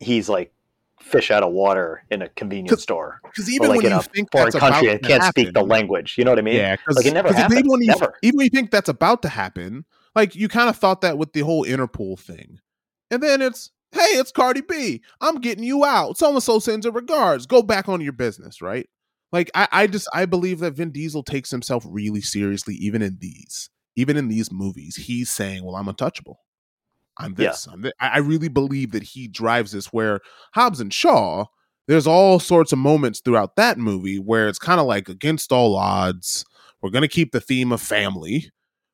he's 0.00 0.28
like 0.28 0.52
fish 0.98 1.30
out 1.30 1.44
of 1.44 1.52
water 1.52 2.04
in 2.10 2.20
a 2.20 2.28
convenience 2.30 2.82
store. 2.82 3.20
Because 3.22 3.48
even 3.48 3.68
like 3.68 3.82
when 3.82 3.92
you 3.92 4.02
think 4.02 4.32
foreign 4.32 4.50
that's 4.50 4.58
country 4.58 4.88
and 4.88 5.00
can't 5.02 5.22
happen, 5.22 5.44
speak 5.44 5.54
the 5.54 5.62
language, 5.62 6.18
you 6.18 6.24
know 6.24 6.32
what 6.32 6.40
I 6.40 6.42
mean? 6.42 6.56
Yeah, 6.56 6.74
like 6.88 7.06
it 7.06 7.14
never 7.14 7.32
happens. 7.32 7.60
Even 7.60 7.70
when, 7.70 7.80
you, 7.82 7.86
never. 7.86 8.14
even 8.22 8.38
when 8.38 8.44
you 8.46 8.50
think 8.50 8.72
that's 8.72 8.88
about 8.88 9.22
to 9.22 9.28
happen, 9.28 9.84
like 10.16 10.34
you 10.34 10.48
kind 10.48 10.68
of 10.68 10.76
thought 10.76 11.00
that 11.02 11.16
with 11.16 11.32
the 11.32 11.42
whole 11.42 11.64
Interpol 11.64 12.18
thing, 12.18 12.58
and 13.08 13.22
then 13.22 13.40
it's 13.40 13.70
hey, 13.92 14.18
it's 14.18 14.32
Cardi 14.32 14.62
B. 14.62 15.00
I'm 15.20 15.40
getting 15.40 15.62
you 15.62 15.84
out. 15.84 16.18
So 16.18 16.32
and 16.32 16.42
so 16.42 16.58
sends 16.58 16.86
her 16.86 16.92
regards. 16.92 17.46
Go 17.46 17.62
back 17.62 17.88
on 17.88 18.00
your 18.00 18.12
business, 18.12 18.60
right? 18.60 18.88
Like 19.32 19.50
I, 19.54 19.68
I 19.70 19.86
just 19.86 20.08
I 20.12 20.26
believe 20.26 20.58
that 20.60 20.72
Vin 20.72 20.90
Diesel 20.90 21.22
takes 21.22 21.50
himself 21.50 21.84
really 21.88 22.20
seriously, 22.20 22.74
even 22.76 23.02
in 23.02 23.18
these, 23.20 23.70
even 23.96 24.16
in 24.16 24.28
these 24.28 24.50
movies. 24.50 24.96
He's 24.96 25.30
saying, 25.30 25.64
"Well, 25.64 25.76
I'm 25.76 25.88
untouchable." 25.88 26.40
I'm 27.18 27.34
this. 27.34 27.66
Yeah. 27.66 27.74
I'm 27.74 27.82
this. 27.82 27.92
I 28.00 28.18
really 28.18 28.48
believe 28.48 28.92
that 28.92 29.02
he 29.02 29.28
drives 29.28 29.72
this. 29.72 29.92
Where 29.92 30.20
Hobbs 30.54 30.80
and 30.80 30.92
Shaw, 30.92 31.44
there's 31.86 32.06
all 32.06 32.38
sorts 32.40 32.72
of 32.72 32.78
moments 32.78 33.20
throughout 33.20 33.56
that 33.56 33.78
movie 33.78 34.18
where 34.18 34.48
it's 34.48 34.58
kind 34.58 34.80
of 34.80 34.86
like 34.86 35.08
against 35.08 35.52
all 35.52 35.76
odds. 35.76 36.44
We're 36.80 36.90
going 36.90 37.02
to 37.02 37.08
keep 37.08 37.32
the 37.32 37.40
theme 37.40 37.72
of 37.72 37.82
family, 37.82 38.50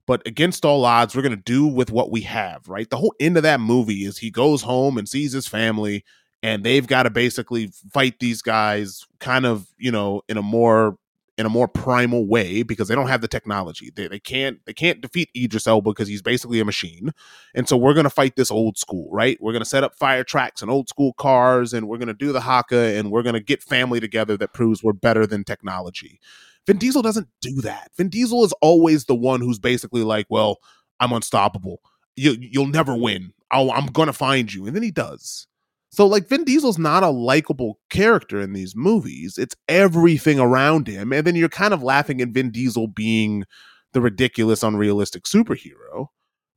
but 0.07 0.27
against 0.27 0.65
all 0.65 0.85
odds, 0.85 1.15
we're 1.15 1.23
going 1.23 1.37
to 1.37 1.43
do 1.43 1.67
with 1.67 1.91
what 1.93 2.11
we 2.11 2.23
have, 2.23 2.67
right? 2.69 2.89
The 2.91 2.97
whole 2.97 3.15
end 3.21 3.37
of 3.37 3.45
that 3.45 3.61
movie 3.61 4.05
is 4.05 4.19
he 4.19 4.31
goes 4.31 4.63
home 4.63 4.99
and 4.99 5.09
sees 5.09 5.33
his 5.33 5.47
family, 5.47 6.05
and 6.47 6.63
they've 6.63 6.87
got 6.87 7.03
to 7.03 7.11
basically 7.11 7.73
fight 7.93 8.21
these 8.21 8.41
guys 8.41 9.05
kind 9.19 9.45
of, 9.45 9.67
you 9.79 9.91
know, 9.91 10.23
in 10.29 10.37
a 10.37 10.43
more 10.43 10.97
in 11.39 11.45
a 11.45 11.51
more 11.51 11.69
primal 11.69 12.27
way 12.27 12.63
because 12.63 12.89
they 12.89 12.95
don't 12.95 13.09
have 13.09 13.21
the 13.21 13.29
technology. 13.29 13.91
They, 13.95 14.07
they 14.07 14.21
can't 14.21 14.59
they 14.65 14.73
can't 14.73 15.01
defeat 15.01 15.29
Idris 15.37 15.67
Elba 15.67 15.91
because 15.91 16.09
he's 16.09 16.23
basically 16.23 16.61
a 16.61 16.65
machine. 16.65 17.13
And 17.55 17.69
so 17.69 17.77
we're 17.77 17.95
gonna 17.95 18.11
fight 18.11 18.37
this 18.37 18.51
old 18.53 18.79
school, 18.79 19.09
right? 19.11 19.37
We're 19.41 19.53
gonna 19.53 19.65
set 19.65 19.83
up 19.83 19.97
fire 19.97 20.23
tracks 20.23 20.63
and 20.63 20.71
old 20.71 20.89
school 20.89 21.15
cars, 21.15 21.75
and 21.75 21.89
we're 21.89 21.99
gonna 21.99 22.15
do 22.15 22.33
the 22.33 22.41
haka, 22.41 22.97
and 22.97 23.11
we're 23.11 23.25
gonna 23.25 23.41
get 23.41 23.63
family 23.63 23.99
together 23.99 24.37
that 24.37 24.55
proves 24.55 24.85
we're 24.85 24.93
better 24.93 25.27
than 25.27 25.43
technology. 25.43 26.21
Vin 26.67 26.79
Diesel 26.79 27.03
doesn't 27.03 27.29
do 27.41 27.61
that. 27.63 27.91
Vin 27.97 28.09
Diesel 28.09 28.45
is 28.45 28.55
always 28.63 29.05
the 29.05 29.15
one 29.17 29.41
who's 29.41 29.59
basically 29.59 30.05
like, 30.05 30.27
"Well, 30.31 30.59
I'm 31.01 31.13
unstoppable. 31.13 31.81
You 32.15 32.37
you'll 32.39 32.67
never 32.67 32.95
win. 32.95 33.33
i 33.51 33.61
I'm 33.69 33.87
gonna 33.87 34.13
find 34.13 34.55
you," 34.55 34.67
and 34.67 34.77
then 34.77 34.85
he 34.85 34.93
does. 34.93 35.49
So 35.91 36.07
like 36.07 36.29
Vin 36.29 36.45
Diesel's 36.45 36.79
not 36.79 37.03
a 37.03 37.11
likable 37.11 37.79
character 37.91 38.41
in 38.41 38.53
these 38.53 38.75
movies. 38.75 39.39
It's 39.39 39.55
everything 39.69 40.39
around 40.39 40.89
him. 40.89 41.13
And 41.13 41.27
then 41.27 41.37
you're 41.37 41.49
kind 41.49 41.73
of 41.73 41.83
laughing 41.83 42.21
at 42.21 42.29
Vin 42.29 42.51
Diesel 42.51 42.89
being 42.89 43.45
the 43.93 44.01
ridiculous, 44.01 44.63
unrealistic 44.63 45.25
superhero. 45.25 46.09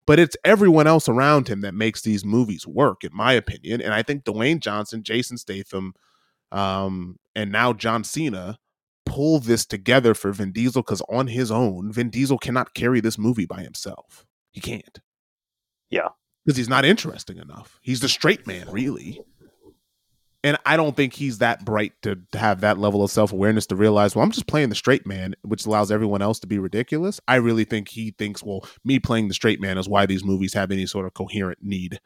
But 0.06 0.20
it's 0.20 0.36
everyone 0.44 0.88
else 0.88 1.08
around 1.08 1.48
him 1.48 1.62
that 1.62 1.76
makes 1.76 2.02
these 2.02 2.26
movies 2.26 2.66
work, 2.66 3.04
in 3.04 3.12
my 3.14 3.34
opinion. 3.34 3.80
And 3.80 3.94
I 3.94 4.02
think 4.02 4.24
Dwayne 4.24 4.60
Johnson, 4.60 5.04
Jason 5.04 5.38
Statham, 5.38 5.94
um, 6.52 7.18
and 7.36 7.52
now 7.52 7.74
John 7.74 8.04
Cena 8.04 8.58
pull 9.06 9.40
this 9.40 9.68
together 9.68 10.16
for 10.16 10.32
Vin 10.32 10.52
Diesel 10.52 10.82
because 10.82 11.04
on 11.10 11.28
his 11.28 11.52
own, 11.52 11.92
Vin 11.92 12.10
Diesel 12.10 12.40
cannot 12.40 12.74
carry 12.74 13.02
this 13.02 13.20
movie 13.20 13.46
by 13.46 13.62
himself. 13.62 14.26
He 14.52 14.62
can't. 14.62 15.00
Yeah 15.92 16.10
because 16.46 16.58
he's 16.58 16.70
not 16.70 16.86
interesting 16.86 17.38
enough. 17.38 17.80
He's 17.82 18.00
the 18.00 18.10
straight 18.10 18.48
man, 18.48 18.70
really. 18.72 19.22
And 20.44 20.58
I 20.66 20.78
don't 20.78 20.96
think 20.96 21.14
he's 21.14 21.40
that 21.40 21.66
bright 21.66 21.94
to 22.04 22.18
have 22.34 22.62
that 22.62 22.78
level 22.78 23.04
of 23.04 23.12
self 23.12 23.34
awareness 23.34 23.66
to 23.68 23.76
realize, 23.76 24.16
well, 24.16 24.24
I'm 24.24 24.32
just 24.32 24.48
playing 24.48 24.70
the 24.70 24.76
straight 24.76 25.06
man, 25.06 25.36
which 25.42 25.66
allows 25.66 25.92
everyone 25.92 26.22
else 26.22 26.40
to 26.40 26.48
be 26.48 26.60
ridiculous. 26.60 27.20
I 27.28 27.36
really 27.36 27.66
think 27.66 27.90
he 27.90 28.12
thinks, 28.18 28.42
well, 28.42 28.66
me 28.86 29.00
playing 29.00 29.28
the 29.28 29.34
straight 29.34 29.60
man 29.60 29.78
is 29.78 29.90
why 29.90 30.06
these 30.06 30.24
movies 30.24 30.54
have 30.54 30.72
any 30.72 30.86
sort 30.86 31.06
of 31.06 31.14
coherent 31.14 31.60
need. 31.62 32.00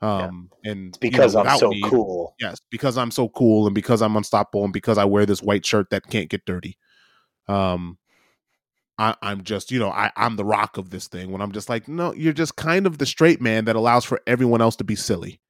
Um, 0.00 0.50
yeah. 0.62 0.70
and 0.70 0.88
it's 0.88 0.98
because 0.98 1.34
you 1.34 1.42
know, 1.42 1.48
I'm 1.48 1.58
so 1.58 1.70
me, 1.70 1.82
cool. 1.82 2.34
Yes, 2.38 2.60
because 2.70 2.98
I'm 2.98 3.10
so 3.10 3.30
cool, 3.30 3.66
and 3.66 3.74
because 3.74 4.02
I'm 4.02 4.16
unstoppable, 4.16 4.64
and 4.64 4.72
because 4.72 4.98
I 4.98 5.06
wear 5.06 5.24
this 5.24 5.42
white 5.42 5.64
shirt 5.64 5.88
that 5.90 6.06
can't 6.08 6.28
get 6.28 6.44
dirty. 6.44 6.76
Um, 7.48 7.98
I, 8.98 9.14
am 9.22 9.44
just, 9.44 9.70
you 9.70 9.78
know, 9.78 9.90
I, 9.90 10.10
I'm 10.16 10.36
the 10.36 10.44
rock 10.44 10.76
of 10.76 10.90
this 10.90 11.06
thing 11.06 11.30
when 11.30 11.40
I'm 11.40 11.52
just 11.52 11.68
like, 11.68 11.86
no, 11.86 12.12
you're 12.14 12.32
just 12.32 12.56
kind 12.56 12.86
of 12.86 12.98
the 12.98 13.06
straight 13.06 13.40
man 13.40 13.64
that 13.66 13.76
allows 13.76 14.04
for 14.04 14.20
everyone 14.26 14.60
else 14.60 14.74
to 14.76 14.84
be 14.84 14.96
silly, 14.96 15.40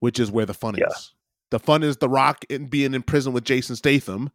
which 0.00 0.20
is 0.20 0.30
where 0.30 0.44
the 0.44 0.54
fun 0.54 0.74
yeah. 0.76 0.86
is. 0.88 1.14
The 1.50 1.58
fun 1.58 1.82
is 1.82 1.96
the 1.96 2.08
rock 2.08 2.44
and 2.50 2.68
being 2.68 2.94
in 2.94 3.02
prison 3.02 3.32
with 3.32 3.44
Jason 3.44 3.76
Statham, 3.76 4.30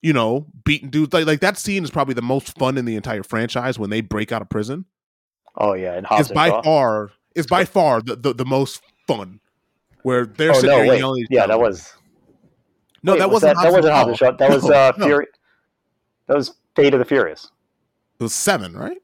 you 0.00 0.12
know, 0.12 0.46
beating 0.64 0.90
dudes. 0.90 1.12
Like, 1.12 1.26
like 1.26 1.40
that 1.40 1.58
scene 1.58 1.82
is 1.82 1.90
probably 1.90 2.14
the 2.14 2.22
most 2.22 2.56
fun 2.56 2.78
in 2.78 2.84
the 2.84 2.94
entire 2.94 3.22
franchise 3.22 3.78
when 3.78 3.90
they 3.90 4.00
break 4.00 4.30
out 4.30 4.42
of 4.42 4.48
prison. 4.48 4.84
Oh 5.56 5.72
yeah, 5.72 5.94
and 5.94 6.06
Hobbs 6.06 6.22
it's 6.22 6.32
by 6.32 6.50
Shaw. 6.50 6.62
far 6.62 7.10
is 7.34 7.46
by 7.46 7.64
far 7.64 8.02
the, 8.02 8.16
the, 8.16 8.34
the 8.34 8.44
most 8.44 8.82
fun. 9.06 9.40
Where 10.02 10.26
they're 10.26 10.50
oh, 10.50 10.54
sitting 10.54 10.70
no, 10.70 10.84
there 10.84 10.96
yelling. 10.96 11.26
Yeah, 11.30 11.46
that 11.46 11.58
was. 11.58 11.92
No, 13.02 13.12
wait, 13.12 13.18
that 13.18 13.30
wasn't. 13.30 13.56
That, 13.56 13.62
that 13.64 13.72
wasn't 13.72 13.94
Hobbs 13.94 14.08
and 14.08 14.18
Shaw. 14.18 14.30
That 14.32 14.50
was 14.50 14.70
uh, 14.70 14.92
no. 14.98 15.06
Fury. 15.06 15.26
That 16.28 16.36
was 16.36 16.54
Fate 16.76 16.92
of 16.92 16.98
the 17.00 17.04
Furious. 17.04 17.50
It 18.18 18.22
was 18.22 18.34
seven, 18.34 18.74
right? 18.76 18.98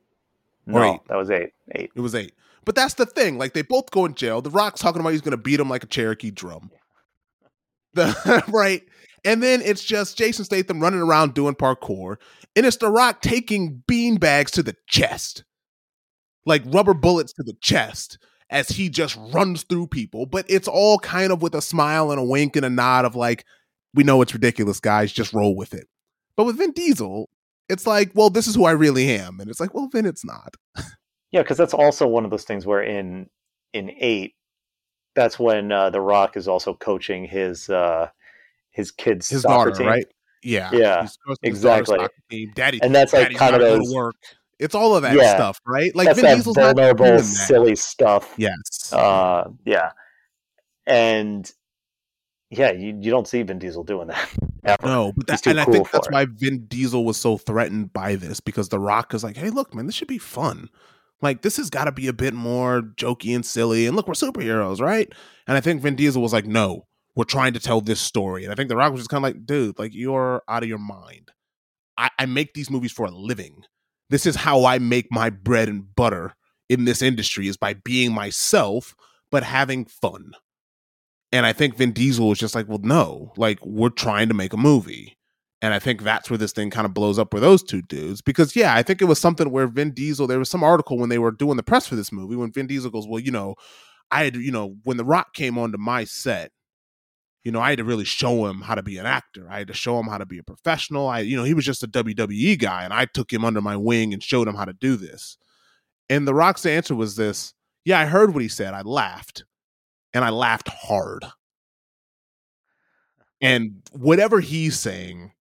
No, 0.67 1.03
that 1.09 1.17
was 1.17 1.31
eight. 1.31 1.51
Eight. 1.73 1.91
It 1.95 2.01
was 2.01 2.15
eight. 2.15 2.33
But 2.65 2.75
that's 2.75 2.95
the 2.95 3.07
thing. 3.07 3.39
Like 3.39 3.53
they 3.53 3.63
both 3.63 3.91
go 3.91 4.05
in 4.05 4.15
jail. 4.15 4.41
The 4.41 4.51
Rock's 4.51 4.81
talking 4.81 5.01
about 5.01 5.11
he's 5.11 5.21
going 5.21 5.33
to 5.33 5.37
beat 5.37 5.61
him 5.61 5.69
like 5.69 5.83
a 5.85 5.89
Cherokee 5.89 6.31
drum. 6.31 6.71
The, 7.95 8.43
right. 8.49 8.83
And 9.23 9.43
then 9.43 9.61
it's 9.61 9.85
just 9.85 10.17
Jason 10.17 10.47
Statham 10.47 10.81
running 10.81 11.01
around 11.01 11.35
doing 11.35 11.55
parkour. 11.55 12.17
And 12.57 12.65
it's 12.65 12.79
The 12.79 12.91
Rock 12.91 13.21
taking 13.21 13.83
bean 13.87 14.17
bags 14.17 14.51
to 14.53 14.63
the 14.63 14.75
chest, 14.87 15.45
like 16.47 16.63
rubber 16.65 16.95
bullets 16.95 17.35
to 17.35 17.43
the 17.43 17.53
chest 17.61 18.17
as 18.49 18.71
he 18.71 18.89
just 18.89 19.19
runs 19.35 19.65
through 19.65 19.89
people. 19.89 20.25
But 20.25 20.47
it's 20.49 20.69
all 20.69 20.99
kind 20.99 21.33
of 21.33 21.43
with 21.43 21.55
a 21.55 21.61
smile 21.61 22.11
and 22.13 22.19
a 22.19 22.25
wink 22.25 22.57
and 22.57 22.65
a 22.65 22.71
nod 22.71 23.05
of 23.05 23.15
like, 23.15 23.45
we 23.93 24.05
know 24.05 24.23
it's 24.23 24.33
ridiculous, 24.33 24.81
guys. 24.81 25.13
Just 25.13 25.35
roll 25.35 25.55
with 25.55 25.75
it. 25.75 25.87
But 26.35 26.47
with 26.47 26.57
Vin 26.57 26.73
Diesel, 26.73 27.29
it's 27.69 27.87
like, 27.87 28.13
well, 28.15 28.31
this 28.31 28.47
is 28.47 28.55
who 28.55 28.65
I 28.65 28.73
really 28.73 29.11
am, 29.11 29.41
and 29.41 29.49
it's 29.49 29.61
like, 29.61 29.75
well, 29.75 29.89
then 29.93 30.07
it's 30.07 30.25
not. 30.25 30.57
yeah, 31.31 31.43
because 31.43 31.57
that's 31.57 31.75
also 31.75 32.07
one 32.07 32.25
of 32.25 32.31
those 32.31 32.45
things 32.45 32.67
where 32.67 32.83
in 32.83 33.29
in 33.73 33.91
eight, 33.99 34.35
that's 35.15 35.39
when 35.39 35.73
uh, 35.73 35.91
the 35.91 36.01
Rock 36.01 36.37
is 36.37 36.49
also 36.49 36.75
coaching 36.75 37.25
his 37.25 37.69
uh, 37.71 38.09
his 38.71 38.91
kids' 38.91 39.29
his 39.29 39.43
daughter, 39.43 39.71
team. 39.71 39.87
right? 39.87 40.07
Yeah, 40.43 40.71
yeah, 40.73 41.09
exactly. 41.43 41.99
Daddy, 42.55 42.81
and 42.83 42.95
that's 42.95 43.13
like 43.13 43.35
kind 43.37 43.55
of 43.55 43.61
those, 43.61 43.95
work. 43.95 44.17
It's 44.59 44.75
all 44.75 44.95
of 44.97 45.03
that 45.03 45.17
yeah, 45.17 45.35
stuff, 45.35 45.61
right? 45.67 45.95
Like 45.95 46.15
Vin 46.17 46.25
Diesel's 46.37 46.57
vulnerable, 46.57 47.19
silly 47.21 47.77
stuff. 47.77 48.35
Yes. 48.37 48.93
Uh, 48.93 49.51
yeah, 49.65 49.91
and 50.87 51.51
yeah, 52.53 52.71
you, 52.71 52.97
you 53.01 53.11
don't 53.11 53.27
see 53.27 53.43
Vin 53.43 53.59
Diesel 53.59 53.83
doing 53.83 54.09
that. 54.09 54.29
Ever. 54.65 54.87
No, 54.87 55.13
but 55.17 55.27
that, 55.27 55.47
and 55.47 55.59
I 55.59 55.65
think 55.65 55.91
that's 55.91 56.07
it. 56.07 56.13
why 56.13 56.27
Vin 56.27 56.67
Diesel 56.67 57.05
was 57.05 57.17
so 57.17 57.39
threatened 57.39 57.93
by 57.93 58.15
this 58.15 58.41
because 58.41 58.69
The 58.69 58.79
Rock 58.79 59.15
is 59.15 59.25
like, 59.25 59.37
hey, 59.37 59.51
look, 59.51 59.75
man, 59.75 59.87
this 59.87 59.95
should 59.95 60.07
be 60.07 60.19
fun. 60.19 60.69
Like 61.23 61.43
this 61.43 61.57
has 61.57 61.71
got 61.71 61.85
to 61.85 61.93
be 61.93 62.09
a 62.09 62.13
bit 62.13 62.35
more 62.35 62.83
jokey 62.83 63.35
and 63.35 63.45
silly. 63.45 63.87
And 63.87 63.97
look, 63.97 64.07
we're 64.07 64.15
superheroes, 64.15 64.81
right? 64.81 65.11
And 65.47 65.57
I 65.57 65.61
think 65.61 65.81
Vin 65.81 65.97
Diesel 65.97 66.21
was 66.21 66.33
like, 66.33 66.47
no, 66.47 66.87
we're 67.17 67.25
trying 67.25 67.55
to 67.55 67.61
tell 67.61 67.81
this 67.81 68.01
story. 68.01 68.45
And 68.45 68.53
I 68.53 68.55
think 68.55 68.69
The 68.69 68.77
Rock 68.77 68.93
was 68.93 69.01
just 69.01 69.11
kind 69.11 69.25
of 69.25 69.29
like, 69.31 69.47
dude, 69.47 69.79
like 69.79 69.95
you're 69.95 70.43
out 70.47 70.63
of 70.63 70.69
your 70.69 70.79
mind. 70.79 71.31
I, 71.97 72.11
I 72.19 72.27
make 72.27 72.53
these 72.53 72.71
movies 72.71 72.93
for 72.93 73.07
a 73.07 73.11
living. 73.11 73.63
This 74.11 74.27
is 74.27 74.37
how 74.37 74.67
I 74.67 74.79
make 74.79 75.07
my 75.11 75.31
bread 75.31 75.69
and 75.69 75.95
butter 75.95 76.35
in 76.69 76.85
this 76.85 77.01
industry 77.01 77.49
is 77.49 77.57
by 77.57 77.75
being 77.75 78.13
myself, 78.13 78.95
but 79.31 79.43
having 79.43 79.87
fun. 79.87 80.33
And 81.33 81.47
I 81.47 81.53
think 81.53 81.77
Vin 81.77 81.93
Diesel 81.93 82.29
was 82.29 82.39
just 82.39 82.55
like, 82.55 82.69
well, 82.69 82.81
no, 82.83 83.33
like 83.37 83.59
we're 83.65 83.89
trying 83.89 84.29
to 84.29 84.35
make 84.35 84.53
a 84.53 84.59
movie. 84.59 85.17
And 85.63 85.73
I 85.73 85.79
think 85.79 86.03
that's 86.03 86.29
where 86.29 86.39
this 86.39 86.53
thing 86.53 86.71
kind 86.71 86.85
of 86.85 86.93
blows 86.93 87.19
up 87.19 87.33
with 87.33 87.43
those 87.43 87.63
two 87.63 87.83
dudes. 87.83 88.21
Because, 88.21 88.55
yeah, 88.57 88.75
I 88.75 88.83
think 88.83 89.01
it 89.01 89.07
was 89.07 89.21
something 89.21 89.51
where 89.51 89.69
Vin 89.69 89.93
Diesel, 89.93 90.27
there 90.27 90.41
was 90.41 90.51
some 90.51 90.65
article 90.65 90.99
when 90.99 91.09
they 91.09 91.19
were 91.19 91.31
doing 91.31 91.57
the 91.57 91.63
press 91.63 91.87
for 91.87 91.95
this 91.95 92.13
movie, 92.13 92.37
when 92.37 92.53
Vin 92.53 92.67
Diesel 92.67 92.91
goes, 92.91 93.07
Well, 93.07 93.21
you 93.21 93.31
know, 93.31 93.55
I 94.11 94.25
had, 94.25 94.37
you 94.37 94.51
know, 94.51 94.77
when 94.83 94.97
The 94.97 95.05
Rock 95.05 95.33
came 95.35 95.57
onto 95.57 95.79
my 95.79 96.05
set, 96.05 96.51
you 97.45 97.51
know, 97.51 97.61
I 97.61 97.71
had 97.71 97.79
to 97.79 97.85
really 97.85 98.05
show 98.05 98.47
him 98.47 98.61
how 98.61 98.75
to 98.75 98.83
be 98.83 98.99
an 98.99 99.07
actor. 99.07 99.47
I 99.51 99.59
had 99.59 99.69
to 99.69 99.75
show 99.75 99.99
him 99.99 100.07
how 100.07 100.19
to 100.19 100.27
be 100.27 100.39
a 100.39 100.45
professional. 100.45 101.09
I, 101.09 101.21
you 101.21 101.37
know, 101.37 101.45
he 101.45 101.55
was 101.55 101.65
just 101.65 101.83
a 101.83 101.89
WWE 101.89 102.59
guy, 102.59 102.85
and 102.85 102.93
I 102.93 103.07
took 103.07 103.33
him 103.33 103.45
under 103.45 103.61
my 103.61 103.77
wing 103.77 104.13
and 104.13 104.23
showed 104.23 104.47
him 104.47 104.55
how 104.55 104.65
to 104.65 104.73
do 104.73 104.97
this. 104.97 105.39
And 106.09 106.27
The 106.27 106.35
Rock's 106.35 106.67
answer 106.67 106.95
was 106.95 107.17
this 107.17 107.55
Yeah, 107.85 108.01
I 108.01 108.07
heard 108.07 108.35
what 108.35 108.43
he 108.43 108.49
said. 108.49 108.75
I 108.75 108.83
laughed, 108.83 109.45
and 110.15 110.25
I 110.25 110.31
laughed 110.31 110.69
hard. 110.69 111.25
And 113.45 113.83
whatever 113.91 114.39
he's 114.39 114.79
saying, 114.79 115.33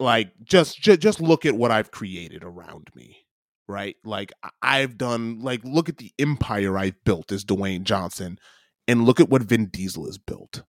like 0.00 0.32
just, 0.44 0.80
just 0.80 1.00
just 1.00 1.20
look 1.20 1.44
at 1.44 1.56
what 1.56 1.70
I've 1.70 1.90
created 1.90 2.42
around 2.42 2.88
me, 2.94 3.18
right? 3.68 3.96
Like 4.02 4.32
I've 4.62 4.96
done, 4.96 5.40
like 5.40 5.60
look 5.62 5.90
at 5.90 5.98
the 5.98 6.10
empire 6.18 6.78
I've 6.78 7.04
built 7.04 7.30
as 7.30 7.44
Dwayne 7.44 7.82
Johnson, 7.82 8.38
and 8.86 9.04
look 9.04 9.20
at 9.20 9.28
what 9.28 9.42
Vin 9.42 9.66
Diesel 9.66 10.06
has 10.06 10.16
built. 10.16 10.62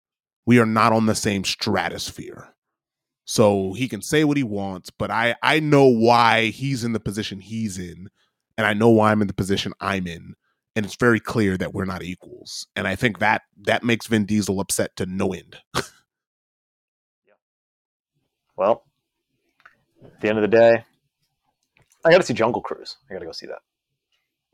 We 0.46 0.59
are 0.59 0.66
not 0.66 0.92
on 0.92 1.06
the 1.06 1.14
same 1.14 1.44
stratosphere. 1.44 2.55
So 3.24 3.74
he 3.74 3.88
can 3.88 4.02
say 4.02 4.24
what 4.24 4.38
he 4.38 4.42
wants, 4.42 4.90
but 4.90 5.10
I 5.10 5.36
I 5.42 5.60
know 5.60 5.84
why 5.86 6.46
he's 6.46 6.82
in 6.82 6.92
the 6.92 6.98
position 7.00 7.40
he's 7.40 7.78
in, 7.78 8.09
and 8.56 8.66
I 8.66 8.72
know 8.72 8.88
why 8.88 9.12
I'm 9.12 9.20
in 9.20 9.28
the 9.28 9.34
position 9.34 9.74
I'm 9.80 10.06
in, 10.06 10.34
and 10.78 10.86
it's 10.86 10.94
very 10.94 11.18
clear 11.18 11.56
that 11.56 11.74
we're 11.74 11.84
not 11.84 12.05
equals. 12.05 12.68
And 12.76 12.86
I 12.86 12.94
think 12.94 13.18
that 13.18 13.42
that 13.62 13.82
makes 13.82 14.06
Vin 14.06 14.26
Diesel 14.26 14.60
upset 14.60 14.94
to 14.94 15.06
no 15.06 15.32
end. 15.32 15.56
yeah. 15.74 15.82
Well, 18.56 18.84
at 20.05 20.20
the 20.20 20.28
end 20.28 20.38
of 20.38 20.42
the 20.42 20.56
day, 20.56 20.84
I 22.05 22.10
got 22.12 22.18
to 22.18 22.22
see 22.22 22.32
Jungle 22.32 22.62
Cruise. 22.62 22.96
I 23.10 23.14
got 23.14 23.18
to 23.18 23.26
go 23.26 23.32
see 23.32 23.46
that. 23.46 23.59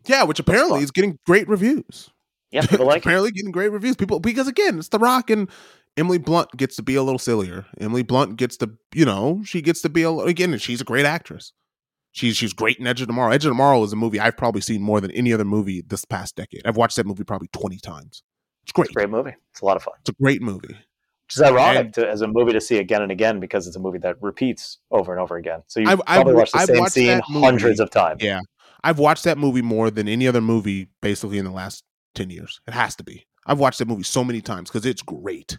Yeah, 0.07 0.23
which 0.23 0.39
apparently 0.39 0.81
is 0.81 0.91
getting 0.91 1.19
great 1.27 1.47
reviews. 1.47 2.09
Yeah, 2.51 2.63
people 2.67 2.87
like 2.87 3.03
apparently 3.05 3.31
getting 3.31 3.53
great 3.53 3.71
reviews. 3.71 3.95
People 3.95 4.19
because 4.19 4.49
again, 4.49 4.79
it's 4.79 4.89
The 4.89 4.99
Rock 4.99 5.29
and 5.29 5.51
Emily 5.99 6.17
Blunt 6.17 6.57
gets 6.57 6.77
to 6.77 6.83
be 6.83 6.95
a 6.95 7.03
little 7.03 7.19
sillier. 7.19 7.67
Emily 7.79 8.03
Blunt 8.03 8.37
gets 8.37 8.57
to, 8.59 8.71
you 8.95 9.05
know, 9.05 9.43
she 9.45 9.61
gets 9.61 9.83
to 9.83 9.91
be 9.91 10.05
a 10.05 10.11
again, 10.11 10.57
she's 10.57 10.81
a 10.81 10.85
great 10.85 11.05
actress. 11.05 11.53
She's 12.15 12.37
she's 12.37 12.53
great 12.53 12.79
in 12.79 12.87
Edge 12.87 13.01
of 13.01 13.09
Tomorrow. 13.09 13.33
Edge 13.33 13.45
of 13.45 13.51
Tomorrow 13.51 13.83
is 13.83 13.93
a 13.93 13.97
movie 13.97 14.21
I've 14.21 14.37
probably 14.37 14.61
seen 14.61 14.81
more 14.81 15.01
than 15.01 15.11
any 15.11 15.33
other 15.33 15.45
movie 15.45 15.83
this 15.83 16.05
past 16.05 16.37
decade. 16.37 16.63
I've 16.65 16.77
watched 16.77 16.95
that 16.95 17.07
movie 17.07 17.25
probably 17.25 17.49
twenty 17.49 17.79
times. 17.79 18.23
It's 18.63 18.71
great. 18.71 18.85
It's 18.85 18.93
a 18.93 18.95
great 18.95 19.11
movie. 19.11 19.35
It's 19.51 19.63
a 19.63 19.65
lot 19.65 19.77
of 19.77 19.83
fun. 19.83 19.95
It's 20.01 20.11
a 20.11 20.23
great 20.23 20.41
movie. 20.41 20.69
Which 20.69 21.37
is 21.37 21.43
ironic 21.43 21.93
to, 21.95 22.09
as 22.09 22.21
a 22.21 22.29
movie 22.29 22.53
to 22.53 22.61
see 22.61 22.79
again 22.79 23.03
and 23.03 23.11
again 23.11 23.41
because 23.41 23.67
it's 23.67 23.75
a 23.75 23.81
movie 23.81 23.99
that 23.99 24.23
repeats 24.23 24.79
over 24.93 25.11
and 25.11 25.21
over 25.21 25.37
again. 25.37 25.65
So 25.67 25.81
you 25.81 25.89
I've, 25.89 26.01
probably 26.07 26.33
I've, 26.33 26.37
watched 26.37 26.53
the 26.53 26.59
I've 26.61 26.67
same 26.67 26.79
watched 26.79 26.93
scene 26.93 27.21
hundreds 27.25 27.81
of 27.81 27.91
times. 27.91 28.23
Yeah, 28.23 28.41
I've 28.85 29.01
watched 29.01 29.25
that 29.25 29.37
movie 29.37 29.63
more 29.63 29.91
than 29.91 30.07
any 30.07 30.29
other 30.29 30.41
movie 30.41 30.87
basically 31.03 31.39
in 31.39 31.45
the 31.45 31.51
last 31.51 31.83
ten 32.15 32.31
years. 32.31 32.61
It 32.69 32.75
has 32.75 32.95
to 32.97 33.03
be. 33.03 33.27
I've 33.45 33.59
watched 33.59 33.81
that 33.81 33.89
movie 33.89 34.05
so 34.05 34.23
many 34.23 34.41
times 34.41 34.71
because 34.71 34.87
it's 34.87 35.03
great 35.03 35.59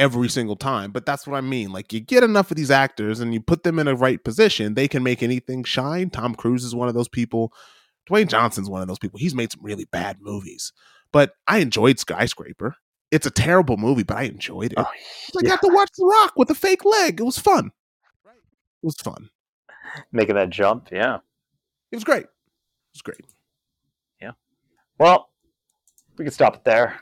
every 0.00 0.28
single 0.28 0.56
time. 0.56 0.90
But 0.90 1.06
that's 1.06 1.26
what 1.26 1.36
I 1.36 1.40
mean. 1.40 1.72
Like 1.72 1.92
you 1.92 2.00
get 2.00 2.24
enough 2.24 2.50
of 2.50 2.56
these 2.56 2.70
actors 2.70 3.20
and 3.20 3.32
you 3.32 3.40
put 3.40 3.62
them 3.62 3.78
in 3.78 3.86
a 3.86 3.94
right 3.94 4.22
position, 4.22 4.74
they 4.74 4.88
can 4.88 5.02
make 5.02 5.22
anything 5.22 5.62
shine. 5.62 6.10
Tom 6.10 6.34
Cruise 6.34 6.64
is 6.64 6.74
one 6.74 6.88
of 6.88 6.94
those 6.94 7.08
people. 7.08 7.52
Dwayne 8.08 8.28
Johnson's 8.28 8.68
one 8.68 8.82
of 8.82 8.88
those 8.88 8.98
people. 8.98 9.20
He's 9.20 9.34
made 9.34 9.52
some 9.52 9.62
really 9.62 9.84
bad 9.84 10.18
movies, 10.20 10.72
but 11.12 11.34
I 11.46 11.58
enjoyed 11.58 12.00
Skyscraper 12.00 12.74
it's 13.10 13.26
a 13.26 13.30
terrible 13.30 13.76
movie, 13.76 14.02
but 14.02 14.16
I 14.16 14.22
enjoyed 14.22 14.72
it. 14.72 14.78
Oh, 14.78 14.86
yeah. 15.34 15.40
I 15.40 15.56
got 15.56 15.62
to 15.62 15.72
watch 15.72 15.90
The 15.96 16.04
Rock 16.04 16.34
with 16.36 16.50
a 16.50 16.54
fake 16.54 16.84
leg. 16.84 17.20
It 17.20 17.24
was 17.24 17.38
fun. 17.38 17.72
It 18.26 18.86
was 18.86 18.96
fun. 18.96 19.30
Making 20.12 20.36
that 20.36 20.50
jump, 20.50 20.88
yeah. 20.92 21.18
It 21.90 21.96
was 21.96 22.04
great. 22.04 22.22
It 22.22 22.28
was 22.94 23.02
great. 23.02 23.20
Yeah. 24.22 24.32
Well, 24.98 25.28
we 26.16 26.24
can 26.24 26.32
stop 26.32 26.56
it 26.56 26.64
there. 26.64 27.00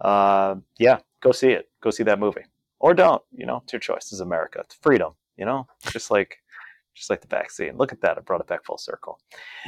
Uh, 0.00 0.56
yeah, 0.78 0.98
go 1.22 1.32
see 1.32 1.50
it. 1.50 1.69
Go 1.80 1.90
see 1.90 2.02
that 2.04 2.18
movie, 2.18 2.44
or 2.78 2.94
don't. 2.94 3.22
You 3.32 3.46
know, 3.46 3.60
it's 3.64 3.72
your 3.72 3.80
choice. 3.80 4.04
This 4.04 4.14
is 4.14 4.20
America. 4.20 4.60
It's 4.60 4.74
freedom. 4.74 5.14
You 5.36 5.46
know, 5.46 5.66
just 5.90 6.10
like 6.10 6.38
just 6.94 7.10
like 7.10 7.20
the 7.20 7.28
vaccine. 7.28 7.76
Look 7.76 7.92
at 7.92 8.00
that; 8.02 8.18
I 8.18 8.20
brought 8.20 8.40
it 8.40 8.46
back 8.46 8.64
full 8.64 8.78
circle. 8.78 9.18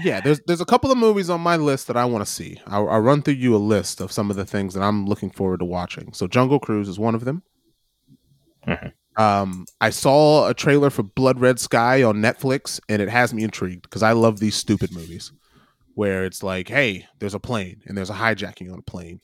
Yeah, 0.03 0.21
there's 0.21 0.41
there's 0.47 0.61
a 0.61 0.67
couple 0.67 0.91
of 0.91 0.99
movies 0.99 1.31
on 1.31 1.41
my 1.41 1.57
list 1.57 1.87
that 1.87 1.97
I 1.97 2.05
want 2.05 2.25
to 2.25 2.31
see. 2.31 2.61
I'll, 2.67 2.89
I'll, 2.89 3.01
run 3.01 3.23
through 3.23 3.35
you 3.35 3.57
a 3.57 3.59
list 3.59 4.01
of 4.01 4.13
some 4.13 4.31
of 4.31 4.37
the 4.37 4.45
things 4.45 4.75
that 4.75 4.83
I'm 4.83 5.07
looking 5.07 5.31
forward 5.31 5.61
to 5.61 5.65
watching. 5.65 6.13
So, 6.13 6.27
Jungle 6.27 6.61
Cruise 6.61 6.89
is 6.89 6.99
one 6.99 7.15
of 7.15 7.25
them. 7.25 7.43
Mm-hmm. 8.67 9.23
Um, 9.23 9.67
I 9.81 9.91
saw 9.91 10.49
a 10.49 10.55
trailer 10.55 10.91
for 10.91 11.03
Blood 11.03 11.41
Red 11.41 11.59
Sky 11.59 12.03
on 12.03 12.17
Netflix, 12.17 12.81
and 12.89 13.03
it 13.03 13.09
has 13.09 13.35
me 13.35 13.45
intrigued 13.45 13.83
because 13.83 14.03
I 14.03 14.13
love 14.13 14.41
these 14.41 14.55
stupid 14.55 14.93
movies 14.93 15.33
where 15.95 16.25
it's 16.25 16.43
like, 16.43 16.69
hey, 16.69 17.07
there's 17.19 17.35
a 17.35 17.41
plane 17.41 17.83
and 17.87 17.97
there's 17.97 18.11
a 18.11 18.15
hijacking 18.15 18.73
on 18.73 18.79
a 18.79 18.83
plane, 18.83 19.21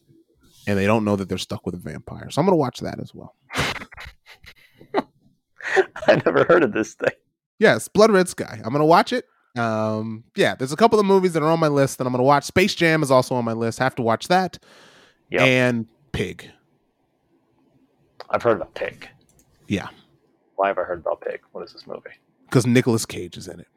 and 0.68 0.78
they 0.78 0.86
don't 0.86 1.04
know 1.04 1.16
that 1.16 1.30
they're 1.30 1.38
stuck 1.38 1.64
with 1.64 1.74
a 1.74 1.78
vampire. 1.78 2.28
So 2.30 2.40
I'm 2.40 2.46
gonna 2.46 2.58
watch 2.58 2.80
that 2.80 3.00
as 3.00 3.14
well. 3.14 3.34
I 6.06 6.22
never 6.26 6.44
heard 6.44 6.62
of 6.62 6.72
this 6.72 6.92
thing. 6.94 7.14
Yes, 7.58 7.88
Blood 7.88 8.12
Red 8.12 8.28
Sky. 8.28 8.60
I'm 8.62 8.70
gonna 8.72 8.84
watch 8.84 9.14
it. 9.14 9.24
Um, 9.56 10.24
yeah, 10.36 10.54
there's 10.54 10.72
a 10.72 10.76
couple 10.76 11.00
of 11.00 11.06
movies 11.06 11.32
that 11.32 11.42
are 11.42 11.50
on 11.50 11.58
my 11.58 11.68
list 11.68 11.96
that 11.98 12.06
I'm 12.06 12.12
gonna 12.12 12.22
watch. 12.22 12.44
Space 12.44 12.74
Jam 12.74 13.02
is 13.02 13.10
also 13.10 13.34
on 13.34 13.46
my 13.46 13.54
list. 13.54 13.78
Have 13.78 13.94
to 13.94 14.02
watch 14.02 14.28
that. 14.28 14.58
Yep. 15.30 15.40
And 15.40 15.86
Pig. 16.12 16.50
I've 18.28 18.42
heard 18.42 18.58
about 18.58 18.74
Pig. 18.74 19.08
Yeah. 19.68 19.88
Why 20.56 20.68
have 20.68 20.76
I 20.76 20.82
heard 20.82 20.98
about 20.98 21.22
Pig? 21.22 21.40
What 21.52 21.64
is 21.64 21.72
this 21.72 21.86
movie? 21.86 22.10
Because 22.44 22.66
Nicolas 22.66 23.06
Cage 23.06 23.38
is 23.38 23.48
in 23.48 23.58
it. 23.60 23.68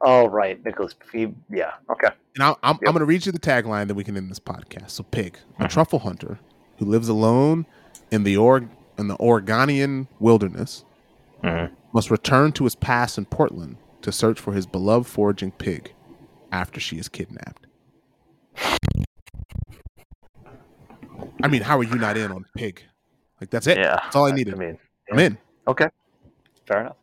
Oh 0.00 0.26
right, 0.26 0.62
Nicholas. 0.64 0.94
yeah. 1.12 1.72
Okay. 1.90 2.08
And 2.34 2.44
i 2.44 2.48
am 2.48 2.54
I'm, 2.62 2.74
yep. 2.74 2.80
I'm 2.86 2.92
going 2.92 3.00
to 3.00 3.04
read 3.04 3.26
you 3.26 3.32
the 3.32 3.38
tagline 3.40 3.88
that 3.88 3.94
we 3.94 4.04
can 4.04 4.16
end 4.16 4.30
this 4.30 4.38
podcast. 4.38 4.90
So, 4.90 5.02
Pig, 5.02 5.36
a 5.36 5.38
mm-hmm. 5.38 5.66
truffle 5.66 5.98
hunter 6.00 6.38
who 6.78 6.84
lives 6.84 7.08
alone 7.08 7.66
in 8.12 8.22
the 8.22 8.36
or 8.36 8.68
in 8.96 9.08
the 9.08 9.16
Oregonian 9.16 10.06
wilderness, 10.20 10.84
mm-hmm 11.42 11.74
must 11.92 12.10
return 12.10 12.52
to 12.52 12.64
his 12.64 12.74
past 12.74 13.18
in 13.18 13.24
Portland 13.24 13.76
to 14.02 14.12
search 14.12 14.38
for 14.38 14.52
his 14.52 14.66
beloved 14.66 15.06
foraging 15.06 15.50
pig 15.52 15.92
after 16.52 16.80
she 16.80 16.98
is 16.98 17.08
kidnapped. 17.08 17.66
I 21.42 21.48
mean, 21.48 21.62
how 21.62 21.78
are 21.78 21.84
you 21.84 21.96
not 21.96 22.16
in 22.16 22.30
on 22.30 22.44
pig? 22.56 22.82
Like 23.40 23.50
that's 23.50 23.66
it. 23.66 23.78
Yeah, 23.78 24.00
that's 24.02 24.16
all 24.16 24.26
I 24.26 24.32
needed. 24.32 24.54
I 24.54 24.56
mean, 24.56 24.78
yeah. 25.08 25.14
I'm 25.14 25.18
in. 25.18 25.38
Okay, 25.66 25.88
fair 26.66 26.80
enough. 26.80 26.96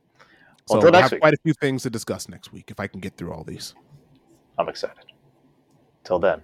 Well, 0.70 0.82
so 0.82 0.92
I 0.92 1.02
have 1.02 1.12
week. 1.12 1.22
quite 1.22 1.34
a 1.34 1.40
few 1.44 1.54
things 1.54 1.84
to 1.84 1.90
discuss 1.90 2.28
next 2.28 2.52
week 2.52 2.72
if 2.72 2.80
I 2.80 2.88
can 2.88 3.00
get 3.00 3.18
through 3.18 3.32
all 3.32 3.44
these. 3.44 3.76
I'm 4.58 4.68
excited. 4.68 5.06
Till 6.04 6.20
then, 6.20 6.42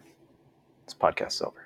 this 0.85 0.93
podcast's 0.93 1.41
over. 1.41 1.60